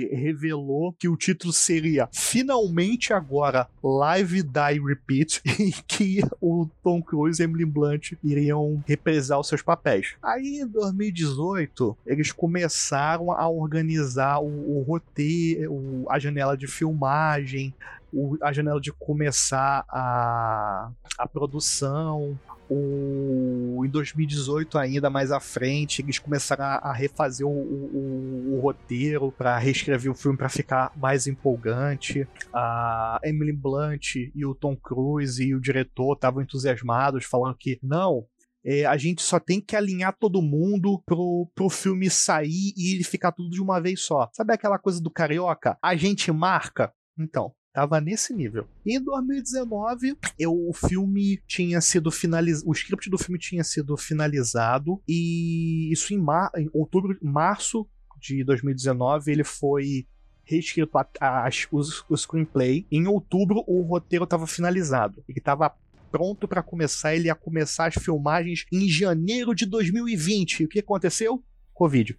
ele 0.10 0.16
revelou 0.16 0.94
que 0.94 1.08
o 1.10 1.18
título 1.18 1.52
seria 1.54 2.08
finalmente 2.14 3.14
agora 3.14 3.68
Live 3.84 4.44
Die 4.44 4.80
Repeat 4.86 5.42
e 5.60 5.72
que 5.88 6.22
o 6.42 6.68
Tom 6.84 7.02
Cruise 7.02 7.42
e 7.42 7.46
Emily 7.46 7.66
Blunt 7.66 8.14
iriam 8.24 8.84
reprisar 8.88 9.40
os 9.40 9.48
seus 9.48 9.62
papéis. 9.62 10.16
Aí 10.22 10.60
em 10.62 10.68
2018, 10.68 11.98
eles 12.06 12.32
começaram 12.32 13.32
a 13.32 13.48
organizar 13.48 14.40
o, 14.40 14.80
o 14.80 14.84
roteiro, 14.84 16.06
a 16.10 16.20
janela 16.20 16.56
de 16.58 16.68
filmagem, 16.68 17.74
o- 18.12 18.38
a 18.42 18.52
janela 18.54 18.80
de 18.80 18.92
começar 18.92 19.86
a, 19.90 20.90
a 21.18 21.28
produção. 21.28 22.38
O, 22.76 23.86
em 23.86 23.90
2018, 23.90 24.78
ainda 24.78 25.10
mais 25.10 25.32
à 25.32 25.40
frente, 25.40 26.02
eles 26.02 26.18
começaram 26.20 26.64
a, 26.66 26.76
a 26.76 26.94
refazer 26.94 27.46
o, 27.46 27.50
o- 27.52 28.56
o- 28.56 28.60
roteiro 28.62 29.32
para 29.32 29.58
reescrever 29.58 30.12
o 30.12 30.16
filme 30.16 30.38
para 30.38 30.50
ficar 30.50 30.92
mais 30.96 31.28
empolgante. 31.28 32.28
A 32.54 33.20
Emily 33.24 33.52
Blunt 33.54 34.16
e 34.16 34.46
o 34.46 34.56
Tom 34.56 34.76
Cruise 34.76 35.44
e 35.44 35.54
o 35.54 35.60
diretor 35.62 36.14
estavam 36.14 36.42
entusiasmados, 36.42 37.26
falando 37.26 37.56
que 37.58 37.78
não, 37.84 38.26
é, 38.66 38.86
a 38.86 38.96
gente 38.96 39.22
só 39.22 39.40
tem 39.40 39.60
que 39.60 39.76
alinhar 39.76 40.16
todo 40.18 40.42
mundo 40.42 41.02
pro, 41.06 41.50
pro 41.54 41.70
filme 41.70 42.10
sair 42.10 42.74
e 42.78 42.94
ele 42.96 43.04
ficar 43.04 43.32
tudo 43.34 43.50
de 43.50 43.62
uma 43.62 43.82
vez 43.82 44.02
só. 44.02 44.30
Sabe 44.34 44.54
aquela 44.54 44.80
coisa 44.80 45.02
do 45.02 45.12
carioca? 45.12 45.78
A 45.82 45.96
gente 45.96 46.32
marca? 46.32 46.94
Então, 47.20 47.52
Tava 47.74 48.00
nesse 48.00 48.36
nível. 48.36 48.68
E 48.86 48.96
em 48.96 49.04
2019, 49.04 50.16
eu, 50.38 50.54
o 50.54 50.74
filme 50.74 51.42
tinha 51.48 51.82
sido 51.82 52.12
finalizado. 52.12 52.70
O 52.70 52.72
script 52.72 53.10
do 53.10 53.18
filme 53.18 53.40
tinha 53.40 53.64
sido 53.64 53.98
finalizado. 53.98 55.02
E 55.08 55.92
isso 55.92 56.14
em, 56.14 56.20
mar, 56.20 56.52
em 56.56 56.70
outubro, 56.72 57.18
março 57.20 57.88
de 58.22 58.44
2019, 58.44 59.32
ele 59.32 59.44
foi 59.44 60.06
reescrito 60.46 60.96
a, 61.00 61.08
a, 61.20 61.50
o, 61.72 61.82
o 62.10 62.16
screenplay. 62.16 62.86
Em 62.92 63.08
outubro, 63.08 63.64
o 63.66 63.82
roteiro 63.82 64.26
estava 64.26 64.46
finalizado. 64.46 65.24
Ele 65.28 65.40
estava 65.40 65.74
pronto 66.12 66.48
para 66.48 66.62
começar. 66.62 67.16
Ele 67.16 67.26
ia 67.26 67.36
começar 67.36 67.88
as 67.88 67.96
filmagens 67.96 68.68
em 68.72 68.88
janeiro 68.88 69.56
de 69.56 69.66
2020. 69.66 70.60
E 70.60 70.66
o 70.66 70.70
que 70.70 70.78
aconteceu? 70.78 71.44
Covid. 71.74 72.16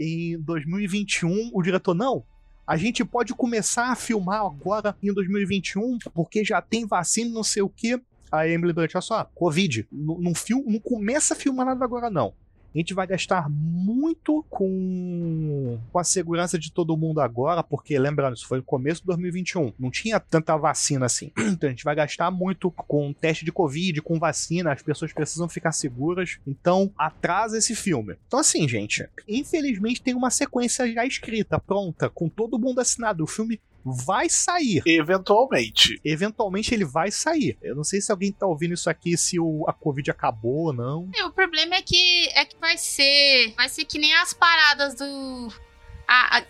Em 0.00 0.36
2021, 0.40 1.52
o 1.54 1.62
diretor, 1.62 1.94
não, 1.94 2.24
a 2.70 2.76
gente 2.76 3.04
pode 3.04 3.34
começar 3.34 3.90
a 3.90 3.96
filmar 3.96 4.42
agora 4.42 4.96
em 5.02 5.12
2021, 5.12 5.98
porque 6.14 6.44
já 6.44 6.62
tem 6.62 6.86
vacina, 6.86 7.28
não 7.28 7.42
sei 7.42 7.62
o 7.62 7.68
que. 7.68 8.00
A 8.30 8.46
Emily 8.46 8.72
Blunt, 8.72 8.94
olha 8.94 9.02
só, 9.02 9.24
Covid. 9.34 9.88
Não, 9.90 10.20
não 10.20 10.78
começa 10.78 11.34
a 11.34 11.36
filmar 11.36 11.66
nada 11.66 11.84
agora, 11.84 12.08
não. 12.08 12.32
A 12.74 12.78
gente 12.78 12.94
vai 12.94 13.06
gastar 13.06 13.48
muito 13.50 14.44
com, 14.48 15.78
com 15.92 15.98
a 15.98 16.04
segurança 16.04 16.58
de 16.58 16.72
todo 16.72 16.96
mundo 16.96 17.20
agora, 17.20 17.62
porque 17.62 17.98
lembrando, 17.98 18.36
isso 18.36 18.46
foi 18.46 18.58
no 18.58 18.64
começo 18.64 19.00
de 19.00 19.06
2021. 19.08 19.72
Não 19.78 19.90
tinha 19.90 20.20
tanta 20.20 20.56
vacina 20.56 21.06
assim. 21.06 21.32
Então 21.60 21.68
a 21.68 21.72
gente 21.72 21.84
vai 21.84 21.94
gastar 21.94 22.30
muito 22.30 22.70
com 22.70 23.12
teste 23.12 23.44
de 23.44 23.52
Covid, 23.52 24.00
com 24.02 24.18
vacina, 24.18 24.72
as 24.72 24.82
pessoas 24.82 25.12
precisam 25.12 25.48
ficar 25.48 25.72
seguras. 25.72 26.38
Então 26.46 26.92
atrasa 26.96 27.58
esse 27.58 27.74
filme. 27.74 28.16
Então, 28.26 28.38
assim, 28.38 28.68
gente, 28.68 29.06
infelizmente 29.28 30.00
tem 30.00 30.14
uma 30.14 30.30
sequência 30.30 30.90
já 30.90 31.04
escrita, 31.04 31.58
pronta, 31.58 32.08
com 32.08 32.28
todo 32.28 32.58
mundo 32.58 32.80
assinado. 32.80 33.24
O 33.24 33.26
filme 33.26 33.60
vai 33.84 34.28
sair. 34.28 34.82
Eventualmente. 34.86 36.00
Eventualmente 36.04 36.74
ele 36.74 36.84
vai 36.84 37.10
sair. 37.10 37.58
Eu 37.62 37.74
não 37.74 37.84
sei 37.84 38.00
se 38.00 38.10
alguém 38.10 38.32
tá 38.32 38.46
ouvindo 38.46 38.74
isso 38.74 38.90
aqui, 38.90 39.16
se 39.16 39.38
o, 39.38 39.64
a 39.68 39.72
Covid 39.72 40.10
acabou 40.10 40.66
ou 40.66 40.72
não. 40.72 41.08
É, 41.14 41.24
o 41.24 41.32
problema 41.32 41.74
é 41.74 41.82
que 41.82 42.28
é 42.28 42.44
que 42.44 42.56
vai 42.58 42.76
ser. 42.76 43.54
Vai 43.56 43.68
ser 43.68 43.84
que 43.84 43.98
nem 43.98 44.14
as 44.14 44.32
paradas 44.32 44.94
do. 44.94 45.48
A, 46.06 46.38
a, 46.38 46.44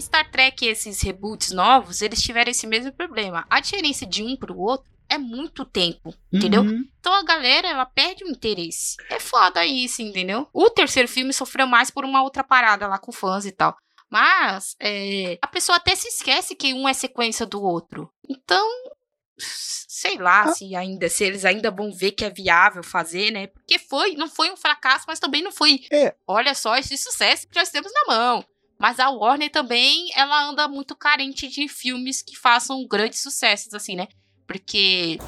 Star 0.00 0.30
Trek, 0.30 0.66
esses 0.66 1.00
reboots 1.00 1.52
novos, 1.52 2.02
eles 2.02 2.20
tiveram 2.20 2.50
esse 2.50 2.66
mesmo 2.66 2.92
problema. 2.92 3.46
A 3.48 3.60
diferença 3.60 4.04
de 4.04 4.22
um 4.22 4.36
pro 4.36 4.58
outro 4.58 4.90
é 5.08 5.16
muito 5.16 5.64
tempo, 5.64 6.12
entendeu? 6.32 6.62
Uhum. 6.62 6.84
Então 6.98 7.14
a 7.14 7.22
galera, 7.22 7.68
ela 7.68 7.86
perde 7.86 8.24
o 8.24 8.28
interesse. 8.28 8.96
É 9.08 9.20
foda 9.20 9.64
isso, 9.64 10.02
entendeu? 10.02 10.48
O 10.52 10.68
terceiro 10.68 11.08
filme 11.08 11.32
sofreu 11.32 11.66
mais 11.66 11.90
por 11.90 12.04
uma 12.04 12.22
outra 12.22 12.42
parada 12.42 12.86
lá 12.88 12.98
com 12.98 13.12
fãs 13.12 13.46
e 13.46 13.52
tal. 13.52 13.76
Mas 14.10 14.76
é, 14.80 15.38
a 15.42 15.46
pessoa 15.46 15.76
até 15.76 15.94
se 15.94 16.08
esquece 16.08 16.54
que 16.54 16.72
um 16.72 16.88
é 16.88 16.92
sequência 16.92 17.44
do 17.44 17.62
outro. 17.62 18.10
Então, 18.28 18.66
sei 19.38 20.16
lá 20.16 20.42
ah. 20.42 20.52
se 20.52 20.74
ainda 20.74 21.08
se 21.08 21.24
eles 21.24 21.44
ainda 21.44 21.70
vão 21.70 21.92
ver 21.92 22.12
que 22.12 22.24
é 22.24 22.30
viável 22.30 22.82
fazer, 22.82 23.30
né? 23.30 23.48
Porque 23.48 23.78
foi, 23.78 24.14
não 24.14 24.28
foi 24.28 24.50
um 24.50 24.56
fracasso, 24.56 25.04
mas 25.08 25.18
também 25.18 25.42
não 25.42 25.52
foi. 25.52 25.84
É. 25.90 26.14
Olha 26.26 26.54
só 26.54 26.76
esse 26.76 26.96
sucesso 26.96 27.48
que 27.48 27.58
nós 27.58 27.70
temos 27.70 27.92
na 27.92 28.14
mão. 28.14 28.44
Mas 28.78 29.00
a 29.00 29.08
Warner 29.08 29.50
também, 29.50 30.10
ela 30.14 30.48
anda 30.48 30.68
muito 30.68 30.94
carente 30.94 31.48
de 31.48 31.66
filmes 31.66 32.22
que 32.22 32.36
façam 32.36 32.86
grandes 32.86 33.22
sucessos 33.22 33.72
assim, 33.72 33.96
né? 33.96 34.06
Porque. 34.46 35.18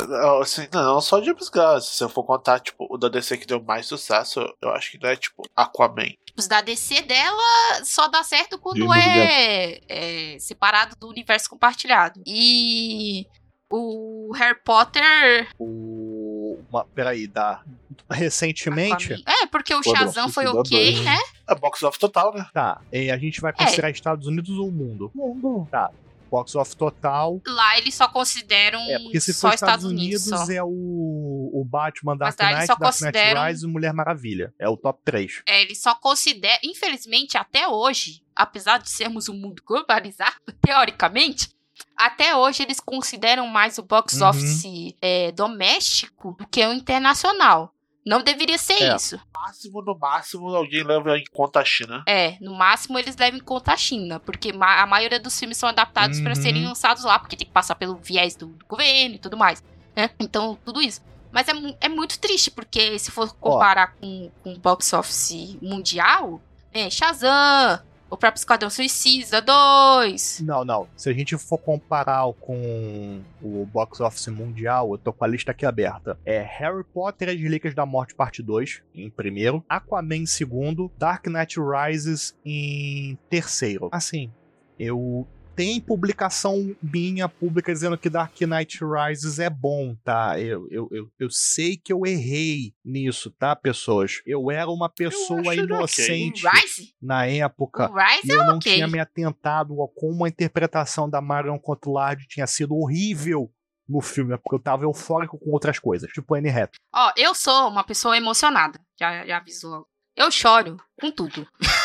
Assim, 0.41 0.69
não, 0.73 1.01
só 1.01 1.23
James 1.23 1.49
Gunn. 1.49 1.81
Se 1.81 2.05
eu 2.05 2.09
for 2.09 2.25
contar, 2.25 2.61
tipo, 2.61 2.87
o 2.89 2.97
da 2.97 3.09
DC 3.09 3.37
que 3.37 3.47
deu 3.47 3.61
mais 3.63 3.87
sucesso, 3.87 4.41
eu 4.63 4.71
acho 4.71 4.93
que 4.93 5.03
não 5.03 5.11
é, 5.11 5.17
tipo, 5.17 5.43
Aquaman. 5.57 6.13
Os 6.37 6.47
da 6.47 6.61
DC 6.61 7.03
dela 7.03 7.85
só 7.85 8.07
dá 8.07 8.23
certo 8.23 8.59
quando 8.59 8.95
é, 8.95 9.81
é, 9.89 10.39
separado 10.39 10.95
do 10.97 11.09
universo 11.09 11.51
compartilhado. 11.51 12.23
E 12.25 13.27
o 13.69 14.33
Harry 14.37 14.59
Potter. 14.65 15.49
O. 15.59 16.61
Uma, 16.71 16.85
peraí, 16.85 17.27
dá. 17.27 17.63
Recentemente. 18.09 19.15
Aquaman. 19.15 19.43
É, 19.43 19.47
porque 19.47 19.75
o 19.75 19.83
Shazam 19.83 20.29
foi 20.29 20.47
ok, 20.47 20.93
dois. 20.93 21.05
né? 21.05 21.19
É 21.49 21.55
box 21.57 21.83
of 21.83 21.99
total, 21.99 22.33
né? 22.33 22.47
Tá. 22.55 22.81
E 22.93 23.11
a 23.11 23.19
gente 23.19 23.41
vai 23.41 23.53
considerar 23.53 23.89
é. 23.89 23.91
Estados 23.91 24.29
Unidos 24.29 24.57
ou 24.57 24.69
o 24.69 24.73
mundo? 24.73 25.11
Mundo. 25.13 25.67
Tá 25.71 25.91
box 26.29 26.55
of 26.55 26.77
total. 26.77 27.41
Lá 27.47 27.79
eles 27.79 27.95
só 27.95 28.09
consideram 28.09 28.81
é, 28.81 28.99
porque 28.99 29.21
se 29.21 29.33
for 29.33 29.53
Estados, 29.53 29.85
Estados 29.85 29.85
Unidos, 29.85 30.27
Unidos 30.27 30.51
é 30.51 30.63
o, 30.63 30.69
o 30.69 31.65
Batman, 31.65 32.17
Dark 32.17 32.39
Knight, 32.39 32.67
Dark 32.67 32.81
consideram... 32.81 33.41
Knight 33.41 33.53
Rise 33.53 33.67
e 33.67 33.69
Mulher 33.69 33.93
Maravilha. 33.93 34.55
É 34.59 34.69
o 34.69 34.77
top 34.77 35.01
3. 35.05 35.43
É, 35.47 35.63
eles 35.63 35.81
só 35.81 35.95
consideram, 35.95 36.59
infelizmente, 36.65 37.37
até 37.37 37.69
hoje, 37.69 38.23
apesar 38.35 38.79
de 38.79 38.91
sermos 38.91 39.29
um 39.29 39.35
mundo 39.35 39.63
globalizado, 39.65 40.37
teoricamente, 40.61 41.49
até 41.97 42.37
hoje 42.37 42.63
eles 42.63 42.81
consideram 42.81 43.47
mais 43.47 43.79
o 43.79 43.83
box 43.83 44.21
uhum. 44.21 44.29
office 44.29 44.95
é, 45.01 45.33
doméstico 45.33 46.37
do 46.39 46.47
que 46.47 46.65
o 46.65 46.73
internacional. 46.73 47.75
Não 48.09 48.23
deveria 48.23 48.57
ser 48.57 48.83
é. 48.83 48.97
isso. 48.97 49.17
No 49.17 49.41
máximo, 49.41 49.83
no 49.83 49.99
máximo, 49.99 50.49
alguém 50.55 50.83
leva 50.83 51.19
em 51.19 51.25
conta 51.31 51.61
a 51.61 51.65
China. 51.65 52.03
É, 52.07 52.39
no 52.41 52.55
máximo 52.55 52.99
eles 52.99 53.15
levam 53.17 53.39
em 53.39 53.43
conta 53.43 53.75
a 53.75 53.77
China, 53.77 54.19
porque 54.19 54.51
a 54.59 54.87
maioria 54.87 55.21
dos 55.21 55.39
filmes 55.39 55.59
são 55.59 55.69
adaptados 55.69 56.17
uhum. 56.17 56.25
para 56.25 56.35
serem 56.35 56.65
lançados 56.65 57.05
lá, 57.05 57.19
porque 57.19 57.37
tem 57.37 57.47
que 57.47 57.53
passar 57.53 57.75
pelo 57.75 57.97
viés 57.97 58.35
do, 58.35 58.47
do 58.47 58.65
governo 58.65 59.17
e 59.17 59.19
tudo 59.19 59.37
mais, 59.37 59.63
né? 59.95 60.09
Então, 60.19 60.59
tudo 60.65 60.81
isso. 60.81 61.03
Mas 61.31 61.49
é, 61.49 61.53
é 61.83 61.89
muito 61.91 62.19
triste, 62.19 62.51
porque 62.51 62.99
se 62.99 63.11
for 63.11 63.31
comparar 63.35 63.93
com, 64.01 64.31
com 64.43 64.55
o 64.55 64.59
box 64.59 64.91
office 64.95 65.59
mundial, 65.61 66.41
né, 66.75 66.89
Shazam, 66.89 67.79
o 68.11 68.17
próprio 68.17 68.39
Esquadrão 68.39 68.71
Suicida 68.71 69.41
2. 69.41 70.41
Não, 70.41 70.65
não. 70.65 70.89
Se 70.97 71.11
a 71.11 71.13
gente 71.13 71.37
for 71.37 71.59
comparar 71.59 72.33
com 72.41 73.21
o 73.43 73.67
box 73.67 74.01
office 74.01 74.29
mundial, 74.29 74.93
eu 74.93 74.99
tô 74.99 75.13
com 75.13 75.25
a 75.25 75.29
lista 75.29 75.51
aqui 75.51 75.67
aberta. 75.67 76.19
É 76.25 76.41
Harry 76.41 76.85
Potter 76.85 77.29
e 77.29 77.33
as 77.33 77.41
Relíquias 77.41 77.75
da 77.75 77.85
Morte 77.85 78.15
parte 78.15 78.43
2 78.43 78.83
em 78.95 79.11
primeiro, 79.11 79.65
Aquaman 79.69 80.17
em 80.17 80.27
segundo, 80.27 80.91
Dark 80.99 81.27
Knight 81.27 81.59
Rises 81.61 82.37
em 82.45 83.19
terceiro. 83.29 83.89
Assim, 83.93 84.31
eu 84.79 85.27
tem 85.59 85.81
publicação 85.81 86.73
minha 86.81 87.29
pública 87.29 87.73
dizendo 87.73 87.99
que 87.99 88.09
Dark 88.09 88.41
Knight 88.41 88.79
Rises 88.81 89.41
é 89.41 89.51
bom, 89.51 89.97
tá? 90.05 90.39
Eu, 90.39 90.69
eu, 90.71 90.89
eu, 90.93 91.11
eu 91.19 91.29
sei 91.29 91.77
que 91.77 91.93
eu 91.93 92.07
errei 92.07 92.73
nisso, 92.85 93.29
tá, 93.33 93.57
pessoas? 93.57 94.23
Eu 94.25 94.53
era 94.53 94.71
uma 94.71 94.89
pessoa 94.89 95.53
inocente 95.57 96.47
okay. 96.47 96.95
na 97.03 97.27
época. 97.27 97.91
e 98.23 98.31
eu 98.31 98.41
é 98.41 98.47
não 98.47 98.59
okay. 98.59 98.75
tinha 98.75 98.87
me 98.87 99.01
atentado 99.01 99.83
a 99.83 99.89
como 99.89 100.25
a 100.25 100.29
interpretação 100.29 101.11
da 101.11 101.21
Marion 101.21 101.59
Cotillard 101.59 102.25
tinha 102.29 102.47
sido 102.47 102.77
horrível 102.77 103.51
no 103.89 104.01
filme, 104.01 104.39
porque 104.39 104.55
eu 104.55 104.63
tava 104.63 104.85
eufórico 104.85 105.37
com 105.37 105.51
outras 105.51 105.81
coisas, 105.81 106.09
tipo 106.13 106.37
Anne 106.37 106.51
Hathaway. 106.51 106.79
Ó, 106.95 107.13
eu 107.17 107.35
sou 107.35 107.69
uma 107.69 107.83
pessoa 107.83 108.17
emocionada, 108.17 108.79
já, 108.97 109.27
já 109.27 109.39
avisou. 109.39 109.89
Eu 110.15 110.31
choro 110.31 110.77
com 111.01 111.11
tudo. 111.11 111.49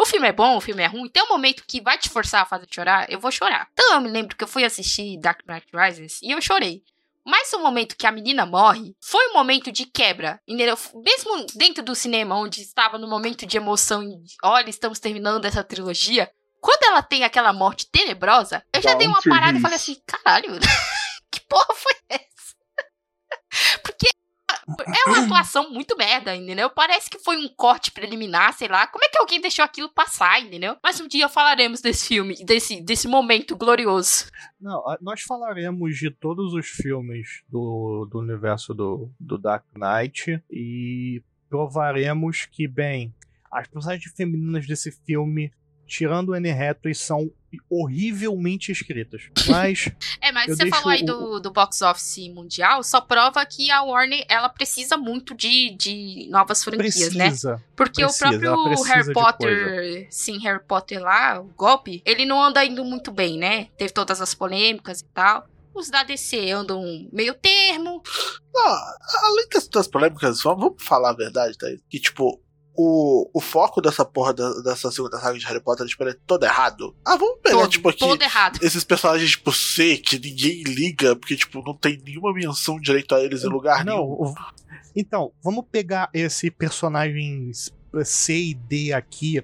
O 0.00 0.06
filme 0.06 0.28
é 0.28 0.32
bom, 0.32 0.56
o 0.56 0.60
filme 0.60 0.82
é 0.82 0.86
ruim. 0.86 1.08
Tem 1.08 1.24
um 1.24 1.28
momento 1.28 1.64
que 1.66 1.80
vai 1.80 1.98
te 1.98 2.08
forçar 2.08 2.42
a 2.42 2.46
fazer 2.46 2.68
chorar, 2.70 3.10
eu 3.10 3.18
vou 3.18 3.32
chorar. 3.32 3.68
Então 3.72 3.94
eu 3.94 4.00
me 4.00 4.08
lembro 4.08 4.36
que 4.36 4.44
eu 4.44 4.48
fui 4.48 4.64
assistir 4.64 5.18
Dark 5.18 5.40
Knight 5.44 5.66
Rises 5.74 6.20
e 6.22 6.30
eu 6.30 6.40
chorei. 6.40 6.84
Mas 7.26 7.52
o 7.52 7.58
momento 7.58 7.96
que 7.96 8.06
a 8.06 8.12
menina 8.12 8.46
morre 8.46 8.96
foi 9.00 9.28
um 9.28 9.34
momento 9.34 9.72
de 9.72 9.84
quebra, 9.84 10.40
entendeu? 10.46 10.78
Mesmo 10.94 11.46
dentro 11.54 11.82
do 11.82 11.94
cinema, 11.94 12.36
onde 12.36 12.62
estava 12.62 12.96
no 12.96 13.08
momento 13.08 13.44
de 13.44 13.56
emoção 13.56 14.02
e 14.02 14.16
olha, 14.42 14.70
estamos 14.70 15.00
terminando 15.00 15.44
essa 15.44 15.64
trilogia. 15.64 16.30
Quando 16.60 16.84
ela 16.84 17.02
tem 17.02 17.24
aquela 17.24 17.52
morte 17.52 17.90
tenebrosa, 17.90 18.64
eu 18.72 18.80
já 18.80 18.94
dei 18.94 19.06
uma 19.06 19.20
parada 19.20 19.58
e 19.58 19.60
falei 19.60 19.76
assim: 19.76 19.96
caralho, 20.06 20.52
que 21.30 21.40
porra 21.40 21.74
foi 21.74 21.92
essa? 22.08 22.56
Porque 23.82 24.08
é 24.86 25.08
uma 25.08 25.24
atuação 25.24 25.70
muito 25.70 25.96
merda, 25.96 26.34
entendeu? 26.36 26.68
Parece 26.70 27.08
que 27.08 27.18
foi 27.18 27.36
um 27.36 27.48
corte 27.48 27.90
preliminar, 27.90 28.52
sei 28.52 28.68
lá. 28.68 28.86
Como 28.86 29.04
é 29.04 29.08
que 29.08 29.18
alguém 29.18 29.40
deixou 29.40 29.64
aquilo 29.64 29.88
passar, 29.88 30.40
entendeu? 30.40 30.76
Mas 30.82 31.00
um 31.00 31.08
dia 31.08 31.28
falaremos 31.28 31.80
desse 31.80 32.08
filme, 32.08 32.34
desse, 32.44 32.80
desse 32.80 33.08
momento 33.08 33.56
glorioso. 33.56 34.26
Não, 34.60 34.82
nós 35.00 35.22
falaremos 35.22 35.96
de 35.96 36.10
todos 36.10 36.52
os 36.52 36.66
filmes 36.66 37.42
do, 37.48 38.06
do 38.10 38.18
universo 38.18 38.74
do, 38.74 39.10
do 39.18 39.38
Dark 39.38 39.64
Knight 39.74 40.42
e 40.50 41.22
provaremos 41.48 42.46
que, 42.46 42.68
bem, 42.68 43.14
as 43.50 43.66
personagens 43.66 44.12
femininas 44.14 44.66
desse 44.66 44.92
filme 45.06 45.52
tirando 45.88 46.34
Anne 46.34 46.50
Hathaway, 46.50 46.94
são 46.94 47.32
horrivelmente 47.68 48.70
escritas. 48.70 49.22
Mas. 49.48 49.88
é, 50.20 50.32
mas 50.32 50.56
você 50.56 50.68
falou 50.68 50.90
aí 50.90 51.04
do, 51.04 51.40
do 51.40 51.50
box 51.50 51.82
office 51.82 52.28
mundial, 52.28 52.82
só 52.82 53.00
prova 53.00 53.44
que 53.46 53.70
a 53.70 53.82
Warner 53.82 54.24
ela 54.28 54.48
precisa 54.48 54.96
muito 54.96 55.34
de, 55.34 55.74
de 55.76 56.28
novas 56.30 56.62
franquias, 56.62 57.14
né? 57.14 57.28
precisa, 57.28 57.56
né? 57.56 57.62
Porque 57.76 58.02
precisa, 58.02 58.26
o 58.26 58.40
próprio 58.40 58.82
Harry 58.82 59.12
Potter, 59.12 60.08
sim, 60.10 60.38
Harry 60.38 60.62
Potter 60.66 61.00
lá, 61.00 61.40
o 61.40 61.44
golpe, 61.44 62.02
ele 62.04 62.26
não 62.26 62.42
anda 62.42 62.64
indo 62.64 62.84
muito 62.84 63.10
bem, 63.10 63.38
né? 63.38 63.68
Teve 63.76 63.92
todas 63.92 64.20
as 64.20 64.34
polêmicas 64.34 65.00
e 65.00 65.04
tal. 65.06 65.46
Os 65.74 65.90
da 65.90 66.02
DC 66.02 66.50
andam 66.50 66.82
meio 67.12 67.34
termo. 67.34 68.02
Não, 68.52 68.66
além 69.24 69.48
das, 69.52 69.68
das 69.68 69.86
polêmicas, 69.86 70.42
vamos 70.42 70.82
falar 70.82 71.10
a 71.10 71.16
verdade, 71.16 71.56
tá? 71.56 71.68
Que, 71.88 72.00
tipo, 72.00 72.40
o, 72.80 73.28
o 73.34 73.40
foco 73.40 73.80
dessa 73.80 74.04
porra 74.04 74.32
da- 74.32 74.60
dessa 74.62 74.90
segunda 74.92 75.18
saga 75.18 75.36
de 75.36 75.44
Harry 75.46 75.60
Potter 75.60 75.84
tipo, 75.86 76.02
ele 76.04 76.12
é 76.12 76.16
todo 76.26 76.44
errado. 76.44 76.94
Ah, 77.04 77.16
vamos 77.16 77.40
pegar, 77.42 77.56
Todo, 77.58 77.70
tipo, 77.70 77.88
aqui. 77.88 77.98
todo 77.98 78.22
errado. 78.22 78.60
Esses 78.62 78.84
personagens, 78.84 79.30
tipo, 79.32 79.52
C, 79.52 79.96
que 79.96 80.16
ninguém 80.16 80.62
liga, 80.62 81.16
porque, 81.16 81.34
tipo, 81.34 81.60
não 81.66 81.74
tem 81.74 82.00
nenhuma 82.04 82.32
menção 82.32 82.78
direito 82.80 83.14
a 83.16 83.20
eles 83.20 83.42
em 83.42 83.48
lugar 83.48 83.84
Não, 83.84 83.96
nenhum. 83.96 84.12
o- 84.12 84.34
então, 84.94 85.32
vamos 85.42 85.64
pegar 85.70 86.08
esse 86.14 86.50
personagem 86.52 87.50
C 88.04 88.34
e 88.50 88.54
D 88.54 88.92
aqui, 88.92 89.42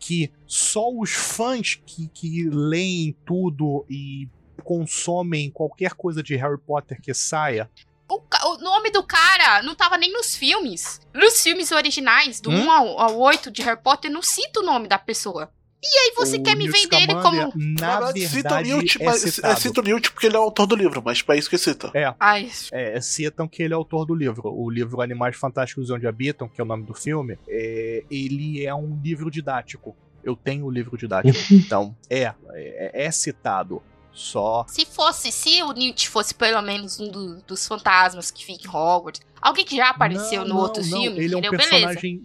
que 0.00 0.32
só 0.46 0.90
os 0.92 1.10
fãs 1.12 1.76
que, 1.86 2.08
que 2.08 2.48
leem 2.50 3.16
tudo 3.24 3.86
e 3.88 4.28
consomem 4.64 5.50
qualquer 5.50 5.94
coisa 5.94 6.20
de 6.22 6.34
Harry 6.36 6.58
Potter 6.58 7.00
que 7.00 7.14
saia. 7.14 7.70
O, 8.08 8.20
o 8.20 8.58
nome 8.58 8.90
do 8.90 9.02
cara 9.02 9.62
não 9.62 9.74
tava 9.74 9.96
nem 9.96 10.12
nos 10.12 10.36
filmes. 10.36 11.00
Nos 11.12 11.42
filmes 11.42 11.72
originais, 11.72 12.40
do 12.40 12.50
Hum? 12.50 12.66
1 12.66 12.70
ao, 12.70 13.00
ao 13.00 13.18
8 13.18 13.50
de 13.50 13.62
Harry 13.62 13.80
Potter, 13.82 14.10
não 14.10 14.22
cita 14.22 14.60
o 14.60 14.62
nome 14.62 14.88
da 14.88 14.98
pessoa. 14.98 15.50
E 15.82 15.98
aí 15.98 16.14
você 16.16 16.38
o 16.38 16.42
quer 16.42 16.56
me 16.56 16.68
vender 16.68 17.02
ele 17.02 17.14
como. 17.14 17.52
Na 17.54 18.00
verdade, 18.00 18.20
cita 18.20 18.30
o 18.30 18.42
verdade, 18.42 18.68
Newt, 18.68 19.02
é 19.02 19.04
mas 19.04 19.24
é, 19.24 19.30
citado. 19.30 19.60
cita 19.60 19.80
o 19.80 19.84
Newt 19.84 20.12
porque 20.12 20.26
ele 20.26 20.36
é 20.36 20.38
o 20.38 20.42
autor 20.42 20.66
do 20.66 20.74
livro, 20.74 21.02
mas 21.04 21.22
é 21.28 21.36
isso 21.36 21.50
que 21.50 21.58
cita. 21.58 21.90
Ai, 22.18 22.50
É, 22.72 23.00
citam 23.00 23.46
que 23.46 23.62
ele 23.62 23.74
é 23.74 23.76
autor 23.76 24.06
do 24.06 24.14
livro. 24.14 24.42
O 24.52 24.70
livro 24.70 25.00
Animais 25.00 25.36
Fantásticos 25.36 25.90
Onde 25.90 26.06
Habitam, 26.06 26.48
que 26.48 26.60
é 26.60 26.64
o 26.64 26.66
nome 26.66 26.84
do 26.84 26.94
filme, 26.94 27.38
é, 27.48 28.04
ele 28.10 28.64
é 28.64 28.74
um 28.74 28.98
livro 29.02 29.30
didático. 29.30 29.96
Eu 30.24 30.34
tenho 30.34 30.66
o 30.66 30.70
livro 30.70 30.96
didático. 30.96 31.38
então, 31.52 31.96
é, 32.10 32.32
é, 32.54 33.04
é 33.04 33.10
citado. 33.10 33.82
Só. 34.18 34.64
se 34.66 34.86
fosse, 34.86 35.30
se 35.30 35.62
o 35.62 35.72
Newt 35.72 36.08
fosse 36.08 36.34
pelo 36.34 36.62
menos 36.62 36.98
um 36.98 37.10
do- 37.10 37.42
dos 37.42 37.66
fantasmas 37.68 38.30
que 38.30 38.44
fica 38.44 38.66
em 38.66 38.70
Hogwarts, 38.70 39.20
alguém 39.42 39.62
que 39.64 39.76
já 39.76 39.90
apareceu 39.90 40.40
Não, 40.40 40.48
no 40.48 40.54
não, 40.54 40.60
outro 40.62 40.82
não, 40.86 41.02
filme, 41.02 41.18
Ele 41.22 41.34
é 41.34 41.36
um 41.36 41.40
beleza. 41.42 41.56
personagem. 41.70 42.22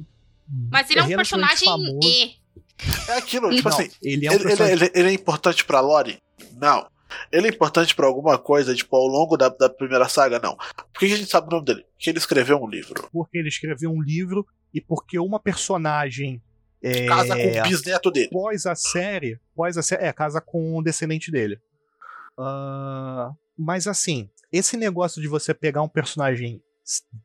Mas 0.72 0.90
ele 0.90 1.00
é 1.00 1.04
um 1.04 1.08
personagem 1.10 1.66
famoso. 1.66 2.00
E. 2.04 2.36
É 3.10 3.18
aquilo, 3.18 3.50
tipo 3.54 3.70
Não, 3.70 3.78
assim, 3.78 3.90
ele 4.02 4.26
é 4.26 4.32
um 4.32 4.34
ele, 4.36 4.44
personagem. 4.44 4.76
ele- 4.76 4.92
ele 4.96 5.10
é 5.10 5.14
importante 5.14 5.66
pra 5.66 5.82
lore? 5.82 6.18
Não. 6.54 6.88
Ele 7.30 7.48
é 7.48 7.50
importante 7.50 7.94
pra 7.94 8.08
alguma 8.08 8.38
coisa, 8.38 8.74
tipo, 8.74 8.96
ao 8.96 9.06
longo 9.06 9.36
da, 9.36 9.50
da 9.50 9.70
primeira 9.70 10.08
saga? 10.08 10.40
Não. 10.40 10.56
Por 10.56 11.00
que 11.00 11.06
a 11.06 11.18
gente 11.18 11.30
sabe 11.30 11.48
o 11.48 11.52
nome 11.52 11.66
dele? 11.66 11.86
Porque 11.94 12.10
ele 12.10 12.18
escreveu 12.20 12.58
um 12.58 12.68
livro. 12.70 13.10
Porque 13.12 13.38
ele 13.38 13.50
escreveu 13.50 13.92
um 13.92 14.02
livro 14.02 14.48
e 14.74 14.80
porque 14.80 15.20
uma 15.20 15.40
personagem. 15.40 16.42
É, 16.84 17.06
Casa 17.06 17.36
com 17.36 17.60
o 17.60 17.64
bisneto 17.64 18.10
dele. 18.10 18.30
pós 18.32 18.66
a 18.66 18.74
série, 18.74 19.38
pós 19.56 19.78
a 19.78 19.84
série, 19.84 20.04
é, 20.06 20.12
casa 20.12 20.42
com 20.42 20.78
o 20.78 20.82
descendente 20.82 21.30
dele. 21.30 21.60
Ah, 22.38 23.32
mas 23.58 23.88
assim, 23.88 24.30
esse 24.52 24.76
negócio 24.76 25.22
de 25.22 25.28
você 25.28 25.54
pegar 25.54 25.82
um 25.82 25.90
personagem 25.90 26.62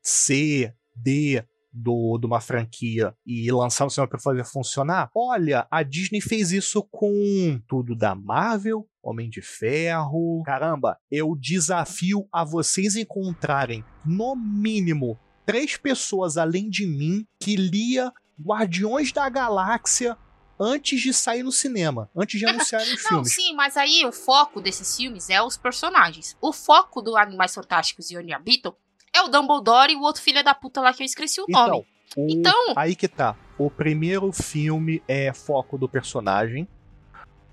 C, 0.02 0.72
D 0.94 1.44
do, 1.72 2.16
de 2.18 2.26
uma 2.26 2.40
franquia 2.40 3.14
e 3.26 3.50
lançar 3.52 3.84
no 3.84 3.90
cinema 3.90 4.08
pra 4.08 4.18
fazer 4.18 4.44
funcionar, 4.44 5.10
olha, 5.14 5.66
a 5.70 5.82
Disney 5.82 6.20
fez 6.20 6.50
isso 6.50 6.82
com 6.82 7.60
tudo 7.68 7.94
da 7.94 8.14
Marvel, 8.14 8.88
Homem 9.02 9.28
de 9.28 9.42
Ferro. 9.42 10.42
Caramba, 10.44 10.98
eu 11.10 11.36
desafio 11.38 12.26
a 12.32 12.44
vocês 12.44 12.96
encontrarem, 12.96 13.84
no 14.04 14.34
mínimo, 14.34 15.18
três 15.44 15.76
pessoas 15.76 16.36
além 16.36 16.70
de 16.70 16.86
mim 16.86 17.26
que 17.38 17.56
lia 17.56 18.10
Guardiões 18.40 19.12
da 19.12 19.28
Galáxia 19.28 20.16
antes 20.58 21.00
de 21.00 21.12
sair 21.12 21.42
no 21.42 21.52
cinema, 21.52 22.08
antes 22.16 22.38
de 22.38 22.46
anunciarem 22.46 22.94
os 22.94 23.02
Não, 23.04 23.08
filmes. 23.10 23.34
sim, 23.34 23.54
mas 23.54 23.76
aí 23.76 24.04
o 24.04 24.12
foco 24.12 24.60
desses 24.60 24.96
filmes 24.96 25.28
é 25.30 25.42
os 25.42 25.56
personagens. 25.56 26.36
O 26.40 26.52
foco 26.52 27.00
do 27.02 27.16
Animais 27.16 27.54
Fantásticos 27.54 28.10
e 28.10 28.16
Onde 28.18 28.32
Habitam 28.32 28.74
é 29.14 29.22
o 29.22 29.28
Dumbledore 29.28 29.92
e 29.92 29.96
o 29.96 30.02
outro 30.02 30.22
filho 30.22 30.42
da 30.44 30.54
puta 30.54 30.80
lá 30.80 30.92
que 30.92 31.02
eu 31.02 31.06
esqueci 31.06 31.40
o 31.40 31.46
nome. 31.48 31.84
Então, 32.16 32.24
o- 32.24 32.30
Então- 32.30 32.72
aí 32.76 32.94
que 32.96 33.08
tá. 33.08 33.36
O 33.58 33.70
primeiro 33.70 34.30
filme 34.32 35.02
é 35.08 35.32
foco 35.32 35.78
do 35.78 35.88
personagem. 35.88 36.68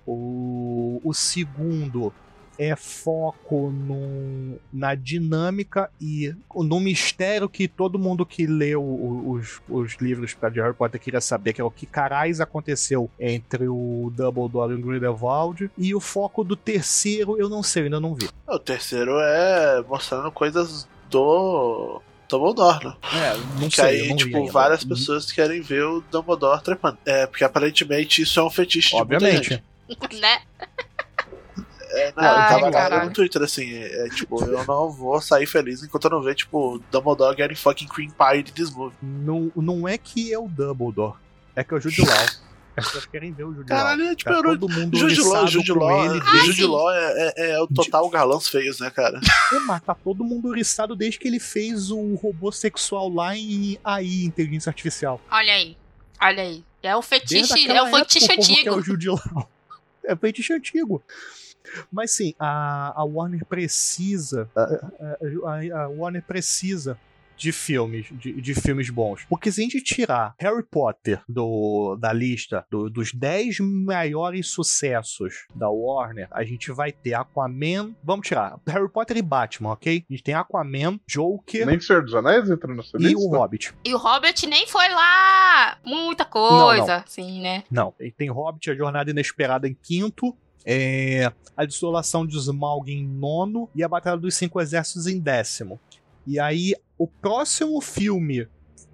O, 0.05 0.99
o 1.03 1.13
segundo 1.13 2.13
é 2.57 2.75
foco 2.75 3.69
no, 3.71 4.59
na 4.71 4.95
dinâmica 4.95 5.89
e 5.99 6.33
no 6.55 6.79
mistério 6.79 7.49
que 7.49 7.67
todo 7.67 7.99
mundo 7.99 8.25
que 8.25 8.45
leu 8.45 8.83
os, 8.83 9.61
os 9.67 9.95
livros 9.95 10.33
pra 10.33 10.49
de 10.49 10.61
Harry 10.61 10.73
Potter 10.73 10.99
queria 10.99 11.21
saber, 11.21 11.53
que 11.53 11.61
é 11.61 11.63
o 11.63 11.71
que 11.71 11.85
carais 11.85 12.39
aconteceu 12.39 13.09
entre 13.19 13.67
o 13.67 14.11
Dumbledore 14.15 14.73
e 14.73 14.75
o 14.75 14.81
Grindelwald. 14.81 15.69
E 15.77 15.95
o 15.95 15.99
foco 15.99 16.43
do 16.43 16.55
terceiro, 16.55 17.37
eu 17.37 17.49
não 17.49 17.63
sei, 17.63 17.83
eu 17.83 17.85
ainda 17.85 17.99
não 17.99 18.13
vi. 18.13 18.29
O 18.47 18.59
terceiro 18.59 19.19
é 19.19 19.83
mostrando 19.87 20.31
coisas 20.31 20.87
do 21.09 22.01
Dumbledore, 22.29 22.85
né? 22.85 22.95
É, 23.13 23.59
não 23.59 23.69
que 23.69 23.75
sei, 23.75 24.01
aí, 24.01 24.09
não 24.09 24.15
tipo, 24.15 24.37
ainda. 24.37 24.51
várias 24.51 24.83
pessoas 24.83 25.31
querem 25.31 25.61
ver 25.61 25.83
o 25.83 26.03
Dumbledore 26.11 26.63
trepando. 26.63 26.97
É, 27.05 27.27
porque 27.27 27.43
aparentemente 27.43 28.21
isso 28.21 28.39
é 28.39 28.43
um 28.43 28.49
fetiche 28.49 28.89
de 28.89 28.95
muita 28.95 29.15
Obviamente. 29.15 29.49
gente. 29.49 29.63
né? 30.19 30.41
É, 31.95 32.13
não, 32.15 32.23
Ai, 32.23 32.55
eu 32.55 32.71
tava 32.71 32.89
lá 32.89 33.05
no 33.05 33.11
Twitter, 33.13 33.41
assim, 33.41 33.71
é, 33.71 34.05
é, 34.05 34.09
tipo, 34.09 34.43
eu 34.43 34.65
não 34.65 34.89
vou 34.89 35.21
sair 35.21 35.45
feliz 35.45 35.83
enquanto 35.83 36.05
eu 36.05 36.09
não 36.11 36.21
ver, 36.21 36.33
tipo, 36.35 36.81
Dumbledore 36.91 37.37
getting 37.37 37.55
fucking 37.55 37.87
cream 37.87 38.09
pie 38.09 38.41
de 38.41 38.51
this 38.51 38.71
movie. 38.71 38.95
Não, 39.01 39.51
não 39.55 39.87
é 39.87 39.97
que 39.97 40.33
é 40.33 40.39
o 40.39 40.47
Dumbledore, 40.47 41.15
é 41.55 41.63
que 41.63 41.73
é 41.73 41.77
o 41.77 41.79
Jude 41.79 42.01
Law. 42.01 42.17
As 42.75 42.85
pessoas 42.85 43.05
querem 43.05 43.31
ver 43.31 43.43
o 43.43 43.53
Jude 43.53 43.71
Law. 43.71 43.77
Caralho, 43.79 44.03
é, 44.05 44.15
tipo, 44.15 44.31
Tá 44.31 44.41
todo 44.41 44.67
mundo 44.67 44.97
Jude 44.97 45.21
Law, 45.21 45.45
Jude 45.47 45.71
Law, 45.73 46.05
ele 46.05 46.17
é- 46.17 46.31
desde... 46.31 46.47
Jude 46.53 46.65
Law 46.65 46.91
é, 46.91 47.33
é- 47.37 47.51
é 47.51 47.61
o 47.61 47.67
total 47.67 48.09
galãs 48.09 48.47
feios, 48.47 48.79
né, 48.79 48.89
cara? 48.89 49.19
É, 49.53 49.59
mas 49.59 49.79
tá 49.83 49.93
todo 49.93 50.23
mundo 50.23 50.47
oriçado 50.49 50.95
desde 50.95 51.19
que 51.19 51.27
ele 51.27 51.39
fez 51.39 51.91
o 51.91 52.15
robô 52.15 52.51
sexual 52.51 53.07
lá 53.13 53.37
em 53.37 53.77
AI, 53.83 54.23
Inteligência 54.23 54.71
Artificial. 54.71 55.21
Olha 55.29 55.53
aí. 55.53 55.77
Olha 56.19 56.41
aí. 56.41 56.63
É 56.81 56.95
o 56.95 57.01
fetiche, 57.03 57.69
é 57.69 57.83
o 57.83 57.91
fetiche 57.95 58.25
época, 58.25 58.41
o 58.41 58.43
antigo. 58.43 58.75
o 58.77 58.81
Jude 58.81 59.09
Law. 59.09 59.49
É 60.03 60.15
fetiche 60.15 60.53
antigo. 60.53 61.03
Mas 61.91 62.11
sim, 62.11 62.33
a, 62.39 62.93
a 63.01 63.03
Warner 63.03 63.45
precisa. 63.45 64.49
A, 64.55 64.61
a- 64.61 65.83
a 65.83 65.87
Warner 65.89 66.23
precisa 66.23 66.97
de 67.35 67.51
filmes, 67.51 68.05
de, 68.11 68.39
de 68.39 68.53
filmes 68.53 68.89
bons. 68.91 69.25
Porque 69.27 69.51
se 69.51 69.59
a 69.59 69.63
gente 69.63 69.81
tirar 69.81 70.35
Harry 70.39 70.63
Potter 70.63 71.19
do, 71.27 71.97
da 71.99 72.13
lista 72.13 72.63
do- 72.69 72.89
dos 72.91 73.11
10 73.11 73.59
maiores 73.59 74.47
sucessos 74.49 75.45
da 75.53 75.67
Warner, 75.67 76.27
a 76.31 76.43
gente 76.43 76.71
vai 76.71 76.91
ter 76.91 77.15
Aquaman. 77.15 77.93
Vamos 78.03 78.27
tirar 78.27 78.59
Harry 78.67 78.87
Potter 78.87 79.17
e 79.17 79.21
Batman, 79.21 79.71
ok? 79.71 80.05
A 80.07 80.13
gente 80.13 80.23
tem 80.23 80.35
Aquaman, 80.35 80.99
Joker 81.07 81.65
Nem 81.65 81.79
Senhor 81.79 82.03
dos 82.03 82.13
Anéis 82.13 82.49
entra 82.49 82.73
nessa 82.73 82.95
e 82.97 83.01
lista? 83.03 83.19
o 83.19 83.29
Hobbit. 83.29 83.73
E 83.83 83.93
o 83.93 83.97
Robert 83.97 84.35
nem 84.47 84.67
foi 84.67 84.87
lá 84.89 85.77
muita 85.83 86.23
coisa, 86.25 86.97
assim, 86.97 87.41
né? 87.41 87.63
Não, 87.69 87.93
ele 87.99 88.11
tem 88.11 88.29
Hobbit, 88.29 88.69
A 88.69 88.75
Jornada 88.75 89.09
Inesperada 89.09 89.67
em 89.67 89.73
quinto, 89.73 90.37
é, 90.65 91.31
A 91.55 91.65
Desolação 91.65 92.25
de 92.25 92.37
Smaug 92.37 92.91
em 92.91 93.05
nono 93.05 93.69
e 93.75 93.83
A 93.83 93.87
Batalha 93.87 94.17
dos 94.17 94.35
Cinco 94.35 94.59
Exércitos 94.61 95.07
em 95.07 95.19
décimo. 95.19 95.79
E 96.25 96.39
aí, 96.39 96.73
o 96.97 97.07
próximo 97.07 97.81
filme 97.81 98.47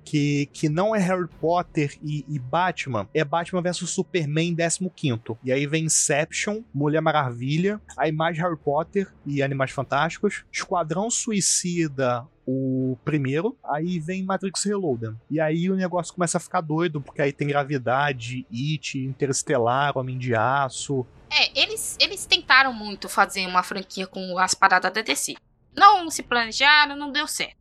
que, 0.09 0.47
que 0.51 0.67
não 0.67 0.95
é 0.95 0.99
Harry 0.99 1.27
Potter 1.39 1.95
e, 2.01 2.25
e 2.27 2.39
Batman 2.39 3.07
é 3.13 3.23
Batman 3.23 3.61
vs 3.61 3.87
Superman 3.91 4.49
em 4.49 4.53
décimo 4.55 4.89
quinto. 4.89 5.37
E 5.43 5.51
aí 5.51 5.67
vem 5.67 5.85
Inception, 5.85 6.63
Mulher 6.73 6.99
Maravilha, 6.99 7.79
aí 7.95 8.11
mais 8.11 8.35
Harry 8.39 8.57
Potter 8.57 9.07
e 9.23 9.43
Animais 9.43 9.69
Fantásticos, 9.69 10.45
Esquadrão 10.51 11.11
Suicida, 11.11 12.25
o 12.47 12.97
primeiro, 13.05 13.55
aí 13.63 13.99
vem 13.99 14.23
Matrix 14.23 14.63
Reloaded. 14.63 15.15
E 15.29 15.39
aí 15.39 15.69
o 15.69 15.75
negócio 15.75 16.11
começa 16.11 16.39
a 16.39 16.41
ficar 16.41 16.61
doido, 16.61 16.99
porque 16.99 17.21
aí 17.21 17.31
tem 17.31 17.47
Gravidade, 17.47 18.47
It, 18.51 18.97
Interestelar, 18.97 19.95
Homem 19.95 20.17
de 20.17 20.33
Aço. 20.33 21.05
É, 21.31 21.60
eles, 21.60 21.95
eles 21.99 22.26
tentaram 22.26 22.73
muito 22.73 23.07
fazer 23.10 23.45
uma 23.45 23.64
franquia 23.64 24.07
com 24.07 24.38
as 24.38 24.53
paradas 24.53 24.91
da 24.91 25.01
DC. 25.01 25.35
Não 25.76 26.10
se 26.10 26.23
planejaram, 26.23 26.95
não 26.95 27.11
deu 27.11 27.27
certo. 27.27 27.57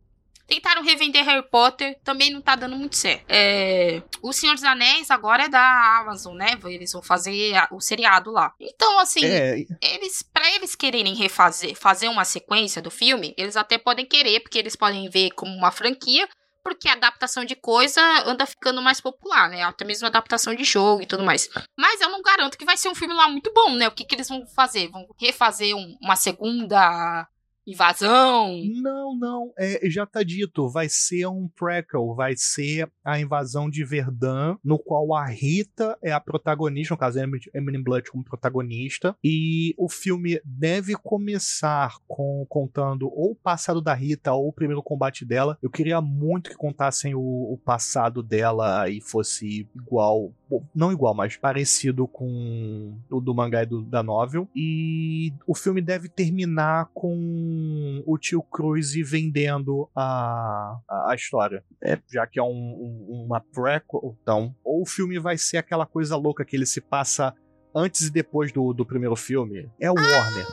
Tentaram 0.47 0.81
revender 0.83 1.23
Harry 1.23 1.47
Potter, 1.47 1.95
também 2.03 2.31
não 2.31 2.41
tá 2.41 2.55
dando 2.55 2.75
muito 2.75 2.95
certo. 2.95 3.23
É, 3.29 4.01
o 4.19 4.33
Senhor 4.33 4.55
dos 4.55 4.63
Anéis 4.63 5.11
agora 5.11 5.43
é 5.43 5.47
da 5.47 5.99
Amazon, 5.99 6.35
né? 6.35 6.57
Eles 6.65 6.91
vão 6.91 7.03
fazer 7.03 7.55
a- 7.55 7.67
o 7.71 7.79
seriado 7.79 8.31
lá. 8.31 8.51
Então, 8.59 8.97
assim, 8.97 9.23
É, 9.23 9.59
eles 9.79 10.23
para 10.23 10.49
eles 10.55 10.73
quererem 10.73 11.13
refazer, 11.13 11.75
fazer 11.75 12.07
uma 12.07 12.25
sequência 12.25 12.81
do 12.81 12.89
filme, 12.89 13.35
eles 13.37 13.55
até 13.55 13.77
podem 13.77 14.07
querer, 14.07 14.39
porque 14.39 14.57
eles 14.57 14.75
podem 14.75 15.07
ver 15.07 15.29
como 15.35 15.55
uma 15.55 15.69
franquia, 15.71 16.27
porque 16.63 16.87
a 16.89 16.93
adaptação 16.93 17.45
de 17.45 17.55
coisa 17.55 18.01
anda 18.25 18.45
ficando 18.45 18.81
mais 18.81 18.99
popular, 19.01 19.49
né? 19.49 19.63
Até 19.63 19.85
mesmo 19.85 20.07
adaptação 20.07 20.53
de 20.55 20.63
jogo 20.63 21.01
e 21.01 21.05
tudo 21.05 21.23
mais. 21.23 21.49
Mas 21.77 22.01
eu 22.01 22.09
não 22.09 22.21
garanto 22.21 22.57
que 22.57 22.65
vai 22.65 22.77
ser 22.77 22.89
um 22.89 22.95
filme 22.95 23.13
lá 23.13 23.27
muito 23.27 23.51
bom, 23.53 23.73
né? 23.75 23.87
O 23.87 23.91
que, 23.91 24.05
que 24.05 24.15
eles 24.15 24.27
vão 24.29 24.45
fazer? 24.55 24.89
Vão 24.89 25.05
refazer 25.19 25.75
um- 25.75 25.97
uma 26.01 26.15
segunda 26.15 27.27
invasão. 27.65 28.61
Não, 28.81 29.17
não, 29.17 29.53
é, 29.57 29.89
já 29.89 30.05
tá 30.05 30.23
dito, 30.23 30.69
vai 30.69 30.87
ser 30.89 31.27
um 31.27 31.47
prequel, 31.47 32.13
vai 32.15 32.33
ser 32.35 32.89
a 33.03 33.19
invasão 33.19 33.69
de 33.69 33.83
Verdun, 33.83 34.57
no 34.63 34.79
qual 34.79 35.13
a 35.13 35.25
Rita 35.25 35.97
é 36.01 36.11
a 36.11 36.19
protagonista, 36.19 36.93
no 36.93 36.97
caso 36.97 37.19
Emily 37.19 37.83
Blood 37.83 38.09
como 38.09 38.23
protagonista, 38.23 39.15
e 39.23 39.73
o 39.77 39.89
filme 39.89 40.39
deve 40.43 40.95
começar 40.95 41.95
com 42.07 42.45
contando 42.47 43.07
ou 43.07 43.31
o 43.31 43.35
passado 43.35 43.81
da 43.81 43.93
Rita 43.93 44.33
ou 44.33 44.49
o 44.49 44.53
primeiro 44.53 44.83
combate 44.83 45.25
dela. 45.25 45.57
Eu 45.61 45.69
queria 45.69 46.01
muito 46.01 46.49
que 46.49 46.55
contassem 46.55 47.15
o, 47.15 47.19
o 47.19 47.57
passado 47.57 48.23
dela 48.23 48.89
e 48.89 49.01
fosse 49.01 49.67
igual, 49.75 50.33
não 50.73 50.91
igual, 50.91 51.13
mas 51.13 51.37
parecido 51.37 52.07
com 52.07 52.97
o 53.09 53.19
do 53.19 53.33
mangá 53.33 53.63
e 53.63 53.65
do, 53.65 53.81
da 53.81 54.01
novel. 54.01 54.47
E 54.55 55.33
o 55.45 55.53
filme 55.53 55.81
deve 55.81 56.09
terminar 56.09 56.89
com 56.93 58.03
o 58.05 58.17
tio 58.17 58.41
Cruz 58.41 58.93
vendendo 58.93 59.89
a, 59.95 60.79
a, 60.89 61.11
a 61.11 61.15
história. 61.15 61.63
É, 61.83 61.99
já 62.11 62.25
que 62.25 62.39
é 62.39 62.43
um, 62.43 62.47
um, 62.47 63.25
uma 63.25 63.39
prequel, 63.39 64.17
então, 64.21 64.55
ou 64.63 64.81
o 64.81 64.85
filme 64.85 65.19
vai 65.19 65.37
ser 65.37 65.57
aquela 65.57 65.85
coisa 65.85 66.15
louca 66.15 66.45
que 66.45 66.55
ele 66.55 66.65
se 66.65 66.81
passa 66.81 67.33
antes 67.75 68.07
e 68.07 68.11
depois 68.11 68.51
do, 68.51 68.73
do 68.73 68.85
primeiro 68.85 69.15
filme. 69.15 69.69
É 69.79 69.91
o 69.91 69.95
Warner. 69.95 70.47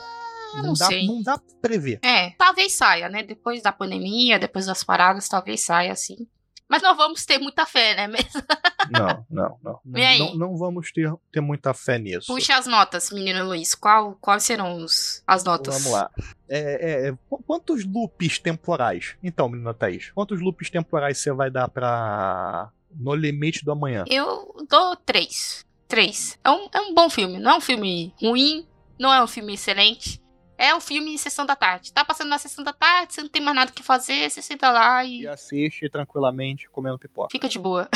Não, 0.55 0.63
Não 0.63 0.73
dá, 0.73 0.85
sei. 0.85 1.07
não 1.07 1.21
dá 1.21 1.37
pra 1.37 1.55
prever. 1.61 1.99
É, 2.03 2.31
talvez 2.31 2.73
saia, 2.73 3.09
né? 3.09 3.23
Depois 3.23 3.61
da 3.61 3.71
pandemia, 3.71 4.39
depois 4.39 4.65
das 4.65 4.83
paradas, 4.83 5.27
talvez 5.27 5.61
saia 5.61 5.91
assim. 5.91 6.27
Mas 6.69 6.81
não 6.81 6.95
vamos 6.97 7.25
ter 7.25 7.37
muita 7.37 7.65
fé, 7.65 7.95
né? 7.95 8.07
mesmo? 8.07 8.29
Não, 8.89 9.25
não, 9.29 9.57
não. 9.61 9.81
E 9.99 10.01
aí? 10.05 10.17
Não, 10.19 10.35
não 10.35 10.57
vamos 10.57 10.93
ter, 10.93 11.11
ter 11.29 11.41
muita 11.41 11.73
fé 11.73 11.97
nisso. 11.99 12.33
Puxa 12.33 12.55
as 12.55 12.65
notas, 12.67 13.11
menino 13.11 13.45
Luiz. 13.45 13.75
Qual, 13.75 14.15
quais 14.21 14.43
serão 14.43 14.77
os, 14.77 15.21
as 15.27 15.43
notas? 15.43 15.75
Vamos 15.83 15.91
lá. 15.91 16.09
É, 16.47 16.59
é, 17.07 17.07
é, 17.09 17.11
qu- 17.29 17.43
quantos 17.45 17.83
loops 17.85 18.39
temporais? 18.39 19.17
Então, 19.21 19.49
menina 19.49 19.73
Thaís, 19.73 20.11
quantos 20.11 20.39
loops 20.39 20.69
temporais 20.69 21.17
você 21.17 21.33
vai 21.33 21.51
dar 21.51 21.67
pra. 21.67 22.69
No 22.95 23.13
limite 23.13 23.65
do 23.65 23.73
amanhã? 23.73 24.05
Eu 24.07 24.55
dou 24.69 24.95
três. 24.95 25.65
Três. 25.85 26.39
É 26.41 26.49
um, 26.49 26.69
é 26.71 26.79
um 26.79 26.93
bom 26.93 27.09
filme. 27.09 27.39
Não 27.39 27.51
é 27.51 27.57
um 27.57 27.61
filme 27.61 28.13
ruim, 28.21 28.65
não 28.97 29.13
é 29.13 29.21
um 29.21 29.27
filme 29.27 29.55
excelente. 29.55 30.21
É 30.57 30.73
um 30.73 30.81
filme 30.81 31.17
sessão 31.17 31.45
da 31.45 31.55
tarde. 31.55 31.93
Tá 31.93 32.03
passando 32.03 32.29
na 32.29 32.37
sessão 32.39 32.63
da 32.63 32.73
tarde, 32.73 33.13
você 33.13 33.21
não 33.21 33.29
tem 33.29 33.41
mais 33.41 33.55
nada 33.55 33.71
que 33.71 33.83
fazer, 33.83 34.29
você 34.29 34.41
senta 34.41 34.71
lá 34.71 35.03
e 35.05 35.21
E 35.21 35.27
assiste 35.27 35.87
tranquilamente 35.89 36.67
comendo 36.69 36.97
pipoca. 36.97 37.29
fica 37.31 37.47
de 37.47 37.59
boa. 37.59 37.87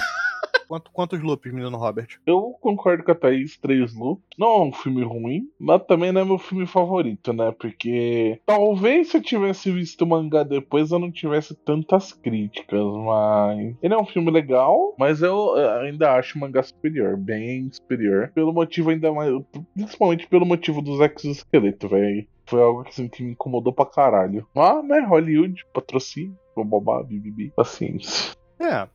Quanto- 0.68 0.92
quantos 0.92 1.22
loops, 1.22 1.52
menino 1.52 1.78
Robert? 1.78 2.08
Eu 2.26 2.56
concordo 2.62 3.04
com 3.04 3.12
a 3.12 3.16
Thaís, 3.16 3.58
Três 3.58 3.94
Loops. 3.94 4.24
Não 4.40 4.48
é 4.48 4.62
um 4.64 4.72
filme 4.72 5.04
ruim, 5.04 5.50
mas 5.60 5.84
também 5.84 6.14
não 6.14 6.22
é 6.22 6.24
meu 6.24 6.38
filme 6.38 6.66
favorito, 6.66 7.34
né? 7.34 7.52
Porque 7.60 8.40
talvez 8.46 9.10
se 9.10 9.18
eu 9.18 9.22
tivesse 9.22 9.70
visto 9.70 10.04
o 10.04 10.08
mangá 10.08 10.44
depois 10.44 10.92
eu 10.92 11.00
não 11.00 11.12
tivesse 11.12 11.54
tantas 11.56 12.14
críticas, 12.14 12.82
mas. 13.06 13.76
Ele 13.82 13.94
é 13.94 13.98
um 13.98 14.06
filme 14.06 14.32
legal, 14.32 14.96
mas 14.98 15.22
eu 15.22 15.58
eh, 15.58 15.90
ainda 15.90 16.14
acho 16.14 16.38
o 16.38 16.42
mangá 16.42 16.64
superior, 16.64 17.18
bem 17.18 17.70
superior. 17.70 18.32
Pelo 18.34 18.54
motivo 18.54 18.92
ainda 18.92 19.12
mais. 19.12 19.30
Principalmente 19.74 20.26
pelo 20.28 20.46
motivo 20.46 20.82
dos 20.82 21.02
exoesqueletos, 21.02 21.90
velho. 21.90 22.26
Foi 22.46 22.62
algo 22.62 22.86
assim, 22.88 23.10
que 23.10 23.24
me 23.24 23.32
incomodou 23.32 23.74
pra 23.74 23.86
caralho. 23.86 24.48
Mas, 24.56 24.86
né, 24.86 25.02
Hollywood, 25.02 25.66
patrocínio, 25.74 26.38
babá, 26.56 27.04
bibibi, 27.04 27.52
paciência. 27.56 28.34
É. 28.60 28.88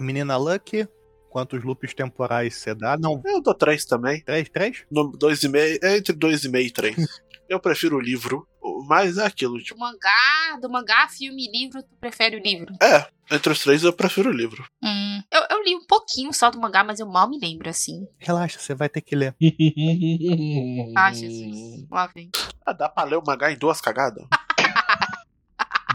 Menina 0.00 0.36
Lucky, 0.36 0.88
quantos 1.28 1.62
loops 1.62 1.94
temporais 1.94 2.54
você 2.56 2.74
dá? 2.74 2.96
Não, 2.98 3.20
Eu 3.24 3.40
dou 3.42 3.54
três 3.54 3.84
também. 3.84 4.22
três, 4.24 4.48
três? 4.48 4.84
No, 4.90 5.10
dois 5.12 5.42
e 5.42 5.48
meio, 5.48 5.78
é 5.82 5.96
entre 5.98 6.12
dois 6.14 6.44
e 6.44 6.48
meio 6.48 6.66
e 6.66 6.70
três. 6.70 6.96
eu 7.48 7.60
prefiro 7.60 7.96
o 7.96 8.00
livro, 8.00 8.46
mas 8.88 9.18
é 9.18 9.26
aquilo, 9.26 9.54
Do 9.58 9.62
tipo. 9.62 9.78
mangá, 9.78 10.58
do 10.60 10.70
mangá, 10.70 11.08
filme 11.08 11.46
e 11.46 11.50
livro, 11.64 11.82
tu 11.82 11.94
prefere 12.00 12.36
o 12.36 12.42
livro? 12.42 12.72
É, 12.82 13.06
entre 13.34 13.52
os 13.52 13.58
três 13.60 13.82
eu 13.84 13.92
prefiro 13.92 14.30
o 14.30 14.32
livro. 14.32 14.64
Hum, 14.82 15.20
eu, 15.30 15.42
eu 15.50 15.62
li 15.62 15.74
um 15.76 15.84
pouquinho 15.86 16.32
só 16.32 16.50
do 16.50 16.58
mangá, 16.60 16.82
mas 16.82 16.98
eu 17.00 17.06
mal 17.06 17.28
me 17.28 17.38
lembro, 17.38 17.68
assim. 17.68 18.06
Relaxa, 18.18 18.58
você 18.58 18.74
vai 18.74 18.88
ter 18.88 19.00
que 19.02 19.14
ler. 19.14 19.34
Ai, 20.96 21.14
Jesus. 21.14 21.86
Lá 21.90 22.06
vem. 22.14 22.30
Ah, 22.64 22.72
dá 22.72 22.88
pra 22.88 23.04
ler 23.04 23.16
o 23.16 23.22
mangá 23.26 23.52
em 23.52 23.58
duas 23.58 23.80
cagadas? 23.80 24.24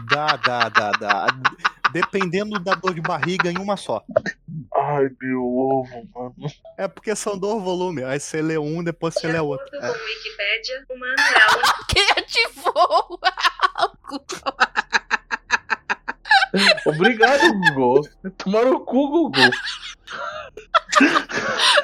Dá, 0.08 0.36
dá, 0.36 0.68
dá, 0.68 0.90
dá. 0.92 1.26
Dependendo 1.92 2.58
da 2.58 2.74
dor 2.74 2.94
de 2.94 3.00
barriga, 3.00 3.50
em 3.50 3.58
uma 3.58 3.76
só. 3.76 4.02
Ai, 4.74 5.08
meu 5.20 5.42
ovo, 5.42 6.08
mano. 6.14 6.34
É 6.76 6.88
porque 6.88 7.14
são 7.14 7.38
dois 7.38 7.62
volumes. 7.62 8.04
Aí 8.04 8.20
você 8.20 8.42
lê 8.42 8.58
um, 8.58 8.82
depois 8.82 9.14
você 9.14 9.26
lê 9.26 9.38
outro. 9.38 9.66
É. 9.76 9.90
Wikipédia, 9.90 10.84
o 10.90 10.98
manual 10.98 11.16
Quem 11.88 12.06
ativou? 12.10 13.20
Obrigado, 16.86 17.52
Google. 17.74 18.08
Tomaram 18.38 18.72
o 18.72 18.80
cu, 18.80 19.08
Google. 19.08 19.50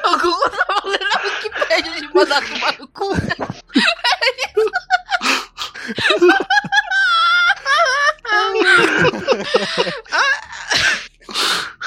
o 0.05 0.19
Google 0.19 0.51
tá 0.51 0.81
falando 0.81 1.03
a 1.03 1.23
Wikipédia 1.23 1.93
de 1.93 2.15
mandar 2.15 2.43
tomar 2.49 2.79
no 2.79 2.89
cu. 2.89 3.13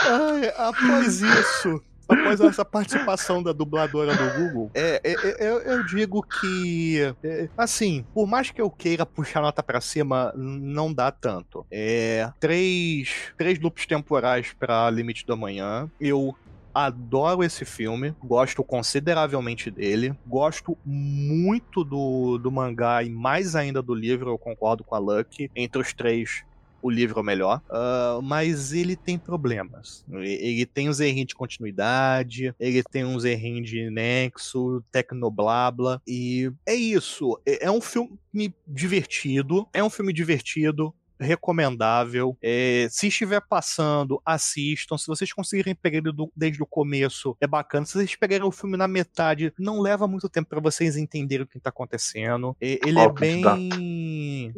Ai, 0.08 0.54
após 0.58 1.22
isso, 1.22 1.82
após 2.08 2.40
essa 2.40 2.64
participação 2.64 3.42
da 3.42 3.52
dubladora 3.52 4.16
do 4.16 4.40
Google, 4.40 4.72
é, 4.74 5.02
é, 5.04 5.14
é, 5.14 5.50
eu, 5.50 5.60
eu 5.62 5.86
digo 5.86 6.22
que, 6.22 7.14
é, 7.24 7.50
assim, 7.58 8.06
por 8.14 8.28
mais 8.28 8.52
que 8.52 8.62
eu 8.62 8.70
queira 8.70 9.06
puxar 9.06 9.42
nota 9.42 9.64
pra 9.64 9.82
cima, 9.82 10.32
não 10.36 10.94
dá 10.94 11.12
tanto. 11.12 11.66
É, 11.72 12.30
três, 12.40 13.34
três 13.38 13.60
loops 13.60 13.86
temporais 13.86 14.54
pra 14.58 14.90
Limite 14.90 15.26
do 15.26 15.34
Amanhã. 15.34 15.90
Eu 16.00 16.36
adoro 16.76 17.42
esse 17.42 17.64
filme, 17.64 18.14
gosto 18.22 18.62
consideravelmente 18.62 19.72
dele, 19.72 20.14
gosto 20.28 20.78
muito 20.86 21.86
do, 21.86 22.38
do 22.38 22.52
mangá 22.52 23.02
e 23.02 23.10
mais 23.10 23.56
ainda 23.56 23.82
do 23.82 23.96
livro, 23.96 24.32
eu 24.32 24.38
concordo 24.38 24.84
com 24.84 24.94
a 24.94 25.00
Lucky. 25.00 25.50
Entre 25.56 25.82
os 25.82 25.94
três, 25.94 26.44
o 26.86 26.90
livro 26.92 27.18
é 27.18 27.22
o 27.22 27.26
melhor, 27.26 27.62
ah, 27.68 28.20
mas 28.22 28.72
ele 28.72 28.96
tem 28.96 29.18
problemas. 29.18 30.06
Ele 30.12 30.68
tem 30.68 30.88
uns 30.88 31.00
errinhos 31.00 31.30
de 31.30 31.36
continuidade, 31.36 32.54
ele 32.60 32.84
tem 32.84 33.04
uns 33.04 33.26
errinhos 33.26 33.68
de 33.68 33.90
nexo, 33.90 34.84
tecnoblabla, 34.92 36.00
e 36.08 36.52
é 36.64 36.76
isso. 36.76 37.40
É 37.44 37.66
é 37.66 37.72
um 37.72 37.82
filme 37.82 38.54
divertido, 38.68 39.68
é 39.74 39.84
um 39.84 39.90
filme 39.90 40.14
divertido. 40.14 40.94
Recomendável. 41.20 42.38
É, 42.42 42.88
se 42.90 43.08
estiver 43.08 43.42
passando, 43.42 44.22
assistam. 44.26 44.98
Se 44.98 45.08
vocês 45.08 45.32
conseguirem 45.32 45.76
pegar 45.76 45.98
ele 45.98 46.12
do- 46.12 46.32
desde 46.36 46.62
o 46.62 46.66
começo, 46.66 47.36
é 47.40 47.48
bacana. 47.48 47.86
Se 47.86 47.94
vocês 47.94 48.16
pegarem 48.16 48.46
o 48.46 48.52
filme 48.52 48.78
na 48.78 48.88
metade, 48.88 49.54
não 49.58 49.80
leva 49.82 50.08
muito 50.08 50.30
tempo 50.30 50.50
para 50.50 50.60
vocês 50.60 50.98
entenderem 50.98 51.44
o 51.46 51.48
que 51.48 51.60
tá 51.60 51.70
acontecendo. 51.70 52.56
É, 52.60 52.80
ele 52.86 53.00
é 53.00 53.12
bem. 53.12 54.54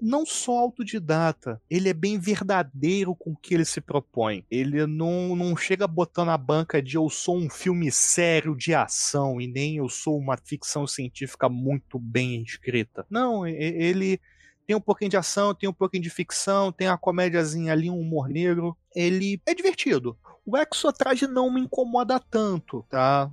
Não 0.00 0.24
só 0.26 0.58
autodidata, 0.58 1.60
ele 1.70 1.88
é 1.88 1.94
bem 1.94 2.18
verdadeiro 2.18 3.14
com 3.14 3.30
o 3.32 3.36
que 3.36 3.54
ele 3.54 3.64
se 3.64 3.80
propõe. 3.80 4.44
Ele 4.50 4.86
não, 4.86 5.34
não 5.36 5.56
chega 5.56 5.86
botando 5.86 6.30
a 6.30 6.38
banca 6.38 6.82
de 6.82 6.96
eu 6.96 7.08
sou 7.08 7.36
um 7.38 7.48
filme 7.50 7.90
sério 7.90 8.56
de 8.56 8.74
ação 8.74 9.40
e 9.40 9.46
nem 9.46 9.76
eu 9.76 9.88
sou 9.88 10.18
uma 10.18 10.36
ficção 10.36 10.86
científica 10.86 11.48
muito 11.48 11.98
bem 11.98 12.42
escrita. 12.42 13.06
Não, 13.10 13.46
ele 13.46 14.20
tem 14.66 14.76
um 14.76 14.80
pouquinho 14.80 15.10
de 15.10 15.16
ação, 15.16 15.54
tem 15.54 15.68
um 15.68 15.72
pouquinho 15.72 16.02
de 16.02 16.10
ficção, 16.10 16.72
tem 16.72 16.88
uma 16.88 16.98
comédiazinha 16.98 17.72
ali, 17.72 17.90
um 17.90 17.98
humor 17.98 18.28
negro. 18.28 18.76
Ele 18.94 19.40
é 19.46 19.54
divertido. 19.54 20.16
O 20.44 20.56
Exotraje 20.56 21.26
não 21.26 21.52
me 21.52 21.60
incomoda 21.60 22.18
tanto, 22.18 22.84
tá? 22.88 23.30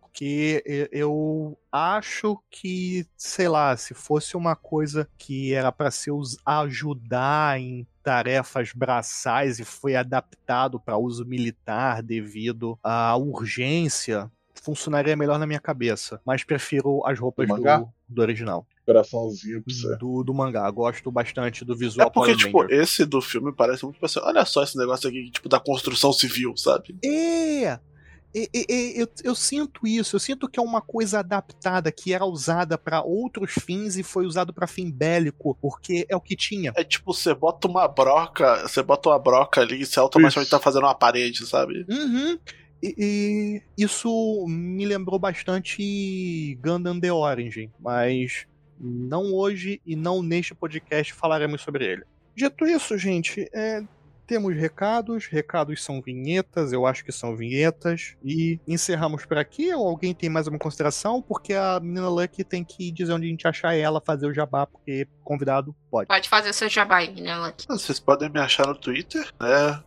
Porque 0.00 0.88
eu 0.92 1.58
acho 1.70 2.38
que, 2.50 3.06
sei 3.16 3.48
lá, 3.48 3.76
se 3.76 3.94
fosse 3.94 4.36
uma 4.36 4.54
coisa 4.54 5.08
que 5.16 5.54
era 5.54 5.72
para 5.72 5.90
se 5.90 6.10
ajudar 6.44 7.58
em 7.58 7.86
tarefas 8.02 8.72
braçais 8.74 9.58
e 9.58 9.64
foi 9.64 9.96
adaptado 9.96 10.78
para 10.78 10.98
uso 10.98 11.24
militar 11.24 12.02
devido 12.02 12.78
à 12.82 13.16
urgência, 13.16 14.30
funcionaria 14.54 15.16
melhor 15.16 15.38
na 15.38 15.46
minha 15.46 15.60
cabeça. 15.60 16.20
Mas 16.24 16.44
prefiro 16.44 17.04
as 17.06 17.18
roupas 17.18 17.48
do, 17.48 17.88
do 18.08 18.22
original. 18.22 18.66
Coraçãozinho 18.92 19.62
pra 19.62 19.74
você. 19.74 19.96
Do, 19.96 20.22
do 20.22 20.34
mangá. 20.34 20.70
Gosto 20.70 21.10
bastante 21.10 21.64
do 21.64 21.76
visual 21.76 22.08
É 22.08 22.10
porque, 22.10 22.32
Power 22.32 22.44
tipo, 22.44 22.60
Ranger. 22.62 22.80
esse 22.80 23.04
do 23.04 23.20
filme 23.20 23.52
parece 23.52 23.84
muito 23.84 24.04
assim, 24.04 24.20
olha 24.22 24.44
só 24.44 24.62
esse 24.62 24.76
negócio 24.76 25.08
aqui, 25.08 25.30
tipo, 25.30 25.48
da 25.48 25.58
construção 25.60 26.12
civil, 26.12 26.54
sabe? 26.56 26.96
É! 27.04 27.78
E- 28.34 28.48
e- 28.54 28.66
e- 28.70 29.00
Eu, 29.00 29.08
eu 29.24 29.34
sinto 29.34 29.86
isso, 29.86 30.16
eu 30.16 30.20
sinto 30.20 30.48
que 30.48 30.58
é 30.58 30.62
uma 30.62 30.80
coisa 30.80 31.18
adaptada 31.18 31.92
que 31.92 32.14
era 32.14 32.24
usada 32.24 32.78
para 32.78 33.02
outros 33.02 33.52
fins 33.52 33.96
e 33.98 34.02
foi 34.02 34.24
usado 34.24 34.54
para 34.54 34.66
fim 34.66 34.90
bélico, 34.90 35.54
porque 35.60 36.06
é 36.08 36.16
o 36.16 36.20
que 36.20 36.34
tinha. 36.34 36.72
É 36.74 36.82
tipo, 36.82 37.12
você 37.12 37.34
bota 37.34 37.68
uma 37.68 37.86
broca, 37.86 38.66
você 38.66 38.82
bota 38.82 39.10
uma 39.10 39.18
broca 39.18 39.60
ali 39.60 39.82
e 39.82 39.86
você 39.86 40.00
automaticamente 40.00 40.46
Isso. 40.48 40.56
tá 40.56 40.62
fazendo 40.62 40.84
uma 40.84 40.94
parede, 40.94 41.46
sabe? 41.46 41.84
Uhum. 41.90 42.38
E, 42.82 42.94
e 43.76 43.82
isso 43.84 44.46
me 44.48 44.86
lembrou 44.86 45.18
bastante 45.18 46.58
Gundam 46.64 46.98
The 46.98 47.12
Origin, 47.12 47.70
mas 47.78 48.46
não 48.82 49.32
hoje 49.32 49.80
e 49.86 49.94
não 49.94 50.22
neste 50.22 50.54
podcast 50.54 51.12
falaremos 51.14 51.62
sobre 51.62 51.86
ele. 51.86 52.02
Dito 52.34 52.66
isso, 52.66 52.98
gente, 52.98 53.48
é, 53.54 53.82
temos 54.26 54.56
recados, 54.56 55.26
recados 55.26 55.84
são 55.84 56.00
vinhetas, 56.00 56.72
eu 56.72 56.86
acho 56.86 57.04
que 57.04 57.12
são 57.12 57.36
vinhetas. 57.36 58.16
E 58.24 58.58
encerramos 58.66 59.26
por 59.26 59.36
aqui, 59.36 59.72
ou 59.74 59.86
alguém 59.86 60.14
tem 60.14 60.30
mais 60.30 60.46
alguma 60.46 60.58
consideração? 60.58 61.20
Porque 61.20 61.52
a 61.52 61.78
menina 61.80 62.08
Lucky 62.08 62.42
tem 62.42 62.64
que 62.64 62.90
dizer 62.90 63.12
onde 63.12 63.26
a 63.26 63.30
gente 63.30 63.46
achar 63.46 63.74
ela, 63.74 64.00
fazer 64.00 64.26
o 64.26 64.32
jabá, 64.32 64.66
porque 64.66 65.06
convidado 65.22 65.74
pode. 65.90 66.08
Pode 66.08 66.28
fazer 66.28 66.50
o 66.50 66.54
seu 66.54 66.68
jabá 66.68 66.96
aí, 66.98 67.08
menina 67.08 67.46
Lucky. 67.46 67.66
Vocês 67.68 68.00
podem 68.00 68.30
me 68.30 68.40
achar 68.40 68.66
no 68.66 68.74
Twitter, 68.74 69.30
né? 69.40 69.82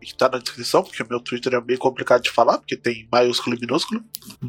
Que 0.00 0.16
tá 0.16 0.28
na 0.28 0.38
descrição, 0.38 0.82
porque 0.82 1.04
meu 1.04 1.20
Twitter 1.20 1.54
é 1.54 1.60
bem 1.60 1.76
complicado 1.76 2.22
de 2.22 2.30
falar, 2.30 2.58
porque 2.58 2.76
tem 2.76 3.06
maiúsculo 3.12 3.54
e 3.54 3.60
minúsculo. 3.60 4.02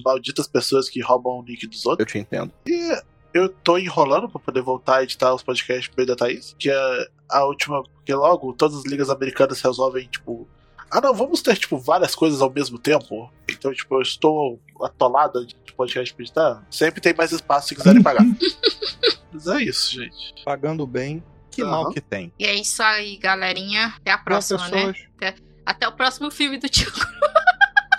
Malditas 0.03 0.47
pessoas 0.47 0.89
que 0.89 1.01
roubam 1.01 1.39
o 1.39 1.43
nick 1.43 1.67
dos 1.67 1.85
outros. 1.85 2.07
Eu 2.07 2.11
te 2.11 2.17
entendo. 2.17 2.51
E 2.65 3.03
eu 3.33 3.49
tô 3.49 3.77
enrolando 3.77 4.29
pra 4.29 4.39
poder 4.39 4.61
voltar 4.61 4.97
a 4.97 5.03
editar 5.03 5.33
os 5.33 5.43
podcasts 5.43 5.87
pro 5.87 5.97
meio 5.97 6.07
da 6.07 6.15
Thaís, 6.15 6.55
que 6.57 6.69
é 6.69 7.07
a 7.29 7.45
última, 7.45 7.83
porque 7.83 8.13
logo 8.13 8.53
todas 8.53 8.77
as 8.77 8.85
ligas 8.85 9.09
americanas 9.09 9.61
resolvem, 9.61 10.07
tipo, 10.07 10.47
ah 10.89 10.99
não, 10.99 11.13
vamos 11.13 11.41
ter, 11.41 11.57
tipo, 11.57 11.77
várias 11.77 12.13
coisas 12.13 12.41
ao 12.41 12.49
mesmo 12.49 12.77
tempo. 12.77 13.31
Então, 13.49 13.73
tipo, 13.73 13.95
eu 13.95 14.01
estou 14.01 14.59
atolada 14.81 15.45
de 15.45 15.55
podcast 15.81 16.13
pra 16.13 16.23
editar. 16.23 16.63
Sempre 16.69 17.01
tem 17.01 17.13
mais 17.13 17.31
espaço 17.31 17.69
se 17.69 17.75
quiserem 17.75 18.03
pagar. 18.03 18.23
Mas 19.31 19.47
é 19.47 19.63
isso, 19.63 19.93
gente. 19.93 20.35
Pagando 20.43 20.85
bem, 20.85 21.23
que 21.49 21.61
Aham. 21.61 21.71
mal 21.71 21.89
que 21.91 22.01
tem. 22.01 22.31
E 22.37 22.45
é 22.45 22.53
isso 22.53 22.83
aí, 22.83 23.17
galerinha. 23.17 23.93
Até 23.97 24.11
a 24.11 24.17
próxima, 24.17 24.67
né? 24.69 24.93
pessoas, 25.17 25.41
Até 25.65 25.87
o 25.87 25.91
próximo 25.93 26.29
filme 26.29 26.57
do 26.57 26.69
Tio 26.69 26.91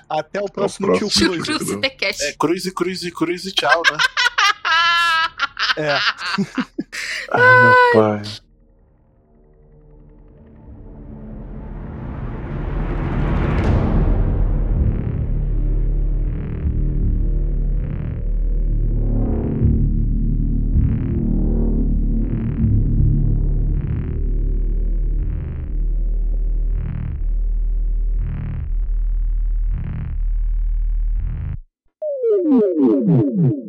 Até 0.09 0.41
o 0.41 0.45
próximo 0.45 0.89
próximo. 0.89 1.11
Tio 1.11 1.31
Tio 1.33 1.43
Cruz. 1.43 1.71
Cruz. 1.71 2.21
É 2.21 2.33
cruz 2.33 2.67
e 2.67 2.73
cruz 2.73 3.03
e 3.03 3.11
cruz 3.11 3.45
e 3.47 3.53
tchau, 3.53 3.83
né? 3.91 3.99
É. 5.77 5.98
Ai, 7.31 7.62
meu 7.62 7.74
pai. 7.93 8.23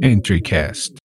EntryCast. 0.02 0.98